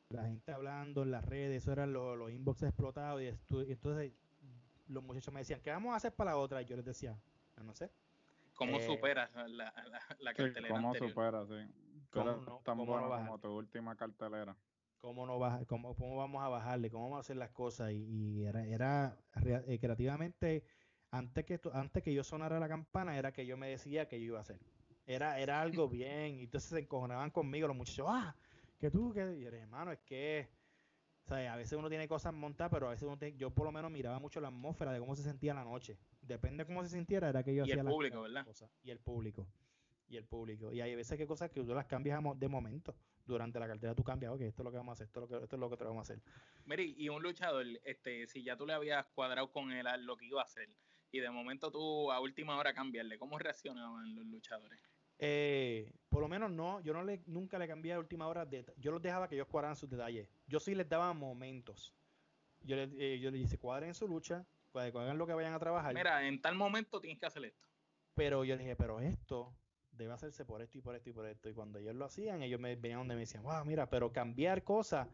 la 0.09 0.23
gente 0.23 0.51
hablando 0.51 1.03
en 1.03 1.11
las 1.11 1.23
redes, 1.23 1.61
eso 1.61 1.71
eran 1.71 1.93
los, 1.93 2.17
los 2.17 2.31
inbox 2.31 2.63
explotados, 2.63 3.21
y, 3.21 3.27
entonces 3.27 4.13
los 4.87 5.03
muchachos 5.03 5.33
me 5.33 5.41
decían, 5.41 5.61
¿qué 5.61 5.69
vamos 5.69 5.93
a 5.93 5.97
hacer 5.97 6.13
para 6.13 6.31
la 6.31 6.37
otra? 6.37 6.61
Y 6.61 6.65
yo 6.65 6.75
les 6.75 6.85
decía, 6.85 7.19
no 7.63 7.75
sé. 7.75 7.91
¿Cómo 8.57 8.79
eh, 8.79 8.81
superas 8.81 9.29
la, 9.35 9.71
la, 10.19 10.33
cartelera? 10.33 10.73
¿Cómo 10.73 10.95
superas, 10.95 11.47
sí? 11.47 11.55
¿Cómo 12.09 12.25
no, 12.25 12.61
como 12.63 13.39
tu 13.39 13.49
última 13.55 13.95
cartelera. 13.95 14.57
¿Cómo, 14.97 15.27
no 15.27 15.37
baja, 15.37 15.63
cómo, 15.65 15.95
¿Cómo 15.95 16.17
vamos 16.17 16.43
a 16.43 16.49
bajarle? 16.49 16.89
¿Cómo 16.89 17.03
vamos 17.03 17.17
a 17.17 17.19
hacer 17.19 17.37
las 17.37 17.51
cosas? 17.51 17.91
Y, 17.91 18.43
era, 18.43 18.65
era 18.65 19.17
eh, 19.67 19.77
creativamente, 19.79 20.63
antes 21.11 21.45
que, 21.45 21.59
antes 21.71 22.01
que 22.01 22.13
yo 22.13 22.23
sonara 22.23 22.59
la 22.59 22.67
campana, 22.67 23.15
era 23.15 23.31
que 23.31 23.45
yo 23.45 23.57
me 23.57 23.69
decía 23.69 24.07
que 24.07 24.19
yo 24.19 24.25
iba 24.25 24.39
a 24.39 24.41
hacer. 24.41 24.59
Era, 25.05 25.39
era 25.39 25.61
algo 25.61 25.87
bien. 25.89 26.39
Y 26.39 26.43
entonces 26.45 26.71
se 26.71 26.79
encojonaban 26.79 27.29
conmigo 27.29 27.67
los 27.67 27.77
muchachos. 27.77 28.07
¡Ah! 28.09 28.35
Que 28.79 28.89
tú, 28.89 29.13
que. 29.13 29.35
Y 29.37 29.41
yo 29.41 29.49
hermano, 29.49 29.91
es 29.91 29.99
que. 29.99 30.49
O 31.27 31.29
sea, 31.29 31.53
a 31.53 31.57
veces 31.57 31.77
uno 31.77 31.89
tiene 31.89 32.07
cosas 32.07 32.33
montadas, 32.33 32.71
pero 32.71 32.87
a 32.87 32.91
veces 32.91 33.03
uno 33.03 33.17
yo 33.35 33.49
por 33.49 33.65
lo 33.65 33.71
menos 33.73 33.91
miraba 33.91 34.17
mucho 34.17 34.39
la 34.39 34.47
atmósfera 34.47 34.93
de 34.93 34.99
cómo 34.99 35.13
se 35.13 35.23
sentía 35.23 35.53
la 35.53 35.65
noche. 35.65 35.97
Depende 36.21 36.63
de 36.63 36.67
cómo 36.67 36.81
se 36.83 36.89
sintiera, 36.89 37.27
era 37.27 37.43
que 37.43 37.53
yo 37.53 37.65
y 37.65 37.71
hacía 37.71 37.81
el 37.81 37.87
público, 37.87 38.21
¿verdad? 38.21 38.47
Y 38.81 38.91
el 38.91 38.99
público. 38.99 39.45
Y 40.07 40.15
el 40.15 40.23
público. 40.23 40.71
Y 40.71 40.79
hay 40.79 40.95
veces 40.95 41.17
que 41.17 41.27
cosas 41.27 41.51
que 41.51 41.61
tú 41.61 41.73
las 41.73 41.85
cambias 41.85 42.23
de 42.37 42.47
momento. 42.47 42.95
Durante 43.25 43.59
la 43.59 43.67
cartera 43.67 43.93
tú 43.93 44.05
cambias, 44.05 44.31
ok, 44.31 44.39
esto 44.39 44.61
es 44.61 44.63
lo 44.63 44.71
que 44.71 44.77
vamos 44.77 44.91
a 44.91 44.93
hacer, 44.93 45.07
esto 45.07 45.19
es 45.19 45.29
lo 45.29 45.37
que, 45.37 45.43
esto 45.43 45.55
es 45.57 45.59
lo 45.59 45.69
que 45.69 45.75
te 45.75 45.83
vamos 45.83 45.99
a 45.99 46.13
hacer. 46.13 46.23
Mary, 46.63 46.95
y 46.97 47.09
un 47.09 47.21
luchador, 47.21 47.65
este, 47.83 48.25
si 48.27 48.41
ya 48.41 48.55
tú 48.55 48.65
le 48.65 48.71
habías 48.71 49.05
cuadrado 49.07 49.51
con 49.51 49.73
él 49.73 49.85
lo 50.05 50.15
que 50.15 50.27
iba 50.27 50.39
a 50.39 50.45
hacer, 50.45 50.69
y 51.11 51.19
de 51.19 51.29
momento 51.29 51.69
tú 51.69 52.09
a 52.09 52.21
última 52.21 52.57
hora 52.57 52.73
cambiarle, 52.73 53.19
¿cómo 53.19 53.37
reaccionaban 53.37 54.15
los 54.15 54.25
luchadores? 54.27 54.79
Eh, 55.19 55.91
por 56.09 56.21
lo 56.21 56.27
menos 56.27 56.51
no, 56.51 56.79
yo 56.81 56.93
no 56.93 57.03
le, 57.03 57.21
nunca 57.25 57.57
le 57.57 57.67
cambié 57.67 57.93
a 57.93 57.99
última 57.99 58.27
hora, 58.27 58.45
de, 58.45 58.65
yo 58.77 58.91
los 58.91 59.01
dejaba 59.01 59.27
que 59.27 59.35
ellos 59.35 59.47
cuadraran 59.47 59.75
sus 59.75 59.89
detalles. 59.89 60.29
Yo 60.47 60.59
sí 60.59 60.75
les 60.75 60.87
daba 60.87 61.13
momentos. 61.13 61.93
Yo 62.61 62.75
les, 62.75 62.89
eh, 62.97 63.19
yo 63.19 63.31
les 63.31 63.41
dije, 63.41 63.57
cuadren 63.57 63.93
su 63.93 64.07
lucha, 64.07 64.45
cuadren 64.71 65.17
lo 65.17 65.27
que 65.27 65.33
vayan 65.33 65.53
a 65.53 65.59
trabajar. 65.59 65.93
Mira, 65.93 66.27
en 66.27 66.41
tal 66.41 66.55
momento 66.55 66.99
tienes 66.99 67.19
que 67.19 67.25
hacer 67.25 67.45
esto. 67.45 67.67
Pero 68.13 68.43
yo 68.43 68.55
les 68.55 68.65
dije, 68.65 68.75
pero 68.75 68.99
esto 68.99 69.55
debe 69.91 70.13
hacerse 70.13 70.45
por 70.45 70.61
esto 70.61 70.77
y 70.77 70.81
por 70.81 70.95
esto 70.95 71.09
y 71.09 71.13
por 71.13 71.25
esto. 71.25 71.49
Y 71.49 71.53
cuando 71.53 71.79
ellos 71.79 71.95
lo 71.95 72.05
hacían, 72.05 72.41
ellos 72.41 72.59
me 72.59 72.75
venían 72.75 72.99
donde 72.99 73.15
me 73.15 73.21
decían, 73.21 73.43
wow, 73.43 73.65
mira, 73.65 73.89
pero 73.89 74.11
cambiar 74.11 74.63
cosas, 74.63 75.07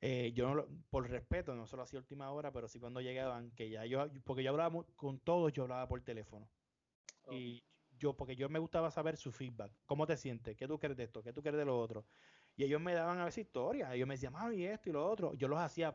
eh, 0.00 0.32
yo 0.34 0.54
no 0.54 0.66
por 0.90 1.08
respeto, 1.08 1.54
no 1.54 1.66
solo 1.66 1.82
hacía 1.82 1.98
última 1.98 2.30
hora, 2.30 2.52
pero 2.52 2.68
sí 2.68 2.78
cuando 2.78 3.00
llegaban, 3.00 3.50
que 3.52 3.70
ya 3.70 3.84
yo, 3.86 4.08
porque 4.24 4.42
yo 4.42 4.50
hablaba 4.50 4.84
con 4.96 5.18
todos, 5.20 5.52
yo 5.52 5.64
hablaba 5.64 5.88
por 5.88 6.00
teléfono. 6.02 6.48
Y 7.30 7.62
yo, 7.98 8.14
porque 8.14 8.36
yo 8.36 8.48
me 8.48 8.58
gustaba 8.58 8.90
saber 8.90 9.16
su 9.16 9.32
feedback. 9.32 9.72
¿Cómo 9.86 10.06
te 10.06 10.16
sientes? 10.16 10.56
¿Qué 10.56 10.66
tú 10.66 10.78
crees 10.78 10.96
de 10.96 11.04
esto? 11.04 11.22
¿Qué 11.22 11.32
tú 11.32 11.42
crees 11.42 11.56
de 11.56 11.64
lo 11.64 11.78
otro? 11.78 12.04
Y 12.56 12.64
ellos 12.64 12.80
me 12.80 12.92
daban 12.92 13.18
a 13.18 13.24
veces 13.24 13.46
historias. 13.46 13.92
Ellos 13.92 14.08
me 14.08 14.14
decían, 14.14 14.34
y 14.52 14.64
esto 14.64 14.90
y 14.90 14.92
lo 14.92 15.08
otro. 15.08 15.34
Yo 15.34 15.46
los 15.46 15.60
hacía, 15.60 15.94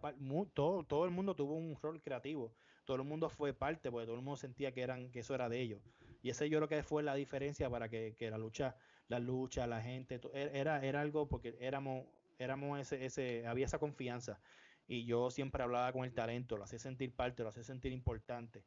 todo, 0.54 0.84
todo 0.84 1.06
el 1.06 1.12
mundo 1.12 1.36
tuvo 1.36 1.56
un 1.56 1.76
rol 1.82 2.01
creativo. 2.01 2.54
Todo 2.86 2.97
el 2.97 3.04
mundo 3.04 3.30
fue 3.30 3.54
parte, 3.54 3.91
porque 3.91 4.06
todo 4.06 4.16
el 4.16 4.22
mundo 4.22 4.38
sentía 4.38 4.72
que, 4.72 4.82
eran, 4.82 5.10
que 5.12 5.20
eso 5.20 5.36
era 5.36 5.49
de 5.49 5.60
ellos. 5.60 5.82
Y 6.22 6.30
ese 6.30 6.49
yo 6.49 6.60
creo 6.60 6.70
que 6.70 6.84
fue 6.84 7.04
la 7.04 7.16
diferencia 7.16 7.70
para 7.70 7.89
que, 7.89 8.16
que 8.18 8.30
la 8.30 8.38
lucha, 8.38 8.78
la 9.10 9.20
lucha, 9.20 9.68
la 9.68 9.82
gente, 9.82 10.22
e, 10.34 10.51
era, 10.54 10.84
era 10.84 11.01
algo 11.01 11.28
porque 11.28 11.56
éramos, 11.60 12.06
éramos 12.39 12.80
ese, 12.80 13.06
ese, 13.06 13.45
había 13.45 13.66
esa 13.66 13.80
confianza. 13.80 14.39
Y 14.88 15.06
yo 15.06 15.32
siempre 15.32 15.64
hablaba 15.64 15.91
con 15.91 16.04
el 16.04 16.14
talento, 16.14 16.58
lo 16.58 16.64
hacía 16.64 16.80
sentir 16.80 17.14
parte, 17.14 17.43
lo 17.43 17.49
hacía 17.49 17.64
sentir 17.64 17.91
importante. 17.91 18.64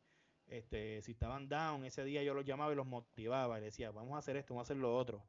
Este, 0.49 1.03
si 1.03 1.13
estaban 1.13 1.49
down, 1.49 1.85
ese 1.85 2.05
día 2.05 2.23
yo 2.23 2.33
los 2.33 2.45
llamaba 2.45 2.73
y 2.73 2.77
los 2.77 2.87
motivaba 2.87 3.59
y 3.59 3.63
decía, 3.63 3.91
vamos 3.91 4.15
a 4.15 4.19
hacer 4.19 4.37
esto, 4.37 4.55
vamos 4.55 4.67
a 4.67 4.73
hacer 4.73 4.77
lo 4.77 4.97
otro. 4.97 5.25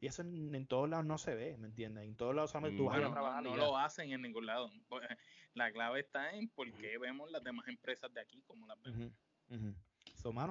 Y 0.00 0.06
eso 0.06 0.22
en, 0.22 0.66
todos 0.66 0.88
lados 0.88 1.04
no 1.04 1.18
se 1.18 1.34
ve, 1.34 1.58
¿me 1.58 1.66
entiendes? 1.66 2.04
En 2.04 2.16
todos 2.16 2.34
lados 2.34 2.52
tú 2.76 2.86
vas 2.86 2.96
a 2.96 3.10
trabajar. 3.10 3.42
No, 3.42 3.56
lo 3.56 3.76
hacen 3.76 4.10
en 4.12 4.22
ningún 4.22 4.46
lado. 4.46 4.70
La 5.54 5.70
clave 5.72 6.00
está 6.00 6.30
en 6.32 6.48
por 6.48 6.70
qué 6.74 6.96
vemos 6.96 7.30
las 7.30 7.42
demás 7.42 7.66
empresas 7.66 8.12
de 8.14 8.20
aquí 8.20 8.40
como 8.42 8.66
las 8.66 8.80
vemos. 8.82 9.12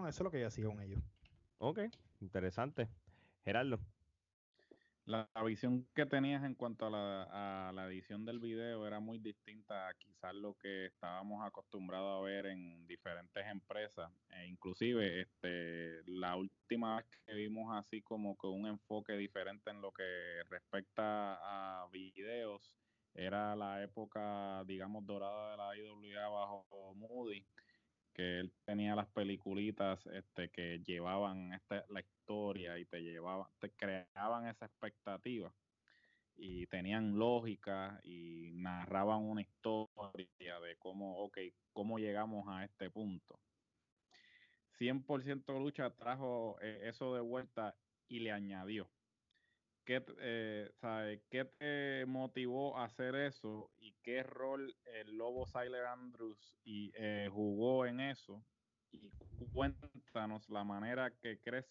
eso 0.10 0.20
es 0.20 0.20
lo 0.20 0.30
que 0.30 0.42
yo 0.42 0.48
hacía 0.48 0.66
con 0.66 0.82
ellos. 0.82 1.02
Ok, 1.58 1.80
interesante. 2.20 2.90
Gerardo. 3.44 3.80
La, 5.10 5.28
visión 5.44 5.88
que 5.96 6.06
tenías 6.06 6.44
en 6.44 6.54
cuanto 6.54 6.86
a 6.86 7.72
la, 7.72 7.88
edición 7.88 8.26
del 8.26 8.38
video 8.38 8.86
era 8.86 9.00
muy 9.00 9.18
distinta 9.18 9.88
a 9.88 9.96
quizás 9.96 10.36
lo 10.36 10.54
que 10.54 10.86
estábamos 10.86 11.44
acostumbrados 11.44 12.20
a 12.20 12.24
ver 12.24 12.46
en 12.46 12.86
diferentes 12.86 13.44
empresas. 13.48 14.12
E 14.30 14.46
inclusive, 14.46 15.22
este, 15.22 16.04
la 16.06 16.36
última 16.36 16.98
vez 16.98 17.08
que 17.26 17.34
vimos 17.34 17.76
así 17.76 18.04
como 18.04 18.38
con 18.38 18.52
un 18.52 18.68
enfoque 18.68 19.14
diferente 19.14 19.72
en 19.72 19.82
lo 19.82 19.92
que 19.92 20.44
respecta 20.48 21.40
a 21.42 21.88
videos 21.88 22.72
era 23.16 23.56
la 23.56 23.82
época, 23.82 24.64
digamos, 24.66 25.08
dorada 25.08 25.52
de 25.52 25.58
la 25.58 25.76
IWA 25.76 26.30
bajo 26.30 26.94
Moody 26.94 27.44
que 28.20 28.40
él 28.42 28.54
tenía 28.66 28.98
las 28.98 29.08
peliculitas 29.08 30.06
este, 30.08 30.50
que 30.50 30.84
llevaban 30.86 31.52
la 31.88 32.02
historia 32.02 32.78
y 32.78 32.84
te 32.84 33.02
llevaban, 33.02 33.48
te 33.60 33.72
creaban 33.72 34.46
esa 34.46 34.66
expectativa 34.66 35.56
y 36.36 36.68
tenían 36.68 37.18
lógica 37.18 38.02
y 38.04 38.52
narraban 38.56 39.22
una 39.22 39.40
historia 39.42 40.60
de 40.60 40.76
cómo, 40.80 41.18
ok, 41.20 41.38
cómo 41.72 41.98
llegamos 41.98 42.46
a 42.50 42.66
este 42.66 42.90
punto. 42.90 43.40
100% 44.78 45.58
lucha 45.58 45.90
trajo 45.92 46.58
eh, 46.62 46.90
eso 46.90 47.16
de 47.16 47.22
vuelta 47.22 47.78
y 48.10 48.20
le 48.20 48.34
añadió 48.34 48.92
¿qué, 49.90 50.06
eh, 50.20 51.20
¿qué 51.32 51.46
te 51.46 52.06
motivó 52.06 52.78
a 52.78 52.84
hacer 52.84 53.16
eso 53.16 53.72
y 53.80 53.96
qué 54.04 54.22
rol 54.22 54.76
el 54.86 55.18
Lobo 55.18 55.48
Siler 55.48 55.84
Andrews 55.88 56.56
y, 56.64 56.92
eh, 56.94 57.28
jugó 57.32 57.88
en 57.88 58.00
eso? 58.00 58.46
Y 58.92 59.10
cuéntanos 59.52 60.48
la 60.50 60.64
manera 60.64 61.10
que 61.20 61.40
crees 61.40 61.66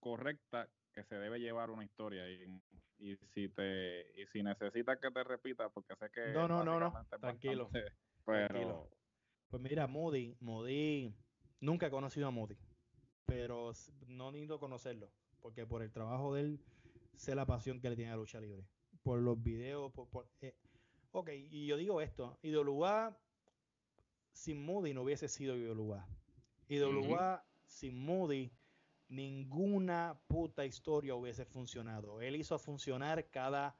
correcta 0.00 0.68
que 0.92 1.02
se 1.02 1.14
debe 1.14 1.40
llevar 1.40 1.70
una 1.70 1.84
historia 1.84 2.28
y, 2.28 2.60
y 2.98 3.16
si 3.16 3.48
te 3.48 4.20
y 4.20 4.26
si 4.26 4.42
necesitas 4.42 4.98
que 4.98 5.10
te 5.10 5.24
repita 5.24 5.70
porque 5.70 5.96
sé 5.96 6.10
que 6.10 6.32
no 6.32 6.46
no 6.46 6.62
no 6.62 6.78
no. 6.78 6.92
tranquilo. 7.20 7.70
pero 8.26 8.90
pues 9.48 9.62
mira 9.62 9.86
Moody 9.86 10.36
Moody 10.40 11.14
nunca 11.60 11.86
he 11.86 11.90
conocido 11.90 12.28
a 12.28 12.30
Moody 12.30 12.58
pero 13.24 13.72
no 14.08 14.30
necesito 14.30 14.58
conocerlo 14.58 15.10
porque 15.40 15.66
por 15.66 15.82
el 15.82 15.90
trabajo 15.90 16.34
de 16.34 16.42
él 16.42 16.60
sé 17.16 17.34
la 17.34 17.46
pasión 17.46 17.80
que 17.80 17.90
le 17.90 17.96
tiene 17.96 18.12
a 18.12 18.16
lucha 18.16 18.40
libre 18.40 18.66
por 19.02 19.18
los 19.20 19.42
videos 19.42 19.92
por, 19.92 20.28
eh, 20.40 20.56
ok 21.12 21.30
y 21.50 21.66
yo 21.66 21.76
digo 21.76 22.00
esto 22.00 22.38
IWA 22.42 23.18
sin 24.32 24.64
Moody 24.64 24.94
no 24.94 25.02
hubiese 25.02 25.28
sido 25.28 25.56
IWA 25.56 26.06
IWA 26.68 27.44
sin 27.66 27.98
Moody 28.04 28.52
ninguna 29.12 30.18
puta 30.26 30.64
historia 30.64 31.14
hubiese 31.14 31.44
funcionado. 31.44 32.20
Él 32.20 32.34
hizo 32.36 32.58
funcionar 32.58 33.28
cada, 33.28 33.76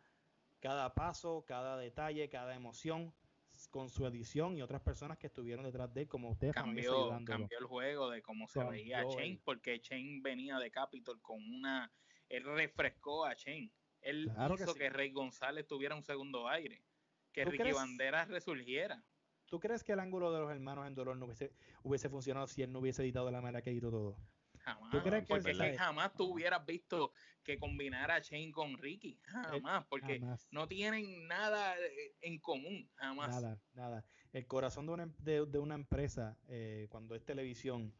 cada 0.60 0.94
paso, 0.94 1.44
cada 1.46 1.76
detalle, 1.78 2.28
cada 2.28 2.54
emoción 2.54 3.12
con 3.70 3.88
su 3.88 4.06
edición 4.06 4.56
y 4.56 4.62
otras 4.62 4.82
personas 4.82 5.18
que 5.18 5.28
estuvieron 5.28 5.64
detrás 5.64 5.92
de 5.94 6.02
él, 6.02 6.08
como 6.08 6.30
ustedes 6.30 6.54
cambió, 6.54 7.10
cambió 7.24 7.58
el 7.58 7.66
juego 7.66 8.10
de 8.10 8.22
cómo 8.22 8.46
se 8.48 8.62
veía 8.64 9.00
a 9.00 9.08
Chain, 9.08 9.40
porque 9.44 9.80
Chain 9.80 10.22
venía 10.22 10.58
de 10.58 10.70
Capitol 10.70 11.20
con 11.20 11.38
una. 11.38 11.90
Él 12.32 12.44
refrescó 12.44 13.26
a 13.26 13.36
Chain. 13.36 13.70
Él 14.00 14.32
hizo 14.54 14.74
que, 14.74 14.88
Rey 14.88 15.12
González 15.12 15.66
tuviera 15.66 15.94
un 15.94 16.02
segundo 16.02 16.48
aire, 16.48 16.82
que 17.30 17.44
Ricky 17.44 17.72
Banderas 17.72 18.28
resurgiera. 18.28 19.04
¿Tú 19.46 19.60
crees 19.60 19.84
que 19.84 19.92
el 19.92 20.00
ángulo 20.00 20.32
de 20.32 20.40
los 20.40 20.50
hermanos 20.50 20.86
en 20.86 20.94
dolor 20.94 21.16
no 21.18 21.26
hubiese, 21.26 21.52
hubiese 21.82 22.08
funcionado 22.08 22.46
si 22.46 22.62
él 22.62 22.72
no 22.72 22.78
hubiese 22.78 23.02
editado 23.02 23.26
de 23.26 23.32
la 23.32 23.42
manera 23.42 23.60
que 23.60 23.70
editó 23.70 23.90
todo? 23.90 24.16
Jamás. 24.60 24.90
porque 25.28 25.76
jamás 25.76 26.14
tú 26.14 26.32
hubieras 26.32 26.64
visto 26.64 27.12
que 27.42 27.58
combinara 27.58 28.20
Shane 28.20 28.52
con 28.52 28.78
Ricky. 28.78 29.20
Jamás, 29.24 29.84
porque 29.88 30.22
no 30.50 30.68
tienen 30.68 31.26
nada 31.26 31.76
eh, 31.76 32.14
en 32.20 32.38
común. 32.38 32.88
Jamás. 32.94 33.28
Nada, 33.28 33.60
nada. 33.74 34.04
El 34.32 34.46
corazón 34.46 34.86
de 34.86 34.92
una, 34.92 35.02
em, 35.02 35.12
de, 35.18 35.58
una 35.58 35.74
empresa, 35.74 36.38
eh, 36.48 36.86
cuando 36.90 37.14
es 37.14 37.24
televisión, 37.24 37.92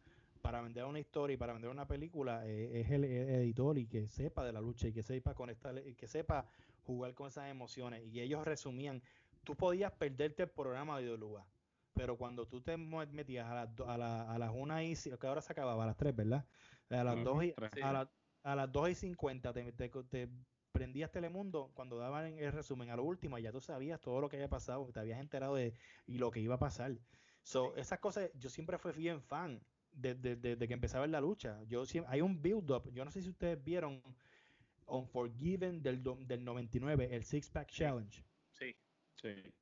para 0.43 0.61
vender 0.61 0.85
una 0.85 0.99
historia 0.99 1.35
y 1.35 1.37
para 1.37 1.53
vender 1.53 1.71
una 1.71 1.87
película, 1.87 2.47
eh, 2.47 2.81
es 2.81 2.91
el, 2.91 3.05
editor 3.05 3.79
y 3.79 3.87
que 3.87 4.09
sepa 4.09 4.45
de 4.45 4.53
la 4.53 4.61
lucha 4.61 4.89
y 4.89 4.93
que 4.93 5.03
sepa 5.03 5.35
conectar, 5.35 5.81
y 5.87 5.95
que 5.95 6.09
sepa 6.09 6.47
jugar 6.83 7.15
con 7.15 7.29
esas 7.29 7.49
emociones. 7.49 8.05
Y 8.05 8.21
ellos 8.21 8.45
resumían, 8.45 9.03
tú 9.45 9.57
podías 9.57 9.93
perderte 9.93 10.43
el 10.43 10.51
programa 10.51 10.99
de 10.99 11.17
lugar 11.17 11.47
pero 11.95 12.17
cuando 12.17 12.47
tú 12.47 12.61
te 12.61 12.77
metías 12.77 13.47
a 13.47 13.55
las, 13.55 13.81
a, 13.87 13.99
la, 13.99 14.33
a 14.33 14.39
las 14.39 14.51
1 14.55 14.83
y 14.83 14.95
que 14.95 15.27
ahora 15.27 15.43
se 15.43 15.53
acababa 15.53 15.85
a 15.85 15.87
las 15.87 15.97
3, 15.97 16.17
¿verdad? 16.17 16.47
A 16.91 17.05
las 17.05 17.23
2 17.23 17.45
y, 17.45 17.55
a, 17.83 18.09
a, 18.43 18.57
las 18.57 18.73
2 18.73 18.91
y 18.91 18.95
50 18.95 19.53
te, 19.53 19.73
te, 19.73 20.29
prendías 20.73 21.11
Telemundo 21.11 21.71
cuando 21.75 21.99
daban 21.99 22.39
el 22.39 22.53
resumen 22.53 22.91
a 22.91 22.97
lo 22.97 23.05
último, 23.05 23.39
ya 23.39 23.53
tú 23.53 23.61
sabías 23.61 24.01
todo 24.01 24.21
lo 24.21 24.29
que 24.29 24.37
había 24.37 24.49
pasado, 24.49 24.91
te 24.91 25.01
habías 25.01 25.21
enterado 25.21 25.55
de 25.55 25.75
y 26.07 26.19
lo 26.19 26.31
que 26.31 26.41
iba 26.41 26.55
a 26.55 26.59
pasar. 26.59 26.99
So, 27.43 27.75
esas 27.77 27.99
cosas, 27.99 28.31
yo 28.35 28.49
siempre 28.49 28.79
fui 28.79 28.93
bien 28.93 29.21
fan 29.21 29.61
desde 29.93 30.37
de, 30.37 30.57
de, 30.57 30.69
que 30.69 30.75
empezaba 30.75 31.07
la 31.07 31.21
lucha. 31.21 31.63
Yo 31.65 31.85
hay 32.07 32.21
un 32.21 32.41
build-up, 32.41 32.91
yo 32.93 33.05
no 33.05 33.11
sé 33.11 33.23
si 33.23 33.29
ustedes 33.31 33.63
vieron 33.63 34.03
Unforgiven 34.87 35.83
del, 35.83 36.03
del 36.27 36.45
99, 36.45 37.09
el 37.13 37.25
Six 37.25 37.51
Pack 37.51 37.71
Challenge. 37.71 38.25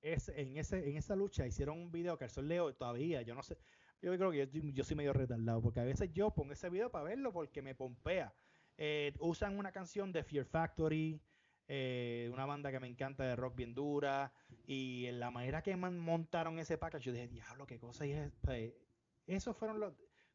Es, 0.00 0.28
en, 0.30 0.56
ese, 0.56 0.88
en 0.88 0.96
esa 0.96 1.14
lucha 1.14 1.46
hicieron 1.46 1.78
un 1.78 1.92
video 1.92 2.16
que 2.16 2.24
al 2.24 2.30
sol 2.30 2.48
leo 2.48 2.74
todavía, 2.74 3.20
yo 3.22 3.34
no 3.34 3.42
sé, 3.42 3.58
yo 4.00 4.16
creo 4.16 4.30
que 4.30 4.72
yo, 4.72 4.84
soy 4.84 4.96
medio 4.96 5.12
retardado, 5.12 5.60
porque 5.60 5.80
a 5.80 5.84
veces 5.84 6.10
yo 6.12 6.30
pongo 6.30 6.52
ese 6.52 6.70
video 6.70 6.90
para 6.90 7.04
verlo 7.04 7.32
porque 7.32 7.60
me 7.60 7.74
pompea. 7.74 8.32
Eh, 8.78 9.12
usan 9.18 9.58
una 9.58 9.72
canción 9.72 10.10
de 10.12 10.24
Fear 10.24 10.46
Factory, 10.46 11.20
eh, 11.68 12.30
una 12.32 12.46
banda 12.46 12.72
que 12.72 12.80
me 12.80 12.88
encanta 12.88 13.24
de 13.24 13.36
rock 13.36 13.56
bien 13.56 13.74
dura, 13.74 14.32
y 14.66 15.04
en 15.06 15.20
la 15.20 15.30
manera 15.30 15.62
que 15.62 15.76
montaron 15.76 16.58
ese 16.58 16.78
package, 16.78 17.04
yo 17.04 17.12
dije, 17.12 17.28
diablo, 17.28 17.66
qué 17.66 17.78
cosa 17.78 18.06
es. 18.06 18.32
Pues, 18.40 18.72
esos 19.26 19.54
fueron 19.56 19.78
los 19.78 19.92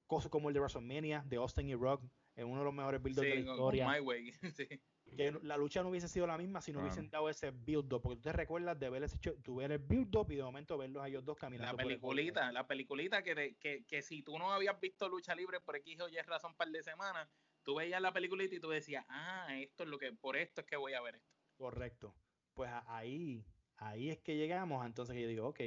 cosas 0.08 0.30
como 0.30 0.50
el 0.50 0.54
de 0.54 0.60
WrestleMania, 0.60 1.24
de 1.26 1.38
Austin 1.38 1.70
y 1.70 1.76
Rock, 1.76 2.04
en 2.36 2.48
uno 2.48 2.60
de 2.60 2.66
los 2.66 2.74
mejores 2.74 3.02
builds 3.02 3.22
de 3.22 3.30
la 3.30 3.36
historia. 3.36 3.90
My 3.90 4.00
way. 4.00 4.32
sí 4.56 4.68
que 5.16 5.32
la 5.44 5.58
lucha 5.58 5.82
no 5.82 5.90
hubiese 5.90 6.08
sido 6.08 6.28
la 6.28 6.38
misma 6.38 6.62
si 6.62 6.74
no 6.74 6.82
hubiesen 6.82 7.10
dado 7.10 7.30
ese 7.30 7.52
build-up. 7.52 8.02
Porque 8.02 8.18
tú 8.18 8.24
te 8.24 8.34
recuerdas 8.34 8.78
de 8.80 8.90
ver 8.90 9.04
ese 9.04 9.18
tu 9.18 9.56
ver 9.56 9.72
el 9.72 9.80
build-up 9.80 10.30
y 10.32 10.36
de 10.36 10.44
momento 10.44 10.78
verlos 10.78 11.04
a 11.04 11.08
ellos 11.08 11.24
dos 11.24 11.38
caminando. 11.38 11.78
La 11.78 11.84
peliculita, 11.84 12.52
la 12.52 12.68
peliculita 12.68 13.24
que, 13.24 13.56
que, 13.60 13.86
que, 13.86 14.02
si 14.02 14.22
tú 14.24 14.38
no 14.38 14.52
habías 14.52 14.80
visto 14.80 15.08
lucha 15.08 15.36
libre 15.36 15.60
por 15.62 15.76
X 15.78 16.02
o 16.02 16.10
Y 16.10 16.18
razón 16.18 16.52
un 16.52 16.58
par 16.58 16.70
de 16.70 16.84
semanas, 16.84 17.30
tú 17.64 17.76
veías 17.76 18.02
la 18.02 18.14
peliculita 18.14 18.56
y 18.56 18.60
tú 18.60 18.70
decías, 18.70 19.06
ah, 19.10 19.48
esto 19.58 19.84
es 19.84 19.90
lo 19.90 19.98
que, 19.98 20.12
por 20.12 20.36
esto 20.36 20.62
es 20.62 20.68
que 20.68 20.76
voy 20.76 20.94
a 20.94 21.02
ver 21.02 21.16
esto. 21.16 21.34
Correcto. 21.58 22.16
Pues 22.54 22.72
ahí, 22.88 23.46
ahí 23.78 24.10
es 24.10 24.20
que 24.20 24.36
llegamos. 24.36 24.86
Entonces 24.86 25.16
yo 25.16 25.28
digo, 25.28 25.48
ok. 25.48 25.60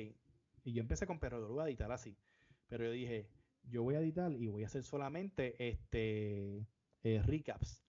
Y 0.64 0.72
yo 0.72 0.80
empecé 0.80 1.06
con 1.06 1.18
Perro 1.18 1.54
de 1.54 1.62
a 1.62 1.66
editar 1.66 1.90
así. 1.92 2.16
Pero 2.66 2.84
yo 2.84 2.90
dije, 2.90 3.30
yo 3.68 3.82
voy 3.82 3.94
a 3.94 4.00
editar 4.00 4.32
y 4.32 4.46
voy 4.48 4.62
a 4.64 4.66
hacer 4.66 4.82
solamente 4.82 5.56
este 5.68 6.66
eh, 7.02 7.22
recaps 7.24 7.84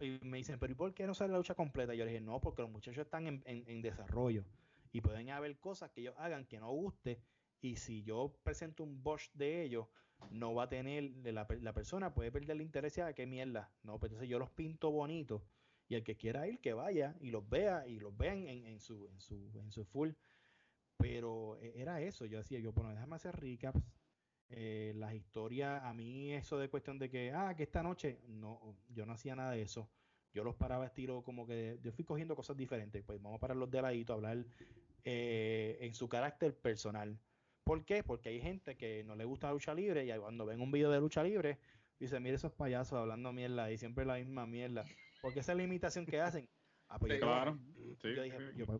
y 0.00 0.18
me 0.22 0.38
dicen, 0.38 0.58
pero 0.58 0.72
¿y 0.72 0.76
por 0.76 0.94
qué 0.94 1.06
no 1.06 1.14
sale 1.14 1.32
la 1.32 1.38
lucha 1.38 1.54
completa? 1.54 1.94
Y 1.94 1.98
yo 1.98 2.04
le 2.04 2.12
dije, 2.12 2.22
no, 2.22 2.40
porque 2.40 2.62
los 2.62 2.70
muchachos 2.70 3.04
están 3.04 3.42
en, 3.44 3.82
desarrollo 3.82 4.44
y 4.92 5.00
pueden 5.00 5.30
haber 5.30 5.58
cosas 5.58 5.90
que 5.90 6.02
ellos 6.02 6.14
hagan 6.18 6.46
que 6.46 6.60
no 6.60 6.70
guste 6.70 7.22
y 7.60 7.76
si 7.76 8.02
yo 8.02 8.34
presento 8.42 8.82
un 8.82 9.02
Bosch 9.02 9.30
de 9.34 9.62
ellos, 9.62 9.86
no 10.30 10.54
va 10.54 10.64
a 10.64 10.68
tener, 10.68 11.12
la, 11.24 11.46
la 11.60 11.72
persona 11.72 12.12
puede 12.12 12.30
perder 12.30 12.56
el 12.56 12.62
interés 12.62 12.98
a 12.98 13.14
qué 13.14 13.26
mierda. 13.26 13.72
No, 13.82 13.92
pero 13.92 13.98
pues 13.98 14.10
entonces 14.12 14.28
yo 14.28 14.38
los 14.38 14.50
pinto 14.50 14.90
bonitos 14.90 15.42
y 15.88 15.94
el 15.94 16.04
que 16.04 16.16
quiera 16.16 16.46
ir, 16.46 16.60
que 16.60 16.72
vaya 16.72 17.16
y 17.20 17.30
los 17.30 17.48
vea 17.48 17.86
y 17.86 17.98
los 17.98 18.16
vean 18.16 18.46
en, 18.46 18.80
su, 18.80 19.08
en, 19.08 19.20
su, 19.20 19.50
en 19.54 19.70
su 19.70 19.84
full. 19.84 20.10
Pero 20.96 21.56
e, 21.58 21.80
era 21.80 22.00
eso, 22.00 22.26
yo 22.26 22.38
decía, 22.38 22.60
yo, 22.60 22.72
bueno, 22.72 22.90
déjame 22.90 23.16
hacer 23.16 23.34
recaps, 23.36 23.82
eh, 24.52 24.92
las 24.96 25.14
historias, 25.14 25.82
a 25.84 25.94
mí 25.94 26.32
eso 26.32 26.58
de 26.58 26.68
cuestión 26.68 26.98
de 26.98 27.08
que, 27.08 27.32
ah, 27.32 27.54
que 27.56 27.62
esta 27.62 27.82
noche, 27.82 28.18
no, 28.26 28.76
yo 28.88 29.06
no 29.06 29.12
hacía 29.12 29.36
nada 29.36 29.52
de 29.52 29.62
eso. 29.62 29.88
Yo 30.32 30.44
los 30.44 30.56
paraba 30.56 30.86
estilo 30.86 31.22
como 31.22 31.46
que 31.46 31.78
yo 31.82 31.92
fui 31.92 32.04
cogiendo 32.04 32.34
cosas 32.34 32.56
diferentes. 32.56 33.02
Pues 33.04 33.20
vamos 33.22 33.38
a 33.38 33.40
pararlos 33.40 33.70
de 33.70 33.82
ladito, 33.82 34.12
hablar 34.12 34.44
eh, 35.04 35.78
en 35.80 35.94
su 35.94 36.08
carácter 36.08 36.56
personal. 36.56 37.18
¿Por 37.64 37.84
qué? 37.84 38.02
Porque 38.02 38.30
hay 38.30 38.40
gente 38.40 38.76
que 38.76 39.04
no 39.04 39.14
le 39.14 39.24
gusta 39.24 39.48
la 39.48 39.52
lucha 39.52 39.74
libre 39.74 40.04
y 40.04 40.18
cuando 40.18 40.46
ven 40.46 40.60
un 40.60 40.72
video 40.72 40.90
de 40.90 41.00
lucha 41.00 41.22
libre, 41.22 41.58
dice, 41.98 42.18
mire 42.18 42.34
esos 42.34 42.52
payasos 42.52 42.98
hablando 42.98 43.32
mierda 43.32 43.70
y 43.70 43.78
siempre 43.78 44.04
la 44.04 44.14
misma 44.14 44.46
mierda. 44.46 44.84
Porque 45.22 45.40
esa 45.40 45.52
es 45.52 45.58
la 45.58 45.64
imitación 45.64 46.06
que 46.06 46.20
hacen. 46.20 46.48
Ah, 46.88 46.98
pues 46.98 47.12
yo, 47.14 47.20
claro. 47.20 47.56
yo, 48.02 48.22
dije, 48.22 48.38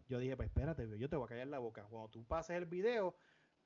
yo, 0.08 0.18
dije, 0.18 0.36
pues 0.36 0.48
espérate, 0.48 0.98
yo 0.98 1.08
te 1.08 1.14
voy 1.14 1.26
a 1.26 1.28
callar 1.28 1.46
la 1.46 1.60
boca. 1.60 1.84
Cuando 1.84 2.08
tú 2.08 2.24
pases 2.24 2.56
el 2.56 2.66
video, 2.66 3.14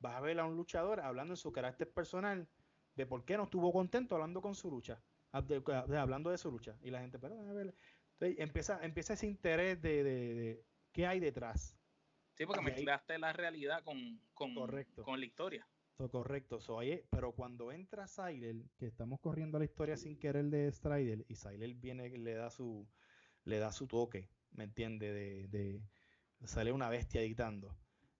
vas 0.04 0.16
a 0.16 0.20
ver 0.20 0.38
a 0.38 0.44
un 0.44 0.56
luchador 0.56 1.00
hablando 1.00 1.32
en 1.32 1.38
su 1.38 1.50
carácter 1.50 1.90
personal 1.90 2.46
de 2.94 3.06
por 3.06 3.24
qué 3.24 3.36
no 3.36 3.44
estuvo 3.44 3.72
contento 3.72 4.14
hablando 4.14 4.42
con 4.42 4.54
su 4.54 4.70
lucha, 4.70 5.02
hablando 5.32 6.30
de 6.30 6.38
su 6.38 6.50
lucha. 6.50 6.78
Y 6.82 6.90
la 6.90 7.00
gente, 7.00 7.18
pero 7.18 7.40
a 7.40 7.52
ver. 7.52 7.74
Entonces 8.12 8.38
empieza, 8.38 8.84
empieza 8.84 9.14
ese 9.14 9.26
interés 9.26 9.80
de, 9.80 10.04
de, 10.04 10.64
qué 10.92 11.06
hay 11.06 11.20
detrás. 11.20 11.76
Sí, 12.34 12.44
porque 12.46 12.62
mezclaste 12.62 13.18
la 13.18 13.32
realidad 13.32 13.82
con, 13.82 14.20
con, 14.34 14.54
con 14.54 15.20
la 15.20 15.26
historia. 15.26 15.66
correcto. 16.10 16.58
pero 17.10 17.32
cuando 17.32 17.72
entra 17.72 18.06
Siler, 18.06 18.56
que 18.76 18.86
estamos 18.86 19.20
corriendo 19.20 19.58
la 19.58 19.64
historia 19.64 19.96
sin 19.96 20.18
querer 20.18 20.44
de 20.46 20.70
Strider, 20.70 21.24
y 21.28 21.36
Siler 21.36 21.74
viene 21.74 22.10
le 22.10 22.34
da 22.34 22.50
su 22.50 22.86
le 23.44 23.58
da 23.58 23.72
su 23.72 23.86
toque, 23.86 24.28
¿me 24.52 24.64
entiende? 24.64 25.12
De, 25.12 25.48
de 25.48 25.82
sale 26.46 26.72
una 26.72 26.88
bestia 26.88 27.22
editando 27.22 27.74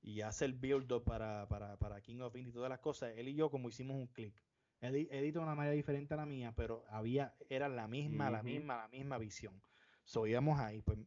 y 0.05 0.21
hace 0.21 0.45
el 0.45 0.53
build 0.53 1.03
para, 1.03 1.49
para, 1.49 1.79
para 1.79 2.03
King 2.03 2.21
of 2.21 2.37
Indie 2.37 2.51
y 2.51 2.53
todas 2.53 2.69
las 2.69 2.81
cosas, 2.81 3.15
él 3.17 3.27
y 3.29 3.35
yo 3.35 3.51
como 3.51 3.71
hicimos 3.71 3.97
un 3.97 4.07
clic. 4.07 4.35
Él 4.81 5.09
editó 5.11 5.39
de 5.39 5.47
una 5.47 5.55
manera 5.55 5.75
diferente 5.75 6.13
a 6.13 6.19
la 6.19 6.27
mía, 6.27 6.53
pero 6.55 6.85
había, 6.91 7.35
era 7.49 7.71
la 7.71 7.89
misma, 7.89 8.29
la 8.29 8.43
misma, 8.43 8.77
la 8.77 8.89
misma 8.89 9.17
visión. 9.17 9.63
So 10.05 10.27
íbamos 10.27 10.61
ahí. 10.61 10.83
Pues 10.83 10.99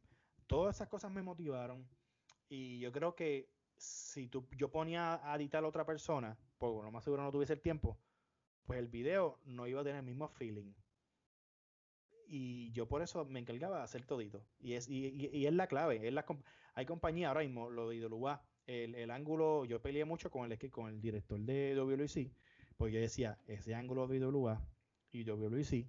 todas 0.47 0.75
esas 0.75 0.87
cosas 0.87 1.11
me 1.11 1.21
motivaron. 1.21 1.87
Y 2.49 2.79
yo 2.79 2.91
creo 2.91 3.13
que 3.13 3.51
si 3.75 4.27
tú, 4.29 4.47
yo 4.57 4.71
ponía 4.71 5.21
a 5.31 5.35
editar 5.35 5.63
a 5.63 5.67
otra 5.67 5.85
persona, 5.85 6.35
porque 6.57 6.83
lo 6.83 6.91
más 6.91 7.03
seguro 7.03 7.21
no 7.21 7.31
tuviese 7.31 7.53
el 7.53 7.61
tiempo, 7.61 7.99
pues 8.65 8.79
el 8.79 8.87
video 8.87 9.39
no 9.45 9.67
iba 9.67 9.81
a 9.81 9.83
tener 9.83 9.99
el 9.99 10.05
mismo 10.05 10.27
feeling. 10.27 10.73
Y 12.25 12.71
yo 12.71 12.87
por 12.87 13.03
eso 13.03 13.25
me 13.25 13.39
encargaba 13.39 13.77
de 13.77 13.83
hacer 13.83 14.05
todito. 14.05 14.43
Y 14.59 14.73
es, 14.73 14.89
y, 14.89 15.09
y, 15.09 15.45
es 15.45 15.53
la 15.53 15.67
clave. 15.67 16.07
Es 16.07 16.13
la, 16.13 16.25
hay 16.73 16.85
compañía 16.87 17.27
ahora 17.27 17.41
mismo, 17.41 17.69
lo 17.69 17.89
de 17.89 17.97
Idolubá, 17.97 18.43
el, 18.67 19.11
ángulo, 19.11 19.65
yo 19.65 19.81
peleé 19.81 20.05
mucho 20.05 20.29
con 20.29 20.51
el, 20.51 20.71
con 20.71 20.89
el 20.89 21.01
director 21.01 21.39
de 21.39 21.73
WWC, 21.75 22.31
porque 22.77 22.93
yo 22.93 22.99
decía, 22.99 23.37
ese 23.47 23.73
ángulo 23.73 24.07
de 24.07 24.19
WWA 24.19 24.61
y 25.11 25.23
WWC 25.23 25.87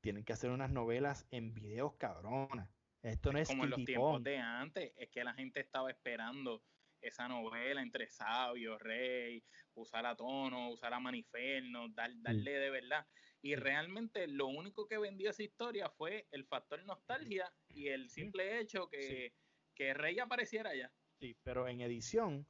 tienen 0.00 0.24
que 0.24 0.32
hacer 0.32 0.50
unas 0.50 0.70
novelas 0.70 1.26
en 1.30 1.54
videos 1.54 1.94
cabronas. 1.94 2.68
Esto 3.02 3.32
no 3.32 3.38
es, 3.38 3.48
como 3.48 3.64
en 3.64 3.70
los 3.70 3.84
tiempos 3.84 4.22
de 4.22 4.38
antes, 4.38 4.92
es 4.96 5.08
que 5.10 5.24
la 5.24 5.34
gente 5.34 5.60
estaba 5.60 5.90
esperando 5.90 6.62
esa 7.00 7.28
novela 7.28 7.82
entre 7.82 8.08
sabio, 8.08 8.78
rey, 8.78 9.44
usar 9.74 10.06
a 10.06 10.16
tono, 10.16 10.70
usar 10.70 10.94
a 10.94 11.00
maniferno, 11.00 11.88
darle 11.90 12.52
de 12.52 12.70
verdad. 12.70 13.06
Y 13.42 13.56
realmente 13.56 14.26
lo 14.26 14.46
único 14.46 14.86
que 14.86 14.96
vendió 14.96 15.30
esa 15.30 15.42
historia 15.42 15.90
fue 15.90 16.26
el 16.30 16.46
factor 16.46 16.82
nostalgia 16.86 17.52
y 17.68 17.88
el 17.88 18.08
simple 18.08 18.58
hecho 18.58 18.88
que, 18.88 19.34
que 19.74 19.92
Rey 19.92 20.18
apareciera 20.18 20.70
allá. 20.70 20.90
Sí, 21.20 21.36
pero 21.42 21.68
en 21.68 21.80
edición, 21.80 22.46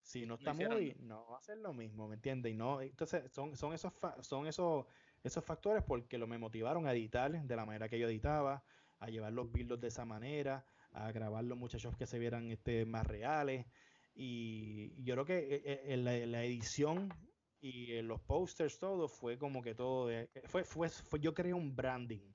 si 0.00 0.26
no 0.26 0.34
está 0.34 0.52
muy, 0.52 0.94
no 1.00 1.26
va 1.30 1.38
a 1.38 1.42
ser 1.42 1.58
lo 1.58 1.72
mismo, 1.72 2.08
¿me 2.08 2.14
entiendes? 2.16 2.52
Y 2.52 2.54
no, 2.56 2.80
entonces 2.80 3.30
son, 3.32 3.56
son 3.56 3.72
esos 3.72 3.92
son 4.20 4.46
esos, 4.46 4.86
esos 5.22 5.44
factores 5.44 5.82
porque 5.82 6.18
lo 6.18 6.26
me 6.26 6.38
motivaron 6.38 6.86
a 6.86 6.92
editar 6.92 7.32
de 7.32 7.56
la 7.56 7.64
manera 7.64 7.88
que 7.88 7.98
yo 7.98 8.08
editaba, 8.08 8.64
a 8.98 9.08
llevar 9.08 9.32
los 9.32 9.50
builds 9.50 9.80
de 9.80 9.88
esa 9.88 10.04
manera, 10.04 10.66
a 10.92 11.10
grabar 11.10 11.44
los 11.44 11.58
muchachos 11.58 11.96
que 11.96 12.06
se 12.06 12.18
vieran 12.18 12.50
este, 12.50 12.84
más 12.86 13.06
reales. 13.06 13.66
Y 14.14 15.02
yo 15.02 15.14
creo 15.14 15.24
que 15.24 15.38
eh, 15.38 15.62
eh, 15.64 15.82
en 15.88 16.04
la, 16.04 16.44
edición 16.44 17.12
y 17.60 17.94
en 17.94 18.06
los 18.06 18.20
posters, 18.20 18.78
todo 18.78 19.08
fue 19.08 19.38
como 19.38 19.62
que 19.62 19.74
todo. 19.74 20.10
fue, 20.44 20.64
fue, 20.64 20.88
fue, 20.88 21.18
yo 21.18 21.34
creé 21.34 21.54
un 21.54 21.74
branding. 21.74 22.33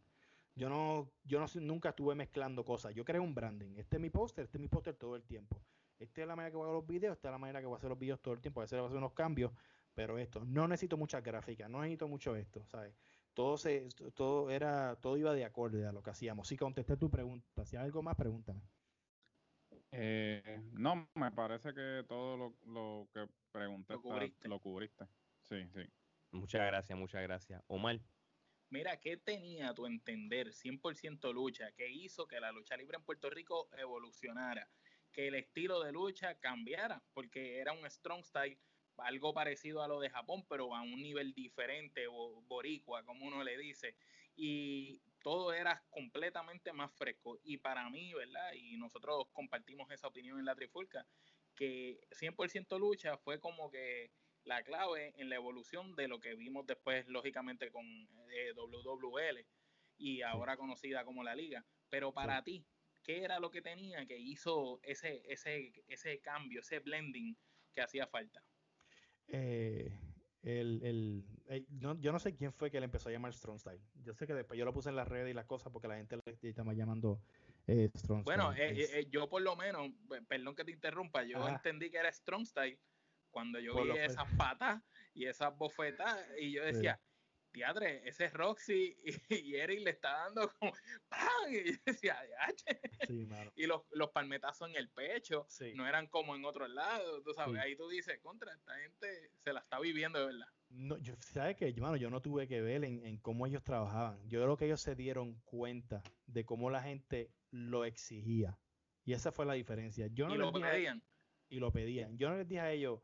Yo 0.60 0.68
no, 0.68 1.10
yo 1.23 1.40
no 1.40 1.45
nunca 1.61 1.90
estuve 1.90 2.15
mezclando 2.15 2.65
cosas. 2.65 2.94
Yo 2.94 3.06
creé 3.06 3.22
un 3.22 3.34
branding. 3.34 3.77
Este 3.77 3.95
es 3.95 4.02
mi 4.02 4.10
póster, 4.10 4.44
este 4.44 4.57
es 4.57 4.61
mi 4.61 4.68
póster 4.68 4.94
todo 4.94 5.15
el 5.15 5.23
tiempo. 5.23 5.64
Esta 5.98 6.22
es 6.22 6.27
la 6.27 6.36
manera 6.36 6.52
que 6.52 6.57
voy 6.57 6.65
a 6.65 6.68
hacer 6.68 6.76
los 6.76 6.86
videos, 6.86 7.15
esta 7.15 7.30
es 7.30 7.31
la 7.31 7.38
manera 7.38 7.61
que 7.61 7.65
voy 7.65 7.76
a 7.76 7.77
hacer 7.77 7.90
los 7.90 7.98
videos 7.98 8.22
todo 8.22 8.34
el 8.34 8.41
tiempo. 8.41 8.60
A 8.60 8.64
veces 8.64 8.77
voy 8.77 8.84
a 8.84 8.88
hacer 8.88 8.98
unos 8.98 9.14
cambios, 9.14 9.53
pero 9.95 10.18
esto, 10.18 10.44
no 10.44 10.68
necesito 10.68 10.98
muchas 10.98 11.23
gráficas, 11.23 11.69
no 11.69 11.80
necesito 11.80 12.10
mucho 12.10 12.36
esto, 12.36 12.65
¿sabes? 12.65 12.94
Todo 13.34 13.57
se, 13.57 13.88
todo 14.15 14.49
era, 14.49 14.98
todo 14.98 15.15
iba 15.15 15.34
de 15.34 15.45
acorde 15.45 15.86
a 15.86 15.94
lo 15.94 16.03
que 16.03 16.10
hacíamos. 16.10 16.49
Si 16.49 16.57
contesté 16.57 16.98
tu 16.98 17.10
pregunta, 17.10 17.65
si 17.65 17.77
hay 17.77 17.86
algo 17.86 18.02
más, 18.02 18.18
pregúntame. 18.18 18.61
Eh, 19.91 20.61
no, 20.73 21.07
me 21.15 21.31
parece 21.31 21.73
que 21.73 22.03
todo 22.06 22.53
lo, 22.65 23.07
que 23.14 23.30
pregunté 23.53 23.94
lo 24.44 24.60
cubriste. 24.60 25.06
Sí, 25.44 25.69
sí. 25.69 25.84
Muchas 26.31 26.65
gracias, 26.68 26.99
muchas 26.99 27.22
gracias. 27.23 27.64
Omar. 27.68 28.02
Mira, 28.72 29.00
¿qué 29.00 29.18
tenía 29.18 29.74
tu 29.74 29.88
entender 29.88 30.54
100% 30.54 31.34
lucha 31.34 31.72
que 31.72 31.90
hizo 31.90 32.28
que 32.28 32.40
la 32.40 32.52
lucha 32.52 32.78
libre 32.78 32.98
en 32.98 33.04
Puerto 33.04 33.30
Rico 33.32 33.68
evolucionara? 33.76 34.72
Que 35.12 35.28
el 35.28 35.36
estilo 35.36 35.82
de 35.82 35.91
lucha 35.91 36.40
cambiara, 36.40 37.04
porque 37.14 37.58
era 37.58 37.74
un 37.74 37.90
strong 37.90 38.24
style, 38.24 38.62
algo 38.98 39.34
parecido 39.34 39.82
a 39.82 39.88
lo 39.88 40.00
de 40.00 40.12
Japón, 40.12 40.46
pero 40.48 40.76
a 40.76 40.82
un 40.84 41.02
nivel 41.02 41.34
diferente, 41.34 42.06
boricua, 42.08 43.04
como 43.04 43.26
uno 43.26 43.44
le 43.44 43.58
dice. 43.58 43.96
Y 44.36 45.02
todo 45.24 45.52
era 45.52 45.88
completamente 45.90 46.72
más 46.72 46.94
fresco. 46.96 47.40
Y 47.44 47.58
para 47.58 47.90
mí, 47.90 48.14
¿verdad? 48.14 48.54
Y 48.54 48.78
nosotros 48.78 49.30
compartimos 49.32 49.90
esa 49.91 50.08
opinión 50.08 50.38
en 50.38 50.46
la 50.46 50.56
Trifulca, 50.56 51.08
que 51.56 52.02
100% 52.12 52.78
lucha 52.78 53.18
fue 53.18 53.40
como 53.40 53.72
que 53.72 54.14
la 54.50 54.64
clave 54.64 55.14
en 55.18 55.30
la 55.30 55.36
evolución 55.36 55.96
de 55.96 56.08
lo 56.08 56.20
que 56.20 56.34
vimos 56.34 56.66
después, 56.66 57.08
lógicamente, 57.08 57.72
con 57.72 57.86
eh, 57.86 58.52
WWL 58.56 59.46
y 60.00 60.24
ahora 60.24 60.58
conocida 60.58 61.06
como 61.06 61.24
la 61.24 61.36
Liga. 61.36 61.64
Pero 61.88 62.12
para 62.12 62.44
ti, 62.44 62.66
¿qué 63.04 63.24
era 63.24 63.40
lo 63.40 63.52
que 63.52 63.62
tenía 63.62 64.06
que 64.08 64.18
hizo 64.18 64.80
ese, 64.82 65.22
ese, 65.28 65.72
ese 65.88 66.20
cambio, 66.20 66.62
ese 66.62 66.80
blending 66.80 67.38
que 67.76 67.82
hacía 67.82 68.08
falta? 68.08 68.44
Eh, 69.28 69.92
el, 70.42 70.82
el, 70.84 71.24
eh, 71.48 71.66
yo 71.70 72.12
no 72.12 72.20
sé 72.20 72.36
quién 72.36 72.52
fue 72.52 72.72
que 72.72 72.80
le 72.80 72.86
empezó 72.86 73.10
a 73.10 73.12
llamar 73.12 73.34
Strong 73.34 73.60
Style. 73.60 73.82
Yo 74.04 74.16
sé 74.16 74.26
que 74.26 74.34
después 74.34 74.58
yo 74.58 74.66
lo 74.66 74.74
puse 74.74 74.90
en 74.90 74.96
las 74.96 75.08
redes 75.08 75.30
y 75.30 75.34
las 75.36 75.46
cosas 75.46 75.72
porque 75.72 75.88
la 75.88 75.98
gente 75.98 76.18
le 76.18 76.50
estaba 76.50 76.74
llamando 76.74 77.22
eh, 77.68 77.92
Strong 77.96 78.24
bueno, 78.24 78.52
Style. 78.52 78.74
Bueno, 78.74 78.94
eh, 78.94 79.08
yo 79.12 79.30
por 79.30 79.44
lo 79.44 79.56
menos, 79.56 79.92
perdón 80.28 80.56
que 80.56 80.66
te 80.66 80.72
interrumpa, 80.72 81.24
yo 81.24 81.48
entendí 81.48 81.92
que 81.92 81.98
era 81.98 82.12
Strong 82.12 82.48
Style 82.48 82.80
cuando 83.32 83.60
yo 83.60 83.84
vi 83.84 83.98
esas 83.98 84.32
patas 84.36 84.82
y 85.14 85.26
esas 85.26 85.56
bofetas 85.58 86.18
y 86.40 86.52
yo 86.52 86.64
decía, 86.64 87.00
teatre, 87.52 88.08
ese 88.08 88.26
es 88.26 88.34
Roxy 88.34 88.98
y, 89.30 89.56
Eric 89.56 89.82
le 89.82 89.92
está 89.92 90.12
dando 90.12 90.52
como 90.60 90.72
¡pam! 91.08 91.52
y 91.52 91.78
decía, 91.86 92.18
sí, 93.08 93.28
y 93.56 93.66
los, 93.66 93.82
los, 93.92 94.12
palmetazos 94.12 94.70
en 94.70 94.76
el 94.76 94.90
pecho 94.90 95.48
no 95.76 95.88
eran 95.88 96.08
como 96.08 96.36
en 96.36 96.46
otros 96.46 96.70
lados, 96.70 97.24
tú 97.24 97.34
sabes, 97.34 97.60
ahí 97.62 97.76
tú 97.76 97.88
dices, 97.90 98.20
contra, 98.22 98.54
esta 98.54 98.76
gente 98.80 99.32
se 99.44 99.54
la 99.54 99.60
está 99.62 99.80
viviendo 99.80 100.20
de 100.20 100.26
verdad. 100.28 100.48
No, 100.70 100.98
yo, 101.00 101.16
¿sabes 101.20 101.58
qué? 101.58 101.74
Mano, 101.82 101.96
yo 101.96 102.12
no 102.12 102.22
tuve 102.22 102.48
que 102.48 102.62
ver 102.62 102.84
en, 102.84 103.04
en, 103.04 103.18
cómo 103.18 103.48
ellos 103.48 103.64
trabajaban. 103.64 104.22
Yo 104.30 104.44
creo 104.44 104.56
que 104.56 104.66
ellos 104.66 104.82
se 104.82 104.96
dieron 104.96 105.42
cuenta 105.46 106.04
de 106.28 106.46
cómo 106.46 106.70
la 106.70 106.84
gente 106.84 107.32
lo 107.50 107.86
exigía. 107.86 108.60
Y 109.04 109.14
esa 109.14 109.32
fue 109.32 109.48
la 109.48 109.54
diferencia. 109.54 110.08
Yo 110.12 110.28
no 110.28 110.36
y 110.36 110.38
lo 110.38 110.52
pedían. 110.54 111.02
y 111.50 111.60
lo 111.60 111.72
pedían. 111.72 112.20
Yo 112.20 112.30
no 112.30 112.38
les 112.38 112.48
dije 112.48 112.62
a 112.62 112.72
ellos, 112.72 113.02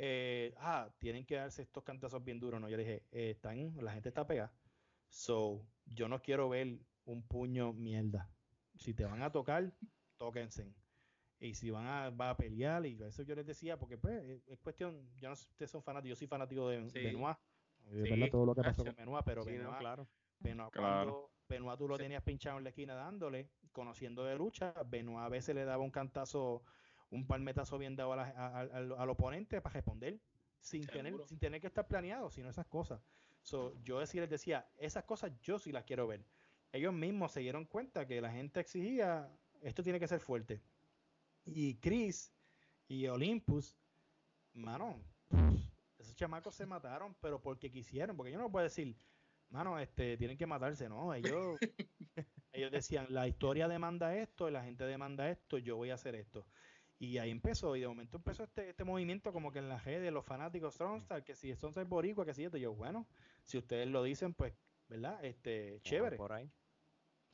eh, 0.00 0.54
ah, 0.58 0.88
tienen 0.98 1.26
que 1.26 1.34
darse 1.34 1.62
estos 1.62 1.82
cantazos 1.82 2.22
bien 2.22 2.38
duros. 2.38 2.60
No, 2.60 2.68
yo 2.68 2.76
dije, 2.76 3.02
eh, 3.10 3.30
están, 3.30 3.74
la 3.82 3.92
gente 3.92 4.08
está 4.08 4.24
pegada. 4.24 4.52
So, 5.08 5.66
yo 5.86 6.08
no 6.08 6.22
quiero 6.22 6.48
ver 6.48 6.78
un 7.04 7.26
puño 7.26 7.72
mierda. 7.72 8.30
Si 8.76 8.94
te 8.94 9.04
van 9.04 9.22
a 9.22 9.32
tocar, 9.32 9.72
tóquense. 10.16 10.72
Y 11.40 11.54
si 11.54 11.70
van 11.70 11.86
a, 11.86 12.10
va 12.10 12.30
a 12.30 12.36
pelear, 12.36 12.86
y 12.86 13.02
eso 13.02 13.22
yo 13.24 13.34
les 13.34 13.46
decía, 13.46 13.76
porque 13.76 13.98
pues 13.98 14.40
es 14.46 14.60
cuestión, 14.60 15.08
yo 15.16 15.28
no 15.28 15.36
sé 15.36 15.44
si 15.44 15.50
ustedes 15.50 15.70
son 15.70 15.82
fanáticos, 15.82 16.10
yo 16.10 16.16
soy 16.16 16.28
fanático 16.28 16.68
de 16.68 16.78
Benoit. 16.78 17.36
verdad 17.86 18.30
todo 18.30 18.46
lo 18.46 18.54
que 18.54 18.62
pasó 18.62 18.84
con 18.84 18.94
Benoit, 18.94 19.24
pero 19.24 19.44
Benoit, 19.44 19.78
claro. 19.78 20.08
Benoit, 20.38 20.72
cuando 20.74 21.30
Benoit 21.48 21.78
tú 21.78 21.88
lo 21.88 21.96
tenías 21.96 22.22
pinchado 22.22 22.58
en 22.58 22.64
la 22.64 22.70
esquina 22.70 22.94
dándole, 22.94 23.50
conociendo 23.72 24.24
de 24.24 24.36
lucha, 24.36 24.74
Benoit 24.86 25.18
a 25.18 25.28
veces 25.28 25.54
le 25.54 25.64
daba 25.64 25.82
un 25.82 25.90
cantazo 25.90 26.62
un 27.10 27.26
palmetazo 27.26 27.78
bien 27.78 27.96
dado 27.96 28.12
al 28.12 29.10
oponente 29.10 29.60
para 29.60 29.74
responder 29.74 30.20
sin 30.60 30.86
tener, 30.86 31.14
sin 31.26 31.38
tener 31.38 31.60
que 31.60 31.66
estar 31.66 31.86
planeado, 31.86 32.30
sino 32.30 32.48
esas 32.48 32.66
cosas. 32.66 33.00
yo 33.84 34.00
decía, 34.00 34.22
les 34.22 34.30
decía, 34.30 34.68
esas 34.76 35.04
cosas 35.04 35.32
yo 35.40 35.58
sí 35.58 35.72
las 35.72 35.84
quiero 35.84 36.06
ver. 36.06 36.24
Ellos 36.72 36.92
mismos 36.92 37.32
se 37.32 37.40
dieron 37.40 37.64
cuenta 37.64 38.06
que 38.06 38.20
la 38.20 38.30
gente 38.30 38.60
exigía, 38.60 39.30
esto 39.62 39.82
tiene 39.82 39.98
que 39.98 40.08
ser 40.08 40.20
fuerte. 40.20 40.60
Y 41.46 41.76
Chris 41.76 42.32
y 42.88 43.06
Olympus, 43.06 43.78
mano, 44.52 45.00
esos 45.98 46.14
chamacos 46.14 46.54
se 46.54 46.66
mataron, 46.66 47.16
pero 47.20 47.40
porque 47.40 47.70
quisieron, 47.70 48.16
porque 48.16 48.32
yo 48.32 48.38
no 48.38 48.50
puedo 48.50 48.64
decir, 48.64 48.94
mano, 49.50 49.78
este, 49.78 50.16
tienen 50.18 50.36
que 50.36 50.46
matarse, 50.46 50.88
no, 50.88 51.14
ellos, 51.14 51.58
ellos 52.52 52.70
decían, 52.70 53.06
la 53.08 53.26
historia 53.26 53.66
demanda 53.66 54.14
esto, 54.14 54.50
la 54.50 54.62
gente 54.62 54.84
demanda 54.84 55.30
esto, 55.30 55.56
yo 55.56 55.76
voy 55.76 55.90
a 55.90 55.94
hacer 55.94 56.14
esto. 56.14 56.46
Y 57.00 57.18
ahí 57.18 57.30
empezó, 57.30 57.76
y 57.76 57.80
de 57.80 57.88
momento 57.88 58.16
empezó 58.16 58.42
este, 58.42 58.70
este 58.70 58.82
movimiento 58.82 59.32
como 59.32 59.52
que 59.52 59.60
en 59.60 59.68
la 59.68 59.78
redes 59.78 60.02
de 60.02 60.10
los 60.10 60.24
fanáticos 60.24 60.74
Strongstar, 60.74 61.22
que 61.22 61.36
si 61.36 61.54
son 61.54 61.72
boricua, 61.88 62.24
que 62.24 62.34
si 62.34 62.44
esto, 62.44 62.56
yo, 62.56 62.74
bueno, 62.74 63.06
si 63.44 63.56
ustedes 63.56 63.86
lo 63.88 64.02
dicen, 64.02 64.34
pues, 64.34 64.52
¿verdad? 64.88 65.24
Este, 65.24 65.80
chévere. 65.82 66.16
por 66.16 66.32
ahí. 66.32 66.50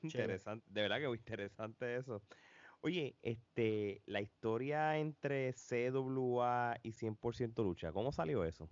Interesante, 0.02 0.66
de 0.70 0.82
verdad 0.82 0.98
que 0.98 1.08
muy 1.08 1.16
interesante 1.16 1.96
eso. 1.96 2.22
Oye, 2.82 3.16
este, 3.22 4.02
la 4.04 4.20
historia 4.20 4.98
entre 4.98 5.54
CWA 5.54 6.78
y 6.82 6.92
100% 6.92 7.64
lucha, 7.64 7.90
¿cómo 7.92 8.12
salió 8.12 8.44
eso? 8.44 8.68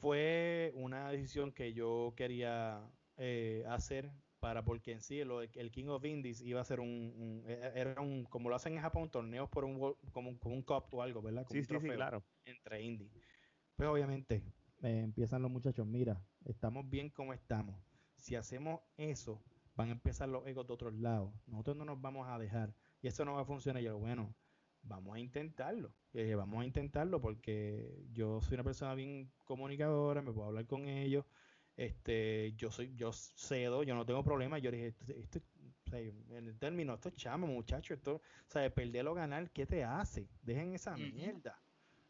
Fue 0.00 0.72
una 0.74 1.08
decisión 1.12 1.52
que 1.52 1.72
yo 1.72 2.12
quería 2.16 2.90
eh, 3.16 3.64
hacer 3.68 4.10
para 4.40 4.64
porque 4.64 4.92
en 4.92 5.00
sí 5.00 5.20
el, 5.20 5.70
King 5.70 5.86
of 5.88 6.04
Indies 6.04 6.40
iba 6.42 6.60
a 6.60 6.64
ser 6.64 6.80
un, 6.80 7.42
e, 7.46 7.52
e, 7.52 7.80
era 7.80 8.00
un 8.00 8.24
como 8.24 8.48
lo 8.48 8.56
hacen 8.56 8.74
en 8.74 8.80
Japón 8.80 9.10
torneos 9.10 9.48
por 9.48 9.64
un 9.64 9.78
como, 10.12 10.38
como 10.38 10.54
un 10.54 10.62
cup 10.62 10.84
o 10.92 11.02
algo 11.02 11.22
verdad 11.22 11.46
sí, 11.50 11.62
sí, 11.62 11.74
claro. 11.78 12.24
entre 12.44 12.82
indies. 12.82 13.12
Pues 13.76 13.88
obviamente 13.88 14.44
eh, 14.82 15.00
empiezan 15.04 15.42
los 15.42 15.50
muchachos 15.50 15.86
mira 15.86 16.22
estamos 16.44 16.88
bien 16.88 17.10
como 17.10 17.32
estamos. 17.32 17.80
Si 18.16 18.36
hacemos 18.36 18.80
eso 18.96 19.42
van 19.74 19.88
a 19.88 19.92
empezar 19.92 20.28
los 20.28 20.46
egos 20.46 20.66
de 20.66 20.72
otros 20.72 20.94
lados. 20.94 21.32
Nosotros 21.46 21.76
no 21.76 21.84
nos 21.84 22.00
vamos 22.00 22.28
a 22.28 22.38
dejar 22.38 22.74
y 23.00 23.08
eso 23.08 23.24
no 23.24 23.34
va 23.34 23.42
a 23.42 23.44
funcionar 23.44 23.82
y 23.82 23.86
yo 23.86 23.98
bueno 23.98 24.34
vamos 24.82 25.16
a 25.16 25.18
intentarlo 25.18 25.92
eh, 26.14 26.34
vamos 26.36 26.62
a 26.62 26.64
intentarlo 26.64 27.20
porque 27.20 28.06
yo 28.12 28.40
soy 28.40 28.54
una 28.54 28.64
persona 28.64 28.94
bien 28.94 29.30
comunicadora 29.44 30.22
me 30.22 30.32
puedo 30.32 30.46
hablar 30.46 30.66
con 30.66 30.88
ellos 30.88 31.24
este, 31.78 32.52
yo 32.56 32.72
soy, 32.72 32.92
yo 32.96 33.12
cedo, 33.12 33.84
yo 33.84 33.94
no 33.94 34.04
tengo 34.04 34.22
problema. 34.24 34.58
Yo 34.58 34.70
dije, 34.72 34.88
este 34.88 35.40
en 35.92 36.48
el 36.48 36.58
término, 36.58 36.94
esto 36.94 37.08
es 37.08 37.16
chamo, 37.16 37.46
muchacho, 37.46 37.94
esto, 37.94 38.16
o 38.16 38.50
sea, 38.50 38.68
perder 38.68 39.06
o 39.06 39.14
ganar, 39.14 39.50
¿qué 39.50 39.64
te 39.64 39.84
hace? 39.84 40.28
Dejen 40.42 40.74
esa 40.74 40.96
mierda. 40.96 41.58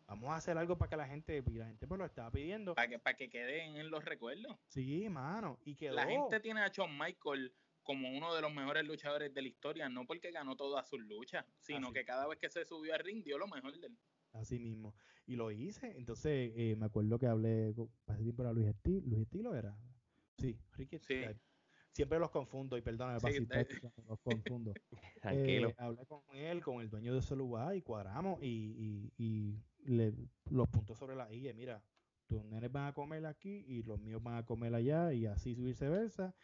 Vamos 0.08 0.30
a 0.30 0.36
hacer 0.36 0.56
algo 0.56 0.78
para 0.78 0.88
que 0.88 0.96
la 0.96 1.06
gente, 1.06 1.44
la 1.52 1.66
gente 1.66 1.86
pues 1.86 1.98
lo 1.98 2.06
estaba 2.06 2.30
pidiendo. 2.30 2.74
Para 2.74 2.88
que, 2.88 2.98
para 2.98 3.16
que 3.16 3.28
queden 3.28 3.76
en 3.76 3.90
los 3.90 4.04
recuerdos. 4.04 4.56
Sí, 4.66 5.08
mano. 5.08 5.60
Y 5.64 5.76
La 5.88 6.06
gente 6.06 6.40
tiene 6.40 6.62
a 6.62 6.68
Shawn 6.68 6.96
Michael 6.98 7.52
como 7.82 8.10
uno 8.10 8.34
de 8.34 8.40
los 8.40 8.52
mejores 8.52 8.84
luchadores 8.84 9.32
de 9.32 9.42
la 9.42 9.48
historia, 9.48 9.88
no 9.88 10.06
porque 10.06 10.30
ganó 10.30 10.56
todas 10.56 10.88
sus 10.88 11.00
luchas, 11.00 11.44
sino 11.60 11.92
que 11.92 12.04
cada 12.04 12.26
vez 12.26 12.38
que 12.38 12.48
se 12.48 12.64
subió 12.64 12.94
al 12.94 13.00
ring 13.00 13.22
dio 13.22 13.38
lo 13.38 13.46
mejor 13.46 13.78
de 13.78 13.86
él. 13.86 13.98
Así 14.38 14.58
mismo. 14.58 14.94
Y 15.26 15.36
lo 15.36 15.50
hice. 15.50 15.96
Entonces, 15.96 16.52
eh, 16.56 16.76
me 16.76 16.86
acuerdo 16.86 17.18
que 17.18 17.26
hablé 17.26 17.74
hace 18.06 18.22
tiempo 18.22 18.42
era 18.42 18.52
Luis 18.52 18.68
Estilo. 18.68 19.06
Luis 19.06 19.22
Estilo 19.22 19.54
era. 19.54 19.76
Sí, 20.38 20.56
Ricky 20.72 20.98
sí. 21.00 21.16
siempre 21.90 22.18
los 22.20 22.30
confundo 22.30 22.76
y 22.76 22.82
perdóname, 22.82 23.18
los 24.06 24.20
confundo. 24.20 24.72
Eh, 25.24 25.74
hablé 25.78 26.06
con 26.06 26.22
él, 26.32 26.62
con 26.62 26.80
el 26.80 26.88
dueño 26.88 27.12
de 27.12 27.18
ese 27.18 27.34
lugar 27.34 27.74
y 27.74 27.82
cuadramos 27.82 28.40
y, 28.40 28.46
y, 28.46 29.12
y 29.18 29.64
le, 29.84 30.14
los 30.48 30.68
puntos 30.68 30.96
sobre 30.96 31.16
la 31.16 31.32
I. 31.32 31.52
Mira, 31.54 31.82
tus 32.28 32.44
nenes 32.44 32.70
van 32.70 32.86
a 32.86 32.92
comer 32.92 33.26
aquí 33.26 33.64
y 33.66 33.82
los 33.82 33.98
míos 34.00 34.22
van 34.22 34.36
a 34.36 34.44
comer 34.46 34.74
allá 34.74 35.12
y 35.12 35.26
así 35.26 35.54
viceversa. 35.54 36.34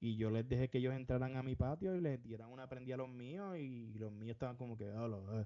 Y 0.00 0.16
yo 0.16 0.30
les 0.30 0.48
dejé 0.48 0.68
que 0.68 0.78
ellos 0.78 0.94
entraran 0.94 1.36
a 1.36 1.42
mi 1.42 1.54
patio 1.54 1.94
y 1.94 2.00
les 2.00 2.20
dieran 2.22 2.50
una 2.50 2.68
prendida 2.68 2.96
a 2.96 2.98
los 2.98 3.08
míos 3.08 3.56
y 3.56 3.92
los 3.94 4.12
míos 4.12 4.32
estaban 4.32 4.56
como 4.56 4.76
que... 4.76 4.90
Oh, 4.90 5.44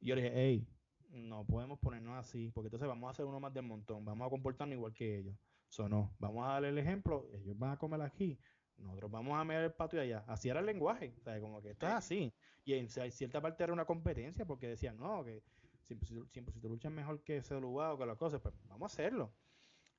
y 0.00 0.06
yo 0.06 0.14
les 0.14 0.24
dije, 0.24 0.34
hey, 0.34 0.66
no 1.12 1.44
podemos 1.46 1.78
ponernos 1.78 2.16
así, 2.16 2.50
porque 2.50 2.68
entonces 2.68 2.88
vamos 2.88 3.08
a 3.08 3.10
hacer 3.10 3.24
uno 3.26 3.40
más 3.40 3.52
del 3.52 3.64
montón, 3.64 4.04
vamos 4.04 4.26
a 4.26 4.30
comportarnos 4.30 4.76
igual 4.76 4.94
que 4.94 5.18
ellos. 5.18 5.36
Eso 5.68 5.88
no, 5.88 6.14
vamos 6.18 6.46
a 6.46 6.52
darle 6.52 6.70
el 6.70 6.78
ejemplo, 6.78 7.28
ellos 7.32 7.56
van 7.58 7.72
a 7.72 7.76
comer 7.76 8.02
aquí, 8.02 8.38
nosotros 8.80 9.10
vamos 9.10 9.38
a 9.38 9.44
mirar 9.44 9.64
el 9.64 9.72
patio 9.72 10.00
allá. 10.00 10.24
Así 10.26 10.48
era 10.48 10.60
el 10.60 10.66
lenguaje, 10.66 11.14
sea, 11.20 11.40
como 11.40 11.60
que 11.60 11.70
está 11.70 11.96
así. 11.96 12.32
Y 12.64 12.74
en 12.74 12.88
cierta 12.88 13.40
parte 13.40 13.62
era 13.64 13.72
una 13.72 13.84
competencia 13.84 14.44
porque 14.44 14.68
decían, 14.68 14.96
no, 14.98 15.24
que 15.24 15.42
siempre, 15.82 16.08
siempre 16.30 16.52
si 16.52 16.60
tú 16.60 16.68
luchas 16.68 16.92
mejor 16.92 17.22
que 17.22 17.38
ese 17.38 17.58
lugar 17.60 17.92
o 17.92 17.98
que 17.98 18.06
las 18.06 18.16
cosas, 18.16 18.40
pues 18.40 18.54
vamos 18.68 18.90
a 18.90 18.92
hacerlo. 18.92 19.32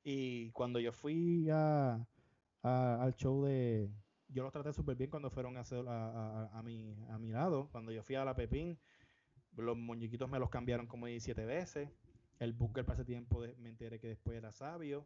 Y 0.04 0.52
cuando 0.52 0.80
yo 0.80 0.92
fui 0.92 1.48
a, 1.52 2.06
al 2.64 3.16
show 3.16 3.44
de... 3.46 3.90
Yo 4.28 4.44
los 4.44 4.54
traté 4.54 4.72
súper 4.72 4.96
bien 4.96 5.10
cuando 5.10 5.30
fueron 5.30 5.58
a, 5.58 5.62
a, 5.62 6.58
a, 6.58 6.64
mi, 6.64 6.96
a 7.10 7.18
mi 7.20 7.30
lado. 7.30 7.70
Cuando 7.72 7.92
yo 7.92 8.02
fui 8.02 8.16
a 8.16 8.24
la 8.24 8.34
Pepín, 8.34 8.80
los 9.58 9.78
muñequitos 9.78 10.30
me 10.30 10.40
los 10.40 10.50
cambiaron 10.50 10.88
como 10.88 11.08
17 11.08 11.46
veces. 11.46 11.90
El 12.40 12.54
Booker 12.54 12.86
para 12.86 13.00
ese 13.00 13.06
tiempo 13.06 13.44
me 13.58 13.70
enteré 13.70 14.00
que 14.00 14.08
después 14.08 14.38
era 14.38 14.52
sabio. 14.52 15.06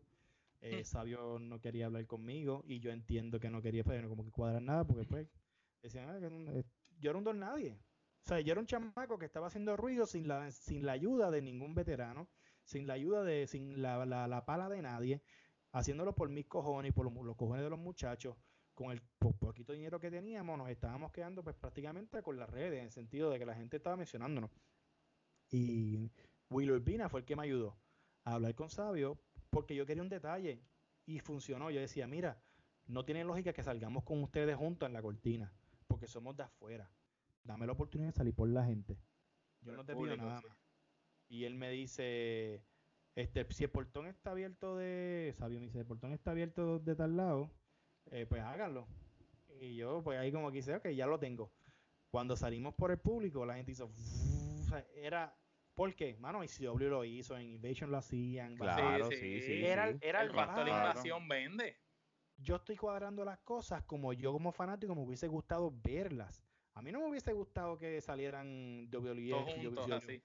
Eh, 0.62 0.82
hmm. 0.82 0.86
sabio 0.86 1.38
no 1.40 1.60
quería 1.60 1.88
hablar 1.88 2.06
conmigo 2.08 2.64
y 2.66 2.80
yo 2.80 2.92
entiendo 2.92 3.40
que 3.40 3.50
no 3.50 3.62
quería 3.62 3.84
pero 3.84 4.08
como 4.08 4.24
que 4.24 4.32
cuadrar 4.32 4.62
nada 4.62 4.86
porque 4.86 5.04
pues 5.04 5.28
decían 5.84 6.10
ah, 6.10 6.18
que 6.20 6.66
yo 7.00 7.10
era 7.10 7.18
un 7.18 7.26
don 7.26 7.40
nadie. 7.40 7.78
O 8.24 8.28
sea, 8.28 8.40
yo 8.40 8.54
era 8.54 8.62
un 8.62 8.66
chamaco 8.66 9.20
que 9.20 9.26
estaba 9.26 9.48
haciendo 9.48 9.78
ruido 9.78 10.08
sin 10.08 10.28
la, 10.28 10.50
sin 10.52 10.86
la 10.86 10.94
ayuda 10.94 11.30
de 11.30 11.44
ningún 11.44 11.76
veterano, 11.76 12.28
sin 12.64 12.88
la 12.88 12.94
ayuda 12.94 13.24
de, 13.24 13.46
sin 13.46 13.82
la, 13.82 14.04
la, 14.06 14.28
la 14.28 14.46
pala 14.46 14.68
de 14.68 14.82
nadie, 14.82 15.22
haciéndolo 15.72 16.16
por 16.16 16.30
mis 16.30 16.48
cojones 16.48 16.90
y 16.90 16.92
por 16.92 17.06
los, 17.06 17.36
cojones 17.36 17.64
de 17.64 17.70
los 17.70 17.78
muchachos, 17.78 18.36
con 18.76 18.92
el 18.92 19.02
poquito 19.18 19.74
dinero 19.74 20.00
que 20.00 20.12
teníamos, 20.12 20.58
nos 20.58 20.70
estábamos 20.70 21.12
quedando 21.12 21.42
pues 21.44 21.56
prácticamente 21.56 22.22
con 22.22 22.38
las 22.38 22.50
redes, 22.50 22.80
en 22.80 22.86
el 22.86 22.92
sentido 22.92 23.32
de 23.32 23.40
que 23.40 23.46
la 23.46 23.56
gente 23.56 23.78
estaba 23.78 23.96
mencionándonos. 23.96 24.52
Y 25.50 26.12
Will 26.50 26.72
Urbina 26.72 27.10
fue 27.10 27.22
el 27.22 27.26
que 27.26 27.36
me 27.36 27.44
ayudó 27.44 27.78
a 28.26 28.34
hablar 28.36 28.54
con 28.54 28.70
Sabio, 28.70 29.18
porque 29.50 29.76
yo 29.76 29.86
quería 29.86 30.04
un 30.04 30.10
detalle 30.10 30.62
y 31.06 31.20
funcionó. 31.20 31.72
Yo 31.72 31.80
decía, 31.80 32.06
mira, 32.06 32.42
no 32.86 33.06
tiene 33.06 33.24
lógica 33.24 33.54
que 33.54 33.64
salgamos 33.64 34.04
con 34.04 34.22
ustedes 34.22 34.58
juntos 34.58 34.88
en 34.88 34.94
la 34.94 35.02
cortina, 35.02 35.54
porque 35.88 36.08
somos 36.08 36.36
de 36.36 36.44
afuera. 36.44 36.92
Dame 37.44 37.66
la 37.66 37.74
oportunidad 37.74 38.10
de 38.10 38.18
salir 38.18 38.36
por 38.36 38.50
la 38.50 38.66
gente. 38.66 39.00
Yo 39.62 39.72
no 39.72 39.86
te 39.86 39.96
pido 39.96 40.18
nada 40.18 40.42
más. 40.42 40.44
Y 41.28 41.46
él 41.46 41.56
me 41.56 41.72
dice, 41.72 42.64
este, 43.16 43.52
si 43.52 43.64
el 43.64 43.72
portón 43.72 44.08
está 44.08 44.32
abierto 44.32 44.76
de, 44.76 45.32
Sabio 45.36 45.60
me 45.60 45.68
dice, 45.68 45.80
el 45.80 45.86
portón 45.86 46.12
está 46.12 46.32
abierto 46.32 46.80
de 46.80 46.96
tal 46.96 47.16
lado, 47.16 47.50
eh, 48.12 48.26
pues 48.28 48.42
háganlo. 48.42 48.88
Y 49.60 49.76
yo, 49.76 50.02
pues 50.04 50.20
ahí 50.20 50.32
como 50.32 50.52
quise, 50.52 50.76
ok, 50.76 50.90
ya 50.90 51.08
lo 51.08 51.20
tengo. 51.20 51.52
Cuando 52.10 52.36
salimos 52.36 52.74
por 52.76 52.92
el 52.92 52.98
público, 52.98 53.46
la 53.46 53.56
gente 53.56 53.72
hizo, 53.72 53.90
era, 54.96 55.38
¿por 55.74 55.94
qué? 55.96 56.16
Mano, 56.18 56.44
ICW 56.44 56.90
lo 56.90 57.04
hizo, 57.04 57.38
en 57.38 57.54
Invasion 57.54 57.92
lo 57.92 57.98
hacían. 57.98 58.56
Claro, 58.56 59.10
sí, 59.10 59.42
sí. 59.42 59.66
Era, 59.66 59.90
era 60.02 60.22
el, 60.22 60.30
el 60.30 60.36
de 60.36 60.72
invasión 60.72 61.28
vende. 61.28 61.78
Yo 62.38 62.58
estoy 62.58 62.76
cuadrando 62.76 63.24
las 63.24 63.40
cosas 63.40 63.84
como 63.84 64.12
yo 64.12 64.34
como 64.34 64.52
fanático 64.52 64.94
me 64.94 65.02
hubiese 65.02 65.28
gustado 65.28 65.74
verlas. 65.84 66.44
A 66.74 66.82
mí 66.82 66.92
no 66.92 67.00
me 67.00 67.10
hubiese 67.10 67.32
gustado 67.32 67.78
que 67.78 68.02
salieran 68.02 68.90
WWE 68.92 69.22
y 69.22 70.22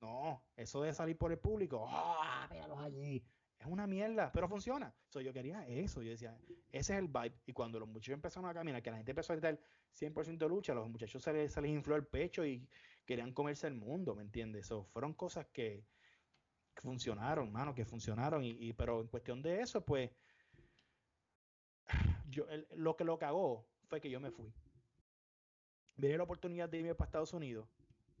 no, 0.00 0.42
eso 0.56 0.82
de 0.82 0.94
salir 0.94 1.16
por 1.18 1.30
el 1.30 1.38
público, 1.38 1.84
¡ah, 1.86 2.48
allí! 2.78 3.22
Es 3.60 3.66
una 3.66 3.86
mierda, 3.86 4.32
pero 4.32 4.48
funciona. 4.48 4.92
So, 5.10 5.20
yo 5.20 5.34
quería 5.34 5.66
eso. 5.68 6.00
Yo 6.02 6.10
decía, 6.10 6.34
ese 6.72 6.94
es 6.94 6.98
el 6.98 7.08
vibe. 7.08 7.34
Y 7.46 7.52
cuando 7.52 7.78
los 7.78 7.86
muchachos 7.86 8.14
empezaron 8.14 8.48
a 8.48 8.54
caminar, 8.54 8.82
que 8.82 8.90
la 8.90 8.96
gente 8.96 9.12
empezó 9.12 9.34
a 9.34 9.36
gritar 9.36 9.60
100% 9.94 10.38
de 10.38 10.48
lucha, 10.48 10.72
los 10.72 10.88
muchachos 10.88 11.22
se 11.22 11.32
les, 11.34 11.54
infló 11.58 11.94
el 11.94 12.06
pecho 12.06 12.44
y 12.46 12.66
querían 13.04 13.34
comerse 13.34 13.66
el 13.66 13.74
mundo, 13.74 14.14
¿me 14.14 14.22
entiendes? 14.22 14.66
So, 14.66 14.84
fueron 14.84 15.12
cosas 15.12 15.46
que, 15.52 15.84
funcionaron, 16.76 17.52
mano, 17.52 17.74
que 17.74 17.84
funcionaron. 17.84 18.42
Y, 18.44 18.72
pero 18.72 19.02
en 19.02 19.08
cuestión 19.08 19.42
de 19.42 19.60
eso, 19.60 19.84
pues, 19.84 20.10
yo, 22.30 22.46
lo 22.76 22.96
que 22.96 23.04
lo 23.04 23.18
cagó 23.18 23.68
fue 23.88 24.00
que 24.00 24.08
yo 24.08 24.20
me 24.20 24.30
fui. 24.30 24.50
Vine 25.96 26.16
la 26.16 26.24
oportunidad 26.24 26.70
de 26.70 26.78
irme 26.78 26.94
para 26.94 27.08
Estados 27.08 27.34
Unidos 27.34 27.68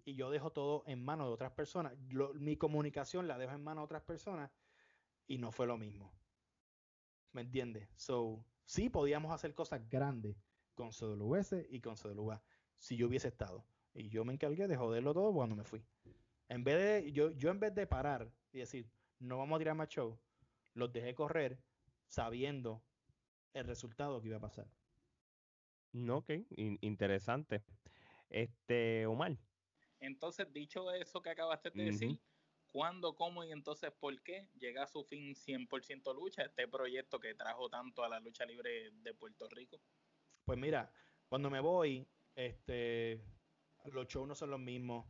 y 0.04 0.16
yo 0.16 0.30
dejo 0.30 0.50
todo 0.50 0.82
en 0.86 1.02
manos 1.02 1.28
de 1.28 1.32
otras 1.32 1.52
personas. 1.52 1.94
mi 2.34 2.58
comunicación 2.58 3.26
la 3.26 3.38
dejo 3.38 3.54
en 3.54 3.64
manos 3.64 3.82
de 3.82 3.84
otras 3.86 4.02
personas 4.02 4.50
y 5.30 5.38
no 5.38 5.52
fue 5.52 5.68
lo 5.68 5.78
mismo. 5.78 6.12
¿Me 7.30 7.42
entiendes? 7.42 7.88
So, 7.94 8.44
sí 8.64 8.90
podíamos 8.90 9.32
hacer 9.32 9.54
cosas 9.54 9.88
grandes 9.88 10.36
con 10.74 10.90
CWS 10.90 11.66
y 11.70 11.80
con 11.80 11.94
CWA 11.94 12.42
si 12.78 12.96
yo 12.96 13.06
hubiese 13.06 13.28
estado. 13.28 13.64
Y 13.94 14.08
yo 14.08 14.24
me 14.24 14.32
encargué 14.32 14.66
de 14.66 14.76
joderlo 14.76 15.14
todo 15.14 15.32
cuando 15.32 15.54
me 15.54 15.62
fui. 15.62 15.86
En 16.48 16.64
vez 16.64 17.04
de, 17.04 17.12
yo, 17.12 17.30
yo 17.30 17.50
en 17.50 17.60
vez 17.60 17.72
de 17.76 17.86
parar 17.86 18.28
y 18.50 18.58
decir, 18.58 18.90
no 19.20 19.38
vamos 19.38 19.54
a 19.54 19.58
tirar 19.60 19.76
más 19.76 19.88
show, 19.88 20.18
los 20.74 20.92
dejé 20.92 21.14
correr 21.14 21.62
sabiendo 22.08 22.82
el 23.54 23.68
resultado 23.68 24.20
que 24.20 24.28
iba 24.28 24.38
a 24.38 24.40
pasar. 24.40 24.66
Ok, 26.08 26.30
interesante. 26.80 27.62
Este, 28.30 29.06
Omar, 29.06 29.38
entonces, 30.00 30.50
dicho 30.52 30.90
eso 30.92 31.20
que 31.20 31.30
acabaste 31.30 31.70
de 31.70 31.84
decir, 31.84 32.18
¿cuándo, 32.70 33.14
cómo 33.14 33.44
y 33.44 33.52
entonces 33.52 33.92
por 33.92 34.20
qué 34.22 34.48
llega 34.58 34.84
a 34.84 34.86
su 34.86 35.04
fin 35.04 35.34
100% 35.34 36.14
lucha 36.14 36.42
este 36.42 36.68
proyecto 36.68 37.18
que 37.18 37.34
trajo 37.34 37.68
tanto 37.68 38.04
a 38.04 38.08
la 38.08 38.20
lucha 38.20 38.44
libre 38.44 38.90
de 39.02 39.14
Puerto 39.14 39.48
Rico? 39.48 39.80
Pues 40.44 40.58
mira, 40.58 40.92
cuando 41.28 41.50
me 41.50 41.60
voy, 41.60 42.06
este, 42.34 43.22
los 43.92 44.06
shows 44.08 44.28
no 44.28 44.34
son 44.34 44.50
los 44.50 44.60
mismos. 44.60 45.06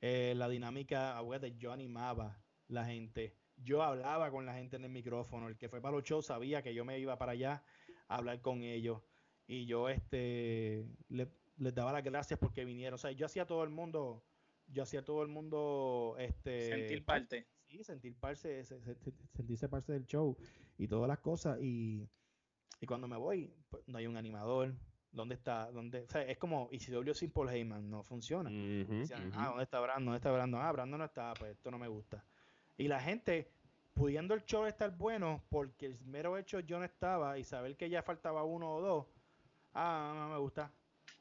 Eh, 0.00 0.34
la 0.36 0.48
dinámica, 0.48 1.20
yo 1.56 1.72
animaba 1.72 2.42
la 2.68 2.84
gente. 2.84 3.34
Yo 3.56 3.82
hablaba 3.82 4.30
con 4.30 4.44
la 4.44 4.54
gente 4.54 4.76
en 4.76 4.84
el 4.84 4.90
micrófono. 4.90 5.48
El 5.48 5.56
que 5.56 5.68
fue 5.68 5.80
para 5.80 5.96
los 5.96 6.04
shows 6.04 6.26
sabía 6.26 6.62
que 6.62 6.74
yo 6.74 6.84
me 6.84 6.98
iba 6.98 7.16
para 7.18 7.32
allá 7.32 7.64
a 8.08 8.16
hablar 8.16 8.40
con 8.40 8.62
ellos. 8.62 9.00
Y 9.46 9.66
yo 9.66 9.88
este 9.88 10.86
le, 11.08 11.30
les 11.56 11.74
daba 11.74 11.92
las 11.92 12.04
gracias 12.04 12.38
porque 12.38 12.64
vinieron. 12.64 12.94
O 12.94 12.98
sea, 12.98 13.12
yo 13.12 13.26
hacía 13.26 13.46
todo 13.46 13.64
el 13.64 13.70
mundo, 13.70 14.24
yo 14.68 14.82
hacía 14.82 15.04
todo 15.04 15.22
el 15.22 15.28
mundo 15.28 16.16
este 16.18 16.68
sentir 16.68 17.04
parte. 17.04 17.46
Sí, 17.66 17.82
sentir 17.82 18.14
parte, 18.14 18.64
sentirse 18.64 19.68
parte 19.68 19.92
del 19.92 20.06
show 20.06 20.36
y 20.78 20.86
todas 20.86 21.08
las 21.08 21.18
cosas. 21.18 21.58
Y, 21.60 22.08
y 22.80 22.86
cuando 22.86 23.08
me 23.08 23.16
voy, 23.16 23.52
pues, 23.68 23.82
no 23.88 23.98
hay 23.98 24.06
un 24.06 24.16
animador. 24.16 24.74
¿Dónde 25.10 25.34
está? 25.34 25.70
¿Dónde? 25.72 26.02
O 26.02 26.08
sea, 26.08 26.22
es 26.22 26.36
como 26.36 26.68
y 26.70 26.78
si 26.78 26.92
ICW 26.92 27.14
sin 27.14 27.30
Paul 27.30 27.48
Heyman, 27.48 27.88
no 27.88 28.02
funciona. 28.02 28.50
Ah, 29.32 29.46
¿dónde 29.48 29.62
está 29.62 29.80
Brandon? 29.80 30.04
¿Dónde 30.04 30.16
está 30.18 30.30
Brandon? 30.30 30.60
Ah, 30.60 30.72
Brandon 30.72 30.98
no 30.98 31.04
está, 31.06 31.32
pues 31.34 31.52
esto 31.52 31.70
no 31.70 31.78
me 31.78 31.88
gusta. 31.88 32.22
Y 32.76 32.86
la 32.86 33.00
gente, 33.00 33.50
pudiendo 33.94 34.34
el 34.34 34.44
show 34.44 34.66
estar 34.66 34.94
bueno, 34.94 35.42
porque 35.48 35.86
el 35.86 35.98
mero 36.04 36.36
hecho 36.36 36.60
yo 36.60 36.78
no 36.78 36.84
estaba 36.84 37.38
y 37.38 37.44
saber 37.44 37.76
que 37.78 37.88
ya 37.88 38.02
faltaba 38.02 38.44
uno 38.44 38.74
o 38.74 38.80
dos, 38.82 39.06
ah, 39.72 40.12
no 40.14 40.28
me 40.28 40.38
gusta, 40.38 40.70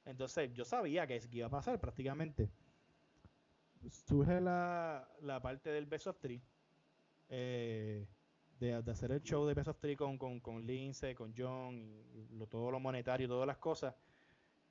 entonces 0.05 0.53
yo 0.53 0.65
sabía 0.65 1.07
que, 1.07 1.21
iba 1.31 1.47
a 1.47 1.49
pasar 1.49 1.79
prácticamente. 1.79 2.49
Surge 3.89 4.41
la, 4.41 5.07
la 5.21 5.41
parte 5.41 5.69
del 5.69 5.85
Best 5.85 6.07
of 6.07 6.19
Three, 6.19 6.41
eh, 7.29 8.07
de, 8.59 8.73
hacer 8.73 9.11
el 9.11 9.21
show 9.21 9.45
de 9.45 9.53
Best 9.53 9.67
of 9.67 9.79
Three 9.79 9.95
con, 9.95 10.17
con, 10.17 10.39
con 10.39 10.65
Lince, 10.65 11.13
con 11.15 11.33
John, 11.37 12.03
y 12.29 12.45
todo 12.47 12.71
lo 12.71 12.79
monetario, 12.79 13.27
todas 13.27 13.47
las 13.47 13.57
cosas. 13.57 13.95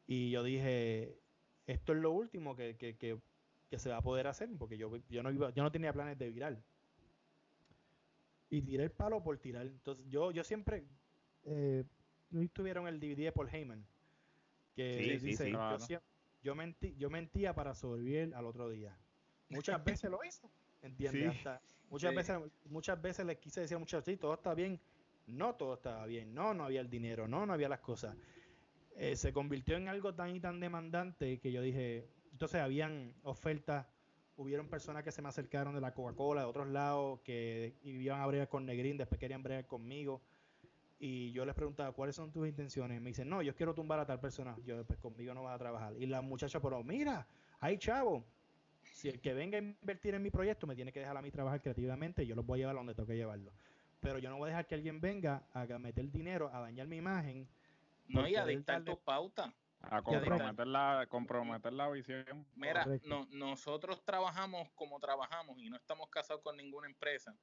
Y 0.07 0.31
yo 0.31 0.43
dije, 0.43 1.19
esto 1.67 1.93
es 1.93 1.99
lo 1.99 2.13
último 2.13 2.57
que, 2.57 2.77
que, 2.77 2.97
que, 2.97 3.21
se 3.79 3.91
va 3.91 3.97
a 3.97 4.03
poder 4.03 4.29
hacer, 4.29 4.49
porque 4.57 4.77
yo, 4.77 4.97
yo, 5.09 5.23
no, 5.23 5.33
iba, 5.33 5.51
yo 5.51 5.63
no 5.65 5.73
tenía 5.73 5.93
planes 5.93 6.17
de 6.17 6.31
virar. 6.31 6.63
Y 8.51 8.63
tiré 8.63 8.85
el 8.85 8.93
palo 8.93 9.23
por 9.23 9.37
tirar. 9.39 9.67
Entonces 9.67 10.07
yo, 10.09 10.31
yo 10.31 10.45
siempre, 10.45 10.85
eh, 11.43 11.85
no 12.31 12.49
tuvieron 12.51 12.87
el 12.87 13.01
DVD 13.01 13.25
de 13.25 13.33
Paul 13.33 13.49
Heyman 13.49 13.85
que 14.75 15.19
dice, 15.23 15.53
yo, 16.43 16.55
mentí, 16.55 16.95
yo 16.97 17.09
mentía 17.09 17.55
para 17.55 17.75
sobrevivir 17.75 18.35
al 18.35 18.47
otro 18.47 18.69
día. 18.69 18.97
Muchas 19.49 19.85
veces 19.85 20.11
lo 20.11 20.23
hizo, 20.25 20.51
¿entiendes? 20.83 21.37
muchas 21.91 22.15
veces 22.15 22.39
muchas 22.65 23.01
veces 23.01 23.27
les 23.27 23.39
quise 23.39 23.61
decir 23.61 23.77
a 23.77 23.79
muchachos, 23.79 24.05
sí, 24.05 24.17
todo 24.17 24.35
está 24.35 24.55
bien. 24.55 24.81
No 25.27 25.55
todo 25.55 25.75
estaba 25.75 26.05
bien, 26.07 26.35
no, 26.35 26.53
no 26.53 26.65
había 26.65 26.81
el 26.81 26.91
dinero, 26.91 27.27
no, 27.27 27.47
no 27.47 27.53
había 27.55 27.69
las 27.69 27.81
cosas. 27.81 28.15
Eh, 28.97 29.17
se 29.17 29.33
convirtió 29.33 29.77
en 29.77 29.89
algo 29.89 30.15
tan 30.15 30.37
y 30.37 30.41
tan 30.41 30.61
demandante 30.61 31.41
que 31.41 31.51
yo 31.51 31.63
dije, 31.63 32.07
entonces 32.31 32.61
habían 32.61 33.15
ofertas, 33.23 33.87
hubieron 34.37 34.69
personas 34.69 35.03
que 35.03 35.11
se 35.11 35.23
me 35.23 35.29
acercaron 35.29 35.75
de 35.75 35.81
la 35.81 35.95
Coca-Cola, 35.95 36.43
de 36.43 36.47
otros 36.47 36.69
lados, 36.69 37.21
que 37.21 37.75
iban 37.83 38.21
a 38.21 38.27
bregar 38.27 38.49
con 38.49 38.67
Negrín, 38.67 38.97
después 38.99 39.19
querían 39.19 39.43
bregar 39.43 39.67
conmigo. 39.67 40.21
y 40.99 41.33
yo 41.33 41.45
les 41.45 41.55
preguntaba, 41.55 41.93
¿cuáles 41.93 42.17
son 42.17 42.31
tus 42.31 42.47
intenciones? 42.47 43.01
Me 43.01 43.11
dicen, 43.11 43.29
no, 43.29 43.43
yo 43.43 43.55
quiero 43.55 43.75
tumbar 43.75 43.99
a 43.99 44.07
tal 44.07 44.21
persona. 44.21 44.57
Yo, 44.65 44.85
pues 44.85 44.99
conmigo 44.99 45.35
no 45.35 45.43
vas 45.43 45.55
a 45.57 45.59
trabajar. 45.59 45.95
Y 45.99 46.07
la 46.07 46.23
muchacha, 46.23 46.61
pero 46.61 46.83
mira, 46.85 47.27
hay 47.61 47.79
chavo. 47.79 48.25
Si 48.95 49.09
el 49.09 49.21
que 49.21 49.35
venga 49.35 49.59
a 49.59 49.61
invertir 49.61 50.15
en 50.15 50.23
mi 50.23 50.31
proyecto 50.31 50.69
me 50.69 50.77
tiene 50.77 50.93
que 50.93 51.01
dejar 51.01 51.17
a 51.17 51.21
mí 51.21 51.29
trabajar 51.33 51.61
creativamente, 51.61 52.25
yo 52.25 52.37
los 52.37 52.47
voy 52.47 52.61
a 52.61 52.63
llevar 52.63 52.77
a 52.77 52.79
donde 52.79 52.95
tengo 52.95 53.09
que 53.09 53.17
llevarlo. 53.17 53.53
Pero 53.99 54.21
yo 54.21 54.31
no 54.31 54.37
voy 54.37 54.47
a 54.47 54.51
dejar 54.51 54.69
que 54.69 54.77
alguien 54.77 55.01
venga 55.01 55.43
a 55.53 55.67
meter 55.81 56.09
dinero, 56.13 56.49
a 56.55 56.61
dañar 56.61 56.87
mi 56.87 56.97
imagen. 56.99 57.49
No, 58.07 58.29
y 58.29 58.37
a 58.37 58.47
dictar 58.47 58.85
tus 58.85 58.99
pautas. 58.99 59.53
A 59.81 60.01
comprometer 60.01 60.69
la, 60.69 61.07
comprometer 61.09 61.73
la 61.73 61.91
visión. 61.91 62.47
Mira, 62.55 62.87
no, 63.03 63.27
nosotros 63.33 64.05
trabajamos 64.05 64.71
como 64.77 65.01
trabajamos 65.01 65.59
y 65.59 65.69
no 65.69 65.77
estamos 65.77 66.09
casados 66.09 66.43
con 66.43 66.57
ninguna 66.57 66.87
empresa. 66.87 67.37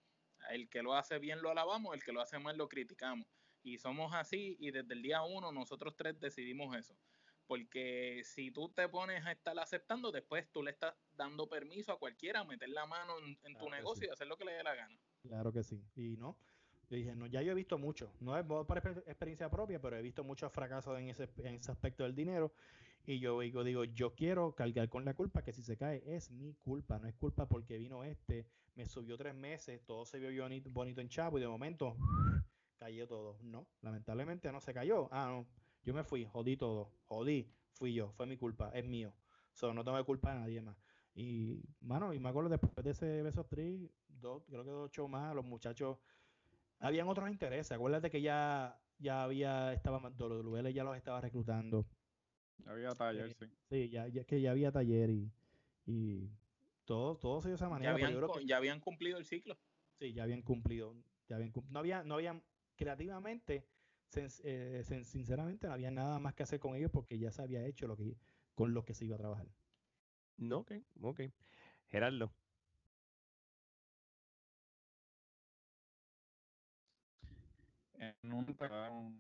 El 0.52 0.70
que 0.70 0.82
lo 0.82 0.96
hace 0.96 1.20
bien 1.20 1.42
lo 1.42 1.52
alabamos, 1.52 1.94
el 1.94 2.02
que 2.02 2.14
lo 2.14 2.22
hace 2.22 2.40
mal 2.40 2.58
lo 2.58 2.70
criticamos. 2.70 3.28
Y 3.62 3.78
somos 3.78 4.14
así 4.14 4.56
y 4.58 4.72
desde 4.72 4.94
el 4.94 5.02
día 5.02 5.22
uno 5.22 5.52
nosotros 5.52 5.96
tres 5.98 6.18
decidimos 6.18 6.74
eso. 6.78 6.96
Porque 7.52 8.22
si 8.24 8.50
tú 8.50 8.70
te 8.70 8.88
pones 8.88 9.26
a 9.26 9.34
estar 9.34 9.60
aceptando, 9.60 10.10
después 10.10 10.50
tú 10.54 10.64
le 10.64 10.72
estás 10.72 10.96
dando 11.18 11.50
permiso 11.50 11.92
a 11.92 12.00
cualquiera 12.00 12.40
a 12.40 12.44
meter 12.46 12.70
la 12.70 12.86
mano 12.86 13.16
en, 13.20 13.58
tu 13.58 13.70
negocio 13.70 14.08
y 14.08 14.10
hacer 14.10 14.28
lo 14.28 14.38
que 14.38 14.46
le 14.46 14.54
dé 14.54 14.64
la 14.64 14.74
gana. 14.74 14.98
Claro 15.22 15.52
que 15.52 15.62
sí. 15.62 15.84
Y 15.98 16.16
no, 16.16 16.38
yo 16.90 16.96
dije, 16.96 17.14
no, 17.14 17.28
ya 17.28 17.42
yo 17.42 17.52
he 17.52 17.56
visto 17.56 17.78
mucho, 17.78 18.14
no 18.22 18.38
es 18.38 18.46
por 18.46 18.78
experiencia 18.78 19.50
propia, 19.50 19.82
pero 19.82 19.98
he 19.98 20.02
visto 20.02 20.24
muchos 20.24 20.50
fracasos 20.54 20.98
en 20.98 21.10
ese, 21.10 21.28
en 21.40 21.56
ese 21.56 21.74
aspecto 21.74 22.06
del 22.06 22.16
dinero. 22.16 22.54
Y 23.06 23.20
yo 23.20 23.38
digo, 23.42 23.66
digo, 23.66 23.84
yo 23.84 24.16
quiero 24.16 24.56
cargar 24.56 24.88
con 24.88 25.04
la 25.04 25.14
culpa, 25.14 25.44
que 25.44 25.52
si 25.52 25.62
se 25.62 25.76
cae 25.76 26.02
es 26.06 26.32
mi 26.32 26.54
culpa, 26.54 27.00
no 27.00 27.10
es 27.10 27.16
culpa 27.16 27.50
porque 27.50 27.78
vino 27.78 28.06
este, 28.06 28.48
me 28.76 28.86
subió 28.86 29.18
tres 29.18 29.36
meses, 29.36 29.84
todo 29.86 30.06
se 30.06 30.20
vio 30.20 30.42
bonito, 30.42 30.70
bonito 30.70 31.02
en 31.02 31.10
Chapo 31.10 31.38
y 31.38 31.42
de 31.42 31.50
momento 31.50 31.98
cayó 32.78 33.10
todo. 33.10 33.38
No, 33.44 33.68
lamentablemente 33.82 34.50
no 34.54 34.62
se 34.62 34.74
cayó. 34.74 35.10
Ah, 35.12 35.28
no, 35.28 35.61
yo 35.84 35.94
me 35.94 36.04
fui, 36.04 36.26
jodí 36.26 36.58
todo, 36.58 36.92
jodí, 37.06 37.52
fui 37.74 37.94
yo, 37.94 38.12
fue 38.12 38.26
mi 38.26 38.38
culpa, 38.38 38.72
es 38.74 38.86
mío. 38.86 39.14
So, 39.54 39.74
no 39.74 39.84
tengo 39.84 40.04
culpa 40.06 40.34
de 40.34 40.40
nadie 40.40 40.62
más. 40.62 40.78
Y, 41.14 41.62
mano, 41.82 42.14
y 42.14 42.20
me 42.20 42.30
acuerdo 42.30 42.50
después 42.50 42.74
de 42.84 42.92
ese 42.92 43.22
beso 43.22 43.46
tri, 43.46 43.92
dos, 44.08 44.44
creo 44.48 44.64
que 44.64 44.70
dos 44.70 44.86
ocho 44.86 45.08
más, 45.08 45.36
los 45.36 45.44
muchachos, 45.44 45.98
habían 46.80 47.08
otros 47.08 47.30
intereses. 47.30 47.72
Acuérdate 47.72 48.10
que 48.10 48.22
ya, 48.22 48.80
ya 48.98 49.24
había, 49.24 49.74
estaba, 49.74 50.00
WL 50.00 50.74
ya 50.74 50.84
los 50.84 50.96
estaba 50.96 51.20
reclutando. 51.22 51.86
Había 52.66 52.94
taller, 52.94 53.32
eh, 53.32 53.36
sí. 53.38 53.46
Sí, 53.70 53.90
ya, 53.90 54.08
ya, 54.08 54.24
que 54.24 54.40
ya 54.40 54.52
había 54.52 54.72
taller 54.72 55.10
y, 55.10 55.32
y 55.86 56.30
todo, 56.86 57.18
todo 57.18 57.42
se 57.42 57.50
dio 57.50 57.54
de 57.54 57.56
esa 57.56 57.70
manera. 57.70 57.98
Ya 57.98 58.06
habían, 58.06 58.48
ya 58.48 58.58
habían 58.58 58.80
cumplido 58.80 59.18
el 59.18 59.26
ciclo. 59.26 59.58
Sí, 60.00 60.14
ya 60.14 60.24
habían 60.24 60.42
cumplido. 60.44 60.96
Ya 61.28 61.36
habían, 61.36 61.52
no 61.70 61.80
había, 61.80 62.04
no 62.04 62.16
habían 62.16 62.44
creativamente, 62.76 63.68
eh, 64.16 64.84
sinceramente, 65.04 65.68
no 65.68 65.74
había 65.74 65.92
nada 65.92 66.20
más 66.20 66.34
que 66.34 66.44
hacer 66.44 66.60
con 66.60 66.76
ellos 66.76 66.92
porque 66.92 67.18
ya 67.18 67.32
se 67.32 67.42
había 67.42 67.66
hecho 67.66 67.88
lo 67.88 67.96
que, 67.96 68.18
con 68.56 68.74
lo 68.74 68.84
que 68.84 68.94
se 68.94 69.06
iba 69.06 69.16
a 69.16 69.20
trabajar. 69.20 69.48
No, 70.38 70.60
ok, 70.60 70.74
ok. 71.02 71.22
Gerardo. 71.88 72.34
En 77.94 78.34
un 78.34 78.48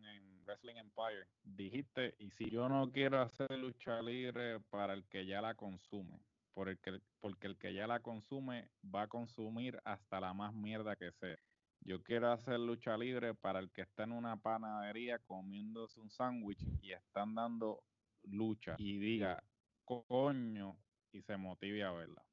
en 0.05 0.43
Wrestling 0.45 0.77
Empire 0.77 1.27
dijiste, 1.43 2.15
y 2.18 2.31
si 2.31 2.49
yo 2.49 2.68
no 2.68 2.91
quiero 2.91 3.22
hacer 3.22 3.51
lucha 3.51 4.01
libre 4.01 4.59
para 4.72 4.93
el 4.93 5.05
que 5.05 5.26
ya 5.26 5.39
la 5.39 5.53
consume, 5.53 6.19
porque, 6.53 6.99
porque 7.19 7.47
el 7.47 7.57
que 7.57 7.73
ya 7.73 7.85
la 7.85 7.99
consume 7.99 8.69
va 8.84 9.03
a 9.03 9.07
consumir 9.07 9.80
hasta 9.85 10.19
la 10.19 10.34
más 10.34 10.53
mierda 10.53 10.95
que 10.95 11.11
sea. 11.11 11.38
Yo 11.84 12.03
quiero 12.03 12.32
hacer 12.32 12.60
lucha 12.60 12.95
libre 12.98 13.34
para 13.34 13.60
el 13.60 13.72
que 13.72 13.82
está 13.82 14.03
en 14.03 14.12
una 14.12 14.38
panadería 14.38 15.20
comiéndose 15.20 15.99
un 15.99 16.12
sándwich 16.12 16.64
y 16.82 16.91
están 16.91 17.36
dando 17.36 17.84
lucha 18.24 18.76
y 18.78 18.99
diga, 18.99 19.44
coño, 19.84 20.78
y 21.12 21.22
se 21.22 21.38
motive 21.38 21.84
a 21.84 21.91
verla. 21.91 22.24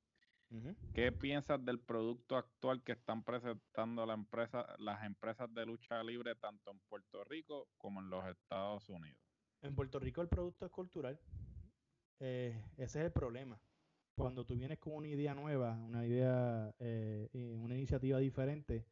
¿Qué 0.94 1.12
piensas 1.12 1.62
del 1.62 1.78
producto 1.78 2.36
actual 2.36 2.82
que 2.82 2.92
están 2.92 3.22
presentando 3.22 4.06
la 4.06 4.14
empresa, 4.14 4.66
las 4.78 5.04
empresas 5.04 5.52
de 5.52 5.66
lucha 5.66 6.02
libre 6.02 6.34
tanto 6.36 6.70
en 6.70 6.78
Puerto 6.88 7.22
Rico 7.24 7.68
como 7.76 8.00
en 8.00 8.08
los 8.08 8.26
Estados 8.26 8.88
Unidos? 8.88 9.20
En 9.60 9.74
Puerto 9.74 9.98
Rico 9.98 10.22
el 10.22 10.28
producto 10.28 10.64
es 10.64 10.72
cultural. 10.72 11.20
Eh, 12.20 12.64
ese 12.76 13.00
es 13.00 13.06
el 13.06 13.12
problema. 13.12 13.60
Cuando 14.14 14.44
tú 14.44 14.54
vienes 14.54 14.78
con 14.78 14.94
una 14.94 15.08
idea 15.08 15.34
nueva, 15.34 15.74
una 15.74 16.06
idea, 16.06 16.74
eh, 16.78 17.28
una 17.32 17.74
iniciativa 17.74 18.18
diferente, 18.18 18.86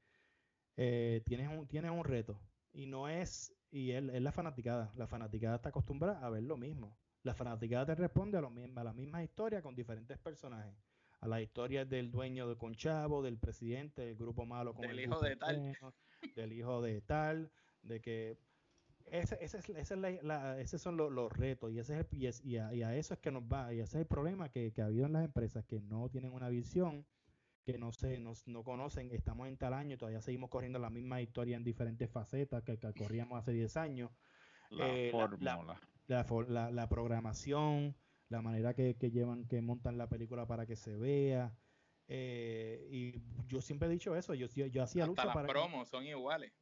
eh, 0.77 1.23
tienes, 1.25 1.49
un, 1.49 1.67
tienes 1.67 1.91
un 1.91 2.05
reto. 2.05 2.41
Y 2.73 2.87
no 2.87 3.09
es, 3.09 3.55
y 3.71 3.93
es, 3.93 4.03
la 4.03 4.33
fanaticada. 4.33 4.93
La 4.97 5.07
fanaticada 5.07 5.57
está 5.57 5.71
acostumbrada 5.71 6.25
a 6.25 6.31
ver 6.31 6.43
lo 6.43 6.57
mismo. 6.57 6.97
La 7.23 7.35
fanaticada 7.35 7.87
te 7.87 7.95
responde 7.95 8.39
a, 8.39 8.41
lo 8.41 8.51
mismo, 8.51 8.81
a 8.81 8.85
la 8.85 8.93
misma 8.93 9.23
historia 9.23 9.63
con 9.63 9.75
diferentes 9.75 10.19
personajes. 10.19 10.75
A 11.21 11.29
las 11.29 11.41
historias 11.41 11.89
del 11.89 12.11
dueño 12.11 12.49
de 12.49 12.57
Conchavo, 12.57 13.23
del 13.23 13.39
presidente, 13.39 14.03
del 14.03 14.17
grupo 14.17 14.45
malo 14.45 14.75
con 14.75 14.83
del 14.83 14.99
el 14.99 15.05
hijo 15.07 15.21
de 15.21 15.37
tal. 15.37 15.77
del 16.37 16.53
hijo 16.53 16.83
de 16.83 17.01
tal, 17.01 17.51
de 17.83 18.01
que 18.01 18.39
ese, 19.07 19.39
ese, 19.41 19.59
es, 19.59 19.91
la, 20.23 20.61
esos 20.61 20.83
son 20.83 20.97
los, 20.97 21.33
retos 21.33 21.73
y, 21.73 21.79
ese 21.79 22.01
es 22.01 22.45
y, 22.45 22.57
a, 22.59 22.97
eso 22.97 23.15
es 23.15 23.21
que 23.21 23.31
nos 23.31 23.45
va, 23.45 23.73
y 23.73 23.79
ese 23.79 23.99
es 23.99 24.01
el 24.03 24.07
problema 24.07 24.49
que, 24.49 24.73
que 24.73 24.83
ha 24.83 24.87
habido 24.87 25.07
en 25.07 25.13
las 25.13 25.25
empresas 25.25 25.65
que 25.65 25.81
no 25.81 26.09
tienen 26.09 26.33
una 26.33 26.49
visión 26.49 27.07
que 27.67 27.79
no 27.79 27.93
sé, 27.93 28.23
no 28.47 28.63
conocen, 28.63 29.11
estamos 29.11 29.49
en 29.49 29.57
tal 29.59 29.75
año, 29.75 29.99
todavía 29.99 30.21
seguimos 30.21 30.51
corriendo 30.51 30.79
la 30.79 30.89
misma 30.89 31.21
historia 31.21 31.57
en 31.57 31.65
diferentes 31.65 32.09
facetas 32.09 32.63
que, 32.63 32.79
corríamos 32.97 33.41
hace 33.41 33.51
10 33.51 33.77
años. 33.77 34.13
La 34.71 34.89
eh, 34.89 35.13
La, 36.07 36.71
la, 36.71 36.89
programación, 36.89 37.97
la 38.29 38.41
manera 38.41 38.73
que, 38.73 38.95
llevan, 39.11 39.49
que 39.49 39.61
montan 39.63 39.99
la 39.99 40.09
película 40.09 40.47
para 40.47 40.65
que 40.65 40.77
se 40.77 40.97
vea. 40.97 41.59
Eh, 42.07 42.87
y 42.89 43.21
yo 43.49 43.61
siempre 43.61 43.89
he 43.89 43.91
dicho 43.91 44.15
eso, 44.15 44.33
yo, 44.35 44.47
yo, 44.47 44.85
hacía 44.85 45.05
lucha 45.05 45.25
las 45.25 45.45
promos 45.45 45.89
son 45.89 46.07
iguales. 46.07 46.53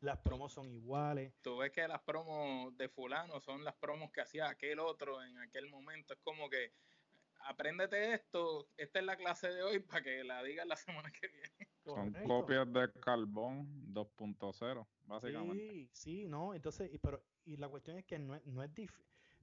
Las 0.00 0.18
promos 0.18 0.52
son 0.52 0.70
iguales. 0.70 1.34
Tú 1.42 1.56
ves 1.56 1.72
que 1.72 1.88
las 1.88 2.02
promos 2.02 2.76
de 2.76 2.88
fulano 2.88 3.40
son 3.40 3.64
las 3.64 3.74
promos 3.74 4.12
que 4.12 4.20
hacía 4.20 4.48
aquel 4.48 4.78
otro 4.78 5.24
en 5.24 5.36
aquel 5.38 5.68
momento. 5.68 6.14
Es 6.14 6.20
como 6.20 6.48
que 6.48 6.72
apréndete 7.46 8.14
esto, 8.14 8.68
la 9.12 9.16
clase 9.16 9.48
de 9.48 9.62
hoy 9.62 9.78
para 9.80 10.02
que 10.02 10.24
la 10.24 10.42
digas 10.42 10.66
la 10.66 10.76
semana 10.76 11.10
que 11.12 11.28
viene. 11.28 11.68
Son 11.84 12.12
copias 12.26 12.72
de 12.72 12.90
carbón 13.00 13.92
2.0, 13.92 14.86
básicamente. 15.06 15.68
Sí, 15.68 15.90
sí, 15.92 16.24
no, 16.26 16.54
entonces, 16.54 16.90
y, 16.92 16.98
pero, 16.98 17.22
y 17.44 17.56
la 17.56 17.68
cuestión 17.68 17.98
es 17.98 18.04
que 18.04 18.18
no 18.18 18.34
es, 18.34 18.46
no 18.46 18.62
es, 18.62 18.70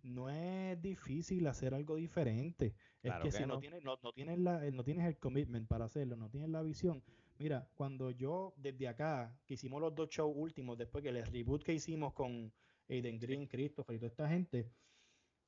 no 0.04 0.30
es 0.30 0.82
difícil 0.82 1.46
hacer 1.48 1.74
algo 1.74 1.98
diferente. 1.98 2.74
es 3.04 3.14
que, 3.22 3.32
si 3.32 3.46
no. 3.46 3.60
tienes, 3.60 3.84
no, 3.84 4.00
no, 4.02 4.14
tienes 4.14 4.40
la, 4.40 4.60
no 4.72 4.84
tienes 4.84 5.06
el 5.06 5.18
commitment 5.18 5.68
para 5.68 5.86
hacerlo, 5.86 6.16
no 6.16 6.30
tienes 6.30 6.50
la 6.50 6.62
visión. 6.64 7.04
Mira, 7.38 7.70
cuando 7.76 8.12
yo 8.12 8.54
desde 8.58 8.88
acá, 8.88 9.38
que 9.46 9.54
hicimos 9.54 9.82
los 9.82 9.94
dos 9.94 10.10
shows 10.10 10.34
últimos, 10.36 10.78
después 10.78 11.04
que 11.04 11.10
el 11.10 11.26
reboot 11.26 11.64
que 11.64 11.74
hicimos 11.74 12.14
con 12.14 12.52
Aiden 12.90 13.20
Green, 13.20 13.48
Christopher 13.48 13.96
y 13.96 14.00
toda 14.00 14.08
esta 14.08 14.28
gente, 14.28 14.72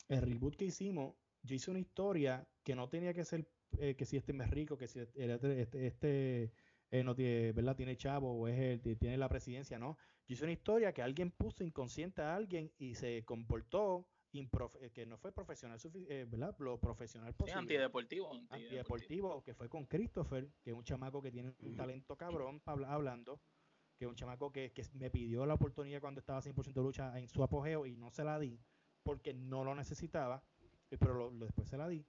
el 0.08 0.22
reboot 0.22 0.56
que 0.56 0.66
hicimos, 0.66 1.16
yo 1.42 1.56
hice 1.56 1.72
una 1.72 1.80
historia 1.80 2.48
que 2.64 2.76
no 2.76 2.88
tenía 2.88 3.14
que 3.14 3.26
ser 3.26 3.48
eh, 3.80 3.96
que 3.96 4.06
si 4.06 4.18
este 4.18 4.32
es 4.32 4.50
rico, 4.50 4.78
que 4.78 4.88
si 4.88 5.00
este, 5.00 5.62
este, 5.62 5.88
este 5.88 6.52
eh, 6.90 7.04
no 7.04 7.16
tiene, 7.16 7.52
¿verdad? 7.54 7.76
tiene 7.76 7.96
chavo 7.96 8.34
o 8.34 8.48
es 8.48 8.60
el, 8.60 8.98
tiene 8.98 9.18
la 9.18 9.30
presidencia, 9.30 9.80
no. 9.80 9.98
Yo 10.28 10.34
hice 10.34 10.44
una 10.44 10.54
historia 10.54 10.94
que 10.94 11.02
alguien 11.02 11.32
puso 11.32 11.64
inconsciente 11.64 12.22
a 12.22 12.36
alguien 12.36 12.72
y 12.78 12.96
se 12.96 13.24
comportó 13.24 14.08
eh, 14.34 14.92
que 14.94 15.06
no 15.06 15.18
fue 15.18 15.32
profesional, 15.32 15.80
¿verdad? 16.28 16.56
Lo 16.60 16.80
profesional 16.80 17.34
posible. 17.34 17.60
antideportivo, 17.60 18.32
antideportivo. 18.50 19.44
que 19.44 19.54
fue 19.54 19.68
con 19.68 19.86
Christopher, 19.86 20.50
que 20.64 20.72
es 20.72 20.76
un 20.76 20.84
chamaco 20.84 21.22
que 21.22 21.32
tiene 21.32 21.54
un 21.60 21.76
talento 21.76 22.16
cabrón 22.18 22.62
hablando, 22.66 23.42
que 23.98 24.06
es 24.06 24.10
un 24.10 24.16
chamaco 24.16 24.52
que, 24.52 24.72
que 24.72 24.84
me 24.94 25.10
pidió 25.10 25.46
la 25.46 25.56
oportunidad 25.56 26.02
cuando 26.02 26.20
estaba 26.20 26.42
100% 26.42 26.74
de 26.74 26.82
lucha 26.82 27.20
en 27.20 27.28
su 27.28 27.44
apogeo 27.44 27.86
y 27.86 27.96
no 27.96 28.10
se 28.10 28.24
la 28.24 28.40
di 28.40 28.60
porque 29.04 29.34
no 29.34 29.64
lo 29.64 29.74
necesitaba 29.74 30.44
pero 30.98 31.14
lo, 31.14 31.32
después 31.32 31.68
se 31.70 31.78
la 31.78 31.88
di. 31.88 32.06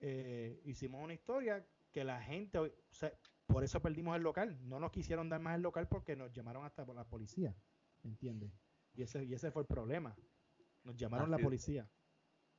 Eh, 0.00 0.60
hicimos 0.64 1.02
una 1.02 1.14
historia 1.14 1.66
que 1.90 2.04
la 2.04 2.20
gente, 2.20 2.58
o 2.58 2.70
sea, 2.90 3.12
por 3.46 3.64
eso 3.64 3.80
perdimos 3.80 4.16
el 4.16 4.22
local. 4.22 4.58
No 4.68 4.78
nos 4.78 4.92
quisieron 4.92 5.28
dar 5.28 5.40
más 5.40 5.56
el 5.56 5.62
local 5.62 5.88
porque 5.88 6.16
nos 6.16 6.32
llamaron 6.32 6.64
hasta 6.64 6.84
por 6.84 6.94
la 6.94 7.04
policía, 7.04 7.56
¿entiendes? 8.02 8.52
Y 8.94 9.02
ese, 9.02 9.24
y 9.24 9.34
ese 9.34 9.50
fue 9.50 9.62
el 9.62 9.68
problema. 9.68 10.16
Nos 10.84 10.96
llamaron 10.96 11.30
la 11.30 11.38
policía. 11.38 11.88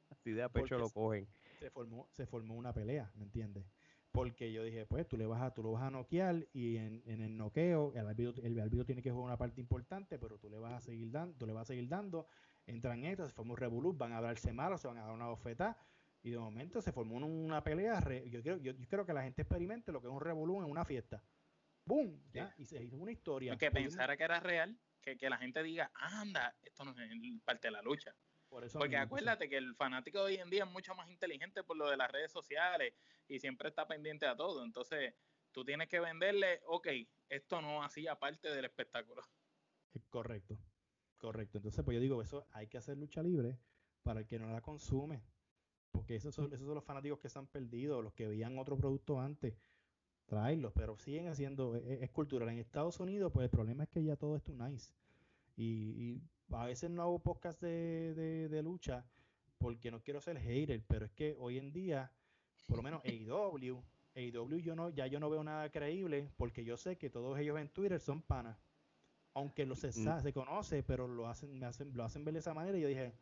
Así 0.10 0.32
de 0.32 0.44
a 0.44 0.50
pecho 0.50 0.78
lo 0.78 0.90
cogen. 0.90 1.28
Se 1.60 1.70
formó, 1.70 2.08
se 2.12 2.26
formó 2.26 2.56
una 2.56 2.74
pelea, 2.74 3.12
¿me 3.16 3.24
entiendes? 3.24 3.66
Porque 4.12 4.52
yo 4.52 4.64
dije, 4.64 4.86
pues 4.86 5.08
tú 5.08 5.18
le 5.18 5.26
vas 5.26 5.42
a, 5.42 5.54
tú 5.54 5.62
lo 5.62 5.74
vas 5.74 5.84
a 5.84 5.92
noquear 5.92 6.48
y 6.54 6.78
en, 6.78 7.04
en 7.06 7.22
el 7.22 7.38
noqueo 7.38 7.94
el 7.94 8.08
árbitro, 8.08 8.42
el 8.44 8.86
tiene 8.86 9.02
que 9.02 9.12
jugar 9.12 9.26
una 9.26 9.38
parte 9.38 9.62
importante, 9.62 10.18
pero 10.18 10.40
tú 10.40 10.50
le 10.50 10.58
vas 10.58 10.74
a 10.74 10.82
seguir 10.82 11.12
dando, 11.12 11.36
tú 11.38 11.46
le 11.46 11.54
vas 11.54 11.64
a 11.64 11.74
seguir 11.74 11.88
dando 11.88 12.26
entran 12.68 13.04
estos, 13.06 13.30
se 13.30 13.34
formó 13.34 13.54
un 13.54 13.58
revolú, 13.58 13.94
van 13.94 14.12
a 14.12 14.18
hablarse 14.18 14.54
malo, 14.54 14.78
se 14.78 14.88
van 14.88 14.98
a 14.98 15.02
dar 15.02 15.12
una 15.12 15.28
bofetada, 15.28 15.78
y 16.24 16.32
de 16.32 16.40
momento 16.40 16.82
se 16.82 16.92
formó 16.92 17.18
una 17.18 17.64
pelea. 17.64 18.00
yo, 18.26 18.42
quiero, 18.42 18.58
yo, 18.58 18.76
quiero 18.88 19.06
que 19.06 19.14
la 19.14 19.24
gente 19.24 19.44
experimente 19.44 19.92
lo 19.92 20.02
que 20.02 20.08
es 20.08 20.14
un 20.14 20.22
revolú 20.22 20.62
en 20.62 20.70
una 20.70 20.86
fiesta. 20.86 21.24
¡Bum! 21.86 22.20
¿ya? 22.34 22.54
Y 22.58 22.66
se 22.66 22.84
hizo 22.84 22.98
una 22.98 23.12
historia. 23.12 23.56
que 23.58 23.72
pensara 23.72 24.18
que 24.18 24.24
era 24.24 24.40
real, 24.40 24.78
que, 25.02 25.18
que 25.18 25.30
la 25.30 25.38
gente 25.38 25.64
diga, 25.64 25.92
anda, 25.94 26.56
esto 26.62 26.84
no 26.84 26.92
es 26.92 27.42
parte 27.44 27.68
de 27.68 27.72
la 27.72 27.82
lucha. 27.82 28.16
Porque 28.50 28.98
acuérdate 28.98 29.50
que 29.50 29.58
el 29.58 29.76
fanático 29.76 30.20
de 30.20 30.26
hoy 30.26 30.36
en 30.36 30.50
día 30.50 30.64
es 30.64 30.72
mucho 30.72 30.96
más 30.96 31.10
inteligente 31.10 31.64
por 31.64 31.78
lo 31.78 31.90
de 31.90 31.98
las 31.98 32.10
redes 32.10 32.32
sociales 32.32 32.94
y 33.28 33.40
siempre 33.40 33.70
está 33.70 33.88
pendiente 33.88 34.26
a 34.26 34.36
todo. 34.36 34.64
Entonces, 34.64 35.14
tú 35.52 35.66
tienes 35.66 35.88
que 35.90 36.00
venderle, 36.00 36.62
ok, 36.66 36.88
esto 37.30 37.62
no 37.62 37.84
hacía 37.84 38.16
parte 38.16 38.50
del 38.50 38.66
espectáculo. 38.66 39.22
Correcto, 40.10 40.58
correcto. 41.18 41.58
Entonces, 41.58 41.84
pues 41.84 41.96
yo 41.96 42.02
digo, 42.02 42.22
eso 42.22 42.48
hay 42.52 42.68
que 42.68 42.78
hacer 42.78 42.98
lucha 42.98 43.22
libre 43.22 43.60
para 44.04 44.22
el 44.22 44.28
que 44.28 44.40
no 44.40 44.50
la 44.50 44.62
consume. 44.62 45.24
Porque 45.98 46.16
esos 46.16 46.34
son, 46.34 46.54
esos 46.54 46.66
son 46.66 46.76
los 46.76 46.84
fanáticos 46.84 47.20
que 47.20 47.30
se 47.30 47.40
han 47.40 47.48
perdido, 47.48 48.02
los 48.02 48.14
que 48.14 48.28
veían 48.28 48.58
otro 48.58 48.78
producto 48.78 49.20
antes, 49.20 49.56
traerlos, 50.26 50.74
pero 50.74 50.98
siguen 50.98 51.28
haciendo, 51.28 51.76
e, 51.76 51.80
e, 51.80 52.04
es, 52.04 52.12
cultural. 52.12 52.50
En 52.50 52.60
Estados 52.60 53.00
Unidos, 53.00 53.32
pues 53.32 53.46
el 53.46 53.50
problema 53.50 53.84
es 53.84 53.90
que 53.90 54.04
ya 54.04 54.16
todo 54.16 54.36
es 54.36 54.44
too 54.44 54.56
nice. 54.56 54.94
y 55.56 56.22
a 56.52 56.66
veces 56.66 56.90
no 56.90 57.02
hago 57.02 57.20
podcast 57.20 57.62
de, 57.62 58.48
de, 58.50 58.64
lucha 58.64 59.06
porque 59.58 59.92
no 59.92 60.02
quiero 60.02 60.22
ser 60.22 60.38
hater, 60.40 60.84
pero 60.88 61.06
es 61.06 61.12
que 61.12 61.36
hoy 61.40 61.58
en 61.58 61.74
día, 61.74 62.12
por 62.68 62.78
lo 62.78 62.84
menos 62.84 63.02
AEW, 63.04 63.84
AEW 64.16 64.58
yo 64.60 64.76
no, 64.76 64.90
ya 64.90 65.08
yo 65.08 65.20
no 65.20 65.30
veo 65.30 65.44
nada 65.44 65.70
creíble 65.72 66.32
porque 66.38 66.64
yo 66.64 66.78
sé 66.78 66.98
que 66.98 67.10
todos 67.10 67.38
ellos 67.40 67.60
en 67.60 67.70
Twitter 67.70 68.00
son 68.00 68.22
panas. 68.22 68.58
Aunque 69.34 69.66
lo 69.66 69.76
se, 69.76 69.90
mm. 69.90 70.22
se 70.22 70.34
conoce, 70.34 70.82
pero 70.82 71.08
lo 71.08 71.28
hacen, 71.28 71.60
me 71.60 71.66
hacen, 71.66 71.96
lo 71.96 72.04
hacen 72.04 72.26
ver 72.26 72.34
de 72.34 72.40
esa 72.40 72.56
manera 72.56 72.78
y 72.78 72.82
yo 72.82 72.88
dije, 72.88 73.14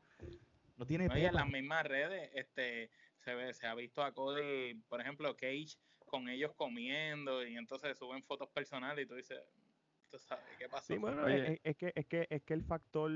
no 0.78 0.86
tiene 0.86 1.06
en 1.06 1.34
las 1.34 1.48
mismas 1.48 1.86
redes 1.86 2.30
este, 2.34 2.90
se, 3.18 3.34
ve, 3.34 3.54
se 3.54 3.68
ha 3.68 3.76
visto 3.76 4.04
a 4.04 4.14
Cody, 4.14 4.76
por 4.88 5.02
ejemplo, 5.02 5.36
Cage 5.36 5.78
con 6.06 6.30
ellos 6.30 6.54
comiendo 6.56 7.46
y 7.46 7.56
entonces 7.56 7.98
suben 7.98 8.24
fotos 8.24 8.50
personales 8.50 9.06
y 9.06 9.08
tú 9.08 9.16
dices, 9.16 9.40
¿qué 10.60 10.69
pasó? 10.69 10.94
es, 11.27 11.77
que, 11.77 11.91
es, 11.95 12.06
que, 12.06 12.27
es 12.30 12.44
que 12.44 12.53
el 12.53 12.64
factor 12.64 13.11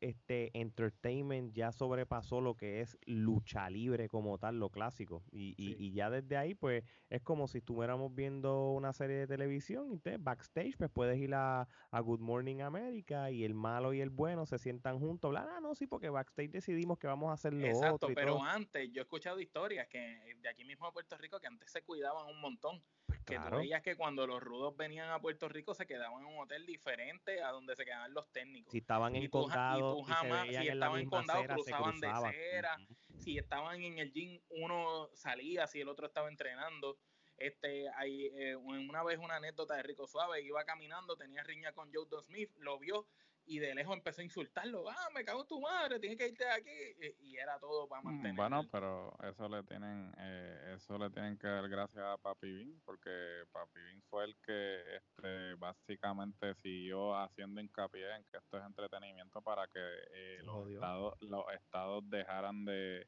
este 0.00 0.50
entertainment 0.58 1.54
ya 1.54 1.72
sobrepasó 1.72 2.40
lo 2.40 2.54
que 2.54 2.80
es 2.80 2.96
lucha 3.04 3.68
libre 3.70 4.08
como 4.08 4.38
tal, 4.38 4.58
lo 4.58 4.70
clásico. 4.70 5.24
Y, 5.30 5.54
y, 5.56 5.92
ya 5.92 6.10
desde 6.10 6.36
ahí, 6.36 6.54
pues, 6.54 6.84
es 7.10 7.22
como 7.22 7.48
si 7.48 7.58
estuviéramos 7.58 8.14
viendo 8.14 8.70
una 8.70 8.92
serie 8.92 9.16
de 9.16 9.26
televisión 9.26 9.92
y 9.92 9.98
te, 9.98 10.16
backstage, 10.18 10.76
pues 10.76 10.90
puedes 10.90 11.18
ir 11.18 11.34
a, 11.34 11.66
Good 11.92 12.20
Morning 12.20 12.60
America 12.60 13.30
y 13.30 13.44
el 13.44 13.54
malo 13.54 13.92
y 13.92 14.00
el 14.00 14.10
bueno 14.10 14.46
se 14.46 14.58
sientan 14.58 14.98
juntos, 14.98 15.28
hablar, 15.28 15.48
ah, 15.50 15.60
no, 15.60 15.74
sí, 15.74 15.86
porque 15.86 16.08
backstage 16.08 16.50
decidimos 16.50 16.98
que 16.98 17.06
vamos 17.06 17.30
a 17.30 17.34
hacer 17.34 17.52
lo 17.52 17.66
Exacto, 17.66 18.08
pero 18.14 18.42
antes 18.42 18.90
yo 18.92 19.02
he 19.02 19.04
escuchado 19.04 19.40
historias 19.40 19.88
que 19.88 19.98
de 20.40 20.48
aquí 20.48 20.64
mismo 20.64 20.86
a 20.86 20.92
Puerto 20.92 21.16
Rico 21.18 21.40
que 21.40 21.48
antes 21.48 21.70
se 21.70 21.82
cuidaban 21.82 22.26
un 22.28 22.40
montón. 22.40 22.82
Que 23.28 23.38
tú 23.38 23.56
veías 23.56 23.82
que 23.82 23.96
cuando 23.96 24.26
los 24.26 24.42
rudos 24.42 24.76
venían 24.76 25.10
a 25.10 25.20
Puerto 25.20 25.48
Rico 25.48 25.74
se 25.74 25.86
quedaban 25.86 26.22
en 26.22 26.28
un 26.28 26.38
hotel 26.38 26.64
diferente 26.66 27.42
a 27.42 27.50
donde 27.50 27.76
se 27.76 27.84
quedaban 27.84 28.14
los 28.14 28.30
técnicos. 28.32 28.72
Si 28.72 28.78
estaban 28.78 29.14
en 29.16 29.28
condado, 29.28 30.02
jamás, 30.02 30.48
si 30.48 30.68
estaban 30.68 31.00
en 31.00 31.08
condado, 31.08 31.44
cruzaban, 31.44 32.00
de 32.00 32.08
cera. 32.32 32.76
Si 33.18 33.38
estaban 33.38 33.82
en 33.82 33.98
el 33.98 34.12
gym, 34.12 34.40
uno 34.50 35.08
salía, 35.12 35.66
si 35.66 35.80
el 35.80 35.88
otro 35.88 36.06
estaba 36.06 36.28
entrenando. 36.28 36.98
Este, 37.36 37.88
hay 37.90 38.26
eh, 38.34 38.56
una 38.56 39.04
vez 39.04 39.18
una 39.18 39.36
anécdota 39.36 39.76
de 39.76 39.84
Rico 39.84 40.08
Suave, 40.08 40.42
iba 40.42 40.64
caminando, 40.64 41.16
tenía 41.16 41.44
riña 41.44 41.72
con 41.72 41.92
Joe 41.92 42.06
Smith, 42.22 42.50
lo 42.56 42.78
vio 42.78 43.06
y 43.48 43.58
de 43.58 43.74
lejos 43.74 43.96
empezó 43.96 44.20
a 44.20 44.24
insultarlo, 44.24 44.88
ah, 44.88 45.08
me 45.14 45.24
cago 45.24 45.40
en 45.40 45.48
tu 45.48 45.60
madre, 45.60 45.98
tienes 45.98 46.18
que 46.18 46.28
irte 46.28 46.44
de 46.44 46.50
aquí, 46.50 47.14
y 47.20 47.36
era 47.36 47.58
todo 47.58 47.88
para 47.88 48.02
mm, 48.02 48.04
mantener. 48.04 48.36
Bueno, 48.36 48.68
pero 48.70 49.16
eso 49.22 49.48
le 49.48 49.62
tienen, 49.62 50.12
eh, 50.18 50.74
eso 50.76 50.98
le 50.98 51.08
tienen 51.10 51.38
que 51.38 51.46
dar 51.46 51.66
gracias 51.68 52.04
a 52.04 52.18
Papi 52.18 52.52
Bean, 52.52 52.80
porque 52.84 53.44
Papi 53.50 53.80
Bean 53.80 54.02
fue 54.02 54.24
el 54.24 54.36
que 54.36 54.96
este, 54.96 55.54
básicamente 55.54 56.54
siguió 56.56 57.16
haciendo 57.16 57.60
hincapié 57.62 58.16
en 58.16 58.24
que 58.24 58.36
esto 58.36 58.58
es 58.58 58.64
entretenimiento 58.66 59.40
para 59.40 59.66
que 59.66 59.80
eh, 59.80 60.40
los, 60.42 60.68
estados, 60.68 61.14
los 61.20 61.44
estados 61.54 62.08
dejaran 62.10 62.66
de 62.66 63.06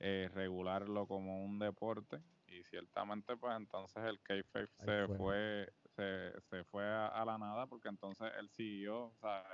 eh, 0.00 0.28
regularlo 0.34 1.06
como 1.06 1.44
un 1.44 1.60
deporte. 1.60 2.20
Y 2.48 2.62
ciertamente 2.64 3.36
pues 3.36 3.56
entonces 3.56 4.02
el 4.04 4.20
kayfabe 4.20 4.68
se 4.78 5.06
fue, 5.16 5.72
se, 5.96 6.40
se 6.42 6.64
fue 6.64 6.84
a, 6.84 7.08
a, 7.08 7.24
la 7.24 7.38
nada 7.38 7.66
porque 7.66 7.88
entonces 7.88 8.32
él 8.38 8.48
siguió, 8.50 9.06
o 9.06 9.16
sea, 9.20 9.44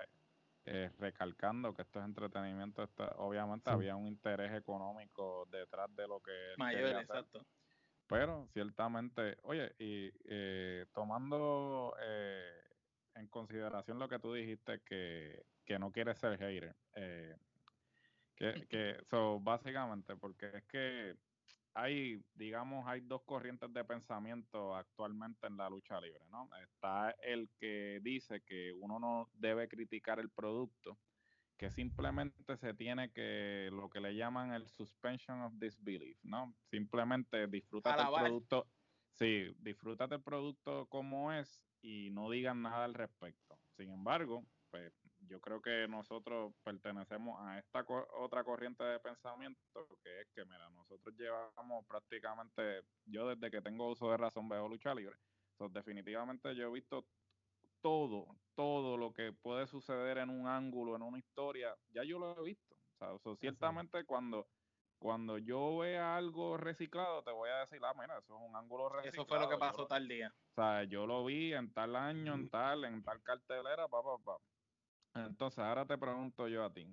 eh, 0.65 0.91
recalcando 0.99 1.75
que 1.75 1.83
esto 1.83 1.99
es 1.99 2.05
entretenimiento, 2.05 2.89
obviamente 3.17 3.71
había 3.71 3.97
un 3.97 4.07
interés 4.07 4.53
económico 4.53 5.47
detrás 5.51 5.95
de 5.95 6.07
lo 6.07 6.21
que... 6.21 6.55
Mayor, 6.57 7.01
exacto. 7.01 7.45
Pero 8.07 8.47
ciertamente, 8.53 9.39
oye, 9.43 9.75
y 9.79 10.13
eh, 10.25 10.87
tomando 10.93 11.97
eh, 12.01 12.63
en 13.15 13.27
consideración 13.29 13.99
lo 13.99 14.09
que 14.09 14.19
tú 14.19 14.35
dijiste, 14.35 14.81
que, 14.83 15.47
que 15.65 15.79
no 15.79 15.91
quieres 15.91 16.19
ser 16.19 16.39
hater, 16.39 16.77
que, 18.37 18.67
que 18.69 18.99
so, 19.09 19.41
básicamente, 19.41 20.17
porque 20.17 20.51
es 20.55 20.65
que 20.65 21.17
hay, 21.75 22.23
digamos, 22.35 22.87
hay 22.87 23.01
dos 23.01 23.23
corrientes 23.25 23.73
de 23.73 23.85
pensamiento 23.85 24.75
actualmente 24.77 25.47
en 25.47 25.57
la 25.57 25.71
lucha 25.71 26.01
libre, 26.01 26.25
¿no? 26.31 26.49
Está 26.63 27.11
el 27.23 27.49
que 27.59 28.01
dice 28.03 28.43
que 28.43 28.73
uno 28.73 28.99
no 28.99 29.31
debe 29.33 29.69
criticar 29.69 30.19
el 30.19 30.31
producto, 30.31 30.99
que 31.57 31.71
simplemente 31.71 32.57
se 32.57 32.75
tiene 32.75 33.13
que, 33.13 33.71
lo 33.73 33.89
que 33.89 34.01
le 34.01 34.15
llaman 34.15 34.53
el 34.53 34.69
suspension 34.69 35.43
of 35.43 35.55
disbelief, 35.57 36.19
¿no? 36.23 36.55
Simplemente 36.71 37.47
disfruta 37.47 37.97
del 37.97 38.07
producto, 38.13 38.67
sí, 39.13 39.55
disfrútate 39.59 40.17
el 40.17 40.23
producto 40.23 40.87
como 40.87 41.33
es 41.33 41.63
y 41.81 42.11
no 42.11 42.31
digan 42.31 42.63
nada 42.63 42.85
al 42.85 42.95
respecto. 42.95 43.59
Sin 43.77 43.91
embargo, 43.91 44.45
pues 44.71 45.02
yo 45.29 45.41
creo 45.41 45.61
que 45.61 45.87
nosotros 45.89 46.53
pertenecemos 46.63 47.41
a 47.41 47.59
esta 47.59 47.85
otra 48.19 48.45
corriente 48.45 48.85
de 48.85 49.01
pensamiento 49.01 49.61
que 50.03 50.21
es 50.21 50.29
que, 50.35 50.45
mira, 50.45 50.69
nosotros 50.71 51.15
llevamos 51.17 51.87
prácticamente, 51.87 52.83
yo 53.05 53.29
desde 53.29 53.51
que 53.51 53.63
tengo 53.63 53.91
uso 53.91 54.11
de 54.11 54.17
razón 54.17 54.49
veo 54.49 54.69
lucha 54.69 54.95
libre, 54.95 55.17
definitivamente 55.71 56.55
yo 56.55 56.69
he 56.69 56.73
visto 56.73 57.07
todo, 57.81 58.37
todo 58.55 58.97
lo 58.97 59.13
que 59.13 59.33
puede 59.33 59.67
suceder 59.67 60.19
en 60.19 60.31
un 60.31 60.47
ángulo, 60.47 60.97
en 60.97 61.03
una 61.03 61.19
historia, 61.19 61.75
ya 61.91 62.05
yo 62.05 62.19
lo 62.19 62.39
he 62.39 62.45
visto. 62.45 62.77
O 63.01 63.19
sea, 63.19 63.37
ciertamente 63.37 64.05
cuando 64.05 64.47
cuando 65.03 65.37
yo 65.37 65.79
vea 65.79 66.17
algo 66.17 66.57
reciclado, 66.57 67.25
te 67.25 67.33
voy 67.33 67.51
a 67.51 67.59
decir, 67.59 67.81
ah, 67.83 67.93
mira, 67.93 68.19
eso 68.19 68.37
es 68.37 68.49
un 68.49 68.55
ángulo 68.55 68.89
reciclado. 68.89 69.23
Eso 69.23 69.27
fue 69.27 69.41
lo 69.41 69.49
que 69.49 69.59
pasó 69.59 69.85
tal 69.87 70.07
día. 70.07 70.33
O 70.53 70.55
sea, 70.55 70.85
yo 70.85 71.07
lo 71.07 71.25
vi 71.25 71.53
en 71.53 71.73
tal 71.73 71.97
año, 71.97 72.35
en 72.35 72.49
tal, 72.49 72.85
en 72.85 73.03
tal 73.03 73.21
cartelera, 73.23 73.89
pa, 73.89 74.01
pa, 74.01 74.19
pa. 74.25 74.37
Entonces, 75.15 75.59
ahora 75.59 75.85
te 75.87 75.99
pregunto 75.99 76.49
yo 76.49 76.65
a 76.65 76.73
ti, 76.73 76.87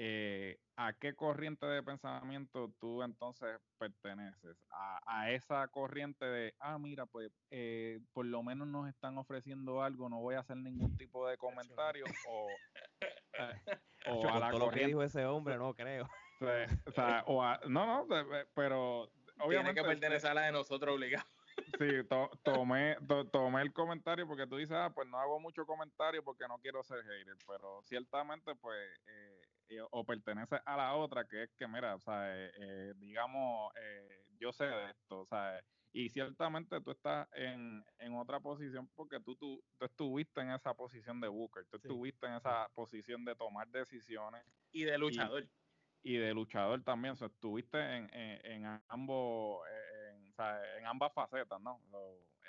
eh, 0.00 0.60
¿a 0.76 0.92
qué 0.92 1.14
corriente 1.14 1.66
de 1.66 1.82
pensamiento 1.82 2.72
tú 2.78 3.02
entonces 3.02 3.58
perteneces? 3.78 4.56
¿A, 4.70 5.30
esa 5.32 5.66
corriente 5.68 6.24
de, 6.24 6.54
ah, 6.60 6.78
mira, 6.78 7.04
pues 7.06 7.32
eh, 7.50 7.98
por 8.12 8.24
lo 8.24 8.42
menos 8.44 8.68
nos 8.68 8.88
están 8.88 9.18
ofreciendo 9.18 9.82
algo, 9.82 10.08
no 10.08 10.20
voy 10.20 10.36
a 10.36 10.40
hacer 10.40 10.56
ningún 10.56 10.96
tipo 10.96 11.26
de 11.26 11.36
comentario? 11.36 12.04
o, 12.28 12.48
eh, 12.92 13.60
o 14.06 14.28
a 14.28 14.38
la 14.38 14.50
corriente... 14.52 14.58
lo 14.58 14.70
que 14.70 14.86
dijo 14.86 15.02
ese 15.02 15.26
hombre, 15.26 15.58
no 15.58 15.74
creo. 15.74 16.08
o 16.86 16.92
sea, 16.92 17.24
o 17.26 17.42
no, 17.68 18.06
no, 18.06 18.06
pero 18.54 19.10
obviamente... 19.40 19.48
Tiene 19.48 19.74
que 19.74 19.82
pertenecer 19.82 20.30
a 20.30 20.34
la 20.34 20.42
de 20.42 20.52
nosotros 20.52 20.94
obligado. 20.94 21.26
Sí, 21.78 21.86
tomé, 22.42 22.96
tomé 23.32 23.62
el 23.62 23.72
comentario 23.72 24.26
porque 24.26 24.46
tú 24.46 24.56
dices, 24.56 24.76
ah, 24.76 24.92
pues 24.94 25.08
no 25.08 25.18
hago 25.18 25.40
mucho 25.40 25.66
comentario 25.66 26.22
porque 26.24 26.46
no 26.48 26.58
quiero 26.58 26.82
ser 26.82 27.02
hater, 27.02 27.36
pero 27.46 27.80
ciertamente, 27.84 28.54
pues, 28.56 28.78
eh, 29.06 29.80
o 29.90 30.04
pertenece 30.04 30.60
a 30.64 30.76
la 30.76 30.94
otra, 30.94 31.24
que 31.26 31.44
es 31.44 31.50
que, 31.54 31.68
mira, 31.68 31.94
o 31.94 32.00
sea, 32.00 32.36
eh, 32.36 32.50
eh, 32.60 32.94
digamos, 32.96 33.72
yo 34.38 34.52
sé 34.52 34.64
de 34.64 34.90
esto, 34.90 35.20
o 35.20 35.26
sea, 35.26 35.60
y 35.92 36.08
ciertamente 36.10 36.80
tú 36.80 36.90
estás 36.90 37.28
en, 37.32 37.84
en 37.98 38.14
otra 38.14 38.40
posición 38.40 38.88
porque 38.94 39.20
tú, 39.20 39.36
tú, 39.36 39.62
tú, 39.78 39.84
estuviste 39.84 40.40
en 40.40 40.50
esa 40.50 40.74
posición 40.74 41.20
de 41.20 41.28
Booker, 41.28 41.64
tú 41.70 41.76
estuviste 41.78 42.26
en 42.26 42.34
esa 42.34 42.68
posición 42.74 43.24
de 43.24 43.34
tomar 43.34 43.68
decisiones. 43.68 44.44
Y 44.70 44.84
de 44.84 44.98
luchador. 44.98 45.48
Y, 46.02 46.16
de 46.16 46.32
luchador 46.32 46.82
también, 46.84 47.12
o 47.14 47.16
sea, 47.16 47.26
estuviste 47.28 47.78
en, 47.78 48.08
en, 48.14 48.64
en 48.64 48.80
ambos 48.88 49.60
en 50.78 50.86
ambas 50.86 51.12
facetas, 51.12 51.60
¿no? 51.60 51.80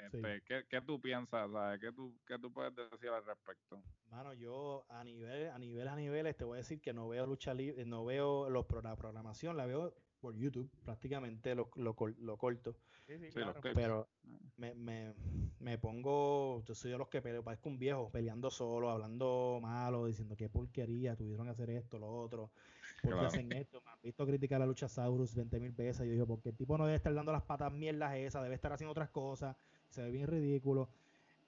Este, 0.06 0.42
¿qué, 0.70 0.82
tú 0.82 1.00
piensas? 1.02 1.50
¿Qué, 1.80 1.92
tú, 1.92 2.18
¿Qué 2.26 2.40
tú 2.40 2.52
puedes 2.52 2.74
decir 2.76 3.10
al 3.10 3.26
respecto? 3.26 3.82
Mano, 4.10 4.34
yo 4.34 4.86
a 4.90 5.04
nivel, 5.04 5.50
a 5.50 5.60
nivel, 5.60 5.88
a 5.88 5.96
niveles 5.96 6.38
te 6.38 6.46
voy 6.46 6.56
a 6.56 6.58
decir 6.58 6.82
que 6.82 6.94
no 6.94 7.08
veo 7.10 7.26
lucha 7.26 7.54
libre, 7.54 7.86
no 7.86 8.06
veo 8.06 8.50
los, 8.50 8.66
la 8.84 8.96
programación, 8.96 9.58
la 9.58 9.66
veo 9.66 9.94
por 10.20 10.36
YouTube, 10.36 10.70
prácticamente 10.84 11.56
lo, 11.56 11.70
lo, 11.76 11.96
lo 12.20 12.38
corto. 12.38 12.76
Sí, 13.08 13.18
sí, 13.18 13.30
claro. 13.30 13.60
Pero 13.74 14.10
me, 14.58 14.74
me, 14.76 15.14
me, 15.60 15.78
pongo, 15.78 16.64
yo 16.64 16.76
soy 16.76 16.92
de 16.92 16.98
los 16.98 17.08
que 17.08 17.22
parezco 17.22 17.70
un 17.70 17.80
viejo 17.80 18.10
peleando 18.12 18.52
solo, 18.52 18.90
hablando 18.90 19.60
malo, 19.62 20.06
diciendo 20.06 20.36
qué 20.36 20.50
porquería, 20.50 21.16
tuvieron 21.16 21.48
que 21.48 21.52
hacer 21.52 21.70
esto, 21.72 21.98
lo 21.98 22.10
otro. 22.10 22.52
¿Por 23.02 23.20
qué 23.20 23.26
hacen 23.26 23.52
esto? 23.52 23.82
Me 23.86 23.92
han 23.92 24.02
visto 24.02 24.26
criticar 24.26 24.62
a 24.62 24.66
Lucha 24.66 24.88
Saurus 24.88 25.36
20 25.36 25.60
mil 25.60 25.72
veces. 25.72 26.06
Yo 26.06 26.12
digo, 26.12 26.28
porque 26.28 26.50
el 26.50 26.56
tipo 26.56 26.78
no 26.78 26.86
debe 26.86 26.98
estar 26.98 27.14
dando 27.14 27.32
las 27.32 27.44
patas 27.44 27.72
mierdas 27.72 28.16
esas, 28.16 28.44
debe 28.44 28.56
estar 28.56 28.74
haciendo 28.74 28.92
otras 28.92 29.10
cosas. 29.10 29.56
Se 29.90 30.02
ve 30.02 30.12
bien 30.12 30.28
ridículo. 30.28 30.90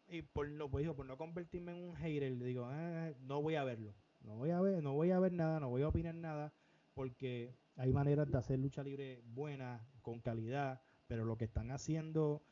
y 0.09 0.21
por 0.21 0.49
no, 0.49 0.69
pues, 0.69 0.87
por 0.89 1.05
no 1.05 1.17
convertirme 1.17 1.71
en 1.71 1.89
un 1.89 1.95
hater, 1.95 2.31
le 2.31 2.45
digo, 2.45 2.65
ah, 2.69 3.11
no 3.21 3.41
voy 3.41 3.55
a 3.55 3.63
verlo. 3.63 3.93
No 4.23 4.35
voy 4.35 4.51
a 4.51 4.61
ver, 4.61 4.83
no 4.83 4.93
voy 4.93 5.11
a 5.11 5.19
ver 5.19 5.33
nada, 5.33 5.59
no 5.59 5.69
voy 5.69 5.81
a 5.81 5.87
opinar 5.87 6.13
nada, 6.13 6.53
porque 6.93 7.55
hay 7.75 7.91
maneras 7.91 8.29
de 8.29 8.37
hacer 8.37 8.59
lucha 8.59 8.83
libre 8.83 9.21
buena, 9.25 9.83
con 10.01 10.19
calidad, 10.19 10.81
pero 11.07 11.25
lo 11.25 11.37
que 11.37 11.45
están 11.45 11.71
haciendo, 11.71 12.43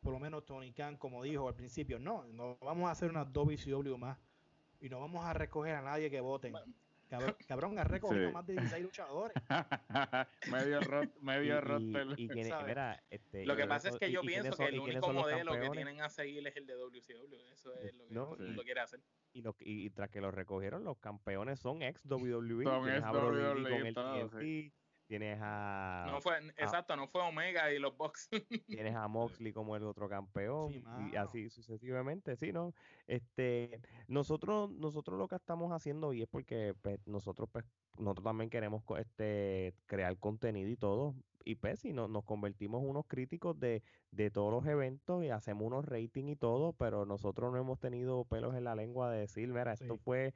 por 0.00 0.12
lo 0.12 0.18
menos 0.18 0.44
Tony 0.46 0.72
Khan, 0.72 0.96
como 0.96 1.22
dijo 1.22 1.46
al 1.48 1.54
principio, 1.54 1.98
no, 1.98 2.24
no 2.24 2.56
vamos 2.60 2.88
a 2.88 2.92
hacer 2.92 3.10
una 3.10 3.24
WCW 3.24 3.96
más 3.96 4.18
y 4.80 4.88
no 4.88 4.98
vamos 4.98 5.24
a 5.24 5.32
recoger 5.32 5.76
a 5.76 5.82
nadie 5.82 6.10
que 6.10 6.20
voten. 6.20 6.54
Cabrón, 7.10 7.36
cabrón 7.48 7.78
ha 7.78 7.84
recogido 7.84 8.30
más 8.30 8.46
de 8.46 8.52
16 8.54 8.84
luchadores. 8.84 9.34
medio 10.50 10.80
rot, 10.80 11.12
medio 11.20 11.60
roster. 11.60 12.06
este, 13.10 13.44
lo 13.44 13.56
que 13.56 13.66
pasa 13.66 13.88
es 13.88 13.96
que 13.96 14.12
yo 14.12 14.22
pienso 14.22 14.56
que 14.56 14.66
el 14.66 14.78
único 14.78 15.12
modelo 15.12 15.60
que 15.60 15.70
tienen 15.70 16.00
a 16.00 16.08
seguir 16.08 16.46
es 16.46 16.56
el 16.56 16.66
de 16.66 16.74
WCW. 16.74 17.34
Eso 17.52 17.74
es 17.74 17.94
lo 17.94 18.06
que 18.06 18.14
no, 18.14 18.36
lo 18.36 18.62
quiere 18.62 18.80
hacer. 18.80 19.00
Y, 19.32 19.42
y, 19.60 19.90
tras 19.90 20.10
que 20.10 20.20
lo 20.20 20.30
recogieron, 20.30 20.84
los 20.84 20.98
campeones 20.98 21.58
son 21.58 21.82
ex 21.82 22.00
WWE. 22.08 22.64
Son 22.64 22.88
ex 22.88 23.02
WWE. 23.02 23.92
Con 23.92 24.14
el 24.16 24.72
Tienes 25.10 25.40
a. 25.42 26.06
No 26.08 26.20
fue, 26.20 26.38
exacto, 26.56 26.94
no 26.94 27.08
fue 27.08 27.20
Omega 27.22 27.72
y 27.72 27.80
los 27.80 27.96
Bucks. 27.96 28.28
tienes 28.68 28.94
a 28.94 29.08
Moxley 29.08 29.52
como 29.52 29.74
el 29.74 29.82
otro 29.82 30.08
campeón. 30.08 30.84
y 31.12 31.16
así 31.16 31.50
sucesivamente, 31.50 32.36
sí, 32.36 32.52
¿no? 32.52 32.74
Este, 33.08 33.80
nosotros, 34.06 34.70
nosotros 34.70 35.18
lo 35.18 35.26
que 35.26 35.34
estamos 35.34 35.72
haciendo, 35.72 36.12
y 36.12 36.22
es 36.22 36.28
porque 36.28 36.76
pues, 36.80 37.00
nosotros, 37.08 37.48
pues, 37.50 37.64
nosotros 37.98 38.22
también 38.22 38.50
queremos 38.50 38.84
este, 39.00 39.74
crear 39.86 40.16
contenido 40.16 40.68
y 40.70 40.76
todo. 40.76 41.16
Y 41.44 41.56
pues, 41.56 41.80
si 41.80 41.92
no, 41.92 42.06
nos 42.06 42.22
convertimos 42.22 42.80
unos 42.84 43.04
críticos 43.08 43.58
de, 43.58 43.82
de 44.12 44.30
todos 44.30 44.52
los 44.52 44.64
eventos 44.66 45.24
y 45.24 45.30
hacemos 45.30 45.66
unos 45.66 45.86
ratings 45.86 46.30
y 46.30 46.36
todo, 46.36 46.72
pero 46.74 47.04
nosotros 47.04 47.50
no 47.50 47.58
hemos 47.58 47.80
tenido 47.80 48.24
pelos 48.26 48.54
en 48.54 48.62
la 48.62 48.76
lengua 48.76 49.10
de 49.10 49.22
decir, 49.22 49.48
mira, 49.48 49.72
esto 49.72 49.96
fue 49.96 50.34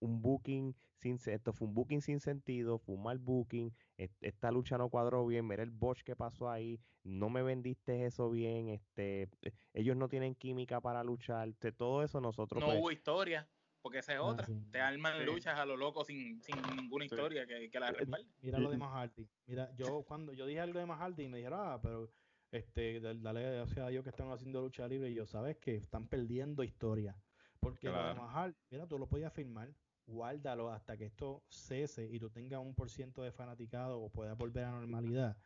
un 0.00 0.20
booking 0.22 0.74
sin 0.98 1.18
esto 1.32 1.52
fue 1.52 1.68
un 1.68 1.74
booking 1.74 2.00
sin 2.00 2.20
sentido, 2.20 2.78
fue 2.78 2.94
un 2.94 3.02
mal 3.02 3.18
booking, 3.18 3.72
esta 3.96 4.50
lucha 4.50 4.78
no 4.78 4.88
cuadró 4.88 5.26
bien, 5.26 5.46
mira 5.46 5.62
el 5.62 5.70
Bosch 5.70 6.02
que 6.02 6.16
pasó 6.16 6.50
ahí, 6.50 6.80
no 7.04 7.30
me 7.30 7.42
vendiste 7.42 8.06
eso 8.06 8.30
bien, 8.30 8.68
este 8.68 9.28
eh, 9.42 9.52
ellos 9.74 9.96
no 9.96 10.08
tienen 10.08 10.34
química 10.34 10.80
para 10.80 11.04
luchar, 11.04 11.52
todo 11.76 12.02
eso 12.02 12.20
nosotros 12.20 12.60
No 12.60 12.66
pues 12.66 12.80
hubo 12.80 12.90
historia, 12.90 13.48
porque 13.82 13.98
esa 13.98 14.14
es 14.14 14.18
ah, 14.18 14.22
otra, 14.24 14.46
te 14.70 14.80
arman 14.80 15.24
luchas 15.24 15.58
a 15.58 15.66
lo 15.66 15.76
loco 15.76 16.04
sin, 16.04 16.40
sin 16.42 16.56
ninguna 16.74 17.04
historia 17.04 17.46
que, 17.46 17.70
que, 17.70 17.80
la 17.80 17.92
respalde. 17.92 18.28
Mira 18.42 18.58
lo 18.58 18.70
de 18.70 18.78
Mahardy, 18.78 19.28
mira, 19.46 19.72
yo 19.76 20.02
cuando 20.02 20.32
yo 20.32 20.46
dije 20.46 20.60
algo 20.60 20.78
de 20.78 20.86
Mahardy 20.86 21.28
me 21.28 21.38
dijeron, 21.38 21.60
ah, 21.62 21.80
pero 21.80 22.10
este, 22.50 23.00
dale 23.00 23.42
gracias 23.42 23.78
a 23.78 23.88
Dios 23.88 24.02
que 24.02 24.10
están 24.10 24.30
haciendo 24.30 24.60
lucha 24.60 24.88
libre 24.88 25.10
y 25.10 25.14
yo 25.14 25.26
sabes 25.26 25.56
que 25.58 25.76
están 25.76 26.08
perdiendo 26.08 26.62
historia. 26.62 27.16
Porque 27.60 27.88
lo 27.88 28.06
de 28.06 28.14
Mahardy, 28.14 28.56
mira, 28.70 28.86
tú 28.86 28.98
lo 28.98 29.08
podías 29.08 29.32
firmar, 29.32 29.68
guárdalo 30.06 30.70
hasta 30.70 30.96
que 30.96 31.06
esto 31.06 31.42
cese 31.48 32.08
y 32.10 32.18
tú 32.18 32.30
tengas 32.30 32.60
un 32.60 32.74
por 32.74 32.90
ciento 32.90 33.22
de 33.22 33.32
fanaticado 33.32 34.00
o 34.00 34.08
puedas 34.08 34.36
volver 34.36 34.64
a 34.64 34.70
normalidad. 34.70 35.36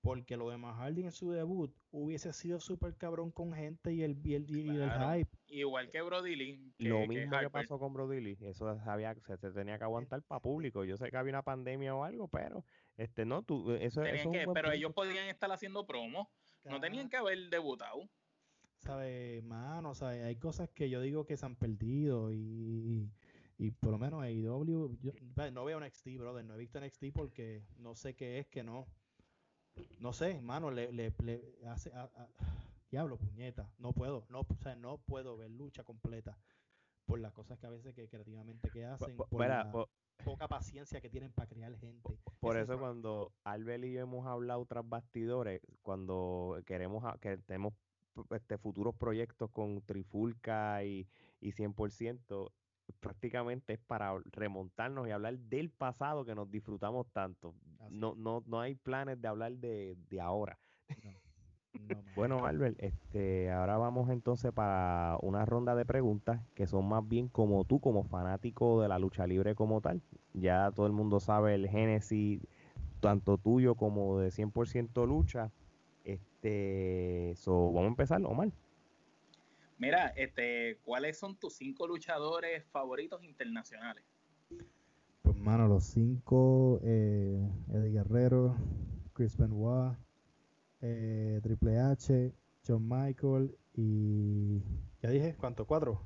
Porque 0.00 0.36
lo 0.36 0.50
de 0.50 0.58
Mahardy 0.58 1.04
en 1.04 1.12
su 1.12 1.30
debut 1.30 1.74
hubiese 1.90 2.34
sido 2.34 2.60
súper 2.60 2.94
cabrón 2.94 3.30
con 3.30 3.54
gente 3.54 3.90
y 3.94 4.02
el, 4.02 4.20
y 4.22 4.34
el, 4.34 4.90
hype. 4.90 5.30
Igual 5.46 5.90
que 5.90 6.02
Brody 6.02 6.36
Lee. 6.36 6.74
lo 6.76 7.06
mismo 7.06 7.38
que, 7.40 7.48
pasó 7.48 7.78
con 7.78 7.94
Brody 7.94 8.20
Lee. 8.20 8.36
Eso 8.42 8.68
había, 8.84 9.14
se, 9.14 9.50
tenía 9.52 9.78
que 9.78 9.84
aguantar 9.84 10.20
para 10.22 10.42
público. 10.42 10.84
Yo 10.84 10.98
sé 10.98 11.10
que 11.10 11.16
había 11.16 11.32
una 11.32 11.42
pandemia 11.42 11.94
o 11.94 12.04
algo, 12.04 12.28
pero 12.28 12.66
este 12.98 13.24
no, 13.24 13.42
tú, 13.44 13.72
eso, 13.72 14.02
Pero 14.52 14.72
ellos 14.72 14.92
podían 14.92 15.28
estar 15.28 15.50
haciendo 15.50 15.86
promo. 15.86 16.30
No 16.64 16.80
tenían 16.80 17.08
que 17.08 17.16
haber 17.16 17.48
debutado. 17.48 18.06
¿Sabes, 18.76 19.42
mano? 19.42 19.94
¿sabe? 19.94 20.22
Hay 20.24 20.36
cosas 20.36 20.68
que 20.68 20.90
yo 20.90 21.00
digo 21.00 21.24
que 21.24 21.38
se 21.38 21.46
han 21.46 21.56
perdido 21.56 22.30
y 22.30 23.10
y 23.56 23.70
por 23.70 23.92
lo 23.92 23.98
menos 23.98 24.22
AEW, 24.22 24.98
yo 25.00 25.12
no 25.52 25.64
veo 25.64 25.80
NXT, 25.80 26.18
brother, 26.18 26.44
no 26.44 26.54
he 26.54 26.58
visto 26.58 26.80
NXT 26.80 27.04
porque 27.14 27.64
no 27.78 27.94
sé 27.94 28.14
qué 28.14 28.38
es, 28.40 28.48
que 28.48 28.62
no. 28.62 28.86
No 29.98 30.12
sé, 30.12 30.40
mano, 30.40 30.70
le, 30.70 30.92
le, 30.92 31.12
hace. 31.66 31.92
diablo, 32.90 33.16
puñeta, 33.16 33.72
no 33.78 33.92
puedo, 33.92 34.24
no, 34.28 34.40
o 34.40 34.56
sea, 34.62 34.76
no 34.76 34.98
puedo 34.98 35.36
ver 35.36 35.50
lucha 35.50 35.82
completa 35.84 36.38
por 37.06 37.18
las 37.18 37.32
cosas 37.32 37.58
que 37.58 37.66
a 37.66 37.70
veces 37.70 37.94
que 37.94 38.08
creativamente 38.08 38.70
que 38.70 38.84
hacen, 38.84 39.16
por, 39.16 39.46
la 39.46 39.70
poca 40.24 40.48
paciencia 40.48 41.00
que 41.00 41.10
tienen 41.10 41.32
para 41.32 41.48
crear 41.48 41.76
gente. 41.76 42.18
Por 42.40 42.56
eso 42.56 42.78
cuando 42.78 43.32
Albel 43.44 43.84
y 43.84 43.92
yo 43.92 44.00
hemos 44.00 44.26
hablado 44.26 44.64
tras 44.66 44.88
bastidores, 44.88 45.60
cuando 45.82 46.60
queremos 46.66 47.04
que 47.20 47.36
tenemos 47.38 47.74
este 48.30 48.58
futuros 48.58 48.94
proyectos 48.94 49.50
con 49.50 49.82
Trifulca 49.82 50.84
y, 50.84 51.08
y 51.40 51.52
100%, 51.52 52.50
prácticamente 53.00 53.74
es 53.74 53.80
para 53.80 54.14
remontarnos 54.32 55.06
y 55.06 55.10
hablar 55.10 55.38
del 55.38 55.70
pasado 55.70 56.24
que 56.24 56.34
nos 56.34 56.50
disfrutamos 56.50 57.06
tanto. 57.12 57.54
No, 57.90 58.14
no, 58.14 58.42
no 58.46 58.60
hay 58.60 58.74
planes 58.74 59.20
de 59.20 59.28
hablar 59.28 59.52
de, 59.52 59.96
ahora. 60.20 60.58
bueno, 62.16 62.46
Albert, 62.46 62.76
este, 62.80 63.50
ahora 63.50 63.76
vamos 63.76 64.10
entonces 64.10 64.52
para 64.52 65.18
una 65.22 65.44
ronda 65.44 65.74
de 65.74 65.84
preguntas 65.84 66.40
que 66.54 66.66
son 66.66 66.88
más 66.88 67.06
bien 67.06 67.28
como 67.28 67.64
tú, 67.64 67.80
como 67.80 68.04
fanático 68.04 68.80
de 68.82 68.88
la 68.88 68.98
lucha 68.98 69.26
libre 69.26 69.54
como 69.54 69.80
tal. 69.80 70.02
Ya 70.32 70.70
todo 70.72 70.86
el 70.86 70.92
mundo 70.92 71.20
sabe 71.20 71.54
el 71.54 71.68
génesis, 71.68 72.40
tanto 73.00 73.38
tuyo 73.38 73.74
como 73.74 74.18
de 74.18 74.30
100% 74.30 75.06
lucha. 75.06 75.50
Este, 76.04 77.34
so, 77.36 77.66
vamos 77.66 77.84
a 77.84 77.88
empezar, 77.88 78.22
Omar. 78.24 78.50
Mira, 79.84 80.14
este, 80.16 80.78
¿cuáles 80.82 81.18
son 81.18 81.36
tus 81.36 81.56
cinco 81.56 81.86
luchadores 81.86 82.64
favoritos 82.70 83.22
internacionales? 83.22 84.02
Pues, 85.20 85.36
mano, 85.36 85.68
los 85.68 85.84
cinco: 85.84 86.80
eh, 86.82 87.46
Eddie 87.70 87.90
Guerrero, 87.90 88.56
Chris 89.12 89.36
Benoit, 89.36 89.98
eh, 90.80 91.38
Triple 91.42 91.78
H, 91.78 92.32
John 92.66 92.88
Michael 92.88 93.54
y. 93.74 94.62
¿Ya 95.02 95.10
dije? 95.10 95.36
¿Cuánto? 95.38 95.66
¿Cuatro? 95.66 96.00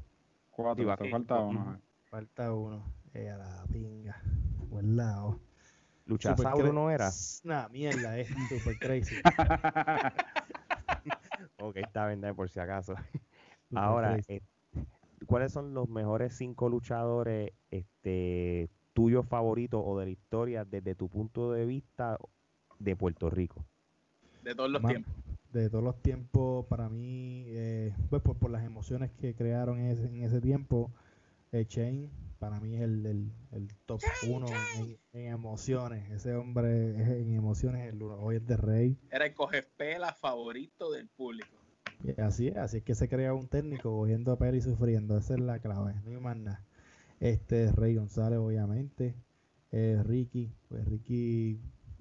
Cuatro, 0.50 0.96
falta 1.08 1.40
uno. 1.40 1.80
Falta 2.10 2.52
uno. 2.52 2.82
Eh, 3.14 3.30
a 3.30 3.36
la 3.36 3.64
pinga. 3.72 4.20
Buen 4.70 4.96
lado. 4.96 5.38
¿Luchasauro 6.06 6.72
no 6.72 6.90
era? 6.90 7.12
Nah, 7.44 7.68
mierda, 7.68 8.18
es 8.18 8.28
super 8.48 8.76
crazy. 8.76 9.14
ok, 11.60 11.76
está 11.76 12.08
bien, 12.08 12.34
por 12.34 12.50
si 12.50 12.58
acaso. 12.58 12.96
Ahora, 13.74 14.18
eh, 14.28 14.40
¿cuáles 15.26 15.52
son 15.52 15.74
los 15.74 15.88
mejores 15.88 16.36
cinco 16.36 16.68
luchadores 16.68 17.52
este, 17.70 18.70
tuyos 18.94 19.26
favoritos 19.26 19.82
o 19.84 19.98
de 19.98 20.06
la 20.06 20.10
historia 20.10 20.64
desde 20.64 20.94
tu 20.94 21.08
punto 21.08 21.52
de 21.52 21.66
vista 21.66 22.18
de 22.78 22.96
Puerto 22.96 23.30
Rico? 23.30 23.64
De 24.42 24.54
todos 24.54 24.70
los 24.70 24.82
tiempos. 24.82 25.14
De 25.52 25.70
todos 25.70 25.84
los 25.84 26.00
tiempos, 26.02 26.66
para 26.66 26.88
mí, 26.88 27.44
eh, 27.48 27.94
pues 28.10 28.22
por, 28.22 28.50
las 28.50 28.64
emociones 28.64 29.10
que 29.12 29.34
crearon 29.34 29.78
en 29.78 30.22
ese, 30.22 30.40
tiempo, 30.40 30.92
eh, 31.52 31.64
Shane, 31.68 32.10
para 32.38 32.60
mí 32.60 32.76
es 32.76 32.82
el, 32.82 33.32
top 33.86 34.00
uno 34.28 34.46
en, 35.12 35.26
emociones. 35.26 36.10
Ese 36.10 36.34
hombre 36.34 37.20
en 37.20 37.34
emociones, 37.34 37.92
el, 37.92 38.02
hoy 38.02 38.36
es 38.36 38.46
de 38.46 38.56
rey. 38.56 38.98
Era 39.10 39.26
el 39.26 39.34
cogespela 39.34 40.12
favorito 40.12 40.92
del 40.92 41.08
público 41.08 41.57
así 42.18 42.48
es, 42.48 42.56
así 42.56 42.78
es 42.78 42.82
que 42.84 42.94
se 42.94 43.08
crea 43.08 43.34
un 43.34 43.48
técnico 43.48 43.90
cogiendo 43.90 44.32
a 44.32 44.56
y 44.56 44.60
sufriendo, 44.60 45.16
esa 45.16 45.34
es 45.34 45.40
la 45.40 45.58
clave, 45.58 45.94
no 46.04 46.10
hay 46.10 46.20
más 46.20 46.36
nada. 46.36 46.64
Este 47.20 47.72
Rey 47.72 47.96
González, 47.96 48.38
obviamente, 48.38 49.14
Ricky, 49.72 50.52
pues 50.68 50.84
Ricky 50.86 51.60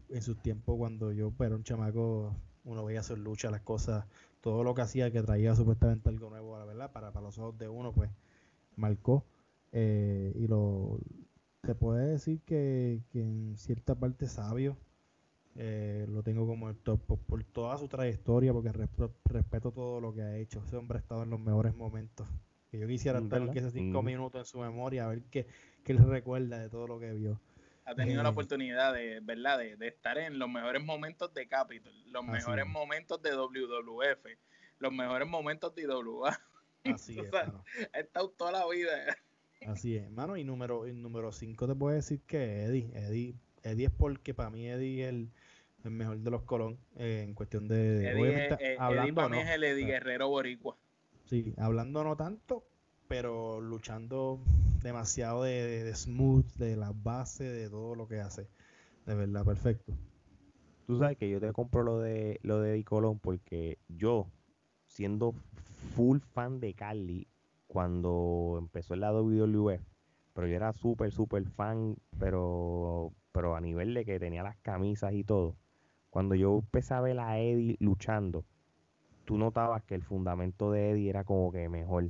en 0.10 0.22
su 0.22 0.36
tiempo 0.36 0.78
cuando 0.78 1.12
yo 1.12 1.34
era 1.40 1.56
un 1.56 1.64
chamaco, 1.64 2.36
uno 2.64 2.86
veía 2.86 3.00
hacer 3.02 3.18
lucha, 3.18 3.52
las 3.52 3.62
cosas, 3.62 4.06
todo 4.42 4.64
lo 4.64 4.74
que 4.76 4.82
hacía 4.82 5.12
que 5.12 5.22
traía 5.22 5.56
supuestamente 5.56 6.10
algo 6.10 6.30
nuevo, 6.30 6.58
la 6.58 6.66
verdad, 6.66 6.92
para, 6.92 7.12
para 7.12 7.26
los 7.26 7.38
ojos 7.40 7.58
de 7.58 7.68
uno, 7.68 7.92
pues 7.94 8.10
marcó. 8.76 9.26
Eh, 9.72 10.32
y 10.36 10.48
lo 10.48 11.00
se 11.64 11.76
puede 11.76 12.08
decir 12.08 12.42
que, 12.46 13.04
que 13.10 13.22
en 13.22 13.58
cierta 13.58 13.96
parte 13.96 14.28
sabio, 14.28 14.78
eh, 15.60 16.06
lo 16.08 16.22
tengo 16.22 16.46
como 16.46 16.70
el 16.70 16.78
top 16.78 17.02
por, 17.26 17.44
toda 17.44 17.78
su 17.78 17.88
trayectoria, 17.88 18.54
porque 18.54 18.72
respeto 18.72 19.72
todo 19.72 20.00
lo 20.00 20.14
que 20.14 20.22
ha 20.22 20.38
hecho. 20.38 20.62
Ese 20.66 20.78
hombre 20.78 21.00
ha 21.00 21.02
estado 21.02 21.24
en 21.24 21.32
los 21.32 21.40
mejores 21.40 21.76
momentos. 21.76 22.28
Que 22.70 22.78
yo 22.78 22.88
quisiera 22.88 23.18
estar 23.20 23.42
aquí 23.42 23.58
hace 23.58 23.72
cinco 23.72 24.04
minutos 24.04 24.40
en 24.42 24.46
su 24.46 24.60
memoria, 24.60 25.06
a 25.06 25.10
ver 25.10 25.24
qué, 25.32 25.48
qué 25.84 25.94
él 25.94 26.00
recuerda 26.00 26.60
de 26.60 26.70
todo 26.70 26.88
lo 26.88 27.00
que 27.00 27.12
vio. 27.14 27.42
Ha 27.86 27.96
tenido 27.96 28.22
la 28.22 28.30
eh, 28.30 28.32
oportunidad 28.34 28.94
de, 28.94 29.20
¿verdad? 29.22 29.58
De, 29.58 29.88
estar 29.88 30.18
en 30.20 30.38
los 30.38 30.50
mejores 30.50 30.84
momentos 30.84 31.34
de 31.34 31.48
Capitol, 31.48 31.94
los 32.12 32.24
mejores 32.24 32.68
momentos 32.68 33.20
de 33.24 33.32
WWF, 33.36 34.28
los 34.78 34.94
mejores 34.94 35.28
momentos 35.28 35.74
de 35.74 35.84
IWA. 35.84 36.40
Así 36.84 37.18
es. 37.20 37.34
Ha 37.34 38.00
estado 38.00 38.30
toda 38.30 38.52
la 38.52 38.68
vida. 38.68 39.18
Así 39.66 39.96
es, 39.96 40.04
hermano. 40.04 40.38
Y 40.38 40.44
número 40.44 40.84
5 40.84 40.94
número 40.94 41.32
te 41.32 41.76
puedo 41.76 41.96
decir 41.96 42.22
que 42.28 42.66
Eddie. 42.66 42.92
Eddie. 42.94 43.36
Eddie 43.64 43.86
es 43.86 43.92
porque 43.92 44.34
para 44.34 44.50
mí 44.50 44.68
Eddie 44.68 45.04
es 45.04 45.10
el 45.10 45.32
el 45.88 45.94
mejor 45.94 46.20
de 46.20 46.32
los 46.32 46.44
Colón 46.44 46.78
eh, 46.96 47.24
en 47.24 47.34
cuestión 47.34 47.68
de. 47.68 48.10
Eddie, 48.10 48.78
hablando, 48.78 49.04
Eddie 49.04 49.14
para 49.14 49.30
mí 49.30 49.40
es 49.40 49.50
el 49.50 49.64
Eddie 49.64 49.86
Guerrero 49.86 50.30
Boricua. 50.30 50.78
Sí, 51.26 51.54
hablando 51.58 52.04
no 52.04 52.16
tanto, 52.16 52.66
pero 53.08 53.60
luchando 53.60 54.40
demasiado 54.82 55.44
de, 55.44 55.94
smooth, 55.94 56.46
de 56.56 56.78
la 56.78 56.94
base, 56.94 57.44
de 57.44 57.70
todo 57.70 57.96
lo 57.96 58.08
que 58.08 58.20
hace. 58.20 58.48
De 59.06 59.16
verdad, 59.16 59.44
perfecto. 59.44 59.94
Tú 60.86 60.98
sabes 60.98 61.18
que 61.18 61.30
yo 61.30 61.40
te 61.40 61.52
compro 61.52 61.84
lo 61.84 62.00
de 62.00 62.40
lo 62.44 62.62
de 62.62 62.72
Eddie 62.72 62.86
Colón 62.86 63.20
porque 63.20 63.78
yo, 63.90 64.28
siendo 64.86 65.34
full 65.96 66.20
fan 66.20 66.60
de 66.60 66.74
Carly, 66.74 67.28
cuando 67.68 68.56
empezó 68.58 68.94
el 68.94 69.02
lado 69.02 69.24
WWE, 69.24 69.82
pero 70.34 70.48
yo 70.48 70.56
era 70.56 70.72
súper, 70.72 71.12
súper 71.12 71.46
fan, 71.50 71.98
pero, 72.20 73.12
pero 73.32 73.56
a 73.56 73.62
nivel 73.62 73.94
de 73.94 74.06
que 74.06 74.20
tenía 74.20 74.44
las 74.44 74.58
camisas 74.58 75.14
y 75.14 75.24
todo. 75.24 75.58
Cuando 76.18 76.34
yo 76.34 76.64
empecé 76.64 76.96
a 76.96 77.02
ver 77.02 77.20
a 77.20 77.38
Eddie 77.38 77.78
luchando, 77.80 78.44
tú 79.24 79.38
notabas 79.38 79.84
que 79.84 79.94
el 79.94 80.02
fundamento 80.02 80.72
de 80.72 80.90
Eddie 80.90 81.12
era 81.12 81.24
como 81.24 81.52
que 81.52 81.70
mejor. 81.70 82.10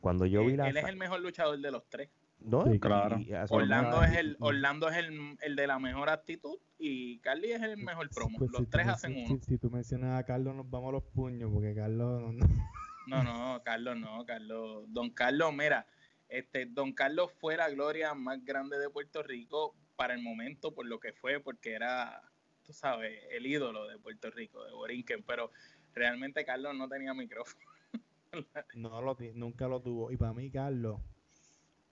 Cuando 0.00 0.24
yo 0.24 0.42
vi 0.46 0.56
la... 0.56 0.70
Él 0.70 0.78
es 0.78 0.84
el 0.86 0.96
mejor 0.96 1.20
luchador 1.20 1.58
de 1.58 1.70
los 1.70 1.86
tres. 1.90 2.08
No, 2.38 2.64
claro. 2.80 3.20
Orlando 3.50 4.02
es 4.02 4.16
el 4.16 4.38
Orlando 4.40 4.88
es 4.88 4.96
el, 4.96 5.36
el, 5.42 5.54
de 5.54 5.66
la 5.66 5.78
mejor 5.78 6.08
actitud 6.08 6.58
y 6.78 7.18
Carly 7.18 7.52
es 7.52 7.60
el 7.60 7.76
mejor 7.76 8.08
promo. 8.08 8.38
Pues 8.38 8.52
los 8.52 8.70
tres 8.70 8.88
hacen 8.88 9.14
uno. 9.14 9.38
Si, 9.42 9.58
tú 9.58 9.68
mencionas 9.68 10.18
a 10.18 10.24
Carlos, 10.24 10.56
nos 10.56 10.70
vamos 10.70 10.88
a 10.88 10.92
los 10.92 11.02
puños 11.02 11.50
porque 11.52 11.74
Carlos 11.74 12.22
no. 12.32 12.46
No, 13.06 13.22
no, 13.22 13.62
Carlos 13.62 13.98
no, 13.98 14.24
Carlos. 14.24 14.84
Don 14.88 15.10
Carlos, 15.10 15.52
mira, 15.52 15.86
este, 16.30 16.64
Don 16.64 16.94
Carlos 16.94 17.30
fue 17.38 17.58
la 17.58 17.68
gloria 17.68 18.14
más 18.14 18.42
grande 18.46 18.78
de 18.78 18.88
Puerto 18.88 19.22
Rico 19.22 19.74
para 19.96 20.14
el 20.14 20.22
momento 20.22 20.72
por 20.72 20.86
lo 20.86 20.98
que 20.98 21.12
fue, 21.12 21.38
porque 21.38 21.74
era, 21.74 22.22
tú 22.70 22.74
sabes, 22.74 23.18
el 23.32 23.46
ídolo 23.46 23.88
de 23.88 23.98
Puerto 23.98 24.30
Rico, 24.30 24.64
de 24.64 24.70
Borinquen, 24.70 25.24
pero 25.26 25.50
realmente 25.92 26.44
Carlos 26.44 26.72
no 26.76 26.88
tenía 26.88 27.12
micrófono. 27.12 27.64
no 28.76 29.02
lo 29.02 29.16
nunca 29.34 29.66
lo 29.66 29.82
tuvo. 29.82 30.12
Y 30.12 30.16
para 30.16 30.32
mí, 30.32 30.52
Carlos, 30.52 31.00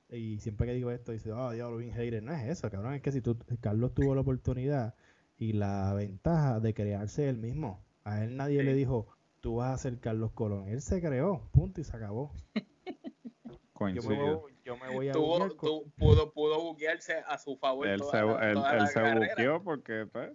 y 0.09 0.39
siempre 0.39 0.69
que 0.69 0.75
digo 0.75 0.93
esto, 0.93 1.11
dice, 1.11 1.33
oh, 1.33 1.51
diablo, 1.51 1.79
bien 1.79 1.93
hater. 1.93 2.23
No 2.23 2.33
es 2.33 2.49
eso, 2.49 2.71
cabrón. 2.71 2.95
Es 2.95 3.03
que 3.03 3.11
si 3.11 3.21
tú, 3.21 3.37
Carlos 3.61 3.93
tuvo 3.93 4.15
la 4.15 4.21
oportunidad 4.21 4.95
y 5.37 5.55
la 5.55 5.93
ventaja 5.95 6.61
de 6.61 6.73
crearse 6.75 7.29
él 7.29 7.39
mismo. 7.39 7.85
A 8.05 8.23
él 8.23 8.37
nadie 8.37 8.63
le 8.63 8.75
dijo, 8.75 9.09
tú 9.41 9.57
vas 9.57 9.75
a 9.75 9.79
ser 9.79 9.99
Carlos 9.99 10.31
Colón. 10.31 10.69
Él 10.69 10.81
se 10.81 11.01
creó, 11.01 11.51
punto, 11.51 11.81
y 11.81 11.85
se 11.85 11.97
acabó. 11.97 12.33
yo, 13.95 14.03
me 14.09 14.33
voy, 14.33 14.55
yo 14.65 14.77
me 14.77 14.95
voy, 14.95 15.09
a 15.09 15.13
Tuvo, 15.13 15.49
pudo, 15.97 16.33
pudo 16.33 16.63
buquearse 16.63 17.17
a 17.27 17.37
su 17.37 17.57
favor. 17.57 17.89
Él 17.89 18.01
se, 18.01 18.19
él, 18.19 18.87
se 18.93 19.15
buqueó 19.15 19.61
porque 19.65 20.07
pues, 20.07 20.31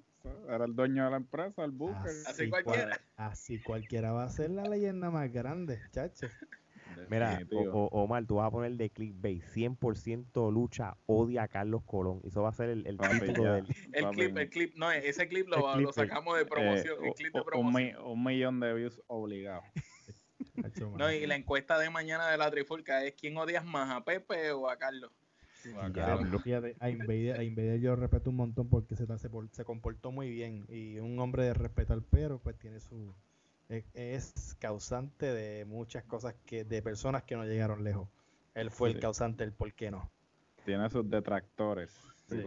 era 0.50 0.66
el 0.66 0.76
dueño 0.76 1.06
de 1.06 1.12
la 1.12 1.18
empresa, 1.18 1.64
el 1.64 1.72
buque. 1.72 2.10
Así, 2.26 2.50
cualquiera. 2.50 3.02
así 3.16 3.62
cualquiera 3.62 4.12
va 4.12 4.24
a 4.24 4.30
ser 4.30 4.52
la 4.52 4.64
leyenda 4.64 5.10
más 5.10 5.32
grande, 5.32 5.82
chacho. 5.92 6.28
Mira, 7.10 7.40
o, 7.52 7.88
Omar, 7.92 8.26
tú 8.26 8.36
vas 8.36 8.48
a 8.48 8.52
poner 8.52 8.74
de 8.74 8.90
clickbait 8.92 9.42
100% 9.44 10.54
lucha 10.54 10.96
odia 11.08 11.44
a 11.44 11.48
Carlos 11.48 11.82
Colón. 11.86 12.22
Eso 12.24 12.44
va 12.44 12.50
a 12.50 12.54
ser 12.54 12.70
el, 12.70 12.86
el 12.86 12.98
título 12.98 13.54
del... 13.54 13.66
El 13.92 14.10
clip, 14.10 14.38
el 14.38 14.50
clip, 14.50 14.76
no, 14.76 14.92
ese 14.92 15.28
clip 15.28 15.48
lo, 15.48 15.76
lo 15.76 15.92
sacamos 15.92 16.38
de 16.38 16.46
promoción, 16.46 17.04
el 17.04 17.14
clip 17.14 17.34
de 17.34 17.44
promoción. 17.44 17.98
Un, 18.06 18.24
millón 18.24 18.60
de 18.60 18.74
views 18.76 19.02
obligados. 19.08 19.66
no, 20.98 21.12
y 21.12 21.26
la 21.26 21.36
encuesta 21.36 21.80
de 21.80 21.90
mañana 21.90 22.30
de 22.30 22.38
la 22.38 22.52
Trifulca 22.52 23.04
es 23.04 23.16
¿quién 23.16 23.36
odias 23.38 23.66
más, 23.66 23.90
a 23.90 24.04
Pepe 24.04 24.52
o 24.52 24.70
a 24.70 24.78
Carlos? 24.78 25.12
A, 26.80 26.90
Invader, 26.90 27.80
yo 27.80 27.96
respeto 27.96 28.30
un 28.30 28.36
montón 28.38 28.70
porque 28.70 28.96
se, 28.96 29.06
se, 29.18 29.30
se 29.52 29.66
comportó 29.66 30.12
muy 30.12 30.30
bien 30.30 30.66
y 30.70 31.00
un 31.00 31.20
hombre 31.20 31.44
de 31.44 31.54
respetar 31.54 32.02
pero 32.10 32.40
pues 32.40 32.58
tiene 32.58 32.80
su 32.80 33.14
es, 33.94 34.56
causante 34.60 35.26
de 35.34 35.66
muchas 35.66 36.04
cosas 36.04 36.36
que 36.46 36.64
de 36.64 36.82
personas 36.82 37.24
que 37.24 37.36
no 37.36 37.46
llegaron 37.46 37.84
lejos. 37.84 38.08
Él 38.54 38.70
fue 38.70 38.90
el 38.90 39.00
causante 39.00 39.44
del 39.44 39.54
por 39.54 39.74
qué 39.74 39.90
no. 39.90 40.12
Tiene 40.66 40.90
sus 40.90 41.10
detractores. 41.10 41.92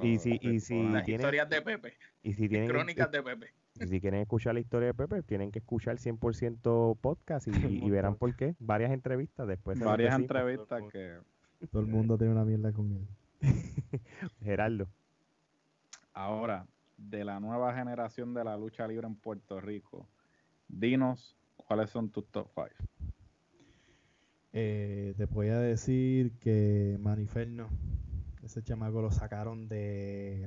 Y 0.03 0.19
si, 0.19 0.39
y 0.41 0.61
si 0.61 0.83
Las 0.85 1.09
historias 1.09 1.49
de 1.49 1.63
Pepe. 1.63 1.95
Y 2.23 2.35
si 2.35 2.49
tienen, 2.49 2.69
crónicas 2.69 3.11
de 3.11 3.23
Pepe. 3.23 3.53
Y 3.81 3.87
si 3.89 4.01
quieren 4.01 4.21
escuchar 4.21 4.55
la 4.55 4.61
historia 4.61 4.89
de 4.89 4.95
Pepe, 4.95 5.23
tienen 5.23 5.53
que 5.53 5.59
escuchar 5.59 5.97
100% 5.97 6.99
podcast 6.99 7.47
y, 7.49 7.51
y, 7.87 7.91
verán 7.91 8.17
por 8.17 8.35
qué. 8.37 8.55
Varias 8.59 8.93
entrevistas 8.93 9.47
después. 9.47 9.79
Varias 9.79 10.15
entrevistas 10.15 10.83
que... 10.91 11.19
Todo 11.71 11.83
el 11.83 11.89
mundo 11.89 12.19
tiene 12.19 12.33
una 12.33 12.45
mierda 12.45 12.73
con 12.73 12.93
él. 12.93 13.07
Gerardo. 14.43 14.89
Ahora, 16.13 16.67
de 16.97 17.25
la 17.25 17.41
nueva 17.41 17.75
generación 17.75 18.35
de 18.35 18.45
la 18.45 18.57
lucha 18.57 18.87
libre 18.87 19.07
en 19.07 19.17
Puerto 19.17 19.61
Rico, 19.61 20.09
Dinos 20.69 21.37
cuáles 21.57 21.91
son 21.91 22.11
tus 22.11 22.27
top 22.31 22.49
5. 22.55 22.69
Eh, 24.53 25.15
te 25.17 25.27
voy 25.27 25.49
a 25.49 25.59
decir 25.59 26.33
que 26.39 26.97
Maniferno, 27.01 27.69
ese 28.43 28.63
chamaco 28.63 29.03
lo 29.03 29.11
sacaron 29.11 29.69
de, 29.69 30.47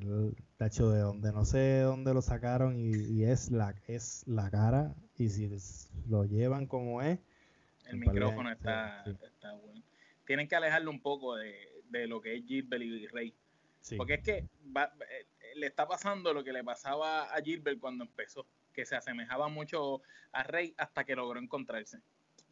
hecho 0.59 0.89
de 0.89 1.01
donde 1.01 1.31
no 1.31 1.45
sé 1.45 1.81
dónde 1.81 2.13
lo 2.13 2.21
sacaron 2.21 2.75
y, 2.79 3.23
es 3.23 3.51
la 3.51 3.75
es 3.87 4.27
la 4.27 4.49
cara 4.49 4.95
y 5.15 5.29
si 5.29 5.49
lo 6.07 6.25
llevan 6.25 6.65
como 6.65 7.01
es. 7.01 7.19
El 7.85 7.99
micrófono 7.99 8.51
está, 8.51 9.03
está 9.03 9.53
bueno. 9.55 9.83
Tienen 10.29 10.47
que 10.47 10.55
alejarlo 10.55 10.91
un 10.91 11.01
poco 11.01 11.37
de, 11.37 12.05
lo 12.05 12.21
que 12.21 12.35
es 12.35 12.45
Gilbert 12.45 12.83
y 12.83 13.07
Rey. 13.07 13.33
Porque 13.97 14.13
es 14.13 14.21
que 14.21 14.37
eh, 14.37 14.45
le 15.55 15.65
está 15.65 15.87
pasando 15.87 16.35
lo 16.35 16.43
que 16.43 16.53
le 16.53 16.63
pasaba 16.63 17.23
a 17.33 17.41
Gilbert 17.41 17.79
cuando 17.79 18.03
empezó 18.03 18.45
que 18.71 18.85
se 18.85 18.95
asemejaba 18.95 19.47
mucho 19.47 20.03
a 20.31 20.43
Rey 20.43 20.75
hasta 20.77 21.03
que 21.03 21.15
logró 21.15 21.39
encontrarse. 21.39 21.97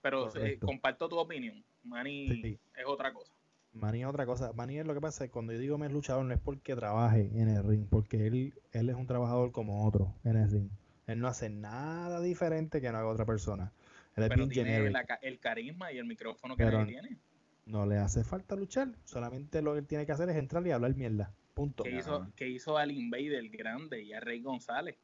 Pero 0.01 0.35
eh, 0.37 0.57
comparto 0.57 1.07
tu 1.07 1.19
opinión. 1.19 1.63
Manny 1.83 2.57
es 2.75 2.85
otra 2.87 3.13
cosa. 3.13 3.31
Manny 3.73 4.01
es 4.01 4.07
otra 4.07 4.25
cosa. 4.25 4.53
Manny 4.53 4.79
es 4.79 4.87
lo 4.87 4.95
que 4.95 5.01
pasa, 5.01 5.25
es 5.25 5.29
cuando 5.29 5.53
yo 5.53 5.59
digo 5.59 5.77
me 5.77 5.85
es 5.85 5.91
luchador 5.91 6.25
no 6.25 6.33
es 6.33 6.39
porque 6.39 6.75
trabaje 6.75 7.29
en 7.35 7.47
el 7.47 7.63
ring, 7.63 7.85
porque 7.87 8.25
él, 8.25 8.55
él 8.71 8.89
es 8.89 8.95
un 8.95 9.05
trabajador 9.05 9.51
como 9.51 9.85
otro 9.85 10.15
en 10.23 10.37
el 10.37 10.49
ring. 10.49 10.69
Él 11.05 11.19
no 11.19 11.27
hace 11.27 11.51
nada 11.51 12.21
diferente 12.21 12.81
que 12.81 12.91
no 12.91 12.97
haga 12.97 13.09
otra 13.09 13.27
persona. 13.27 13.71
Él 14.15 14.29
Pero 14.29 14.47
tiene 14.47 14.91
el 15.21 15.39
carisma 15.39 15.91
y 15.91 15.99
el 15.99 16.05
micrófono 16.05 16.57
que 16.57 16.65
tiene. 16.65 17.19
No 17.67 17.85
le 17.85 17.97
hace 17.97 18.23
falta 18.23 18.55
luchar, 18.55 18.93
solamente 19.03 19.61
lo 19.61 19.73
que 19.73 19.79
él 19.79 19.87
tiene 19.87 20.05
que 20.05 20.13
hacer 20.13 20.29
es 20.29 20.37
entrar 20.37 20.65
y 20.65 20.71
hablar 20.71 20.95
mierda. 20.95 21.33
Punto. 21.53 21.83
Que 21.83 21.97
hizo, 21.97 22.31
que 22.35 22.47
hizo 22.47 22.77
al 22.77 22.91
Invader 22.91 23.49
grande 23.49 24.01
y 24.01 24.13
a 24.13 24.21
Rey 24.21 24.41
González. 24.41 24.95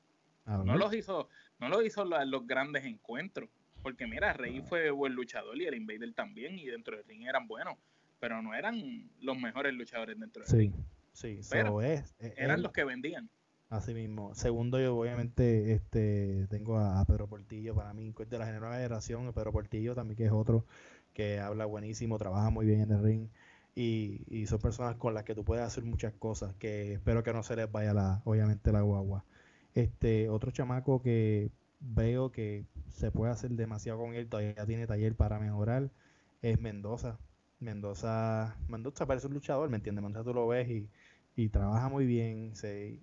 No 0.46 0.78
los 0.78 0.94
hizo, 0.94 1.28
no 1.60 1.70
lo 1.70 1.82
hizo 1.82 2.06
los, 2.06 2.48
grandes 2.48 2.86
encuentros. 2.86 3.50
Porque 3.82 4.08
mira, 4.08 4.32
Rey 4.32 4.62
fue 4.62 4.92
buen 4.92 5.14
luchador 5.14 5.58
y 5.58 5.66
el 5.66 5.76
Invader 5.76 6.14
también, 6.14 6.58
y 6.58 6.68
dentro 6.68 6.96
del 6.96 7.06
ring 7.06 7.28
eran 7.28 7.48
buenos, 7.48 7.76
pero 8.20 8.42
no 8.42 8.54
eran 8.54 9.10
los 9.20 9.38
mejores 9.38 9.74
luchadores 9.74 10.18
dentro 10.18 10.42
del 10.44 10.50
sí, 10.50 10.58
ring. 10.58 10.74
Sí, 11.12 11.40
pero 11.50 11.82
es, 11.82 12.16
eran 12.20 12.62
los 12.62 12.72
que 12.72 12.86
vendían. 12.86 13.30
Así 13.70 13.94
mismo. 13.94 14.34
Segundo, 14.36 14.80
yo 14.80 14.96
obviamente 14.96 15.74
este 15.74 16.48
tengo 16.50 16.78
a, 16.78 17.04
Pedro 17.06 17.28
Portillo, 17.28 17.76
para 17.76 17.94
mí, 17.94 18.14
de 18.30 18.38
la 18.38 18.46
generación, 18.46 19.34
Pedro 19.34 19.52
Portillo 19.52 19.96
también 19.96 20.16
que 20.16 20.26
es 20.26 20.32
otro 20.32 20.66
que 21.14 21.40
habla 21.40 21.66
buenísimo, 21.66 22.18
trabaja 22.18 22.50
muy 22.50 22.66
bien 22.66 22.82
en 22.82 22.92
el 22.92 23.04
ring. 23.04 23.30
Y, 23.76 24.24
y, 24.28 24.46
son 24.46 24.60
personas 24.60 24.98
con 24.98 25.14
las 25.16 25.24
que 25.24 25.34
tú 25.36 25.44
puedes 25.44 25.66
hacer 25.66 25.84
muchas 25.84 26.14
cosas 26.14 26.54
que 26.56 26.94
espero 26.94 27.24
que 27.24 27.34
no 27.34 27.42
se 27.42 27.56
les 27.56 27.72
vaya 27.72 27.94
la 27.94 28.22
obviamente 28.24 28.72
la 28.72 28.82
guagua 28.82 29.26
este 29.74 30.30
otro 30.30 30.52
chamaco 30.52 31.02
que 31.02 31.52
veo 31.80 32.32
que 32.32 32.66
se 32.90 33.12
puede 33.12 33.32
hacer 33.32 33.52
demasiado 33.52 34.00
con 34.00 34.14
él, 34.14 34.30
todavía 34.30 34.66
tiene 34.66 34.88
taller 34.88 35.16
para 35.16 35.40
mejorar, 35.40 35.92
es 36.42 36.60
Mendoza. 36.60 37.20
Mendoza, 37.60 38.58
Mendoza 38.68 39.06
parece 39.06 39.28
un 39.28 39.34
luchador, 39.34 39.70
¿me 39.70 39.78
entiendes? 39.78 40.04
Mendoza 40.04 40.26
tú 40.26 40.34
lo 40.34 40.48
ves 40.48 40.70
y, 40.70 40.90
y 41.36 41.50
trabaja 41.50 41.90
muy 41.90 42.06
bien, 42.06 42.56
se, 42.56 43.00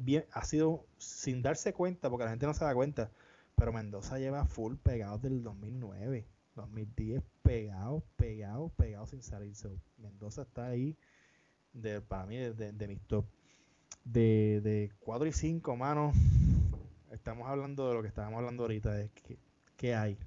bien, 0.00 0.24
ha 0.32 0.44
sido 0.44 0.84
sin 0.98 1.42
darse 1.42 1.72
cuenta, 1.72 2.10
porque 2.10 2.24
la 2.24 2.30
gente 2.30 2.46
no 2.46 2.54
se 2.54 2.64
da 2.64 2.74
cuenta, 2.74 3.10
pero 3.56 3.72
Mendoza 3.72 4.18
lleva 4.18 4.44
full 4.46 4.76
pegados 4.76 5.22
del 5.22 5.42
2009, 5.42 6.26
2010 6.54 7.22
pegados, 7.42 8.02
pegados, 8.16 8.72
pegados 8.72 9.10
sin 9.10 9.22
salir. 9.22 9.54
Mendoza 9.98 10.42
está 10.42 10.66
ahí 10.66 10.96
de, 11.72 12.00
para 12.00 12.26
mí 12.26 12.36
de, 12.36 12.72
de 12.72 12.88
mis 12.88 13.00
top 13.06 13.26
de, 14.04 14.60
de 14.62 14.92
4 15.00 15.26
y 15.26 15.32
5, 15.32 15.76
mano, 15.76 16.12
estamos 17.10 17.48
hablando 17.48 17.88
de 17.88 17.94
lo 17.94 18.02
que 18.02 18.08
estábamos 18.08 18.38
hablando 18.38 18.64
ahorita, 18.64 18.92
de 18.92 19.10
que, 19.76 19.94
hay. 19.94 20.18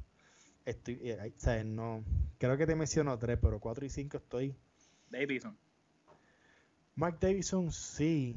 Estoy, 0.66 1.00
eh, 1.04 1.64
No, 1.66 2.04
creo 2.38 2.58
que 2.58 2.66
te 2.66 2.76
menciono 2.76 3.18
3, 3.18 3.38
pero 3.42 3.60
4 3.60 3.86
y 3.86 3.90
5 3.90 4.18
estoy. 4.18 4.56
Davidson. 5.10 5.58
Mark 6.96 7.20
Davidson, 7.20 7.72
sí, 7.72 8.36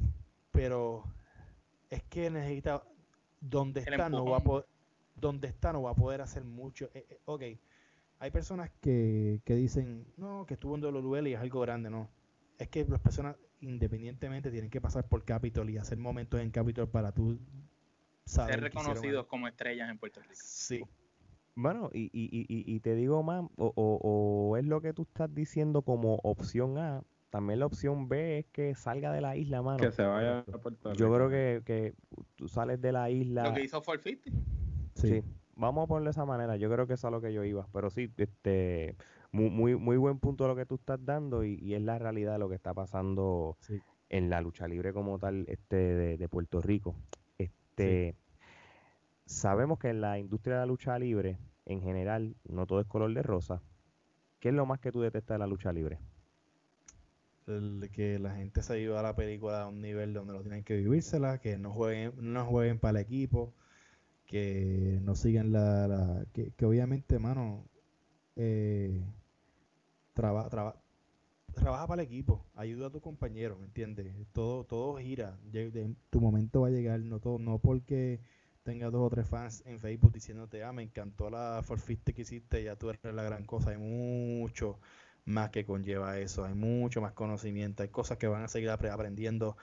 pero 0.51 1.05
es 1.91 2.03
que 2.05 2.31
necesita. 2.31 2.83
Donde 3.41 3.81
está, 3.81 4.09
no 4.09 4.25
va 4.25 4.39
a 4.39 4.41
poder, 4.41 4.67
donde 5.15 5.47
está, 5.47 5.73
no 5.73 5.83
va 5.83 5.93
a 5.93 5.95
poder 5.95 6.21
hacer 6.21 6.43
mucho. 6.45 6.91
Eh, 6.93 7.07
eh, 7.09 7.21
ok, 7.25 7.43
hay 8.21 8.31
personas 8.31 8.71
que, 8.81 9.41
que 9.45 9.55
dicen, 9.55 10.07
no, 10.17 10.45
que 10.47 10.55
estuvo 10.55 10.75
en 10.75 10.81
WL 10.81 11.29
y 11.29 11.35
es 11.35 11.41
algo 11.41 11.61
grande, 11.61 11.91
no. 11.91 12.09
Es 12.59 12.69
que 12.69 12.85
las 12.85 13.01
personas 13.01 13.37
independientemente 13.61 14.51
tienen 14.51 14.71
que 14.71 14.81
pasar 14.81 15.09
por 15.09 15.25
Capitol 15.25 15.71
y 15.71 15.79
hacer 15.79 15.99
momentos 15.99 16.41
en 16.41 16.51
Capitol 16.51 16.89
para 16.89 17.13
tú 17.13 17.39
saber 18.25 18.55
ser 18.55 18.63
reconocidos 18.63 19.27
como 19.27 19.47
estrellas 19.49 19.91
en 19.91 19.99
Puerto 19.99 20.21
Rico. 20.21 20.35
Sí. 20.35 20.83
Bueno, 21.55 21.91
y, 21.93 22.05
y, 22.13 22.29
y, 22.33 22.47
y 22.49 22.81
te 22.81 22.95
digo 22.95 23.23
más, 23.23 23.45
o, 23.57 23.73
o, 23.77 24.57
es 24.57 24.65
lo 24.65 24.81
que 24.81 24.93
tú 24.93 25.03
estás 25.03 25.33
diciendo 25.35 25.83
como 25.83 26.21
opción 26.23 26.79
A, 26.79 27.03
también 27.31 27.59
la 27.59 27.67
opción 27.67 28.09
B 28.09 28.39
es 28.39 28.47
que 28.47 28.75
salga 28.75 29.13
de 29.13 29.21
la 29.21 29.37
isla, 29.37 29.61
mano. 29.61 29.79
Que 29.79 29.91
se 29.91 30.03
vaya 30.05 30.39
a 30.39 30.59
Puerto 30.59 30.93
Yo 30.95 31.13
creo 31.13 31.29
que, 31.29 31.63
que 31.65 31.95
tú 32.37 32.49
sales 32.49 32.81
de 32.81 32.93
la 32.93 33.11
isla. 33.11 33.49
Lo 33.49 33.55
que 33.55 33.65
hizo 33.65 33.83
450. 33.83 34.41
Sí. 34.95 35.09
sí. 35.09 35.38
Vamos 35.59 35.85
a 35.85 35.87
ponerlo 35.89 36.07
de 36.07 36.13
esa 36.13 36.25
manera. 36.25 36.57
Yo 36.57 36.71
creo 36.71 36.87
que 36.87 36.95
es 36.95 37.05
a 37.05 37.11
lo 37.11 37.21
que 37.21 37.33
yo 37.33 37.45
iba. 37.45 37.67
Pero 37.73 37.91
sí, 37.91 38.11
este, 38.17 38.97
muy, 39.33 39.51
muy, 39.51 39.77
muy 39.77 39.97
buen 39.97 40.19
punto 40.21 40.47
lo 40.49 40.57
que 40.57 40.65
tú 40.65 40.77
estás 40.77 41.05
dando 41.05 41.45
y, 41.45 41.55
y 41.57 41.75
es 41.75 41.83
la 41.83 41.99
realidad 41.99 42.33
de 42.33 42.39
lo 42.39 42.49
que 42.49 42.55
está 42.55 42.73
pasando 42.73 43.59
en 44.09 44.31
la 44.31 44.41
lucha 44.41 44.69
libre 44.69 44.93
como 44.93 45.19
tal 45.19 45.45
este, 45.49 45.77
de, 46.17 46.29
Puerto 46.29 46.63
Rico. 46.63 46.95
Este, 47.39 48.17
Sabemos 49.27 49.79
que 49.79 49.89
en 49.89 50.01
la 50.01 50.19
industria 50.19 50.55
de 50.55 50.61
la 50.61 50.67
lucha 50.67 50.99
libre, 50.99 51.39
en 51.67 51.83
general, 51.83 52.35
no 52.45 52.67
todo 52.67 52.81
es 52.81 52.87
color 52.87 53.13
de 53.13 53.23
rosa. 53.23 53.61
¿Qué 54.41 54.49
es 54.49 54.55
lo 54.55 54.65
más 54.65 54.81
que 54.81 54.91
tú 54.91 55.01
detestas 55.01 55.35
de 55.35 55.39
la 55.41 55.47
lucha 55.47 55.71
libre? 55.71 55.99
El, 57.47 57.91
que 57.93 58.19
la 58.19 58.37
gente 58.37 58.63
se 58.63 58.73
ayuda 58.75 59.01
a 59.01 59.03
la 59.03 59.17
película 59.17 59.63
a 59.63 59.69
un 59.69 59.83
nivel 59.83 60.15
donde 60.15 60.33
no 60.33 60.41
tienen 60.41 60.65
que 60.65 60.77
vivírsela, 60.77 61.41
que 61.41 61.59
no 61.59 61.73
jueguen, 61.73 62.13
no 62.17 62.47
jueguen 62.47 62.79
para 62.79 63.01
el 63.01 63.05
equipo, 63.05 63.55
que 64.29 65.01
no 65.03 65.15
sigan 65.17 65.51
la, 65.53 66.25
que, 66.33 66.53
obviamente, 66.65 67.19
mano, 67.19 67.65
eh, 68.37 69.03
trabaja 70.13 70.51
para 70.51 72.03
el 72.03 72.07
equipo, 72.07 72.45
ayuda 72.55 72.89
a 72.89 72.91
tu 72.91 73.01
compañero, 73.01 73.57
¿me 73.59 73.65
entiendes? 73.65 74.15
Todo, 74.33 74.65
todo 74.65 74.99
gira, 74.99 75.39
tu 76.11 76.21
momento 76.21 76.61
va 76.61 76.69
a 76.69 76.71
llegar, 76.71 77.01
no 77.01 77.21
todo, 77.21 77.39
no 77.39 77.59
porque 77.59 78.21
tengas 78.65 78.93
dos 78.93 79.07
o 79.07 79.11
tres 79.11 79.27
fans 79.27 79.63
en 79.65 79.81
Facebook 79.81 80.13
diciéndote, 80.13 80.63
ah, 80.63 80.73
me 80.73 80.83
encantó 80.83 81.31
la 81.31 81.63
forfiste 81.65 82.13
que 82.13 82.23
hiciste, 82.23 82.63
ya 82.63 82.77
tú 82.77 82.91
eres 82.91 83.03
la 83.03 83.23
gran 83.23 83.45
cosa, 83.45 83.71
hay 83.71 83.79
mucho 83.79 84.79
más 85.25 85.49
que 85.49 85.65
conlleva 85.65 86.19
eso, 86.19 86.45
hay 86.45 86.55
mucho 86.55 87.01
más 87.01 87.13
conocimiento, 87.13 87.83
hay 87.83 87.89
cosas 87.89 88.19
que 88.19 88.27
van 88.27 88.43
a 88.43 88.49
seguir 88.49 88.69
aprendiendo 88.69 89.57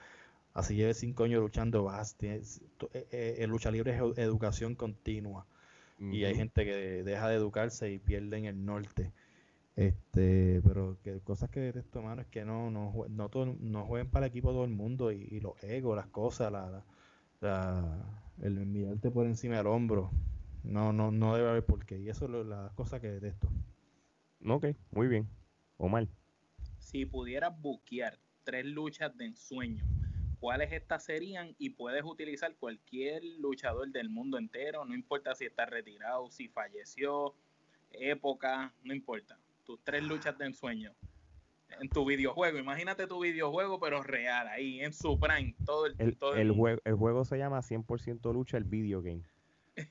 así 0.56 0.74
lleves 0.74 0.96
cinco 0.96 1.24
años 1.24 1.42
luchando, 1.42 1.84
vas, 1.84 2.16
tienes, 2.16 2.62
eh, 2.94 3.06
eh, 3.12 3.36
el 3.40 3.50
lucha 3.50 3.70
libre 3.70 3.92
es 3.94 4.18
educación 4.18 4.74
continua. 4.74 5.46
Y 5.98 6.24
hay 6.24 6.34
gente 6.34 6.66
que 6.66 7.02
deja 7.04 7.28
de 7.28 7.36
educarse 7.36 7.90
y 7.90 7.98
pierden 7.98 8.44
el 8.44 8.66
norte. 8.66 9.12
Este, 9.76 10.60
pero 10.62 10.98
que 11.02 11.20
cosas 11.20 11.48
que 11.48 11.60
detesto, 11.60 12.02
mano, 12.02 12.20
es 12.20 12.28
que 12.28 12.44
no, 12.44 12.70
no, 12.70 12.92
no, 13.08 13.28
todo, 13.30 13.56
no 13.58 13.86
jueguen 13.86 14.10
para 14.10 14.26
el 14.26 14.30
equipo 14.30 14.50
todo 14.50 14.64
el 14.64 14.70
mundo 14.70 15.10
y, 15.10 15.40
los 15.40 15.62
egos, 15.62 15.96
las 15.96 16.08
cosas, 16.08 16.52
la, 16.52 16.84
la, 17.40 18.22
el 18.42 18.66
mirarte 18.66 19.10
por 19.10 19.24
encima 19.24 19.56
del 19.56 19.68
hombro. 19.68 20.10
No, 20.64 20.92
no, 20.92 21.10
no 21.10 21.34
debe 21.34 21.48
haber 21.48 21.64
por 21.64 21.86
qué. 21.86 21.98
Y 21.98 22.10
eso 22.10 22.26
es 22.26 22.46
las 22.46 22.72
cosas 22.72 23.00
que 23.00 23.08
detesto. 23.08 23.48
Ok, 24.46 24.66
muy 24.90 25.08
bien. 25.08 25.28
Omar. 25.78 26.08
Si 26.78 27.06
pudieras 27.06 27.58
buquear 27.58 28.18
tres 28.44 28.66
luchas 28.66 29.16
de 29.16 29.26
ensueño 29.26 29.82
cuáles 30.46 30.70
estas 30.70 31.02
serían 31.02 31.56
y 31.58 31.70
puedes 31.70 32.04
utilizar 32.04 32.54
cualquier 32.54 33.24
luchador 33.40 33.90
del 33.90 34.08
mundo 34.08 34.38
entero, 34.38 34.84
no 34.84 34.94
importa 34.94 35.34
si 35.34 35.44
está 35.44 35.66
retirado, 35.66 36.30
si 36.30 36.46
falleció, 36.46 37.34
época, 37.90 38.72
no 38.84 38.94
importa. 38.94 39.40
Tus 39.64 39.82
tres 39.82 40.04
luchas 40.04 40.38
de 40.38 40.46
ensueño 40.46 40.94
en 41.80 41.88
tu 41.88 42.04
videojuego. 42.04 42.58
Imagínate 42.58 43.08
tu 43.08 43.18
videojuego, 43.18 43.80
pero 43.80 44.04
real, 44.04 44.46
ahí 44.46 44.78
en 44.78 44.92
su 44.92 45.18
prime. 45.18 45.56
Todo 45.64 45.86
el, 45.86 45.96
el, 45.98 46.16
todo 46.16 46.36
el, 46.36 46.52
Juego, 46.52 46.80
el 46.84 46.94
juego 46.94 47.24
se 47.24 47.38
llama 47.38 47.58
100% 47.58 48.32
lucha, 48.32 48.56
el 48.56 48.62
video 48.62 49.02
game. 49.02 49.24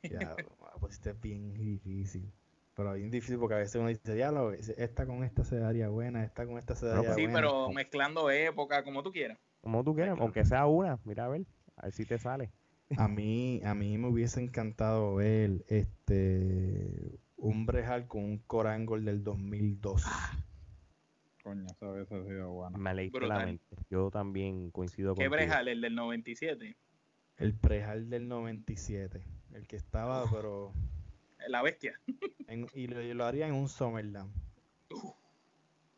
Ya, 0.04 0.38
pues 0.80 0.94
este 0.94 1.10
es 1.10 1.20
bien 1.20 1.54
difícil. 1.54 2.32
Pero 2.76 2.94
bien 2.94 3.12
difícil 3.12 3.38
porque 3.40 3.56
a 3.56 3.58
veces 3.58 3.76
uno 3.76 3.90
dice, 3.90 4.18
ya, 4.18 4.32
esta 4.78 5.06
con 5.06 5.26
esta 5.26 5.44
se 5.44 5.60
daría 5.60 5.90
buena, 5.90 6.24
esta 6.24 6.46
con 6.46 6.58
esta 6.58 6.76
se 6.76 6.86
daría 6.86 7.12
buena. 7.12 7.28
Sí, 7.28 7.28
pero 7.34 7.70
mezclando 7.72 8.32
época, 8.32 8.86
como 8.86 9.04
tú 9.04 9.12
quieras. 9.12 9.38
Como 9.66 9.84
tú 9.84 9.96
quieras, 9.96 10.16
aunque 10.20 10.46
sea 10.46 10.68
una, 10.68 11.00
mira 11.06 11.26
a 11.26 11.28
ver, 11.28 11.48
a 11.78 11.86
ver 11.86 11.92
si 11.92 12.06
te 12.06 12.20
sale. 12.20 12.52
A 12.98 13.08
mí, 13.08 13.62
a 13.66 13.74
mí 13.74 13.98
me 13.98 14.10
hubiese 14.10 14.40
encantado 14.40 15.16
ver 15.16 15.66
este 15.70 17.20
un 17.38 17.66
Brejal 17.66 18.06
con 18.06 18.24
un 18.24 18.38
Corangol 18.38 19.04
del 19.06 19.24
2012. 19.24 20.08
Coño, 21.42 21.66
esa 21.66 21.90
vez 21.90 22.12
ha 22.12 22.24
sido 22.26 22.52
bueno. 22.52 22.78
Me 22.78 22.94
leíste 22.94 23.26
la 23.26 23.44
mente. 23.44 23.76
Yo 23.90 24.12
también 24.12 24.70
coincido 24.70 25.16
con 25.16 25.24
¿Qué 25.24 25.30
Brejal? 25.30 25.68
¿El 25.68 25.82
del 25.82 25.96
97? 25.96 26.78
El 27.38 27.54
Brejal 27.54 28.08
del 28.12 28.28
97. 28.28 29.24
El 29.52 29.66
que 29.66 29.78
estaba, 29.78 30.30
pero... 30.32 30.74
La 31.48 31.64
bestia. 31.64 32.00
y 32.76 32.86
lo, 32.86 33.26
haría 33.26 33.48
en 33.48 33.56
un 33.56 33.68
Summerland 33.68 34.32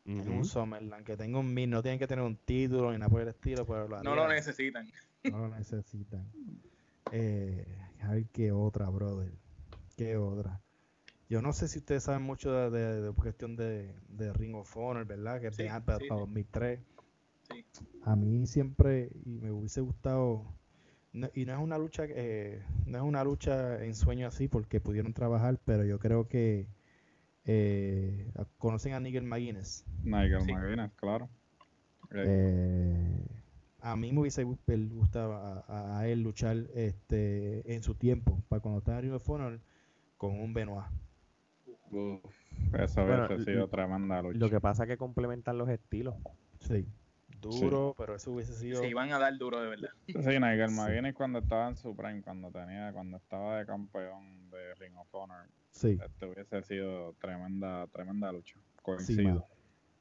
en 0.08 0.32
un 0.32 0.46
Summerland, 0.46 1.06
que 1.06 1.18
tenga 1.18 1.40
un 1.40 1.54
min, 1.54 1.70
no 1.70 1.82
tienen 1.82 2.00
que 2.00 2.08
tener 2.08 2.24
un 2.24 2.38
título 2.38 2.92
ni 2.92 2.98
nada 2.98 3.10
por 3.10 3.22
el 3.22 3.28
estilo, 3.28 3.66
pero 3.66 3.88
No 4.04 4.16
lo 4.16 4.28
necesitan. 4.28 4.90
No 5.24 5.40
lo 5.40 5.50
necesitan. 5.50 6.26
Eh, 7.12 7.78
a 8.02 8.12
ver 8.12 8.26
qué 8.28 8.52
otra, 8.52 8.90
brother. 8.90 9.32
Qué 9.98 10.16
otra. 10.16 10.62
Yo 11.30 11.42
no 11.42 11.52
sé 11.52 11.68
si 11.68 11.80
ustedes 11.80 12.04
saben 12.04 12.22
mucho 12.22 12.72
de, 12.72 13.02
de, 13.02 13.12
cuestión 13.12 13.58
de, 13.58 13.94
de, 14.08 14.32
Ring 14.32 14.56
of 14.56 14.76
Honor, 14.78 15.06
¿verdad? 15.06 15.42
Que 15.42 15.48
es 15.48 15.58
para, 15.82 16.00
2003. 16.10 16.80
A 18.04 18.16
mí 18.16 18.48
siempre, 18.48 19.12
y 19.26 19.40
me 19.40 19.52
hubiese 19.52 19.82
gustado, 19.82 20.46
y 21.12 21.46
no 21.46 21.54
es 21.54 21.60
una 21.60 21.78
lucha, 21.78 22.06
eh, 22.08 22.64
no 22.86 22.98
es 22.98 23.04
una 23.04 23.26
lucha 23.26 23.84
en 23.84 23.94
sueño 23.96 24.28
así, 24.28 24.48
porque 24.48 24.80
pudieron 24.80 25.14
trabajar, 25.14 25.60
pero 25.66 25.84
yo 25.84 26.00
creo 26.00 26.30
que 26.30 26.68
eh, 27.48 28.30
¿Conocen 28.58 28.94
a 28.94 29.00
Nigel 29.00 29.24
McGuinness? 29.24 29.86
Nigel 30.04 30.46
McGuinness, 30.46 30.92
claro. 30.96 31.30
Eh, 32.14 33.26
a 33.82 33.96
mí 33.96 34.12
me 34.12 34.22
hubiese 34.22 34.44
gustado 34.44 35.64
a, 35.68 36.08
él 36.08 36.22
luchar 36.22 36.58
este 36.76 37.74
en 37.74 37.84
su 37.84 37.96
tiempo, 37.96 38.42
para 38.50 38.62
cuando 38.62 38.80
estaba 38.80 39.00
en 39.00 39.12
Ring 39.12 39.60
con 40.18 40.40
un 40.40 40.54
Benoit. 40.54 40.88
eso 42.74 43.04
hubiese 43.04 43.46
sido 43.46 43.70
tremenda 43.70 44.22
lucha. 44.22 44.38
Lo 44.38 44.50
que 44.50 44.60
pasa 44.60 44.84
es 44.84 44.90
que 44.90 44.98
complementan 44.98 45.58
los 45.58 45.70
estilos. 45.70 46.16
Sí. 46.60 46.86
Duro, 47.42 47.94
pero 47.98 48.16
eso 48.16 48.32
hubiese 48.32 48.54
sido. 48.54 48.82
Se 48.82 48.90
iban 48.90 49.12
a 49.12 49.20
dar 49.20 49.38
duro 49.38 49.62
de 49.62 49.70
verdad. 49.70 49.90
Sí, 50.08 50.14
Nigel 50.16 50.72
McGuinness 50.72 51.16
cuando 51.16 51.40
estaba 51.40 51.68
en 51.68 51.78
su 51.78 51.96
prime, 51.96 52.22
cuando 52.22 52.52
tenía, 52.52 52.92
cuando 52.94 53.18
estaba 53.18 53.60
de 53.60 53.66
campeón 53.66 54.50
de 54.50 54.76
Ring 54.76 54.98
of 54.98 55.08
Honor, 55.14 55.48
Sí. 55.72 56.00
Este 56.04 56.26
hubiese 56.26 56.64
sido 56.64 57.14
tremenda, 57.22 57.86
tremenda 57.88 58.32
lucha. 58.32 58.60
Coincido. 58.82 59.46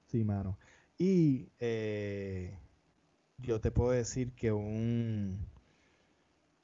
Sí, 0.07 0.25
mano. 0.25 0.57
Y 0.97 1.51
eh, 1.61 2.57
yo 3.39 3.61
te 3.61 3.71
puedo 3.71 3.91
decir 3.91 4.33
que 4.33 4.53
un. 4.53 5.39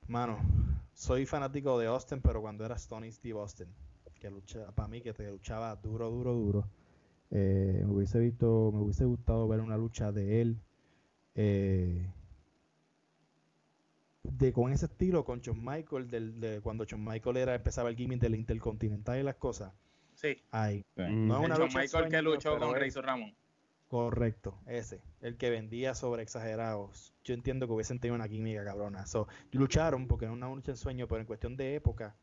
Mano, 0.09 0.39
soy 0.95 1.27
fanático 1.27 1.79
de 1.79 1.89
Austin, 1.89 2.23
pero 2.23 2.41
cuando 2.41 2.65
era 2.65 2.77
Stony 2.77 3.13
Steve 3.13 3.39
Austin, 3.39 3.69
que 4.19 4.31
lucha, 4.31 4.73
para 4.73 4.89
mí 4.89 5.03
que 5.03 5.13
te 5.13 5.31
luchaba 5.31 5.77
duro, 5.77 6.11
duro, 6.11 6.33
duro. 6.33 6.65
Eh, 7.35 7.83
me 7.87 7.95
hubiese 7.95 8.19
visto, 8.19 8.71
me 8.73 8.83
hubiese 8.83 9.07
gustado 9.07 9.49
ver 9.49 9.61
una 9.61 9.79
lucha 9.79 10.13
de 10.13 10.43
él. 10.43 10.61
Eh, 11.35 12.07
de 14.23 14.53
con 14.53 14.71
ese 14.71 14.85
estilo 14.85 15.25
con 15.25 15.41
John 15.45 15.65
Michael 15.65 16.09
del, 16.09 16.39
de 16.39 16.61
cuando 16.61 16.85
John 16.89 17.03
Michael 17.05 17.39
era 17.39 17.55
empezaba 17.55 17.89
el 17.89 17.97
gimmick 17.97 18.21
del 18.21 18.35
Intercontinental 18.35 19.19
y 19.19 19.23
las 19.23 19.37
cosas. 19.37 19.73
Sí. 20.15 20.43
Ahí 20.51 20.85
no 20.97 21.39
es 21.39 21.47
una 21.47 21.57
John 21.57 21.71
Michael 21.75 22.09
que 22.11 22.23
luchó 22.23 22.59
con 22.59 22.75
Razor 22.75 23.07
Ramón. 23.07 23.35
Correcto 23.89 24.59
ese 24.67 25.03
el 25.23 25.37
que 25.37 25.49
vendía 25.51 25.95
sobre 25.95 26.23
exagerados. 26.23 27.15
Yo 27.25 27.35
entiendo 27.35 27.67
que 27.67 27.73
hubiesen 27.73 27.99
tenido 27.99 28.15
una 28.15 28.29
química 28.29 28.63
cabrona. 28.63 29.07
So, 29.07 29.27
lucharon 29.53 30.07
porque 30.07 30.27
no 30.27 30.33
es 30.33 30.37
una 30.37 30.49
lucha 30.49 30.73
en 30.73 30.77
sueño 30.77 31.09
pero 31.09 31.21
en 31.21 31.27
cuestión 31.27 31.57
de 31.57 31.75
época 31.77 32.15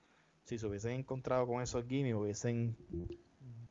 si 0.43 0.59
se 0.59 0.67
hubiesen 0.67 0.91
encontrado 0.91 1.47
con 1.47 1.61
esos 1.63 1.85
gimmicks 1.87 2.15
hubiesen 2.15 2.75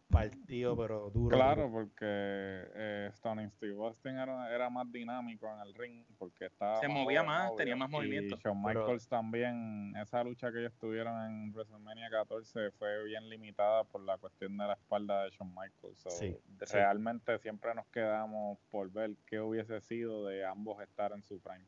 partido, 0.09 0.76
pero 0.76 1.10
duro. 1.10 1.36
Claro, 1.36 1.70
porque 1.70 2.05
eh, 2.05 3.10
Stone 3.12 3.48
Steve 3.51 3.74
Austin 3.74 4.16
era, 4.16 4.55
era, 4.55 4.70
más 4.70 4.90
dinámico 4.90 5.47
en 5.52 5.60
el 5.60 5.74
ring, 5.74 6.05
porque 6.18 6.47
estaba... 6.47 6.80
Se 6.80 6.89
movía 6.89 7.22
más, 7.22 7.55
tenía 7.56 7.76
más 7.76 7.90
movimiento. 7.90 8.36
Y 8.36 8.39
Shawn 8.39 8.62
Michaels 8.62 9.09
también, 9.09 9.94
esa 9.97 10.24
lucha 10.24 10.51
que 10.51 10.60
ellos 10.60 10.74
tuvieron 10.78 11.22
en 11.24 11.52
WrestleMania 11.52 12.10
14 12.10 12.70
fue 12.72 13.05
bien 13.05 13.28
limitada 13.28 13.85
por 13.85 14.02
la 14.02 14.18
cuestión 14.18 14.56
de 14.56 14.66
la 14.66 14.74
espalda 14.74 15.24
de 15.24 15.30
Shawn 15.30 15.55
Michaels. 15.55 16.39
realmente 16.72 17.39
siempre 17.39 17.74
nos 17.74 17.86
quedamos 17.89 18.59
por 18.70 18.90
ver 18.90 19.16
qué 19.26 19.40
hubiese 19.40 19.80
sido 19.80 20.26
de 20.26 20.44
ambos 20.44 20.80
estar 20.82 21.12
en 21.12 21.22
su 21.22 21.40
prime. 21.40 21.66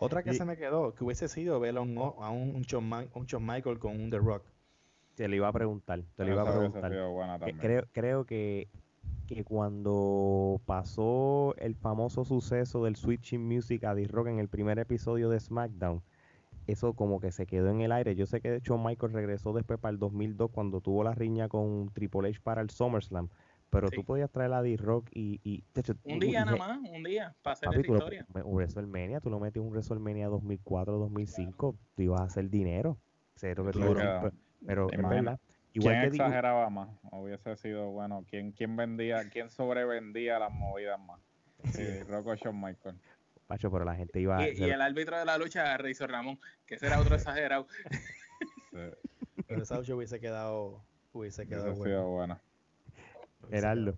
Otra 0.00 0.22
que 0.22 0.32
se 0.32 0.44
me 0.44 0.56
quedó, 0.56 0.94
que 0.94 1.02
hubiese 1.02 1.28
sido 1.28 1.58
ver 1.58 1.76
a 1.76 1.80
un, 1.80 1.98
a 1.98 2.30
un, 2.30 2.62
Shawn, 2.62 3.10
un 3.14 3.26
Shawn 3.26 3.44
Michaels 3.44 3.80
con 3.80 4.00
un 4.00 4.10
The 4.10 4.18
Rock 4.18 4.44
te 5.18 5.26
lo 5.26 5.34
iba 5.34 5.48
a 5.48 5.52
preguntar, 5.52 6.04
te 6.14 6.24
lo 6.24 6.32
iba 6.32 6.42
a 6.42 6.44
preguntar. 6.44 6.92
Creo, 7.58 7.82
creo 7.90 8.24
que, 8.24 8.68
que 9.26 9.42
cuando 9.42 10.60
pasó 10.64 11.56
el 11.58 11.74
famoso 11.74 12.24
suceso 12.24 12.84
del 12.84 12.94
Switching 12.94 13.44
Music 13.44 13.82
a 13.82 13.96
D-Rock 13.96 14.28
en 14.28 14.38
el 14.38 14.48
primer 14.48 14.78
episodio 14.78 15.28
de 15.28 15.40
SmackDown, 15.40 16.02
eso 16.68 16.92
como 16.92 17.18
que 17.18 17.32
se 17.32 17.46
quedó 17.46 17.68
en 17.70 17.80
el 17.80 17.90
aire. 17.90 18.14
Yo 18.14 18.26
sé 18.26 18.40
que 18.40 18.48
de 18.48 18.58
hecho 18.58 18.78
Michael 18.78 19.12
regresó 19.12 19.52
después 19.52 19.80
para 19.80 19.90
el 19.90 19.98
2002 19.98 20.52
cuando 20.52 20.80
tuvo 20.80 21.02
la 21.02 21.14
riña 21.14 21.48
con 21.48 21.90
Triple 21.92 22.28
H 22.28 22.40
para 22.40 22.60
el 22.60 22.70
SummerSlam. 22.70 23.28
Pero 23.70 23.90
tú 23.90 24.04
podías 24.04 24.30
traer 24.30 24.52
a 24.52 24.62
D-Rock 24.62 25.10
y, 25.12 25.40
y 25.42 25.64
Un 26.04 26.20
día 26.20 26.44
nada 26.44 26.56
más, 26.56 26.78
un 26.78 27.02
día, 27.02 27.34
para 27.42 27.54
hacer 27.54 27.70
esa 27.70 27.80
historia. 27.80 28.26
un 28.44 28.54
WrestleMania, 28.54 29.20
tú 29.20 29.30
lo 29.30 29.40
metes 29.40 29.60
un 29.60 29.70
WrestleMania 29.70 30.28
2004, 30.28 30.96
2005, 30.96 31.76
tú 31.96 32.02
ibas 32.02 32.20
a 32.20 32.24
hacer 32.24 32.48
dinero. 32.48 32.96
Cero 33.34 33.64
que 33.70 33.78
pero, 34.66 34.88
pero 34.88 35.38
Igual 35.74 35.94
¿Quién 35.94 36.06
exageraba 36.06 36.70
más? 36.70 36.88
Hubiese 37.12 37.56
sido, 37.56 37.90
bueno, 37.90 38.24
¿quién, 38.28 38.52
quién 38.52 38.74
vendía, 38.74 39.28
quién 39.30 39.50
sobrevendía 39.50 40.38
las 40.38 40.50
movidas 40.50 40.98
más? 40.98 41.20
Sí, 41.72 42.02
Rock 42.04 42.28
o 42.28 42.34
Shawn 42.34 42.60
Michael. 42.60 42.96
Pacho, 43.46 43.70
pero 43.70 43.84
la 43.84 43.94
gente 43.94 44.20
iba 44.20 44.38
a... 44.38 44.48
Y, 44.48 44.62
el 44.62 44.80
árbitro 44.80 45.18
de 45.18 45.24
la 45.24 45.38
lucha, 45.38 45.76
Reizo 45.76 46.06
Ramón, 46.06 46.38
que 46.66 46.78
será 46.78 47.00
otro 47.00 47.14
exagerado. 47.16 47.66
Pero 49.48 49.62
esa 49.62 49.78
lucha 49.78 49.94
hubiese 49.94 50.20
quedado, 50.20 50.84
hubiese 51.12 51.46
quedado 51.46 51.74
bueno. 51.74 52.38
Heraldo. 53.50 53.96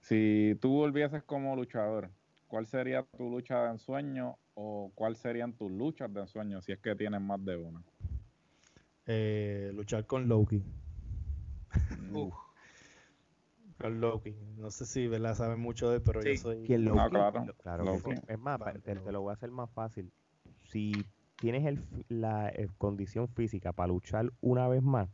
Si 0.00 0.58
tú 0.60 0.72
volvieses 0.72 1.22
como 1.22 1.54
luchador, 1.54 2.10
¿cuál 2.48 2.66
sería 2.66 3.04
tu 3.16 3.30
lucha 3.30 3.62
de 3.64 3.70
ensueño 3.70 4.36
o 4.54 4.90
cuál 4.94 5.14
serían 5.14 5.52
tus 5.52 5.70
luchas 5.70 6.12
de 6.12 6.22
ensueño 6.22 6.60
si 6.62 6.72
es 6.72 6.80
que 6.80 6.96
tienes 6.96 7.20
más 7.20 7.44
de 7.44 7.56
una? 7.56 7.82
Eh, 9.10 9.72
luchar 9.74 10.06
con 10.06 10.28
Loki. 10.28 10.62
Con 13.78 14.00
Loki. 14.00 14.34
No 14.56 14.72
sé 14.72 14.86
si 14.86 15.06
¿verdad? 15.06 15.36
saben 15.36 15.60
mucho 15.60 15.88
de 15.88 15.96
él, 15.96 16.02
pero 16.04 16.20
yo 16.20 16.36
soy. 16.36 16.64
¿Quién 16.66 16.84
Loki? 16.84 16.98
claro. 17.62 17.84
Es 18.26 18.38
más, 18.38 18.60
te, 18.82 18.94
lo 19.12 19.20
voy 19.20 19.30
a 19.30 19.34
hacer 19.34 19.52
más 19.52 19.70
fácil. 19.70 20.10
Si 20.64 21.06
tienes 21.38 21.64
el, 21.64 21.84
la 22.08 22.48
eh, 22.48 22.68
condición 22.76 23.28
física 23.28 23.72
para 23.72 23.86
luchar 23.86 24.32
una 24.40 24.66
vez 24.66 24.82
más, 24.82 25.08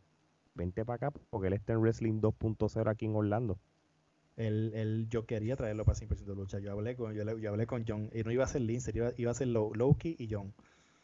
vente 0.54 0.84
para 0.84 1.08
acá 1.08 1.18
porque 1.28 1.48
él 1.48 1.52
está 1.52 1.74
en 1.74 1.80
Wrestling 1.80 2.20
2.0 2.22 2.90
aquí 2.90 3.04
en 3.04 3.14
Orlando. 3.14 3.58
Él, 4.36 4.72
él, 4.74 5.06
yo 5.10 5.26
quería 5.26 5.56
traerlo 5.56 5.84
para 5.84 5.98
100% 5.98 6.24
de 6.24 6.34
lucha. 6.34 6.58
Yo 6.58 6.72
hablé 6.72 6.96
con, 6.96 7.14
yo, 7.14 7.22
yo, 7.36 7.50
hablé 7.50 7.66
con 7.66 7.84
John. 7.86 8.10
Y 8.14 8.22
no 8.22 8.32
iba 8.32 8.44
a 8.44 8.48
ser 8.48 8.62
Lince, 8.62 8.92
iba, 8.94 9.12
iba 9.18 9.30
a 9.30 9.34
ser 9.34 9.48
Loki 9.48 10.16
y 10.18 10.28
John. 10.32 10.54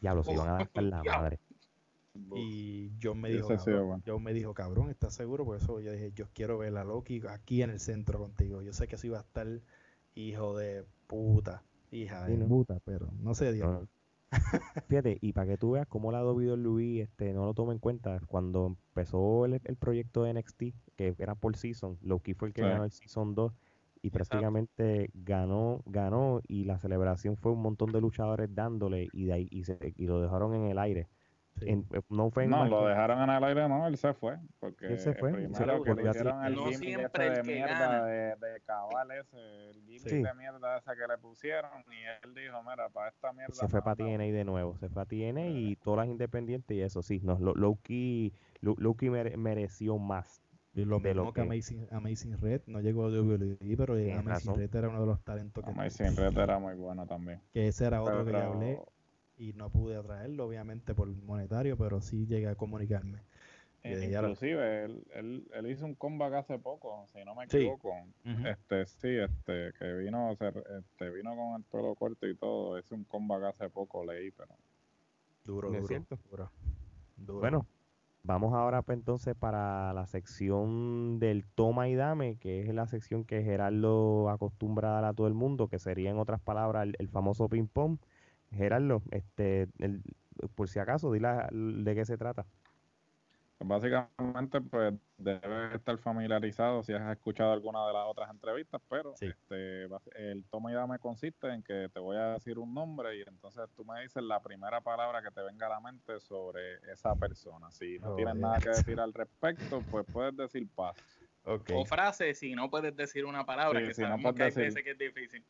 Ya 0.01 0.15
los 0.15 0.27
iban 0.27 0.49
a 0.49 0.53
dar 0.53 0.83
la 0.83 1.03
madre. 1.03 1.39
Y 2.35 2.91
John 3.01 3.19
me 3.21 3.29
dijo, 3.29 3.47
John 4.05 4.23
me 4.23 4.33
dijo, 4.33 4.53
cabrón, 4.53 4.89
¿estás 4.89 5.13
seguro? 5.13 5.45
Por 5.45 5.57
eso 5.57 5.79
yo 5.79 5.91
dije, 5.91 6.11
yo 6.13 6.27
quiero 6.33 6.57
ver 6.57 6.75
a 6.77 6.83
Loki 6.83 7.21
aquí 7.29 7.61
en 7.61 7.69
el 7.69 7.79
centro 7.79 8.19
contigo. 8.19 8.61
Yo 8.61 8.73
sé 8.73 8.87
que 8.87 8.95
eso 8.95 9.07
iba 9.07 9.17
a 9.17 9.21
estar 9.21 9.47
hijo 10.13 10.57
de 10.57 10.85
puta, 11.07 11.63
hija 11.89 12.25
de 12.25 12.37
puta, 12.45 12.79
pero 12.83 13.11
no 13.19 13.33
sé 13.33 13.53
Dios. 13.53 13.87
Fíjate, 14.87 15.17
y 15.21 15.33
para 15.33 15.47
que 15.47 15.57
tú 15.57 15.71
veas 15.71 15.87
cómo 15.87 16.11
la 16.11 16.23
Luis 16.23 17.01
este, 17.01 17.33
no 17.33 17.45
lo 17.45 17.53
toma 17.53 17.73
en 17.73 17.79
cuenta, 17.79 18.19
cuando 18.27 18.77
empezó 18.87 19.45
el, 19.45 19.59
proyecto 19.77 20.23
de 20.23 20.33
NXT, 20.33 20.63
que 20.95 21.15
era 21.17 21.35
por 21.35 21.55
Season, 21.57 21.97
Loki 22.01 22.33
fue 22.33 22.49
el 22.49 22.53
que 22.53 22.61
ganó 22.61 22.85
el 22.85 22.91
Season 22.91 23.35
2 23.35 23.53
y 24.03 24.09
prácticamente 24.09 25.11
ganó, 25.13 25.83
ganó 25.85 26.41
y 26.47 26.63
la 26.63 26.79
celebración 26.79 27.37
fue 27.37 27.51
un 27.51 27.61
montón 27.61 27.91
de 27.91 28.01
luchadores 28.01 28.49
dándole 28.53 29.09
y 29.13 29.25
de 29.25 29.33
ahí 29.33 29.47
y, 29.51 29.63
se, 29.63 29.93
y 29.95 30.07
lo 30.07 30.21
dejaron 30.21 30.55
en 30.55 30.65
el 30.65 30.79
aire. 30.79 31.07
Eh, 31.61 31.83
no, 32.09 32.31
fue 32.31 32.47
no 32.47 32.65
lo 32.65 32.87
dejaron 32.87 33.21
en 33.21 33.29
el 33.29 33.43
aire, 33.43 33.67
no, 33.67 33.85
él 33.87 33.97
se 33.97 34.13
fue. 34.13 34.37
Porque 34.59 34.87
él 34.87 34.99
se 34.99 35.13
fue. 35.13 35.31
Primero 35.31 35.83
que 35.83 35.93
le 35.93 36.09
hicieron 36.09 36.45
el 36.45 36.55
no 36.55 36.69
ese 36.69 36.85
de 36.85 37.43
mierda 37.43 38.05
de, 38.05 38.35
de, 38.35 38.61
cabal 38.65 39.11
ese, 39.11 39.69
el 39.69 39.81
gimmick 39.83 40.27
de 40.27 40.33
mierda 40.33 40.77
esa 40.77 40.95
que 40.95 41.07
le 41.07 41.17
pusieron 41.17 41.71
y 41.91 42.25
él 42.25 42.33
dijo, 42.33 42.61
mira, 42.63 42.89
para 42.89 43.09
esta 43.09 43.31
mierda. 43.33 43.53
Se 43.53 43.67
fue 43.67 43.81
para 43.81 43.95
TNA 43.95 44.23
de 44.23 44.43
nuevo, 44.43 44.77
se 44.77 44.89
fue 44.89 45.01
a 45.03 45.05
TNA 45.05 45.47
y 45.47 45.75
todas 45.75 46.05
las 46.05 46.07
independientes 46.07 46.75
y 46.75 46.81
eso 46.81 47.01
sí, 47.01 47.21
no, 47.23 47.37
Loki, 47.39 48.33
Loki 48.61 49.09
mereció 49.09 49.97
más. 49.97 50.41
Y 50.73 50.85
lo 50.85 51.01
mismo 51.01 51.33
que, 51.33 51.41
Amazing, 51.41 51.87
Amazing, 51.91 52.37
Red 52.39 52.61
no 52.67 52.79
llegó 52.79 53.05
a 53.05 53.09
WWE, 53.09 53.75
pero 53.75 53.93
Amazing 53.93 54.55
Red 54.55 54.73
era 54.73 54.87
uno 54.87 55.01
de 55.01 55.05
los 55.05 55.21
talentos 55.21 55.63
que 55.65 55.69
Amazing 55.69 56.15
Red 56.15 56.37
era 56.37 56.59
muy 56.59 56.75
bueno 56.75 57.05
también. 57.05 57.41
Que 57.51 57.67
ese 57.67 57.85
era 57.85 58.01
otro 58.01 58.23
que 58.23 58.31
ya 58.31 58.45
hablé 58.45 58.79
y 59.41 59.53
no 59.53 59.71
pude 59.71 59.95
atraerlo, 59.95 60.45
obviamente 60.45 60.93
por 60.93 61.07
monetario, 61.07 61.75
pero 61.75 61.99
sí 61.99 62.27
llegué 62.27 62.47
a 62.47 62.55
comunicarme. 62.55 63.23
Eh, 63.83 64.11
inclusive 64.13 64.85
él, 64.85 65.03
él, 65.15 65.47
él, 65.55 65.71
hizo 65.71 65.87
un 65.87 65.95
comeback 65.95 66.35
hace 66.35 66.59
poco, 66.59 67.07
si 67.11 67.25
no 67.25 67.33
me 67.33 67.45
equivoco. 67.45 67.91
Este 68.45 68.85
sí, 68.85 69.17
este 69.17 69.73
que 69.79 69.93
vino 69.93 70.27
a 70.27 70.31
hacer, 70.33 70.63
este 70.79 71.09
vino 71.09 71.35
con 71.35 71.55
el 71.55 71.63
pelo 71.63 71.95
corto 71.95 72.27
y 72.27 72.35
todo, 72.35 72.77
hizo 72.77 72.93
un 72.93 73.05
comeback 73.05 73.55
hace 73.55 73.69
poco 73.71 74.05
leí, 74.05 74.29
pero 74.29 74.51
duro, 75.43 75.71
duro, 75.71 76.05
duro, 77.17 77.39
Bueno, 77.39 77.65
vamos 78.21 78.53
ahora 78.53 78.83
pues, 78.83 78.99
entonces 78.99 79.33
para 79.33 79.91
la 79.93 80.05
sección 80.05 81.17
del 81.17 81.47
toma 81.47 81.89
y 81.89 81.95
dame, 81.95 82.35
que 82.35 82.61
es 82.61 82.71
la 82.75 82.85
sección 82.85 83.23
que 83.23 83.41
Gerardo 83.41 84.29
acostumbra 84.29 84.89
a 84.89 85.01
dar 85.01 85.05
a 85.05 85.13
todo 85.15 85.25
el 85.25 85.33
mundo, 85.33 85.67
que 85.67 85.79
sería 85.79 86.11
en 86.11 86.19
otras 86.19 86.39
palabras 86.39 86.87
el 86.99 87.09
famoso 87.09 87.49
ping 87.49 87.65
pong 87.65 87.97
Gerardo, 88.51 89.01
este, 89.11 89.67
por 90.55 90.67
si 90.67 90.79
acaso, 90.79 91.11
dile 91.11 91.29
de 91.51 91.95
qué 91.95 92.05
se 92.05 92.17
trata. 92.17 92.45
Básicamente, 93.63 94.59
pues 94.59 94.93
debes 95.17 95.75
estar 95.75 95.95
familiarizado 95.99 96.81
si 96.81 96.93
has 96.93 97.11
escuchado 97.11 97.51
alguna 97.51 97.85
de 97.85 97.93
las 97.93 98.07
otras 98.07 98.31
entrevistas, 98.31 98.81
pero 98.89 99.13
este, 99.19 99.87
el 100.15 100.43
toma 100.49 100.71
y 100.71 100.73
dame 100.73 100.97
consiste 100.97 101.47
en 101.47 101.61
que 101.61 101.87
te 101.93 101.99
voy 101.99 102.17
a 102.17 102.33
decir 102.33 102.57
un 102.57 102.73
nombre 102.73 103.17
y 103.17 103.21
entonces 103.21 103.69
tú 103.75 103.85
me 103.85 104.01
dices 104.01 104.23
la 104.23 104.41
primera 104.41 104.81
palabra 104.81 105.21
que 105.21 105.29
te 105.29 105.41
venga 105.43 105.67
a 105.67 105.69
la 105.69 105.79
mente 105.79 106.19
sobre 106.19 106.77
esa 106.91 107.15
persona. 107.15 107.69
Si 107.71 107.99
no 107.99 108.13
oh, 108.13 108.15
tienes 108.15 108.35
nada 108.35 108.57
que 108.59 108.69
decir 108.69 108.99
al 108.99 109.13
respecto, 109.13 109.83
pues 109.91 110.07
puedes 110.11 110.35
decir 110.35 110.67
paz. 110.73 110.97
O 111.43 111.85
frase 111.85 112.33
si 112.33 112.55
no 112.55 112.69
puedes 112.69 112.95
decir 112.95 113.25
una 113.25 113.45
palabra, 113.45 113.79
que 113.79 113.93
si 113.93 114.01
sabemos 114.01 114.33
que 114.33 114.43
hay 114.43 114.51
veces 114.51 114.83
que 114.83 114.91
es 114.91 114.97
difícil. 114.97 115.43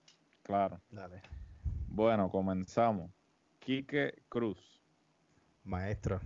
Claro. 0.44 0.82
Dale. 0.90 1.22
Bueno, 1.94 2.30
comenzamos. 2.30 3.12
Quique 3.60 4.24
Cruz. 4.30 4.58
Maestro. 5.66 6.22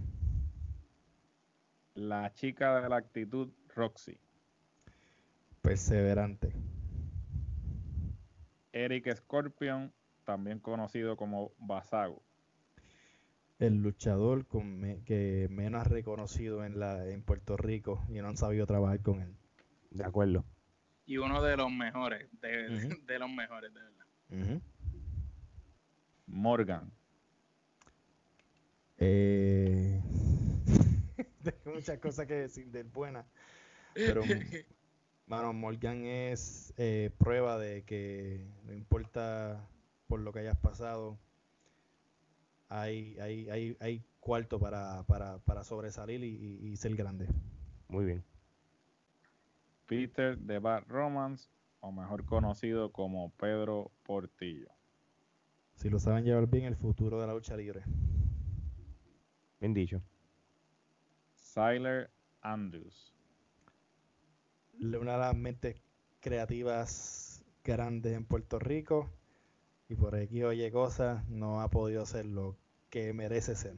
La 1.95 2.31
chica 2.35 2.79
de 2.81 2.87
la 2.87 2.97
actitud, 2.97 3.51
Roxy. 3.75 4.15
Perseverante. 5.63 6.53
Eric 8.73 9.11
Scorpion, 9.15 9.91
también 10.23 10.59
conocido 10.59 11.17
como 11.17 11.51
Basago. 11.57 12.21
El 13.57 13.77
luchador 13.77 14.45
que 14.45 15.47
menos 15.49 15.81
ha 15.81 15.85
reconocido 15.85 16.63
en, 16.63 16.79
la, 16.79 17.09
en 17.09 17.23
Puerto 17.23 17.57
Rico 17.57 18.05
y 18.07 18.21
no 18.21 18.27
han 18.27 18.37
sabido 18.37 18.67
trabajar 18.67 19.01
con 19.01 19.21
él. 19.21 19.35
De 19.89 20.03
acuerdo. 20.03 20.45
Y 21.07 21.17
uno 21.17 21.41
de 21.41 21.57
los 21.57 21.71
mejores, 21.71 22.29
de, 22.39 23.17
los 23.17 23.29
mejores, 23.31 23.73
de 23.73 23.79
verdad. 23.79 24.61
Morgan. 26.35 26.91
Eh, 28.97 30.01
tengo 31.43 31.75
muchas 31.75 31.97
cosas 31.99 32.27
que 32.27 32.33
decir 32.33 32.69
del 32.71 32.87
buena. 32.87 33.25
Pero, 33.93 34.21
mano, 35.27 35.53
Morgan 35.53 36.03
es 36.05 36.73
eh, 36.77 37.09
prueba 37.17 37.57
de 37.57 37.83
que 37.83 38.45
no 38.65 38.73
importa 38.73 39.65
por 40.07 40.19
lo 40.19 40.33
que 40.33 40.39
hayas 40.39 40.57
pasado, 40.57 41.17
hay, 42.67 43.17
hay, 43.19 43.49
hay, 43.49 43.77
hay 43.79 44.03
cuarto 44.19 44.59
para, 44.59 45.03
para, 45.03 45.39
para 45.39 45.63
sobresalir 45.63 46.21
y, 46.21 46.59
y, 46.61 46.75
ser 46.75 46.95
grande. 46.95 47.27
Muy 47.87 48.05
bien. 48.05 48.23
Peter 49.87 50.37
de 50.37 50.59
Bad 50.59 50.83
Romance, 50.87 51.47
o 51.79 51.93
mejor 51.93 52.25
conocido 52.25 52.91
como 52.91 53.31
Pedro 53.37 53.91
Portillo. 54.03 54.74
Si 55.75 55.89
lo 55.89 55.99
saben 55.99 56.23
llevar 56.23 56.47
bien, 56.47 56.65
el 56.65 56.75
futuro 56.75 57.19
de 57.19 57.27
la 57.27 57.33
lucha 57.33 57.55
libre. 57.55 57.83
Bien 59.59 59.73
dicho. 59.73 60.01
Siler 61.35 62.09
Andrews. 62.41 63.13
Una 64.79 65.13
de 65.13 65.17
las 65.19 65.35
mentes 65.35 65.81
creativas 66.19 67.43
grandes 67.63 68.13
en 68.13 68.25
Puerto 68.25 68.59
Rico. 68.59 69.09
Y 69.87 69.95
por 69.95 70.15
aquí 70.15 70.43
oye 70.43 70.71
cosas, 70.71 71.27
no 71.29 71.61
ha 71.61 71.69
podido 71.69 72.05
ser 72.05 72.25
lo 72.25 72.57
que 72.89 73.13
merece 73.13 73.55
ser. 73.55 73.77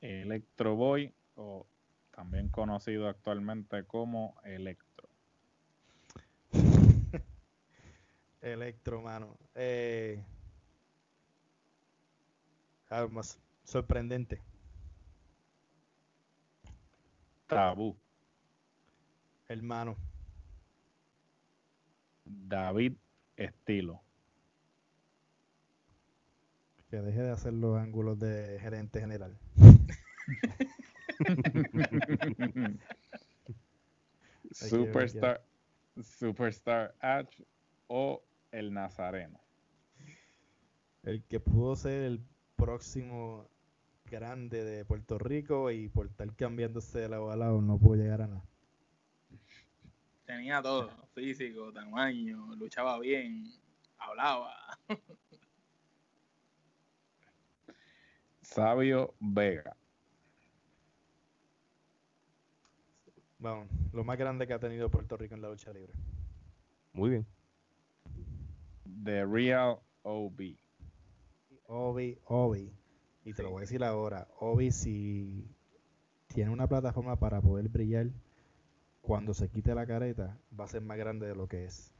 Electro 0.00 0.76
Boy, 0.76 1.12
o 1.34 1.66
también 2.12 2.48
conocido 2.48 3.08
actualmente 3.08 3.84
como 3.84 4.40
Electro. 4.44 4.87
Electro, 8.40 9.02
mano. 9.02 9.36
Eh, 9.54 10.24
algo 12.88 13.10
más 13.10 13.38
sorprendente. 13.64 14.40
Tabú. 17.46 17.94
Hermano. 19.48 19.96
David 22.24 22.94
Estilo. 23.36 24.00
Que 26.90 27.02
deje 27.02 27.22
de 27.22 27.30
hacer 27.30 27.52
los 27.52 27.78
ángulos 27.78 28.18
de 28.18 28.58
gerente 28.60 29.00
general. 29.00 29.38
Superstar, 34.52 35.44
Superstar 36.02 36.94
H 37.00 37.46
o 37.88 38.22
el 38.52 38.72
Nazareno. 38.72 39.40
El 41.02 41.24
que 41.24 41.40
pudo 41.40 41.76
ser 41.76 42.04
el 42.04 42.20
próximo 42.56 43.48
grande 44.04 44.64
de 44.64 44.84
Puerto 44.84 45.18
Rico 45.18 45.70
y 45.70 45.88
por 45.88 46.06
estar 46.06 46.34
cambiándose 46.34 47.00
de 47.00 47.08
lado 47.08 47.30
a 47.30 47.36
lado 47.36 47.60
no 47.60 47.78
pudo 47.78 47.96
llegar 47.96 48.22
a 48.22 48.26
nada. 48.26 48.44
Tenía 50.24 50.62
todo, 50.62 50.90
físico, 51.14 51.72
tamaño, 51.72 52.54
luchaba 52.56 52.98
bien, 52.98 53.50
hablaba. 53.96 54.78
Sabio 58.42 59.14
Vega. 59.20 59.76
Vamos, 63.38 63.68
lo 63.92 64.04
más 64.04 64.18
grande 64.18 64.46
que 64.46 64.52
ha 64.52 64.58
tenido 64.58 64.90
Puerto 64.90 65.16
Rico 65.16 65.34
en 65.34 65.42
la 65.42 65.48
lucha 65.48 65.72
libre. 65.72 65.92
Muy 66.92 67.10
bien. 67.10 67.37
The 69.04 69.26
Real 69.26 69.80
OB. 70.02 70.40
Obi, 71.66 72.18
Obi. 72.24 72.72
Y 73.24 73.32
te 73.34 73.42
lo 73.42 73.50
voy 73.50 73.58
a 73.58 73.60
decir 73.60 73.84
ahora. 73.84 74.26
Obi, 74.40 74.70
si 74.70 75.46
tiene 76.28 76.50
una 76.50 76.66
plataforma 76.66 77.16
para 77.16 77.40
poder 77.40 77.68
brillar, 77.68 78.08
cuando 79.02 79.34
se 79.34 79.48
quite 79.48 79.74
la 79.74 79.86
careta, 79.86 80.38
va 80.58 80.64
a 80.64 80.68
ser 80.68 80.82
más 80.82 80.98
grande 80.98 81.26
de 81.26 81.34
lo 81.34 81.46
que 81.46 81.64
es. 81.64 81.92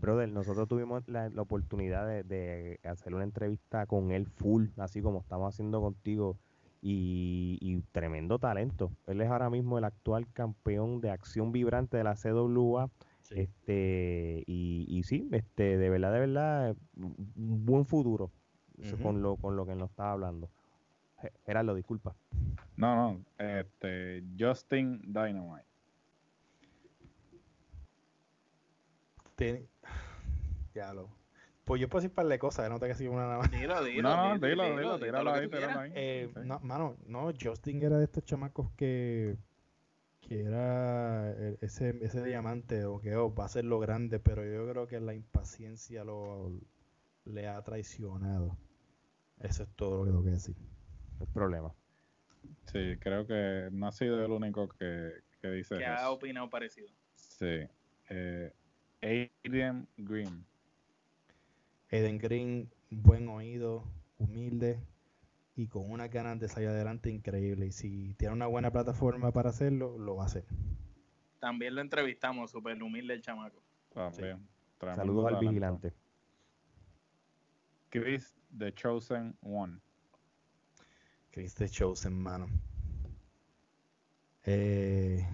Brother, 0.00 0.28
nosotros 0.28 0.68
tuvimos 0.68 1.02
la, 1.08 1.30
oportunidad 1.36 2.06
de, 2.24 2.78
hacer 2.84 3.14
una 3.14 3.24
entrevista 3.24 3.86
con 3.86 4.12
él 4.12 4.26
full, 4.26 4.66
así 4.76 5.02
como 5.02 5.20
estamos 5.20 5.52
haciendo 5.52 5.80
contigo, 5.80 6.36
y, 6.80 7.82
tremendo 7.90 8.38
talento. 8.38 8.92
Él 9.08 9.20
es 9.20 9.28
ahora 9.28 9.50
mismo 9.50 9.78
el 9.78 9.84
actual 9.84 10.26
campeón 10.32 11.00
de 11.00 11.10
acción 11.10 11.50
vibrante 11.50 11.96
de 11.96 12.04
la 12.04 12.14
CWA. 12.14 12.90
Este, 13.30 14.42
y, 14.46 14.86
y 14.88 15.02
sí, 15.02 15.28
este, 15.32 15.76
de 15.76 15.90
verdad, 15.90 16.12
de 16.12 16.20
verdad, 16.20 16.76
un 16.96 17.64
buen 17.66 17.84
futuro 17.84 18.30
con, 19.02 19.22
lo, 19.22 19.36
con 19.36 19.56
lo 19.56 19.66
que 19.66 19.74
nos 19.74 19.90
estaba 19.90 20.12
hablando. 20.12 20.50
Gerardo, 21.44 21.74
disculpa. 21.74 22.14
No, 22.76 22.94
no, 22.94 23.24
este, 23.38 24.22
Justin 24.38 25.00
Dynamite. 25.02 25.66
Ya 30.74 30.92
lo. 30.92 31.08
Pues 31.64 31.80
yo 31.80 31.88
puedo 31.88 32.00
decir 32.00 32.14
para 32.14 32.28
de 32.28 32.38
cosas, 32.38 32.70
no 32.70 32.78
te 32.78 32.92
que 32.92 33.08
una 33.08 33.26
nada 33.26 33.38
más. 33.38 33.50
Dilo, 33.50 33.84
dilo. 33.84 34.02
No, 34.02 34.38
no, 34.38 34.46
dilo, 34.46 34.64
dilo, 34.76 34.98
dilo, 34.98 35.32
ahí, 35.32 35.50
ahí. 35.52 35.92
Eh, 35.94 36.32
no, 36.44 36.58
mano, 36.60 36.96
no, 37.06 37.30
Justin 37.38 37.82
era 37.82 37.98
de 37.98 38.04
estos 38.04 38.24
chamacos 38.24 38.70
que 38.72 39.36
que 40.28 40.42
era 40.42 41.32
ese, 41.62 41.98
ese 42.02 42.22
diamante 42.22 42.84
o 42.84 43.00
que 43.00 43.16
oh, 43.16 43.34
va 43.34 43.46
a 43.46 43.48
ser 43.48 43.64
lo 43.64 43.80
grande, 43.80 44.20
pero 44.20 44.44
yo 44.44 44.70
creo 44.70 44.86
que 44.86 45.00
la 45.00 45.14
impaciencia 45.14 46.04
lo 46.04 46.52
le 47.24 47.48
ha 47.48 47.62
traicionado. 47.62 48.56
Eso 49.40 49.62
es 49.62 49.68
todo 49.70 49.98
lo 49.98 50.04
que 50.04 50.10
tengo 50.10 50.24
que 50.24 50.30
decir. 50.30 50.56
El 51.20 51.26
problema. 51.28 51.74
Sí, 52.66 52.96
creo 53.00 53.26
que 53.26 53.68
no 53.72 53.86
ha 53.86 53.92
sido 53.92 54.22
el 54.24 54.30
único 54.30 54.68
que, 54.68 55.12
que 55.40 55.50
dice 55.50 55.78
que 55.78 55.86
ha 55.86 56.10
opinado 56.10 56.50
parecido. 56.50 56.88
Sí. 57.14 57.66
Eh, 58.10 58.52
Aiden 59.00 59.88
Green. 59.96 60.44
Aiden 61.90 62.18
Green, 62.18 62.70
buen 62.90 63.28
oído, 63.28 63.84
humilde 64.18 64.78
y 65.58 65.66
con 65.66 65.90
una 65.90 66.06
ganas 66.06 66.38
de 66.38 66.48
salir 66.48 66.68
adelante 66.68 67.10
increíble. 67.10 67.66
Y 67.66 67.72
si 67.72 68.14
tiene 68.14 68.34
una 68.34 68.46
buena 68.46 68.70
plataforma 68.70 69.32
para 69.32 69.50
hacerlo, 69.50 69.98
lo 69.98 70.16
va 70.16 70.22
a 70.22 70.26
hacer. 70.26 70.44
También 71.40 71.74
lo 71.74 71.80
entrevistamos, 71.80 72.52
súper 72.52 72.80
humilde 72.80 73.14
el 73.14 73.22
chamaco. 73.22 73.60
Saludos 74.80 75.26
al 75.26 75.40
vigilante. 75.40 75.92
Chris 77.90 78.36
The 78.56 78.72
Chosen 78.72 79.36
One. 79.42 79.80
Chris 81.32 81.54
The 81.54 81.68
Chosen, 81.68 82.14
mano. 82.14 82.46
Eh, 84.44 85.26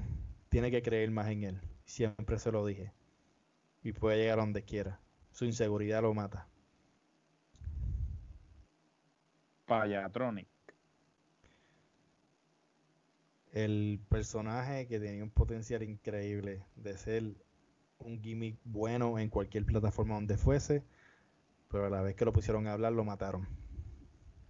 tiene 0.49 0.71
que 0.71 0.83
creer 0.83 1.11
más 1.11 1.29
en 1.29 1.43
él. 1.45 1.61
Siempre 1.85 2.39
se 2.39 2.51
lo 2.51 2.65
dije 2.65 2.93
y 3.83 3.93
puede 3.93 4.17
llegar 4.17 4.39
a 4.39 4.43
donde 4.43 4.65
quiera. 4.65 5.01
Su 5.33 5.45
inseguridad 5.45 6.01
lo 6.01 6.15
mata. 6.15 6.49
Payatronic. 9.67 10.49
El 13.53 14.01
personaje 14.09 14.87
que 14.89 14.99
tenía 14.99 15.23
un 15.23 15.31
potencial 15.31 15.83
increíble 15.83 16.65
de 16.75 16.99
ser 16.99 17.23
un 17.99 18.21
gimmick 18.21 18.59
bueno 18.65 19.19
en 19.19 19.31
cualquier 19.31 19.65
plataforma 19.65 20.15
donde 20.15 20.37
fuese, 20.37 20.85
pero 21.71 21.87
a 21.87 21.91
la 21.91 22.03
vez 22.03 22.17
que 22.17 22.25
lo 22.25 22.33
pusieron 22.33 22.67
a 22.67 22.73
hablar 22.73 22.93
lo 22.93 23.05
mataron. 23.05 23.47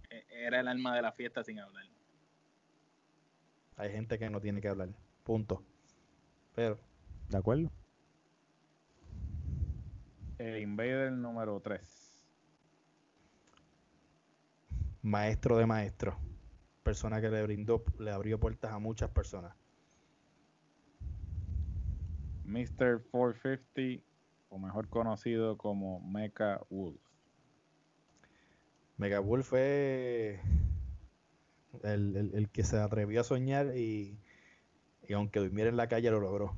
E-, 0.09 0.25
era 0.29 0.59
el 0.59 0.67
alma 0.67 0.95
de 0.95 1.01
la 1.01 1.11
fiesta 1.11 1.43
sin 1.43 1.59
hablar. 1.59 1.85
Hay 3.77 3.91
gente 3.91 4.17
que 4.17 4.29
no 4.29 4.39
tiene 4.39 4.61
que 4.61 4.69
hablar, 4.69 4.89
punto. 5.23 5.61
Pero. 6.55 6.79
¿De 7.29 7.37
acuerdo? 7.37 7.69
El 10.37 10.61
Invader 10.61 11.11
número 11.11 11.59
3. 11.59 12.04
Maestro 15.05 15.57
de 15.57 15.67
maestro. 15.67 16.17
Persona 16.81 17.21
que 17.21 17.29
le 17.29 17.43
brindó, 17.43 17.83
le 17.99 18.09
abrió 18.09 18.39
puertas 18.39 18.71
a 18.71 18.79
muchas 18.79 19.11
personas. 19.11 19.55
Mr. 22.43 23.03
450, 23.11 24.03
o 24.49 24.57
mejor 24.57 24.89
conocido 24.89 25.59
como 25.59 25.99
Mecha 25.99 26.59
Wolf. 26.71 26.99
Mega 28.97 29.19
Wolf 29.19 29.47
fue 29.47 30.39
el, 31.83 32.49
que 32.51 32.63
se 32.63 32.79
atrevió 32.79 33.21
a 33.21 33.23
soñar 33.23 33.77
y, 33.77 34.17
y 35.07 35.13
aunque 35.13 35.39
durmiera 35.39 35.69
en 35.69 35.77
la 35.77 35.87
calle 35.87 36.09
lo 36.09 36.19
logró. 36.19 36.57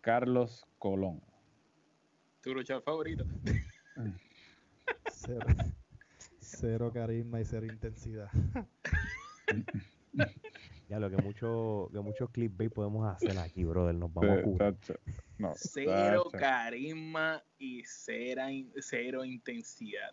Carlos 0.00 0.66
Colón. 0.80 1.22
¿Tu 2.42 2.52
luchador 2.52 2.82
favorito? 2.82 3.24
Cero, 6.40 6.92
carisma 6.92 7.40
y 7.40 7.44
cero 7.44 7.66
intensidad. 7.66 8.30
ya 10.88 11.00
lo 11.00 11.10
que 11.10 11.16
mucho 11.16 11.90
que 11.92 12.00
muchos 12.00 12.30
clickbait 12.30 12.72
podemos 12.72 13.12
hacer 13.12 13.36
aquí, 13.38 13.64
brother, 13.64 13.96
nos 13.96 14.14
vamos 14.14 14.38
a 14.38 14.42
cubrir. 14.42 14.76
cero 15.54 16.28
carisma 16.30 17.42
y 17.58 17.82
cero, 17.84 18.42
cero 18.80 19.24
intensidad. 19.24 20.12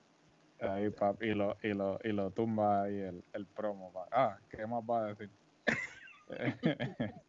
Ahí, 0.60 0.91
y 1.22 1.34
lo, 1.34 1.56
y 1.61 1.73
lo, 1.73 1.99
y 2.03 2.11
lo 2.11 2.32
tumba 2.32 2.84
ahí 2.84 2.98
el, 2.98 3.23
el 3.34 3.45
promo. 3.45 3.94
Ah, 4.11 4.40
¿qué 4.49 4.65
más 4.65 4.84
va 4.84 5.06
a 5.06 5.14
decir? 5.14 5.30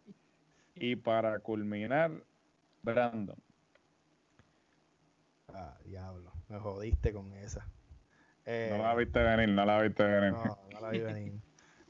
y 0.75 0.97
para 0.97 1.39
culminar, 1.41 2.25
Brandon. 2.83 3.37
Ah, 5.49 5.77
diablo. 5.85 6.36
Me 6.49 6.59
jodiste 6.59 7.13
con 7.13 7.33
esa. 7.35 7.69
Eh, 8.45 8.69
no 8.77 8.83
la 8.83 8.95
viste 8.95 9.19
venir, 9.19 9.49
no 9.49 9.65
la 9.65 9.83
viste 9.83 10.05
venir. 10.05 10.33
No, 10.33 10.59
no 10.73 10.81
la 10.81 10.91
vi 10.91 11.01
venir. 11.01 11.33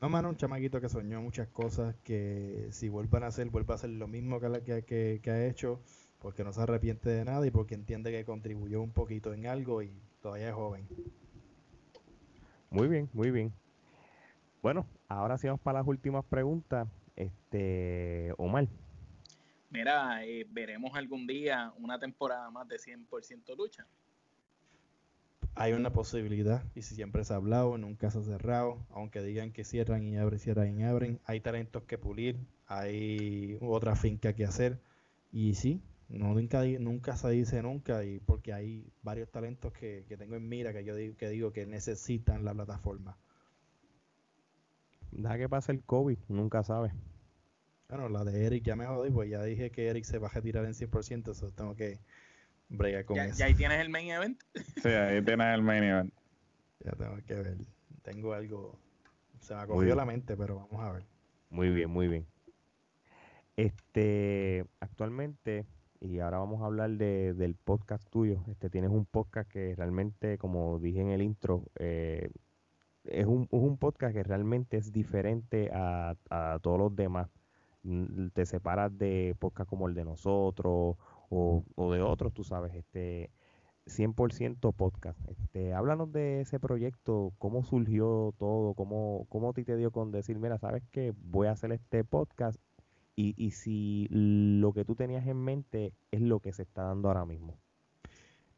No, 0.01 0.09
mano, 0.09 0.29
un 0.29 0.37
chamaquito 0.37 0.81
que 0.81 0.89
soñó 0.89 1.21
muchas 1.23 1.49
cosas 1.49 1.95
que 2.05 2.69
si 2.71 2.89
vuelvan 2.89 3.25
a 3.25 3.29
hacer, 3.29 3.49
vuelva 3.49 3.75
a 3.75 3.77
hacer 3.77 3.91
lo 3.91 4.07
mismo 4.07 4.41
que, 4.41 4.83
que, 4.85 5.21
que, 5.23 5.31
ha 5.31 5.47
hecho, 5.47 5.81
porque 6.19 6.45
no 6.45 6.53
se 6.53 6.61
arrepiente 6.61 7.09
de 7.09 7.25
nada 7.25 7.47
y 7.47 7.51
porque 7.51 7.75
entiende 7.75 8.11
que 8.11 8.25
contribuyó 8.25 8.83
un 8.83 8.93
poquito 8.93 9.33
en 9.33 9.47
algo 9.47 9.83
y 9.83 10.01
todavía 10.21 10.49
es 10.49 10.55
joven. 10.55 10.87
Muy 12.71 12.89
bien, 12.89 13.09
muy 13.13 13.31
bien. 13.31 13.53
Bueno, 14.63 14.87
ahora 15.09 15.39
sí 15.39 15.47
vamos 15.47 15.63
para 15.63 15.79
las 15.79 15.89
últimas 15.89 16.25
preguntas. 16.25 16.89
Este, 17.15 18.35
Omar, 18.37 18.69
mira, 19.71 20.25
eh, 20.25 20.47
veremos 20.51 20.95
algún 20.95 21.27
día 21.27 21.73
una 21.79 21.99
temporada 21.99 22.51
más 22.51 22.69
de 22.69 22.77
100% 22.77 23.57
lucha. 23.57 23.87
Hay 25.59 25.73
una 25.73 25.91
posibilidad, 25.91 26.63
y 26.75 26.83
si 26.83 26.95
siempre 26.95 27.25
se 27.25 27.33
ha 27.33 27.37
hablado, 27.37 27.79
nunca 27.79 28.11
se 28.11 28.19
ha 28.19 28.23
cerrado, 28.23 28.79
aunque 28.91 29.23
digan 29.23 29.53
que 29.53 29.65
cierran 29.65 30.05
y 30.05 30.19
abren, 30.19 30.39
cierran 30.39 30.79
y 30.79 30.85
abren, 30.85 31.19
hay 31.25 31.41
talentos 31.41 31.85
que 31.85 31.97
pulir, 31.97 32.39
hay 32.67 33.57
otra 33.63 33.97
finca 33.97 34.35
que 34.35 34.45
hacer, 34.45 34.79
y 35.33 35.55
sí, 35.55 35.81
no, 36.11 36.35
nunca, 36.35 36.63
nunca 36.79 37.17
se 37.17 37.31
dice 37.31 37.63
nunca, 37.63 38.05
y 38.05 38.21
porque 38.21 38.53
hay 38.53 38.93
varios 39.03 39.31
talentos 39.31 39.73
que, 39.73 40.05
tengo 40.19 40.37
en 40.37 40.47
mira 40.47 40.75
que 40.75 40.85
yo 40.85 40.95
digo 40.95 41.17
que, 41.17 41.31
digo 41.31 41.53
que 41.53 41.65
necesitan 41.65 42.45
la 42.45 42.53
plataforma. 42.53 43.17
Deja 45.11 45.39
que 45.39 45.49
pase 45.49 45.73
el 45.73 45.83
COVID, 45.83 46.19
nunca 46.29 46.63
sabe. 46.65 46.93
Bueno, 47.89 48.11
la 48.11 48.25
de 48.25 48.45
Eric 48.45 48.63
ya 48.63 48.77
me 48.77 48.85
jodí, 48.85 49.11
pues 49.11 49.31
ya 49.31 49.43
dije 49.43 49.71
que 49.71 49.89
Eric 49.89 50.05
se 50.05 50.19
va 50.19 50.29
a 50.29 50.33
retirar 50.33 50.67
en 50.67 50.75
100%, 50.75 51.31
eso 51.31 51.51
tengo 51.53 51.75
que 51.75 51.99
brega 52.69 53.05
con 53.05 53.17
ya, 53.17 53.27
eso. 53.27 53.39
Ya 53.39 53.47
ahí 53.47 53.55
tienes 53.55 53.81
el 53.81 53.89
main 53.89 54.11
event. 54.11 54.41
Sí, 54.83 54.89
ahí 54.89 55.23
tienes 55.23 55.47
el 55.55 55.63
main 55.63 55.83
event. 55.83 56.15
Ya 56.81 56.93
tengo 56.93 57.17
que 57.27 57.35
ver. 57.35 57.57
Tengo 58.03 58.33
algo. 58.33 58.79
Se 59.41 59.55
me 59.55 59.61
ha 59.61 59.67
cogido 59.67 59.95
la 59.95 60.05
mente, 60.05 60.37
pero 60.37 60.57
vamos 60.57 60.85
a 60.85 60.93
ver. 60.93 61.05
Muy 61.51 61.71
bien, 61.71 61.91
muy 61.91 62.09
bien. 62.09 62.27
Este, 63.57 64.65
actualmente, 64.81 65.67
y 66.01 66.19
ahora 66.19 66.39
vamos 66.39 66.63
a 66.63 66.67
hablar 66.67 66.91
de, 66.91 67.35
del 67.35 67.55
podcast 67.55 68.09
tuyo. 68.11 68.45
Este, 68.49 68.71
tienes 68.71 68.91
un 68.91 69.07
podcast 69.07 69.51
que 69.51 69.75
realmente, 69.75 70.39
como 70.39 70.79
dije 70.79 71.01
en 71.01 71.11
el 71.11 71.23
intro, 71.23 71.65
eh, 71.79 72.31
es, 73.05 73.27
un, 73.27 73.45
es 73.45 73.61
un 73.61 73.79
podcast 73.79 74.15
que 74.15 74.23
realmente 74.23 74.77
es 74.77 74.93
diferente 74.93 75.71
a, 75.73 76.15
a 76.29 76.59
todos 76.61 76.79
los 76.79 76.97
demás. 76.97 77.29
Te 78.35 78.47
separas 78.47 78.97
de 78.99 79.37
podcast 79.39 79.71
como 79.71 79.89
el 79.89 79.95
de 79.95 80.05
nosotros 80.05 80.97
o, 81.31 81.65
o 81.75 81.93
de 81.93 82.03
otros, 82.03 82.33
tú 82.33 82.45
sabes, 82.45 82.75
este 82.75 83.31
100% 83.87 84.73
podcast. 84.73 85.19
Este, 85.29 85.73
háblanos 85.73 86.13
de 86.13 86.41
ese 86.41 86.59
proyecto, 86.59 87.33
cómo 87.39 87.63
surgió 87.63 88.35
todo, 88.39 88.75
cómo, 88.75 89.27
cómo 89.29 89.53
te, 89.53 89.65
te 89.65 89.77
dio 89.77 89.91
con 89.91 90.11
decir, 90.11 90.39
mira, 90.39 90.59
sabes 90.59 90.83
que 90.91 91.15
voy 91.17 91.47
a 91.47 91.53
hacer 91.53 91.73
este 91.73 92.05
podcast 92.05 92.59
y, 93.15 93.35
y 93.37 93.53
si 93.53 94.09
lo 94.11 94.73
que 94.73 94.85
tú 94.85 94.95
tenías 94.95 95.27
en 95.27 95.39
mente 95.39 95.95
es 96.11 96.21
lo 96.21 96.41
que 96.41 96.53
se 96.53 96.63
está 96.63 96.83
dando 96.83 97.09
ahora 97.09 97.25
mismo. 97.25 97.57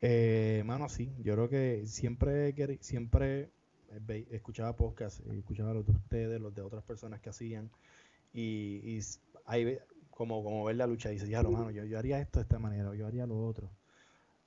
Eh, 0.01 0.63
mano, 0.65 0.89
sí, 0.89 1.13
yo 1.23 1.35
creo 1.35 1.49
que 1.49 1.87
siempre, 1.87 2.55
siempre 2.81 3.51
escuchaba 4.31 4.77
podcast, 4.77 5.21
escuchaba 5.27 5.75
los 5.75 5.87
de 5.87 5.93
ustedes, 5.93 6.41
los 6.41 6.55
de 6.55 6.63
otras 6.63 6.85
personas 6.85 7.21
que 7.21 7.31
hacían 7.31 7.71
y, 8.33 8.81
y 8.85 9.01
hay 9.45 9.79
como, 10.19 10.43
como 10.45 10.65
ver 10.65 10.77
la 10.77 10.87
lucha 10.87 11.11
y 11.11 11.15
dice, 11.15 11.29
ya 11.29 11.43
lo 11.43 11.51
mano, 11.53 11.71
yo, 11.71 11.85
yo 11.85 11.99
haría 11.99 12.21
esto 12.21 12.41
de 12.41 12.43
esta 12.43 12.59
manera, 12.59 12.95
yo 12.95 13.07
haría 13.07 13.27
lo 13.27 13.39
otro 13.47 13.71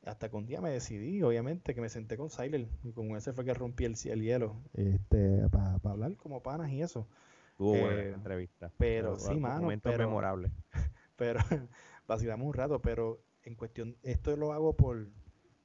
hasta 0.06 0.30
que 0.30 0.36
un 0.36 0.46
día 0.46 0.62
me 0.62 0.72
decidí, 0.72 1.22
obviamente, 1.22 1.76
que 1.76 1.82
me 1.82 1.90
senté 1.90 2.18
con 2.18 2.30
Siler 2.30 2.68
y 2.84 2.92
con 2.92 3.16
ese 3.16 3.34
fue 3.34 3.46
que 3.46 3.54
rompí 3.54 3.86
el, 3.86 3.96
el 4.06 4.22
hielo 4.22 4.56
este, 4.74 5.48
para 5.50 5.80
hablar 5.84 6.16
como 6.16 6.42
panas 6.42 6.72
y 6.72 6.82
eso. 6.82 7.08
Tuvo 7.58 7.72
buena 7.72 8.02
eh, 8.02 8.14
entrevista. 8.14 8.72
Pero, 8.78 9.20
sí, 9.20 9.36
mano. 9.36 9.62
Momento 9.62 9.96
memorable. 9.96 10.52
Pero 11.18 11.40
vacilamos 12.08 12.48
un 12.48 12.54
rato, 12.54 12.82
pero 12.82 13.22
en 13.44 13.54
cuestión, 13.54 13.96
esto 14.02 14.36
lo 14.36 14.54
hago 14.54 14.76
por, 14.76 15.08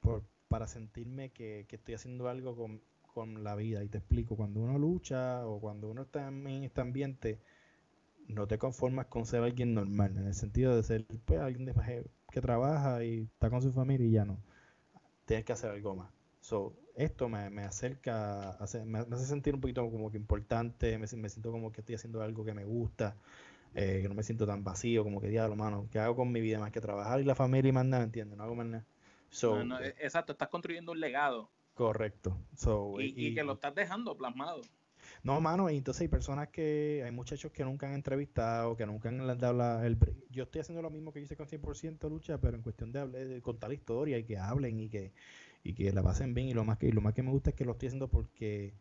por 0.01 0.23
para 0.47 0.67
sentirme 0.67 1.31
que, 1.31 1.65
que 1.67 1.77
estoy 1.77 1.95
haciendo 1.95 2.29
algo 2.29 2.55
con, 2.55 2.83
con 3.01 3.43
la 3.43 3.55
vida. 3.55 3.83
Y 3.83 3.89
te 3.89 3.97
explico, 3.97 4.35
cuando 4.35 4.59
uno 4.59 4.77
lucha 4.77 5.47
o 5.47 5.59
cuando 5.59 5.89
uno 5.89 6.03
está 6.03 6.27
en 6.27 6.63
este 6.63 6.81
ambiente, 6.81 7.39
no 8.27 8.47
te 8.47 8.57
conformas 8.57 9.07
con 9.07 9.25
ser 9.25 9.43
alguien 9.43 9.73
normal, 9.73 10.17
en 10.17 10.27
el 10.27 10.33
sentido 10.33 10.75
de 10.75 10.83
ser 10.83 11.05
pues, 11.25 11.39
alguien 11.39 11.65
de, 11.65 12.05
que 12.29 12.41
trabaja 12.41 13.03
y 13.03 13.29
está 13.33 13.49
con 13.49 13.61
su 13.61 13.71
familia 13.71 14.07
y 14.07 14.11
ya 14.11 14.25
no. 14.25 14.37
Tienes 15.25 15.45
que 15.45 15.53
hacer 15.53 15.71
algo 15.71 15.95
más. 15.95 16.09
So, 16.41 16.73
esto 16.95 17.29
me, 17.29 17.49
me 17.49 17.63
acerca, 17.63 18.51
hace, 18.51 18.85
me, 18.85 18.99
hace 18.99 19.25
sentir 19.25 19.53
un 19.53 19.61
poquito 19.61 19.89
como 19.89 20.11
que 20.11 20.17
importante, 20.17 20.97
me, 20.97 21.07
siento 21.07 21.51
como 21.51 21.71
que 21.71 21.81
estoy 21.81 21.95
haciendo 21.95 22.21
algo 22.21 22.45
que 22.45 22.53
me 22.53 22.63
gusta, 22.63 23.15
eh, 23.75 23.99
que 24.01 24.09
no 24.09 24.15
me 24.15 24.23
siento 24.23 24.45
tan 24.45 24.63
vacío, 24.63 25.03
como 25.03 25.19
que 25.19 25.27
diablo, 25.27 25.55
mano, 25.55 25.87
¿qué 25.91 25.99
hago 25.99 26.15
con 26.15 26.31
mi 26.31 26.41
vida 26.41 26.59
más 26.59 26.71
que 26.71 26.81
trabajar 26.81 27.19
y 27.19 27.23
la 27.23 27.35
familia 27.35 27.69
y 27.69 27.73
más 27.73 27.85
nada, 27.85 28.03
¿entiendes? 28.03 28.37
No 28.37 28.43
hago 28.43 28.55
más 28.55 28.65
nada. 28.65 28.85
So, 29.29 29.61
e, 29.61 29.89
exacto, 29.99 30.31
estás 30.31 30.47
construyendo 30.47 30.93
un 30.93 30.99
legado. 30.99 31.49
Correcto. 31.73 32.37
So, 32.55 32.99
y, 32.99 33.13
y, 33.15 33.35
que 33.35 33.43
lo 33.43 33.53
estás 33.53 33.75
dejando 33.75 34.17
plasmado. 34.17 34.61
No, 35.27 35.41
mano, 35.41 35.67
entonces 35.67 36.03
hay 36.03 36.07
personas 36.07 36.47
que, 36.47 37.03
hay 37.03 37.11
muchachos 37.11 37.51
que 37.51 37.65
nunca 37.65 37.85
han 37.85 37.95
entrevistado, 37.95 38.77
que 38.77 38.85
nunca 38.85 39.09
han 39.09 39.17
dado 39.37 39.51
la, 39.51 39.85
el... 39.85 39.97
Yo 40.29 40.43
estoy 40.43 40.61
haciendo 40.61 40.81
lo 40.81 40.89
mismo 40.89 41.11
que 41.11 41.19
hice 41.19 41.35
con 41.35 41.47
100% 41.47 42.09
lucha, 42.09 42.39
pero 42.39 42.55
en 42.55 42.63
cuestión 42.63 42.93
de, 42.93 43.05
de 43.09 43.41
contar 43.41 43.69
la 43.69 43.73
historia 43.73 44.17
y 44.17 44.23
que 44.23 44.37
hablen 44.37 44.79
y 44.79 44.87
que, 44.87 45.11
y 45.65 45.73
que 45.73 45.91
la 45.91 46.01
pasen 46.01 46.33
bien. 46.33 46.47
Y 46.47 46.53
lo 46.53 46.63
más 46.63 46.77
que, 46.77 46.87
y 46.87 46.93
lo 46.93 47.01
más 47.01 47.13
que 47.13 47.23
me 47.23 47.31
gusta 47.31 47.49
es 47.49 47.57
que 47.57 47.65
lo 47.65 47.73
estoy 47.73 47.87
haciendo 47.87 48.07
porque 48.07 48.73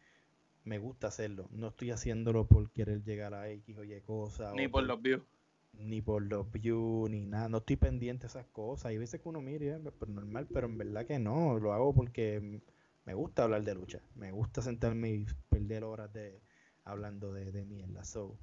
me 0.63 0.79
gusta 0.79 1.09
hacerlo. 1.09 1.49
No 1.51 1.67
estoy 1.67 1.91
haciéndolo 1.91 2.47
por 2.47 2.71
querer 2.71 3.03
llegar 3.03 3.35
a 3.35 3.51
X 3.51 3.79
o 3.79 3.83
Y 3.83 4.01
cosas. 4.03 4.55
Ni 4.55 4.69
por, 4.69 4.85
los 4.85 5.03
views. 5.03 5.23
Ni 5.73 6.01
por 6.01 6.23
los 6.23 6.49
views, 6.53 7.11
ni 7.11 7.27
nada. 7.27 7.49
No 7.49 7.59
estoy 7.59 7.75
pendiente 7.75 8.23
de 8.23 8.29
esas 8.29 8.47
cosas. 8.47 8.87
Hay 8.87 8.99
veces 8.99 9.21
que 9.21 9.29
uno 9.29 9.41
mira, 9.41 9.81
pues 9.99 10.09
normal, 10.13 10.47
pero 10.55 10.69
en 10.69 10.79
verdad 10.79 11.07
que 11.07 11.19
no. 11.19 11.59
Lo 11.59 11.73
hago 11.73 11.93
porque 11.93 12.61
me 13.07 13.15
gusta 13.15 13.45
hablar 13.45 13.63
de 13.63 13.75
lucha, 13.75 14.01
me 14.17 14.33
gusta 14.33 14.61
sentarme 14.61 15.11
y 15.11 15.27
perder 15.49 15.85
horas 15.85 16.13
de 16.13 16.43
hablando 16.85 17.33
de, 17.33 17.53
de 17.53 17.65
mierda. 17.65 18.05
So, 18.05 18.37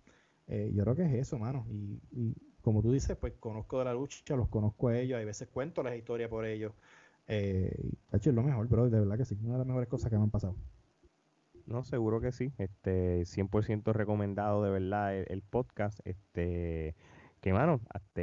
eh, 0.48 0.72
yo 0.74 0.84
creo 0.84 0.96
que 0.96 1.04
es 1.04 1.14
eso, 1.14 1.38
mano. 1.38 1.66
Y, 1.70 2.02
y, 2.12 2.36
como 2.62 2.82
tú 2.82 2.94
dices, 2.94 3.18
pues 3.18 3.34
conozco 3.40 3.80
de 3.80 3.86
la 3.86 3.94
lucha, 3.94 4.36
los 4.36 4.48
conozco 4.48 4.88
a 4.88 4.98
ellos, 4.98 5.20
hay 5.20 5.26
veces 5.26 5.50
cuento 5.50 5.84
las 5.84 5.96
historias 5.96 6.30
por 6.30 6.46
ellos. 6.46 6.74
Eh, 7.28 7.92
es 8.12 8.26
lo 8.28 8.44
mejor, 8.44 8.68
pero 8.70 8.90
de 8.90 9.00
verdad 9.00 9.18
que 9.18 9.26
sí, 9.26 9.38
una 9.44 9.54
de 9.54 9.58
las 9.60 9.68
mejores 9.68 9.90
cosas 9.90 10.10
que 10.10 10.18
me 10.18 10.24
han 10.24 10.32
pasado. 10.32 10.56
No, 11.66 11.84
seguro 11.84 12.20
que 12.20 12.32
sí. 12.32 12.52
Este, 12.58 13.26
100% 13.26 13.94
recomendado 13.94 14.64
de 14.64 14.72
verdad 14.72 15.16
el, 15.16 15.42
podcast. 15.42 16.00
Este, 16.06 16.96
que 17.42 17.54
mano, 17.54 17.82
hasta, 17.90 18.22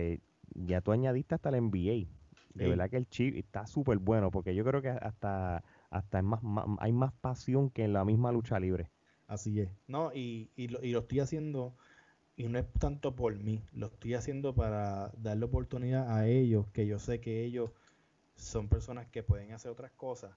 ya 0.55 0.81
tú 0.81 0.93
añadiste 0.93 1.35
hasta 1.35 1.51
el 1.51 1.63
NBA. 1.63 2.09
De 2.55 2.69
verdad 2.69 2.91
que 2.91 2.97
el 2.97 3.09
chip 3.09 3.37
está 3.37 3.67
súper 3.67 3.99
bueno, 3.99 4.31
porque 4.31 4.55
yo 4.55 4.65
creo 4.65 4.83
que 4.83 4.89
hasta 4.89 5.63
hasta 5.91 6.23
más, 6.23 6.41
hay 6.79 6.93
más 6.93 7.13
pasión 7.13 7.71
que 7.71 7.85
en 7.85 7.93
la 7.93 8.05
misma 8.05 8.33
lucha 8.33 8.59
libre. 8.59 8.91
Así 9.27 9.61
es. 9.61 9.71
No, 9.87 10.13
y, 10.13 10.51
y, 10.57 10.69
lo, 10.69 10.83
y 10.83 10.93
lo 10.93 11.01
estoy 11.01 11.21
haciendo, 11.21 11.75
y 12.37 12.49
no 12.49 12.59
es 12.59 12.73
tanto 12.79 13.15
por 13.15 13.37
mí, 13.39 13.63
lo 13.73 13.87
estoy 13.87 14.15
haciendo 14.15 14.55
para 14.55 15.13
darle 15.19 15.45
oportunidad 15.45 16.17
a 16.17 16.27
ellos, 16.27 16.67
que 16.73 16.87
yo 16.87 16.99
sé 16.99 17.21
que 17.21 17.45
ellos 17.45 17.71
son 18.37 18.69
personas 18.69 19.07
que 19.07 19.23
pueden 19.23 19.53
hacer 19.53 19.71
otras 19.71 19.93
cosas 19.93 20.33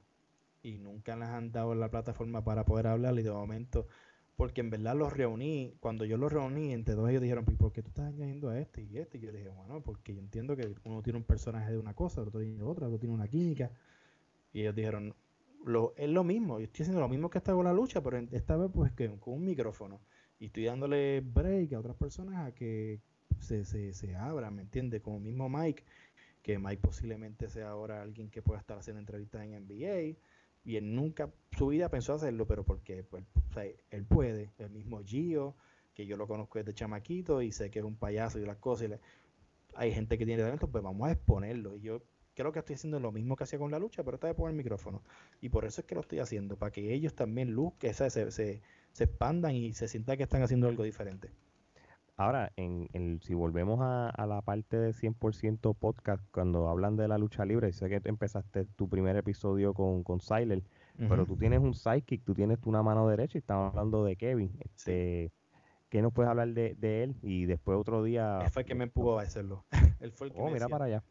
y 0.61 0.77
nunca 0.77 1.15
les 1.15 1.29
han 1.29 1.51
dado 1.51 1.75
la 1.75 1.89
plataforma 1.89 2.43
para 2.43 2.65
poder 2.65 2.87
hablar 2.87 3.17
y 3.19 3.23
de 3.23 3.31
momento, 3.31 3.87
porque 4.35 4.61
en 4.61 4.69
verdad 4.69 4.95
los 4.95 5.13
reuní, 5.13 5.75
cuando 5.79 6.05
yo 6.05 6.17
los 6.17 6.31
reuní, 6.31 6.73
entre 6.73 6.95
dos 6.95 7.09
ellos 7.09 7.21
dijeron, 7.21 7.45
¿por 7.45 7.71
qué 7.71 7.83
tú 7.83 7.89
estás 7.89 8.07
añadiendo 8.07 8.49
a 8.49 8.59
este 8.59 8.81
y 8.83 8.97
este? 8.97 9.17
Y 9.17 9.21
yo 9.21 9.31
dije, 9.31 9.49
bueno, 9.49 9.81
porque 9.81 10.13
yo 10.13 10.19
entiendo 10.19 10.55
que 10.55 10.73
uno 10.85 11.01
tiene 11.03 11.17
un 11.17 11.25
personaje 11.25 11.71
de 11.71 11.77
una 11.77 11.93
cosa, 11.93 12.21
otro 12.21 12.39
tiene 12.39 12.63
otra, 12.63 12.87
otro 12.87 12.97
tiene 12.97 13.13
una 13.13 13.27
química. 13.27 13.71
Y 14.53 14.61
ellos 14.61 14.75
dijeron, 14.75 15.13
lo, 15.65 15.93
es 15.97 16.09
lo 16.09 16.23
mismo, 16.23 16.59
yo 16.59 16.65
estoy 16.65 16.83
haciendo 16.83 17.01
lo 17.01 17.09
mismo 17.09 17.29
que 17.29 17.37
estaba 17.37 17.57
con 17.57 17.65
la 17.65 17.73
lucha, 17.73 18.01
pero 18.01 18.17
esta 18.31 18.57
vez 18.57 18.69
pues 18.73 18.91
que 18.93 19.09
con 19.19 19.35
un 19.35 19.45
micrófono. 19.45 20.01
Y 20.39 20.47
estoy 20.47 20.65
dándole 20.65 21.21
break 21.21 21.73
a 21.73 21.79
otras 21.79 21.95
personas 21.95 22.47
a 22.47 22.51
que 22.53 22.99
se, 23.39 23.65
se, 23.65 23.93
se 23.93 24.15
abran, 24.15 24.55
¿me 24.55 24.61
entiendes? 24.63 25.01
Como 25.01 25.19
mismo 25.19 25.49
Mike, 25.49 25.83
que 26.41 26.59
Mike 26.59 26.81
posiblemente 26.81 27.49
sea 27.49 27.69
ahora 27.69 28.01
alguien 28.01 28.29
que 28.29 28.41
pueda 28.41 28.59
estar 28.59 28.77
haciendo 28.77 28.99
entrevistas 28.99 29.43
en 29.43 29.51
NBA. 29.65 30.17
Y 30.65 30.77
él 30.77 30.95
nunca, 30.95 31.31
su 31.57 31.67
vida 31.67 31.89
pensó 31.89 32.13
hacerlo, 32.13 32.45
pero 32.47 32.63
porque 32.63 33.03
pues, 33.03 33.23
él 33.89 34.05
puede. 34.05 34.51
El 34.57 34.69
mismo 34.69 35.01
Gio, 35.03 35.55
que 35.93 36.05
yo 36.05 36.17
lo 36.17 36.27
conozco 36.27 36.59
desde 36.59 36.73
chamaquito 36.73 37.41
y 37.41 37.51
sé 37.51 37.69
que 37.69 37.79
es 37.79 37.85
un 37.85 37.95
payaso 37.95 38.39
y 38.39 38.45
las 38.45 38.57
cosas. 38.57 38.89
Y 38.89 38.93
hay 39.75 39.93
gente 39.93 40.17
que 40.17 40.25
tiene 40.25 40.43
talento, 40.43 40.69
pues 40.69 40.83
vamos 40.83 41.07
a 41.07 41.11
exponerlo. 41.11 41.75
Y 41.75 41.81
yo 41.81 42.01
creo 42.33 42.51
que 42.51 42.59
estoy 42.59 42.75
haciendo 42.75 42.99
lo 42.99 43.11
mismo 43.11 43.35
que 43.35 43.43
hacía 43.43 43.59
con 43.59 43.71
la 43.71 43.79
lucha, 43.79 44.03
pero 44.03 44.15
esta 44.15 44.27
vez 44.27 44.35
por 44.35 44.49
el 44.49 44.55
micrófono. 44.55 45.01
Y 45.41 45.49
por 45.49 45.65
eso 45.65 45.81
es 45.81 45.87
que 45.87 45.95
lo 45.95 46.01
estoy 46.01 46.19
haciendo, 46.19 46.57
para 46.57 46.71
que 46.71 46.93
ellos 46.93 47.13
también 47.13 47.51
luz, 47.51 47.73
que 47.79 47.93
se, 47.93 48.09
se, 48.09 48.31
se, 48.31 48.61
expandan 48.97 49.55
y 49.55 49.73
se 49.73 49.87
sientan 49.87 50.17
que 50.17 50.23
están 50.23 50.41
haciendo 50.41 50.67
algo 50.67 50.83
diferente. 50.83 51.29
Ahora, 52.15 52.51
en, 52.57 53.19
si 53.23 53.33
volvemos 53.33 53.79
a, 53.81 54.25
la 54.27 54.41
parte 54.41 54.77
de 54.77 54.91
100% 54.91 55.75
podcast, 55.75 56.23
cuando 56.31 56.69
hablan 56.69 56.95
de 56.95 57.07
la 57.07 57.17
lucha 57.17 57.43
libre, 57.43 57.73
sé 57.73 57.89
que 57.89 58.01
empezaste 58.05 58.65
tu 58.65 58.87
primer 58.87 59.17
episodio 59.17 59.73
con, 59.73 60.03
con 60.03 60.21
Siler, 60.21 60.63
pero 60.95 61.25
tú 61.25 61.35
tienes 61.35 61.59
un 61.59 61.73
sidekick, 61.73 62.23
tú 62.23 62.35
tienes 62.35 62.59
una 62.65 62.83
mano 62.83 63.07
derecha 63.07 63.39
y 63.39 63.39
estamos 63.39 63.71
hablando 63.71 64.05
de 64.05 64.15
Kevin. 64.15 64.55
Este, 64.59 65.31
¿Qué 65.89 66.03
nos 66.03 66.13
puedes 66.13 66.29
hablar 66.29 66.49
de, 66.49 66.75
de, 66.75 67.03
él? 67.03 67.15
Y 67.23 67.45
después 67.45 67.79
otro 67.79 68.03
día... 68.03 68.41
Él 68.43 68.51
fue 68.51 68.61
el 68.61 68.67
que 68.67 68.75
me 68.75 68.83
empujó 68.83 69.17
a 69.17 69.23
hacerlo. 69.23 69.65
él 69.99 70.11
fue 70.11 70.27
el 70.27 70.33
que 70.33 70.39
oh, 70.39 70.51
mira 70.51 70.69
para 70.69 70.85
allá 70.85 71.03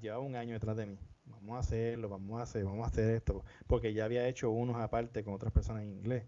llevaba 0.00 0.22
un 0.22 0.36
año 0.36 0.54
detrás 0.54 0.76
de 0.76 0.86
mí. 0.86 0.98
Vamos 1.26 1.56
a 1.56 1.58
hacerlo, 1.60 2.08
vamos 2.08 2.40
a 2.40 2.42
hacer, 2.42 2.64
vamos 2.64 2.84
a 2.84 2.88
hacer 2.88 3.10
esto. 3.10 3.44
Porque 3.66 3.92
ya 3.94 4.04
había 4.04 4.26
hecho 4.28 4.50
unos 4.50 4.76
aparte 4.76 5.24
con 5.24 5.34
otras 5.34 5.52
personas 5.52 5.82
en 5.82 5.90
inglés. 5.90 6.24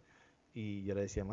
Y 0.54 0.84
yo 0.84 0.94
le 0.94 1.02
decía, 1.02 1.24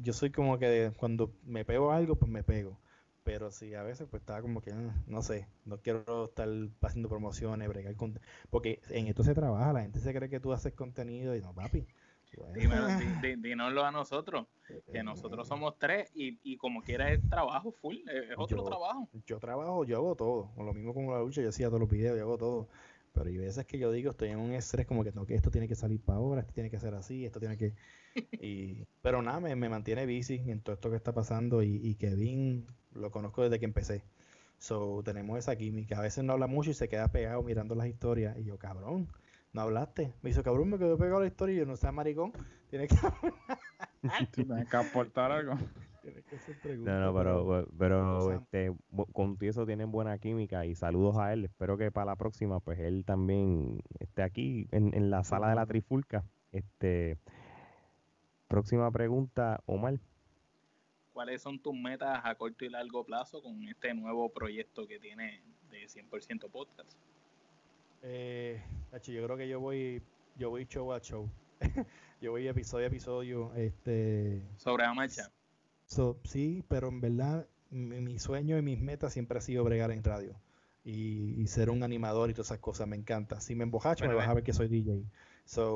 yo 0.00 0.12
soy 0.12 0.30
como 0.30 0.58
que 0.58 0.92
cuando 0.96 1.34
me 1.44 1.64
pego 1.64 1.90
algo, 1.92 2.16
pues 2.16 2.30
me 2.30 2.44
pego. 2.44 2.78
Pero 3.24 3.50
sí, 3.50 3.74
a 3.74 3.82
veces 3.82 4.08
pues 4.10 4.22
estaba 4.22 4.42
como 4.42 4.60
que, 4.60 4.72
mm, 4.72 5.04
no 5.06 5.22
sé, 5.22 5.48
no 5.64 5.78
quiero 5.80 6.26
estar 6.26 6.48
haciendo 6.82 7.08
promociones, 7.08 7.68
bregar 7.68 7.94
con... 7.96 8.18
Porque 8.50 8.80
en 8.90 9.06
esto 9.06 9.22
se 9.24 9.34
trabaja, 9.34 9.72
la 9.72 9.82
gente 9.82 10.00
se 10.00 10.12
cree 10.14 10.28
que 10.28 10.40
tú 10.40 10.52
haces 10.52 10.72
contenido 10.74 11.36
y 11.36 11.40
no, 11.40 11.54
papi, 11.54 11.86
Dímelo, 12.54 13.84
a 13.84 13.90
nosotros, 13.90 14.46
que 14.90 15.02
nosotros 15.02 15.46
somos 15.46 15.78
tres 15.78 16.10
y, 16.14 16.38
y 16.42 16.56
como 16.56 16.82
quiera 16.82 17.10
es 17.10 17.20
trabajo 17.28 17.72
full, 17.72 17.96
es 18.08 18.34
otro 18.36 18.64
trabajo. 18.64 19.08
Yo 19.26 19.38
trabajo, 19.38 19.84
yo 19.84 19.96
hago 19.96 20.14
todo, 20.14 20.50
lo 20.56 20.72
mismo 20.72 20.94
como 20.94 21.12
la 21.12 21.20
lucha, 21.20 21.42
yo 21.42 21.50
hacía 21.50 21.68
todos 21.68 21.80
los 21.80 21.90
videos, 21.90 22.16
yo 22.16 22.22
hago 22.22 22.38
todo. 22.38 22.68
Pero 23.12 23.26
hay 23.26 23.36
veces 23.36 23.66
que 23.66 23.78
yo 23.78 23.92
digo, 23.92 24.12
estoy 24.12 24.30
en 24.30 24.38
un 24.38 24.52
estrés 24.52 24.86
como 24.86 25.04
que, 25.04 25.12
no, 25.12 25.26
que 25.26 25.34
esto 25.34 25.50
tiene 25.50 25.68
que 25.68 25.74
salir 25.74 26.00
para 26.00 26.18
ahora, 26.18 26.40
esto 26.40 26.54
tiene 26.54 26.70
que 26.70 26.80
ser 26.80 26.94
así, 26.94 27.26
esto 27.26 27.40
tiene 27.40 27.58
que... 27.58 27.74
y 28.40 28.86
Pero 29.02 29.20
nada, 29.20 29.38
me, 29.40 29.54
me 29.54 29.68
mantiene 29.68 30.06
busy 30.06 30.42
en 30.46 30.60
todo 30.60 30.74
esto 30.74 30.88
que 30.88 30.96
está 30.96 31.12
pasando 31.12 31.62
y, 31.62 31.76
y 31.82 31.94
Kevin 31.96 32.66
lo 32.94 33.10
conozco 33.10 33.42
desde 33.42 33.58
que 33.58 33.66
empecé. 33.66 34.02
So, 34.58 35.02
tenemos 35.04 35.38
esa 35.38 35.56
química. 35.56 35.98
A 35.98 36.02
veces 36.02 36.24
no 36.24 36.32
habla 36.32 36.46
mucho 36.46 36.70
y 36.70 36.74
se 36.74 36.88
queda 36.88 37.08
pegado 37.08 37.42
mirando 37.42 37.74
las 37.74 37.88
historias. 37.88 38.38
Y 38.38 38.44
yo, 38.44 38.58
cabrón, 38.58 39.08
no 39.52 39.60
hablaste. 39.60 40.14
Me 40.22 40.30
dice, 40.30 40.42
cabrón, 40.42 40.70
me 40.70 40.78
quedó 40.78 40.96
pegado 40.96 41.20
la 41.20 41.26
historia 41.26 41.54
y 41.54 41.58
yo 41.58 41.66
no 41.66 41.76
sé, 41.76 41.90
maricón. 41.92 42.32
Tienes 42.70 42.88
que 42.88 42.96
Tienes 44.32 44.68
que 44.68 44.76
aportar 44.76 45.30
algo. 45.32 45.54
No, 46.78 47.00
no, 47.00 47.14
pero, 47.14 47.68
pero 47.78 48.32
este, 48.32 48.74
con 49.12 49.36
eso 49.40 49.64
tienen 49.66 49.92
buena 49.92 50.18
química 50.18 50.66
y 50.66 50.74
saludos 50.74 51.16
a 51.18 51.32
él. 51.32 51.44
Espero 51.44 51.76
que 51.76 51.92
para 51.92 52.06
la 52.06 52.16
próxima, 52.16 52.58
pues 52.58 52.80
él 52.80 53.04
también 53.04 53.82
esté 54.00 54.22
aquí 54.22 54.66
en, 54.72 54.92
en 54.94 55.10
la 55.10 55.22
sala 55.22 55.50
de 55.50 55.54
la 55.54 55.66
trifulca. 55.66 56.24
Este, 56.50 57.18
próxima 58.48 58.90
pregunta, 58.90 59.62
Omar. 59.66 60.00
¿Cuáles 61.12 61.42
son 61.42 61.60
tus 61.60 61.74
metas 61.74 62.20
a 62.24 62.34
corto 62.34 62.64
y 62.64 62.70
largo 62.70 63.04
plazo 63.04 63.42
con 63.42 63.62
este 63.68 63.94
nuevo 63.94 64.32
proyecto 64.32 64.86
que 64.88 64.98
tiene 64.98 65.42
de 65.70 65.84
100% 65.84 66.50
podcast? 66.50 66.90
Eh, 68.02 68.62
yo 69.04 69.24
creo 69.24 69.36
que 69.36 69.48
yo 69.48 69.60
voy, 69.60 70.02
yo 70.36 70.50
voy 70.50 70.66
show 70.66 70.92
a 70.92 71.00
show. 71.00 71.30
yo 72.20 72.32
voy 72.32 72.48
episodio 72.48 72.84
a 72.84 72.88
episodio. 72.88 73.52
Este, 73.54 74.42
Sobre 74.56 74.84
la 74.84 74.94
marcha 74.94 75.30
sí, 76.24 76.64
pero 76.68 76.88
en 76.88 77.00
verdad 77.00 77.46
mi, 77.70 78.18
sueño 78.18 78.58
y 78.58 78.62
mis 78.62 78.80
metas 78.80 79.12
siempre 79.12 79.38
ha 79.38 79.40
sido 79.40 79.64
bregar 79.64 79.90
en 79.90 80.02
radio. 80.02 80.34
Y, 80.84 81.46
ser 81.46 81.70
un 81.70 81.82
animador 81.82 82.30
y 82.30 82.34
todas 82.34 82.48
esas 82.48 82.58
cosas, 82.58 82.88
me 82.88 82.96
encanta. 82.96 83.40
Si 83.40 83.54
me 83.54 83.62
embojacho, 83.62 84.06
me 84.06 84.14
vas 84.14 84.28
a 84.28 84.34
ver 84.34 84.42
que 84.42 84.52
soy 84.52 84.68
DJ. 84.68 85.04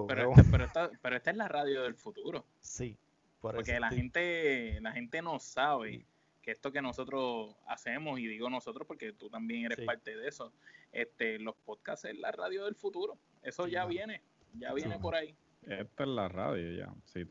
pero, 0.08 0.32
pero, 0.50 0.64
esta, 0.64 1.30
es 1.30 1.36
la 1.36 1.48
radio 1.48 1.82
del 1.82 1.94
futuro. 1.94 2.44
Sí. 2.60 2.96
porque 3.40 3.78
la 3.78 3.90
gente, 3.90 4.80
la 4.80 4.92
gente 4.92 5.22
no 5.22 5.38
sabe 5.38 6.06
que 6.46 6.52
esto 6.52 6.70
que 6.70 6.80
nosotros 6.80 7.56
hacemos, 7.66 8.20
y 8.20 8.28
digo 8.28 8.48
nosotros 8.48 8.86
porque 8.86 9.12
tú 9.12 9.28
también 9.28 9.64
eres 9.64 9.84
parte 9.84 10.16
de 10.16 10.28
eso, 10.28 10.52
este, 10.92 11.40
los 11.40 11.56
podcasts 11.56 12.04
es 12.04 12.16
la 12.16 12.30
radio 12.30 12.66
del 12.66 12.76
futuro. 12.76 13.18
Eso 13.42 13.66
ya 13.66 13.84
viene, 13.84 14.22
ya 14.54 14.72
viene 14.72 14.96
por 15.00 15.16
ahí. 15.16 15.34
Esta 15.66 16.04
es 16.04 16.08
la 16.08 16.28
radio 16.28 16.70
ya. 16.70 16.94
Si, 17.06 17.24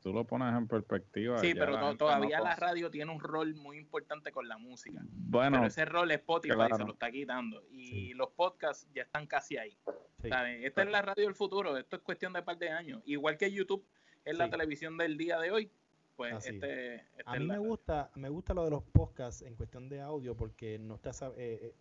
tú 0.00 0.12
lo 0.12 0.24
pones 0.24 0.56
en 0.56 0.68
perspectiva. 0.68 1.40
Sí, 1.40 1.52
pero 1.52 1.96
todavía 1.96 2.38
la 2.38 2.54
radio 2.54 2.92
tiene 2.92 3.10
un 3.10 3.18
rol 3.18 3.56
muy 3.56 3.76
importante 3.76 4.30
con 4.30 4.46
la 4.46 4.56
música. 4.56 5.00
Bueno. 5.10 5.56
Pero 5.56 5.66
ese 5.66 5.84
rol 5.84 6.12
Spotify 6.12 6.68
se 6.76 6.84
lo 6.84 6.92
está 6.92 7.10
quitando. 7.10 7.64
Y 7.72 8.14
los 8.14 8.30
podcasts 8.30 8.88
ya 8.94 9.02
están 9.02 9.26
casi 9.26 9.56
ahí. 9.56 9.76
Esta 10.22 10.82
es 10.84 10.90
la 10.90 11.02
radio 11.02 11.24
del 11.24 11.34
futuro. 11.34 11.76
Esto 11.76 11.96
es 11.96 12.02
cuestión 12.02 12.32
de 12.32 12.38
un 12.38 12.44
par 12.44 12.56
de 12.56 12.70
años. 12.70 13.02
Igual 13.04 13.36
que 13.36 13.50
YouTube 13.50 13.84
es 14.24 14.38
la 14.38 14.48
televisión 14.48 14.96
del 14.96 15.16
día 15.16 15.40
de 15.40 15.50
hoy. 15.50 15.72
Pues 16.20 16.46
este, 16.46 16.96
este, 16.96 17.22
A 17.24 17.38
mí 17.38 17.46
me 17.46 17.56
gusta, 17.56 18.10
me 18.14 18.28
gusta 18.28 18.52
lo 18.52 18.62
de 18.64 18.70
los 18.70 18.82
podcasts 18.82 19.40
en 19.40 19.54
cuestión 19.54 19.88
de 19.88 20.02
audio 20.02 20.36
porque 20.36 20.78
no 20.78 20.96
está 20.96 21.12
eh, 21.28 21.32
eh 21.38 21.74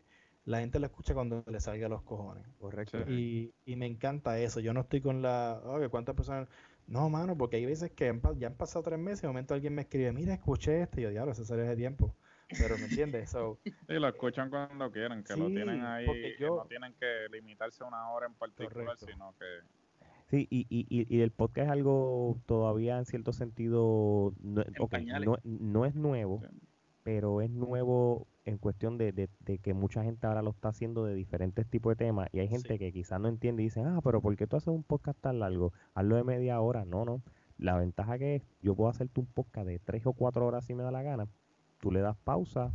la 0.45 0.61
gente 0.61 0.79
lo 0.79 0.85
escucha 0.85 1.13
cuando 1.13 1.43
le 1.45 1.59
salga 1.59 1.89
los 1.89 2.03
cojones. 2.03 2.47
Correcto. 2.57 2.99
Y, 3.09 3.53
y, 3.65 3.75
me 3.75 3.85
encanta 3.85 4.39
eso. 4.39 4.61
Yo 4.61 4.73
no 4.73 4.79
estoy 4.79 5.01
con 5.01 5.21
la, 5.21 5.61
oye, 5.65 5.89
¿cuántas 5.89 6.15
personas? 6.15 6.47
No, 6.87 7.09
mano, 7.09 7.37
porque 7.37 7.57
hay 7.57 7.65
veces 7.65 7.91
que 7.91 8.17
ya 8.37 8.47
han 8.47 8.55
pasado 8.55 8.81
tres 8.81 8.97
meses 8.97 9.19
y 9.19 9.21
de 9.23 9.27
momento 9.27 9.53
alguien 9.53 9.75
me 9.75 9.81
escribe, 9.81 10.13
mira, 10.13 10.33
escuché 10.33 10.83
este, 10.83 11.01
y 11.01 11.03
yo, 11.03 11.09
diablo, 11.09 11.33
eso 11.33 11.43
sale 11.43 11.63
de 11.63 11.75
tiempo. 11.75 12.15
Pero, 12.57 12.77
¿me 12.77 12.85
entiendes? 12.85 13.29
So, 13.29 13.59
sí, 13.65 13.93
lo 13.93 14.07
escuchan 14.07 14.49
cuando 14.49 14.89
quieran, 14.89 15.21
que 15.21 15.35
lo 15.35 15.47
tienen 15.47 15.83
ahí, 15.83 16.07
que 16.37 16.45
no 16.45 16.65
tienen 16.65 16.93
que 16.93 17.27
limitarse 17.29 17.83
a 17.83 17.87
una 17.87 18.09
hora 18.09 18.27
en 18.27 18.35
particular, 18.35 18.97
sino 18.97 19.35
que... 19.37 19.45
Sí, 20.29 20.47
y, 20.51 20.67
y, 20.69 20.85
y, 20.89 21.21
el 21.21 21.31
podcast 21.31 21.65
es 21.65 21.71
algo 21.71 22.37
todavía 22.45 22.99
en 22.99 23.05
cierto 23.05 23.33
sentido, 23.33 24.33
no, 24.43 24.63
no, 25.43 25.85
es 25.85 25.95
nuevo, 25.95 26.43
pero 27.01 27.41
es 27.41 27.49
nuevo 27.49 28.27
en 28.45 28.59
cuestión 28.59 28.99
de, 28.99 29.11
de, 29.11 29.57
que 29.57 29.73
mucha 29.73 30.03
gente 30.03 30.27
ahora 30.27 30.43
lo 30.43 30.51
está 30.51 30.69
haciendo 30.69 31.03
de 31.03 31.15
diferentes 31.15 31.67
tipos 31.67 31.97
de 31.97 32.05
temas 32.05 32.29
y 32.31 32.39
hay 32.39 32.47
gente 32.47 32.77
que 32.77 32.91
quizás 32.91 33.19
no 33.19 33.27
entiende 33.27 33.63
y 33.63 33.65
dicen, 33.65 33.87
ah, 33.87 34.01
pero 34.03 34.21
¿por 34.21 34.35
qué 34.35 34.45
tú 34.45 34.55
haces 34.55 34.67
un 34.67 34.83
podcast 34.83 35.19
tan 35.19 35.39
largo? 35.39 35.73
Hazlo 35.95 36.15
de 36.15 36.23
media 36.23 36.61
hora. 36.61 36.85
No, 36.85 37.05
no. 37.05 37.23
La 37.57 37.75
ventaja 37.75 38.19
que 38.19 38.35
es, 38.35 38.43
yo 38.61 38.75
puedo 38.75 38.91
hacerte 38.91 39.19
un 39.19 39.25
podcast 39.25 39.65
de 39.65 39.79
tres 39.79 40.05
o 40.05 40.13
cuatro 40.13 40.45
horas 40.45 40.63
si 40.63 40.75
me 40.75 40.83
da 40.83 40.91
la 40.91 41.01
gana. 41.01 41.27
Tú 41.79 41.91
le 41.91 42.01
das 42.01 42.17
pausa, 42.17 42.71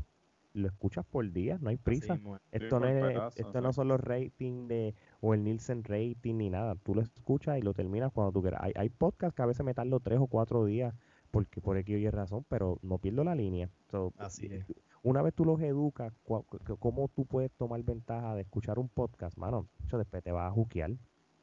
lo 0.54 0.68
escuchas 0.68 1.04
por 1.04 1.30
día, 1.30 1.58
no 1.60 1.68
hay 1.68 1.76
prisa. 1.76 2.18
esto 2.50 2.80
no, 2.80 2.86
es, 2.86 3.36
esto 3.36 3.60
no 3.60 3.72
son 3.72 3.88
los 3.88 4.00
ratings 4.00 4.68
de, 4.68 4.94
o 5.20 5.34
el 5.34 5.44
Nielsen 5.44 5.84
rating 5.84 6.36
ni 6.36 6.48
nada. 6.48 6.74
Tú 6.76 6.94
lo 6.94 7.02
escuchas 7.02 7.58
y 7.58 7.62
lo 7.62 7.74
terminas 7.74 8.12
cuando 8.12 8.32
tú 8.32 8.40
quieras. 8.40 8.60
Hay, 8.62 8.72
hay 8.76 8.88
podcasts 8.88 9.36
que 9.36 9.42
a 9.42 9.46
veces 9.46 9.66
me 9.66 9.74
tardo 9.74 10.00
tres 10.00 10.18
o 10.18 10.26
cuatro 10.26 10.64
días 10.64 10.94
porque 11.30 11.60
por 11.60 11.76
aquí 11.76 11.94
oye 11.94 12.10
razón, 12.10 12.46
pero 12.48 12.78
no 12.82 12.98
pierdo 12.98 13.24
la 13.24 13.34
línea. 13.34 13.68
Así 14.18 14.46
es 14.46 14.64
una 15.04 15.20
vez 15.20 15.34
tú 15.34 15.44
los 15.44 15.60
educas, 15.60 16.12
cómo 16.78 17.08
tú 17.08 17.26
puedes 17.26 17.52
tomar 17.52 17.82
ventaja 17.82 18.34
de 18.34 18.40
escuchar 18.40 18.78
un 18.78 18.88
podcast, 18.88 19.36
mano, 19.36 19.68
eso 19.86 19.98
después 19.98 20.24
te 20.24 20.32
vas 20.32 20.48
a 20.48 20.50
juquear. 20.50 20.92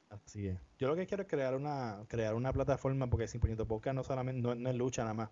Así 0.09 0.47
es. 0.47 0.59
Yo 0.79 0.87
lo 0.87 0.95
que 0.95 1.05
quiero 1.05 1.23
es 1.23 1.29
crear 1.29 1.55
una, 1.55 2.03
crear 2.07 2.33
una 2.33 2.51
plataforma, 2.51 3.07
porque 3.07 3.27
Simplemente 3.27 3.63
Podcast 3.63 3.95
no 3.95 4.03
solamente 4.03 4.41
no, 4.41 4.69
es 4.69 4.75
lucha 4.75 5.03
nada 5.03 5.13
más. 5.13 5.29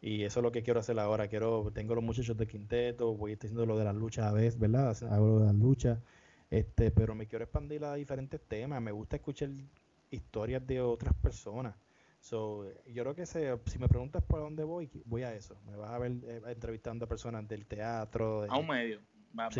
Y 0.00 0.24
eso 0.24 0.40
es 0.40 0.42
lo 0.42 0.52
que 0.52 0.62
quiero 0.62 0.80
hacer 0.80 0.98
ahora. 0.98 1.28
Quiero, 1.28 1.70
tengo 1.72 1.94
los 1.94 2.04
muchachos 2.04 2.36
de 2.36 2.46
quinteto, 2.46 3.14
voy 3.14 3.32
haciendo 3.32 3.66
lo 3.66 3.78
de 3.78 3.84
las 3.84 3.94
luchas 3.94 4.26
a 4.26 4.32
veces, 4.32 4.58
¿verdad? 4.58 4.96
Hago 5.10 5.26
lo 5.26 5.38
de 5.40 5.46
las 5.46 5.54
luchas. 5.54 5.98
Este, 6.50 6.90
pero 6.90 7.14
me 7.14 7.26
quiero 7.26 7.44
expandir 7.44 7.84
a 7.84 7.94
diferentes 7.94 8.40
temas. 8.40 8.80
Me 8.80 8.92
gusta 8.92 9.16
escuchar 9.16 9.50
historias 10.10 10.66
de 10.66 10.80
otras 10.80 11.14
personas. 11.14 11.74
So, 12.20 12.64
yo 12.86 13.02
creo 13.02 13.14
que 13.14 13.26
si 13.26 13.78
me 13.78 13.88
preguntas 13.88 14.22
por 14.22 14.40
dónde 14.40 14.64
voy, 14.64 14.90
voy 15.04 15.22
a 15.22 15.34
eso. 15.34 15.56
Me 15.66 15.76
vas 15.76 15.90
a 15.90 15.98
ver 15.98 16.12
eh, 16.24 16.42
entrevistando 16.46 17.04
a 17.04 17.08
personas 17.08 17.46
del 17.46 17.66
teatro. 17.66 18.46
a 18.48 18.58
un 18.58 18.66
medio. 18.66 19.00
vas 19.32 19.56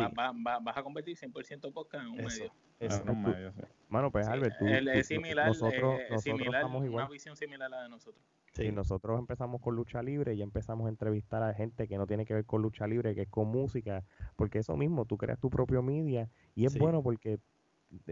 a 0.77 0.83
convertir 0.83 1.17
100% 1.17 1.71
podcast 1.71 2.05
en 2.05 2.11
un 2.11 2.25
medio. 2.25 2.51
Eso. 2.79 3.03
un 3.07 3.23
medio 3.23 3.53
Mano, 3.89 4.11
pues 4.11 4.27
Albert, 4.27 4.57
tú, 4.59 4.67
es 4.67 5.07
similar, 5.07 5.47
nosotros, 5.47 5.99
estamos 6.09 6.85
igual. 6.85 7.05
una 7.05 7.07
visión 7.09 7.35
similar 7.35 7.67
a 7.67 7.77
la 7.77 7.83
de 7.83 7.89
nosotros. 7.89 8.23
Sí. 8.53 8.71
nosotros 8.71 9.19
empezamos 9.19 9.61
con 9.61 9.75
lucha 9.75 10.01
libre 10.01 10.33
y 10.33 10.41
empezamos 10.41 10.87
a 10.87 10.89
entrevistar 10.89 11.43
a 11.43 11.53
gente 11.53 11.87
que 11.87 11.97
no 11.97 12.07
tiene 12.07 12.25
que 12.25 12.33
ver 12.33 12.45
con 12.45 12.61
lucha 12.61 12.87
libre, 12.87 13.13
que 13.13 13.23
es 13.23 13.29
con 13.29 13.47
música, 13.49 14.03
porque 14.35 14.59
eso 14.59 14.75
mismo, 14.75 15.05
tú 15.05 15.17
creas 15.17 15.39
tu 15.39 15.49
propio 15.49 15.83
media 15.83 16.29
y 16.55 16.65
es 16.65 16.77
bueno 16.77 17.03
porque 17.03 17.39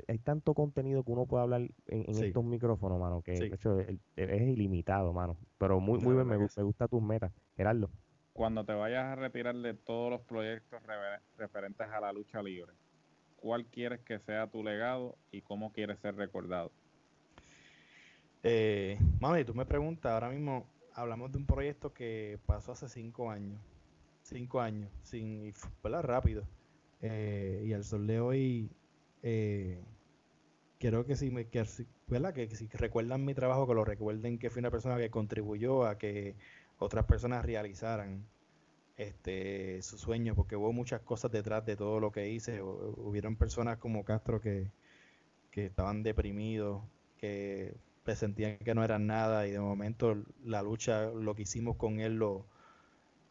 hay 0.08 0.20
tanto 0.20 0.54
contenido 0.54 1.04
que 1.04 1.12
uno 1.12 1.26
puede 1.26 1.44
hablar 1.44 1.62
en, 1.88 2.24
estos 2.24 2.44
micrófonos, 2.44 3.00
mano, 3.00 3.22
que 3.22 3.32
de 3.34 3.48
hecho 3.48 3.80
es, 3.80 4.00
ilimitado, 4.16 5.12
mano. 5.14 5.38
Pero 5.58 5.80
muy, 5.80 6.00
muy 6.00 6.14
bien, 6.14 6.28
me, 6.28 6.38
me 6.38 6.64
gusta 6.64 6.88
tus 6.88 7.02
metas, 7.02 7.34
Gerardo. 7.56 7.90
Cuando 8.34 8.66
te 8.66 8.74
vayas 8.74 9.06
a 9.06 9.16
retirar 9.16 9.56
de 9.56 9.74
todos 9.74 10.12
los 10.12 10.22
proyectos 10.22 10.82
referentes 11.38 11.88
a 11.88 12.00
la 12.02 12.12
lucha 12.12 12.42
libre, 12.42 12.74
¿cuál 13.38 13.66
quieres 13.66 14.02
que 14.02 14.20
sea 14.20 14.48
tu 14.48 14.64
legado 14.64 15.18
y 15.32 15.42
cómo 15.42 15.72
quieres 15.72 16.00
ser 16.00 16.16
recordado? 16.16 16.72
Eh, 18.48 19.00
mami, 19.20 19.44
tú 19.44 19.56
me 19.56 19.66
preguntas, 19.66 20.12
ahora 20.12 20.30
mismo 20.30 20.68
hablamos 20.94 21.32
de 21.32 21.40
un 21.40 21.48
proyecto 21.48 21.92
que 21.92 22.38
pasó 22.46 22.74
hace 22.74 22.88
cinco 22.88 23.32
años, 23.32 23.60
cinco 24.22 24.62
años, 24.62 24.92
sin, 25.02 25.52
¿verdad? 25.84 26.04
Rápido. 26.04 26.48
Eh, 27.02 27.64
y 27.66 27.74
al 27.74 27.84
sol 27.84 28.06
de 28.06 28.20
hoy 28.20 28.70
eh, 29.24 29.84
quiero 30.78 31.08
que 31.08 31.16
si, 31.16 31.32
me, 31.32 31.48
que, 31.48 31.66
que 32.34 32.56
si 32.56 32.68
recuerdan 32.68 33.26
mi 33.26 33.34
trabajo, 33.34 33.66
que 33.66 33.74
lo 33.74 33.84
recuerden 33.84 34.38
que 34.38 34.52
fui 34.52 34.60
una 34.60 34.70
persona 34.70 34.98
que 34.98 35.10
contribuyó 35.10 35.88
a 35.88 35.98
que 35.98 36.36
otras 36.78 37.06
personas 37.06 37.44
realizaran 37.44 38.28
este 38.96 39.82
su 39.82 39.98
sueño, 39.98 40.36
porque 40.36 40.56
hubo 40.56 40.72
muchas 40.72 41.02
cosas 41.02 41.32
detrás 41.32 41.66
de 41.66 41.76
todo 41.76 42.00
lo 42.00 42.12
que 42.12 42.30
hice. 42.30 42.62
Hubieron 42.62 43.38
personas 43.38 43.80
como 43.80 44.06
Castro 44.06 44.40
que, 44.40 44.70
que 45.50 45.66
estaban 45.66 46.04
deprimidos, 46.04 46.84
que 47.18 47.74
sentían 48.14 48.58
que 48.58 48.76
no 48.76 48.84
eran 48.84 49.08
nada 49.08 49.48
y 49.48 49.52
de 49.52 49.60
momento 49.60 50.16
la 50.44 50.62
lucha, 50.62 51.06
lo 51.10 51.34
que 51.36 51.44
hicimos 51.44 51.78
con 51.78 52.00
él 52.00 52.16
lo, 52.18 52.46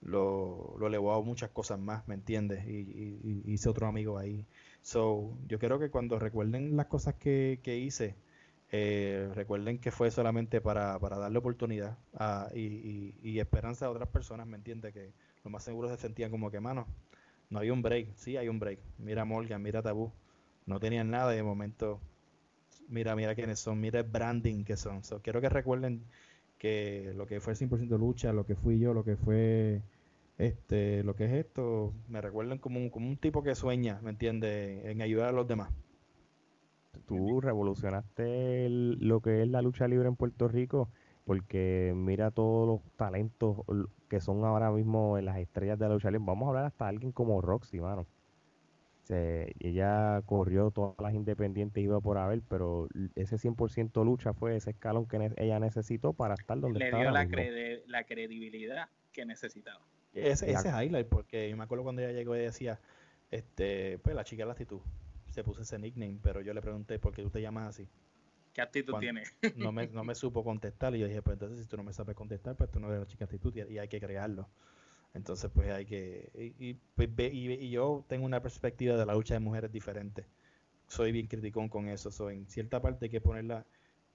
lo, 0.05 0.77
lo 0.79 0.87
elevó 0.87 1.15
a 1.15 1.23
muchas 1.23 1.51
cosas 1.51 1.79
más, 1.79 2.07
¿me 2.09 2.15
entiendes? 2.15 2.67
Y, 2.67 3.43
hice 3.47 3.69
otro 3.69 3.87
amigo 3.87 4.19
ahí. 4.19 4.45
So, 4.83 5.37
yo 5.49 5.59
quiero 5.59 5.79
que 5.79 5.91
cuando 5.91 6.19
recuerden 6.19 6.77
las 6.77 6.87
cosas 6.87 7.15
que, 7.15 7.59
hice, 7.65 8.17
eh, 8.73 9.31
recuerden 9.35 9.79
que 9.79 9.91
fue 9.91 10.11
solamente 10.11 10.61
para, 10.61 10.99
para 10.99 11.17
darle 11.19 11.39
oportunidad 11.39 11.99
y, 12.55 13.39
esperanza 13.39 13.87
a 13.87 13.91
otras 13.91 14.09
personas, 14.09 14.47
¿me 14.47 14.57
entiendes? 14.57 14.93
Que 14.93 15.13
lo 15.45 15.51
más 15.51 15.65
seguro 15.65 15.89
se 15.89 15.97
sentían 15.97 16.31
como 16.31 16.51
que, 16.51 16.61
mano, 16.61 16.87
no 17.51 17.61
hay 17.61 17.71
un 17.71 17.83
break, 17.83 18.15
sí 18.17 18.37
hay 18.37 18.49
un 18.49 18.59
break. 18.59 18.81
Mira 18.99 19.25
Morgan, 19.25 19.63
mira 19.63 19.83
Tabú, 19.83 20.13
no 20.67 20.81
tenían 20.81 21.11
nada 21.11 21.33
y 21.35 21.37
de 21.37 21.43
momento, 21.43 22.01
mira, 22.89 23.17
mira 23.17 23.35
quiénes 23.35 23.59
son, 23.61 23.81
mira 23.81 24.01
el 24.01 24.07
branding 24.07 24.65
que 24.65 24.77
son. 24.77 25.05
So, 25.05 25.21
quiero 25.21 25.41
que 25.41 25.49
recuerden 25.49 26.05
que 26.59 27.13
lo 27.17 27.27
que 27.27 27.41
fue 27.41 27.53
el 27.53 27.57
100% 27.57 27.99
lucha, 27.99 28.33
lo 28.33 28.47
que 28.47 28.55
fui 28.55 28.79
yo, 28.79 28.95
lo 28.95 29.05
que 29.05 29.17
fue 29.17 29.83
este, 30.39 31.05
lo 31.05 31.15
que 31.15 31.27
es 31.27 31.33
esto, 31.33 31.93
me 32.09 32.21
recuerdan 32.21 32.59
como 32.59 32.79
un, 32.79 32.91
como 32.91 33.09
un 33.09 33.17
tipo 33.17 33.43
que 33.43 33.55
sueña, 33.55 34.01
¿me 34.03 34.11
entiendes? 34.11 34.85
En 34.85 35.03
ayudar 35.03 35.29
a 35.29 35.33
los 35.33 35.47
demás. 35.47 35.71
Tú 37.07 37.41
revolucionaste 37.41 38.69
lo 38.69 39.21
que 39.21 39.43
es 39.43 39.49
la 39.49 39.63
lucha 39.63 39.87
libre 39.89 40.09
en 40.09 40.17
Puerto 40.17 40.49
Rico, 40.49 40.89
porque 41.25 41.93
mira 41.95 42.31
todos 42.31 42.67
los 42.67 42.97
talentos 42.97 43.59
que 44.09 44.21
son 44.21 44.45
ahora 44.45 44.71
mismo 44.71 45.19
en 45.19 45.27
las 45.27 45.39
estrellas 45.39 45.79
de 45.79 45.89
la 45.89 45.95
lucha 45.95 46.11
libre. 46.11 46.27
Vamos 46.27 46.47
a 46.47 46.49
hablar 46.51 46.65
hasta 46.65 46.89
alguien 46.89 47.13
como 47.13 47.41
Roxy, 47.41 47.81
mano. 47.81 48.07
Ella 49.09 50.23
corrió 50.27 50.71
todas 50.71 50.97
las 51.01 51.15
independientes 51.15 51.83
iba 51.83 52.01
por 52.01 52.19
haber, 52.19 52.43
pero 52.49 52.89
ese 53.15 53.37
100% 53.37 54.05
lucha 54.05 54.33
fue 54.33 54.57
ese 54.57 54.71
escalón 54.71 55.07
que 55.07 55.33
ella 55.37 55.59
necesitó 55.59 56.13
para 56.13 56.35
estar 56.35 56.59
donde 56.59 56.79
Le 56.79 56.85
estaba. 56.87 57.03
Le 57.03 57.11
dio 57.11 57.83
la, 57.87 58.05
credibilidad 58.05 58.89
que 59.13 59.25
necesitaba. 59.25 59.85
Ese, 60.15 60.51
ese 60.51 60.69
highlight, 60.69 61.09
porque 61.09 61.51
yo 61.51 61.57
me 61.57 61.65
acuerdo 61.65 61.85
cuando 61.85 62.03
ella 62.03 62.13
llegó 62.13 62.37
y 62.37 62.41
decía, 62.41 62.81
este, 63.31 63.99
pues 63.99 64.15
la 64.15 64.25
chica 64.25 64.43
de 64.43 64.47
la 64.47 64.53
actitud, 64.53 64.81
se 65.31 65.43
puso 65.43 65.63
ese 65.63 65.79
nickname, 65.79 66.19
pero 66.23 66.41
yo 66.41 66.55
le 66.55 66.63
pregunté, 66.63 66.99
¿por 66.99 67.13
qué 67.13 67.23
tú 67.23 67.31
te 67.31 67.43
llamas 67.43 67.69
así? 67.69 67.89
¿Qué 68.55 68.63
actitud 68.63 68.95
tiene? 69.01 69.25
no, 69.57 69.73
me, 69.73 69.89
no 69.89 70.05
me 70.05 70.15
supo 70.15 70.45
contestar 70.45 70.95
y 70.95 71.01
yo 71.01 71.09
dije, 71.09 71.21
pues 71.23 71.35
entonces 71.35 71.59
si 71.59 71.67
tú 71.67 71.77
no 71.77 71.83
me 71.83 71.93
sabes 71.93 72.15
contestar, 72.15 72.55
pues 72.55 72.71
tú 72.71 72.79
no 72.79 72.87
eres 72.87 73.01
la 73.01 73.07
chica 73.07 73.25
actitud 73.25 73.53
y, 73.55 73.79
hay 73.79 73.89
que 73.89 74.01
crearlo. 74.01 74.49
Entonces 75.15 75.51
pues 75.53 75.71
hay 75.71 75.87
que... 75.87 76.79
Pues, 76.95 77.09
y, 77.19 77.53
y, 77.53 77.71
yo 77.71 78.05
tengo 78.09 78.27
una 78.27 78.43
perspectiva 78.43 78.97
de 78.97 79.07
la 79.07 79.15
lucha 79.15 79.35
de 79.35 79.41
mujeres 79.41 79.73
diferente. 79.73 80.27
Soy 80.89 81.13
bien 81.13 81.27
criticón 81.27 81.69
con 81.69 81.89
eso. 81.89 82.11
Soy 82.11 82.35
en 82.35 82.47
cierta 82.49 82.83
parte 82.83 83.07
hay 83.07 83.11
que 83.11 83.21
ponerla... 83.21 83.65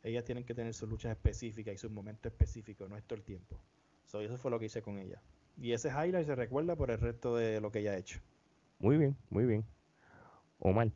Ellas 0.04 0.24
tienen 0.24 0.46
que 0.46 0.54
tener 0.54 0.74
sus 0.74 0.90
luchas 0.90 1.12
específicas 1.12 1.74
y 1.74 1.78
sus 1.78 1.92
momentos 1.92 2.32
específicos, 2.32 2.90
no 2.90 2.96
es 2.96 3.04
todo 3.04 3.18
el 3.18 3.24
tiempo. 3.24 3.60
So, 4.06 4.22
eso 4.22 4.38
fue 4.38 4.50
lo 4.50 4.60
que 4.60 4.66
hice 4.66 4.82
con 4.82 4.98
ella. 4.98 5.22
Y 5.62 5.74
ese 5.74 5.90
highlight 5.90 6.26
se 6.26 6.36
recuerda 6.36 6.76
por 6.78 6.90
el 6.90 7.00
resto 7.00 7.36
de 7.36 7.60
lo 7.60 7.70
que 7.72 7.80
ella 7.80 7.92
ha 7.92 7.98
hecho. 7.98 8.22
Muy 8.80 8.98
bien, 8.98 9.18
muy 9.30 9.46
bien. 9.46 9.66
Omar 10.60 10.90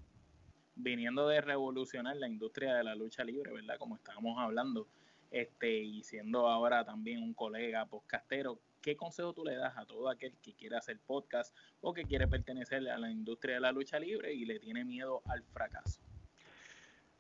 viniendo 0.76 1.28
de 1.28 1.42
revolucionar 1.42 2.16
la 2.18 2.28
industria 2.28 2.76
de 2.76 2.84
la 2.84 2.96
lucha 2.96 3.24
libre, 3.24 3.52
¿verdad? 3.52 3.78
Como 3.78 3.96
estábamos 3.96 4.38
hablando, 4.40 4.88
este, 5.32 5.82
y 5.82 6.04
siendo 6.04 6.48
ahora 6.48 6.86
también 6.86 7.22
un 7.22 7.34
colega 7.34 7.86
podcastero, 7.86 8.60
¿qué 8.84 8.96
consejo 8.96 9.34
tú 9.34 9.44
le 9.44 9.56
das 9.56 9.76
a 9.76 9.88
todo 9.88 10.10
aquel 10.10 10.38
que 10.44 10.54
quiere 10.54 10.78
hacer 10.78 11.00
podcast 11.00 11.56
o 11.82 11.92
que 11.92 12.04
quiere 12.04 12.28
pertenecer 12.28 12.88
a 12.88 13.00
la 13.00 13.10
industria 13.10 13.56
de 13.56 13.62
la 13.62 13.72
lucha 13.72 13.98
libre 14.00 14.32
y 14.32 14.46
le 14.46 14.60
tiene 14.60 14.86
miedo 14.86 15.24
al 15.26 15.42
fracaso? 15.42 16.00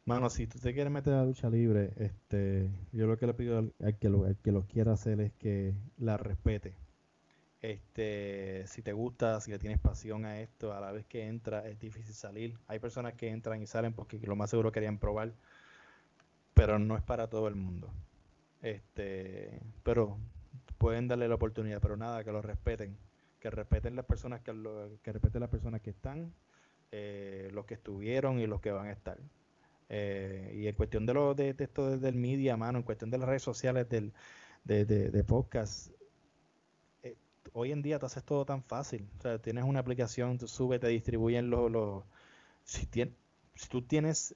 Mano, 0.05 0.29
si 0.29 0.45
tú 0.45 0.59
te 0.59 0.73
quieres 0.73 0.91
meter 0.91 1.13
a 1.13 1.17
la 1.17 1.25
lucha 1.25 1.49
libre, 1.49 1.93
este, 1.97 2.69
yo 2.91 3.07
lo 3.07 3.17
que 3.17 3.25
le 3.25 3.33
pido 3.33 3.57
al, 3.57 3.97
que, 3.97 4.09
lo, 4.09 4.25
al 4.25 4.37
que 4.37 4.51
lo 4.51 4.67
quiera 4.67 4.91
hacer 4.91 5.19
es 5.21 5.33
que 5.33 5.73
la 5.97 6.17
respete 6.17 6.75
este, 7.63 8.67
si 8.67 8.81
te 8.81 8.91
gusta, 8.91 9.39
si 9.39 9.49
le 9.49 9.57
tienes 9.57 9.79
pasión 9.79 10.25
a 10.25 10.41
esto, 10.41 10.73
a 10.73 10.81
la 10.81 10.91
vez 10.91 11.05
que 11.05 11.27
entra 11.27 11.65
es 11.67 11.79
difícil 11.79 12.13
salir. 12.13 12.59
Hay 12.67 12.79
personas 12.79 13.13
que 13.13 13.29
entran 13.29 13.61
y 13.61 13.67
salen 13.67 13.93
porque 13.93 14.19
lo 14.19 14.35
más 14.35 14.49
seguro 14.49 14.73
querían 14.73 14.99
probar, 14.99 15.33
pero 16.53 16.77
no 16.77 16.97
es 16.97 17.03
para 17.03 17.29
todo 17.29 17.47
el 17.47 17.55
mundo. 17.55 17.89
Este, 18.61 19.61
pero 19.83 20.17
pueden 20.77 21.07
darle 21.07 21.27
la 21.27 21.35
oportunidad, 21.35 21.81
pero 21.81 21.97
nada, 21.97 22.23
que 22.23 22.31
lo 22.31 22.41
respeten, 22.41 22.97
que 23.39 23.49
respeten 23.49 23.95
las 23.95 24.05
personas 24.05 24.41
que, 24.41 24.53
que 25.01 25.11
respeten 25.11 25.41
las 25.41 25.49
personas 25.49 25.81
que 25.81 25.91
están, 25.91 26.33
eh, 26.91 27.49
los 27.53 27.65
que 27.65 27.75
estuvieron 27.75 28.39
y 28.39 28.47
los 28.47 28.61
que 28.61 28.71
van 28.71 28.87
a 28.87 28.91
estar. 28.91 29.17
Eh, 29.89 30.53
y 30.55 30.67
en 30.67 30.75
cuestión 30.75 31.05
de 31.05 31.13
lo 31.13 31.35
de, 31.35 31.55
esto 31.57 31.97
del 31.97 32.15
media, 32.15 32.57
mano, 32.57 32.79
en 32.79 32.83
cuestión 32.83 33.11
de 33.11 33.17
las 33.17 33.27
redes 33.27 33.43
sociales 33.43 33.89
del, 33.89 34.13
de, 34.63 34.85
de, 34.85 35.09
de 35.09 35.23
podcast, 35.23 35.91
hoy 37.53 37.71
en 37.71 37.81
día 37.81 37.99
te 37.99 38.05
haces 38.05 38.23
todo 38.23 38.45
tan 38.45 38.63
fácil. 38.63 39.07
O 39.19 39.21
sea, 39.21 39.39
tienes 39.39 39.63
una 39.63 39.79
aplicación, 39.79 40.37
tú 40.37 40.47
subes, 40.47 40.79
te 40.79 40.87
distribuyen 40.87 41.49
los... 41.49 41.71
los 41.71 42.03
si, 42.63 42.87
si 43.55 43.69
tú 43.69 43.81
tienes 43.81 44.35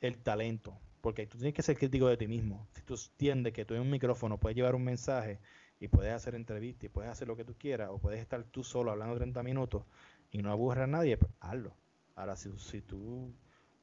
el 0.00 0.18
talento, 0.18 0.78
porque 1.02 1.26
tú 1.26 1.36
tienes 1.36 1.54
que 1.54 1.62
ser 1.62 1.76
crítico 1.76 2.08
de 2.08 2.16
ti 2.16 2.26
mismo. 2.26 2.66
Si 2.72 2.80
tú 2.82 2.94
entiendes 2.94 3.52
que 3.52 3.66
tú 3.66 3.74
en 3.74 3.82
un 3.82 3.90
micrófono 3.90 4.38
puedes 4.38 4.56
llevar 4.56 4.74
un 4.74 4.84
mensaje 4.84 5.38
y 5.78 5.88
puedes 5.88 6.14
hacer 6.14 6.34
entrevistas 6.34 6.84
y 6.84 6.88
puedes 6.88 7.10
hacer 7.10 7.28
lo 7.28 7.36
que 7.36 7.44
tú 7.44 7.54
quieras, 7.58 7.90
o 7.92 7.98
puedes 7.98 8.20
estar 8.20 8.42
tú 8.44 8.64
solo 8.64 8.90
hablando 8.90 9.14
30 9.16 9.42
minutos 9.42 9.84
y 10.30 10.38
no 10.38 10.50
aburres 10.50 10.84
a 10.84 10.86
nadie, 10.86 11.18
pues 11.18 11.30
hazlo. 11.40 11.76
Ahora, 12.14 12.36
si, 12.36 12.50
si 12.56 12.80
tú 12.80 13.34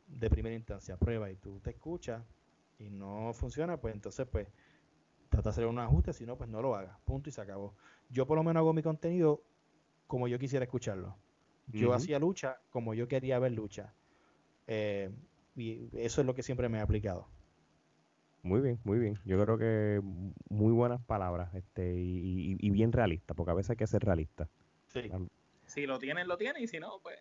de 0.07 0.29
primera 0.31 0.55
instancia 0.55 0.97
pruebas 0.97 1.31
y 1.31 1.35
tú 1.35 1.59
te 1.59 1.69
escuchas 1.69 2.23
y 2.79 2.89
no 2.89 3.31
funciona, 3.33 3.77
pues 3.77 3.93
entonces 3.93 4.25
pues 4.31 4.47
trata 5.29 5.49
de 5.49 5.51
hacer 5.51 5.65
un 5.67 5.77
ajuste, 5.77 6.13
si 6.13 6.25
no, 6.25 6.35
pues 6.35 6.49
no 6.49 6.61
lo 6.61 6.75
hagas. 6.75 6.97
Punto 7.05 7.29
y 7.29 7.31
se 7.31 7.41
acabó 7.41 7.75
yo 8.09 8.25
por 8.25 8.37
lo 8.37 8.43
menos 8.43 8.61
hago 8.61 8.73
mi 8.73 8.81
contenido 8.81 9.43
como 10.07 10.27
yo 10.27 10.39
quisiera 10.39 10.65
escucharlo. 10.65 11.15
Yo 11.67 11.93
hacía 11.93 12.17
lucha 12.17 12.59
como 12.71 12.95
yo 12.95 13.07
quería 13.07 13.37
ver 13.37 13.51
lucha. 13.51 13.93
Eh, 14.65 15.11
y 15.59 15.89
eso 15.93 16.21
es 16.21 16.27
lo 16.27 16.33
que 16.33 16.43
siempre 16.43 16.69
me 16.69 16.79
ha 16.79 16.83
aplicado. 16.83 17.27
Muy 18.41 18.61
bien, 18.61 18.79
muy 18.83 18.99
bien. 18.99 19.19
Yo 19.25 19.41
creo 19.43 19.57
que 19.57 20.01
muy 20.49 20.71
buenas 20.71 21.01
palabras 21.01 21.53
este 21.55 21.93
y, 21.95 22.69
bien 22.69 22.91
realista, 22.91 23.33
porque 23.33 23.51
a 23.51 23.55
veces 23.55 23.71
hay 23.71 23.75
que 23.75 23.87
ser 23.87 24.03
realista. 24.03 24.47
Sí. 24.87 25.09
Si 25.65 25.85
lo 25.85 25.99
tienes, 25.99 26.25
lo 26.25 26.37
tienes, 26.37 26.63
y 26.63 26.67
si 26.67 26.79
no, 26.79 26.99
pues 27.03 27.19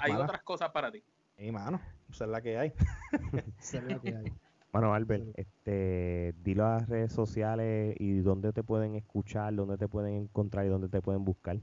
hay 0.00 0.12
otras 0.12 0.42
cosas 0.42 0.70
para 0.70 0.90
ti. 0.90 1.02
Y 1.36 1.52
mano, 1.52 1.80
esa 2.10 2.24
es 2.24 2.30
la 2.30 2.40
que 2.40 2.58
hay. 2.58 2.72
esa 3.60 3.78
es 3.78 3.84
la 3.84 4.00
que 4.00 4.16
hay. 4.16 4.32
Bueno, 4.72 4.92
Albert, 4.92 5.26
este, 5.34 6.34
dilo 6.42 6.66
a 6.66 6.78
las 6.78 6.88
redes 6.88 7.12
sociales 7.12 7.94
y 7.98 8.18
dónde 8.18 8.52
te 8.52 8.62
pueden 8.62 8.96
escuchar, 8.96 9.54
dónde 9.54 9.78
te 9.78 9.88
pueden 9.88 10.14
encontrar 10.14 10.66
y 10.66 10.68
dónde 10.68 10.88
te 10.88 11.00
pueden 11.00 11.24
buscar. 11.24 11.58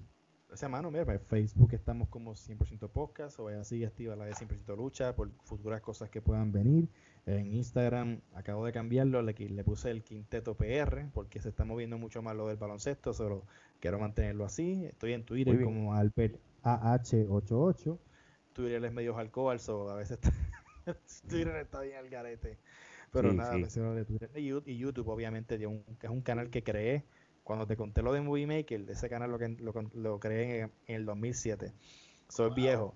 Esa 0.55 0.69
mano, 0.69 0.89
mira, 0.89 1.03
en 1.13 1.19
Facebook 1.19 1.73
estamos 1.73 2.07
como 2.07 2.33
100% 2.33 2.87
podcast, 2.87 3.37
o 3.41 3.49
así 3.49 3.83
activa 3.83 4.15
la 4.15 4.23
de 4.23 4.31
100% 4.31 4.77
lucha 4.77 5.13
por 5.13 5.29
futuras 5.43 5.81
cosas 5.81 6.09
que 6.09 6.21
puedan 6.21 6.53
venir. 6.53 6.87
En 7.25 7.53
Instagram 7.53 8.21
acabo 8.35 8.65
de 8.65 8.71
cambiarlo, 8.71 9.21
le, 9.21 9.33
le 9.33 9.63
puse 9.65 9.91
el 9.91 10.01
quinteto 10.01 10.55
PR 10.55 11.09
porque 11.13 11.41
se 11.41 11.49
está 11.49 11.65
moviendo 11.65 11.97
mucho 11.97 12.21
más 12.21 12.37
lo 12.37 12.47
del 12.47 12.55
baloncesto, 12.55 13.11
solo 13.11 13.43
quiero 13.81 13.99
mantenerlo 13.99 14.45
así. 14.45 14.85
Estoy 14.85 15.11
en 15.11 15.25
Twitter 15.25 15.61
como 15.61 15.93
Albert 15.93 16.39
AH88. 16.63 17.99
Twitter 18.53 18.85
es 18.85 18.93
medio 18.93 19.17
alcohol, 19.17 19.59
so 19.59 19.89
a 19.89 19.95
veces 19.95 20.19
Twitter 21.27 21.57
está 21.57 21.81
bien 21.81 21.97
al 21.97 22.09
garete. 22.09 22.59
Pero 23.11 23.33
nada, 23.33 23.57
Y, 24.35 24.77
YouTube, 24.77 25.09
obviamente, 25.09 25.55
es 25.55 26.09
un 26.09 26.21
canal 26.21 26.49
que 26.49 26.63
creé 26.63 27.03
cuando 27.45 27.67
te 27.67 27.77
conté 27.77 28.01
lo 28.01 28.11
de 28.11 28.19
Movie 28.19 28.47
Maker. 28.47 28.89
Ese 28.89 29.07
canal 29.07 29.31
lo, 29.31 29.37
que, 29.37 29.55
lo, 29.93 30.19
creé 30.19 30.61
en, 30.61 30.71
el 30.87 31.05
2007. 31.05 31.71
Soy 32.27 32.51
viejo. 32.53 32.95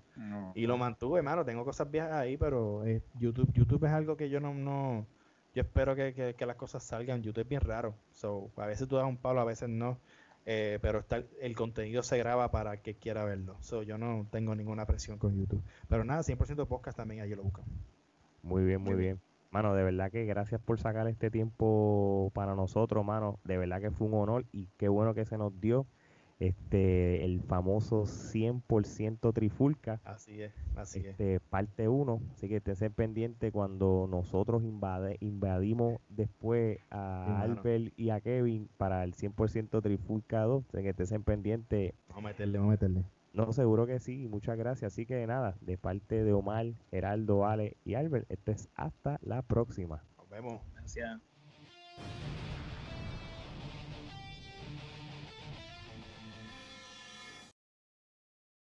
y 0.54 0.66
lo 0.66 0.76
mantuve, 0.76 1.20
hermano. 1.20 1.44
Tengo 1.44 1.64
cosas 1.64 1.90
viejas 1.90 2.12
ahí, 2.12 2.36
pero 2.36 2.84
eh, 2.84 3.00
YouTube 3.18 3.50
YouTube 3.54 3.84
es 3.84 3.92
algo 3.92 4.16
que 4.16 4.28
yo 4.28 4.40
no. 4.40 4.52
no 4.52 5.06
yo 5.54 5.62
espero 5.62 5.94
que, 5.94 6.34
las 6.40 6.56
cosas 6.56 6.82
salgan. 6.82 7.22
YouTube 7.22 7.42
es 7.42 7.48
bien 7.48 7.60
raro. 7.60 7.94
So, 8.10 8.50
a 8.56 8.66
veces 8.66 8.88
tú 8.88 8.96
das 8.96 9.06
un 9.06 9.16
palo, 9.16 9.40
a 9.40 9.44
veces 9.44 9.68
no. 9.68 9.98
Eh, 10.46 10.80
pero 10.82 10.98
está, 10.98 11.22
el 11.40 11.54
contenido 11.54 12.02
se 12.02 12.18
graba 12.18 12.50
para 12.50 12.82
que 12.82 12.94
quiera 12.94 13.24
verlo. 13.24 13.56
So, 13.60 13.84
yo 13.84 13.98
no 13.98 14.26
tengo 14.32 14.56
ninguna 14.56 14.84
presión 14.84 15.16
con 15.18 15.38
YouTube. 15.38 15.62
Pero 15.88 16.02
nada, 16.02 16.22
100% 16.22 16.66
podcast 16.66 16.96
también 16.96 17.22
ahí 17.22 17.30
lo 17.30 17.44
buscan. 17.44 17.64
Muy 18.42 18.64
bien, 18.64 18.82
muy 18.82 18.94
bien. 18.94 19.20
Mano, 19.50 19.74
de 19.74 19.82
verdad 19.82 20.12
que 20.12 20.24
gracias 20.26 20.60
por 20.60 20.78
sacar 20.78 21.08
este 21.08 21.30
tiempo 21.30 22.30
para 22.34 22.54
nosotros, 22.54 23.04
mano. 23.04 23.40
De 23.44 23.58
verdad 23.58 23.80
que 23.80 23.90
fue 23.90 24.06
un 24.06 24.14
honor 24.14 24.44
y 24.52 24.68
qué 24.76 24.88
bueno 24.88 25.12
que 25.12 25.24
se 25.24 25.36
nos 25.38 25.60
dio 25.60 25.86
este 26.38 27.24
el 27.24 27.42
famoso 27.42 28.04
100% 28.04 29.32
trifulca. 29.34 30.00
Así 30.04 30.40
es, 30.40 30.52
así 30.76 31.00
este, 31.00 31.40
Parte 31.40 31.88
1, 31.88 32.20
así 32.32 32.48
que 32.48 32.62
estén 32.64 32.92
pendiente 32.92 33.52
cuando 33.52 34.06
nosotros 34.08 34.62
invade, 34.62 35.18
invadimos 35.20 36.00
después 36.08 36.78
a 36.90 37.42
Albert 37.42 37.92
y 37.96 38.10
a 38.10 38.20
Kevin 38.20 38.68
para 38.78 39.04
el 39.04 39.14
100% 39.14 39.82
trifulca 39.82 40.42
2, 40.42 40.64
así 40.72 40.82
que 40.82 41.02
estén 41.02 41.24
pendiente. 41.24 41.94
Vamos 42.08 42.24
a 42.24 42.28
meterle, 42.28 42.58
vamos 42.58 42.70
a 42.70 42.72
meterle. 42.72 43.04
No, 43.32 43.52
seguro 43.52 43.86
que 43.86 44.00
sí, 44.00 44.26
muchas 44.26 44.58
gracias. 44.58 44.92
Así 44.92 45.06
que 45.06 45.26
nada, 45.26 45.56
de 45.60 45.78
parte 45.78 46.24
de 46.24 46.32
Omar, 46.32 46.66
Geraldo, 46.90 47.46
Ale 47.46 47.76
y 47.84 47.94
Albert, 47.94 48.30
esto 48.30 48.52
es 48.52 48.68
hasta 48.74 49.18
la 49.22 49.42
próxima. 49.42 50.02
Nos 50.18 50.28
vemos. 50.28 50.60
Gracias. 50.74 51.20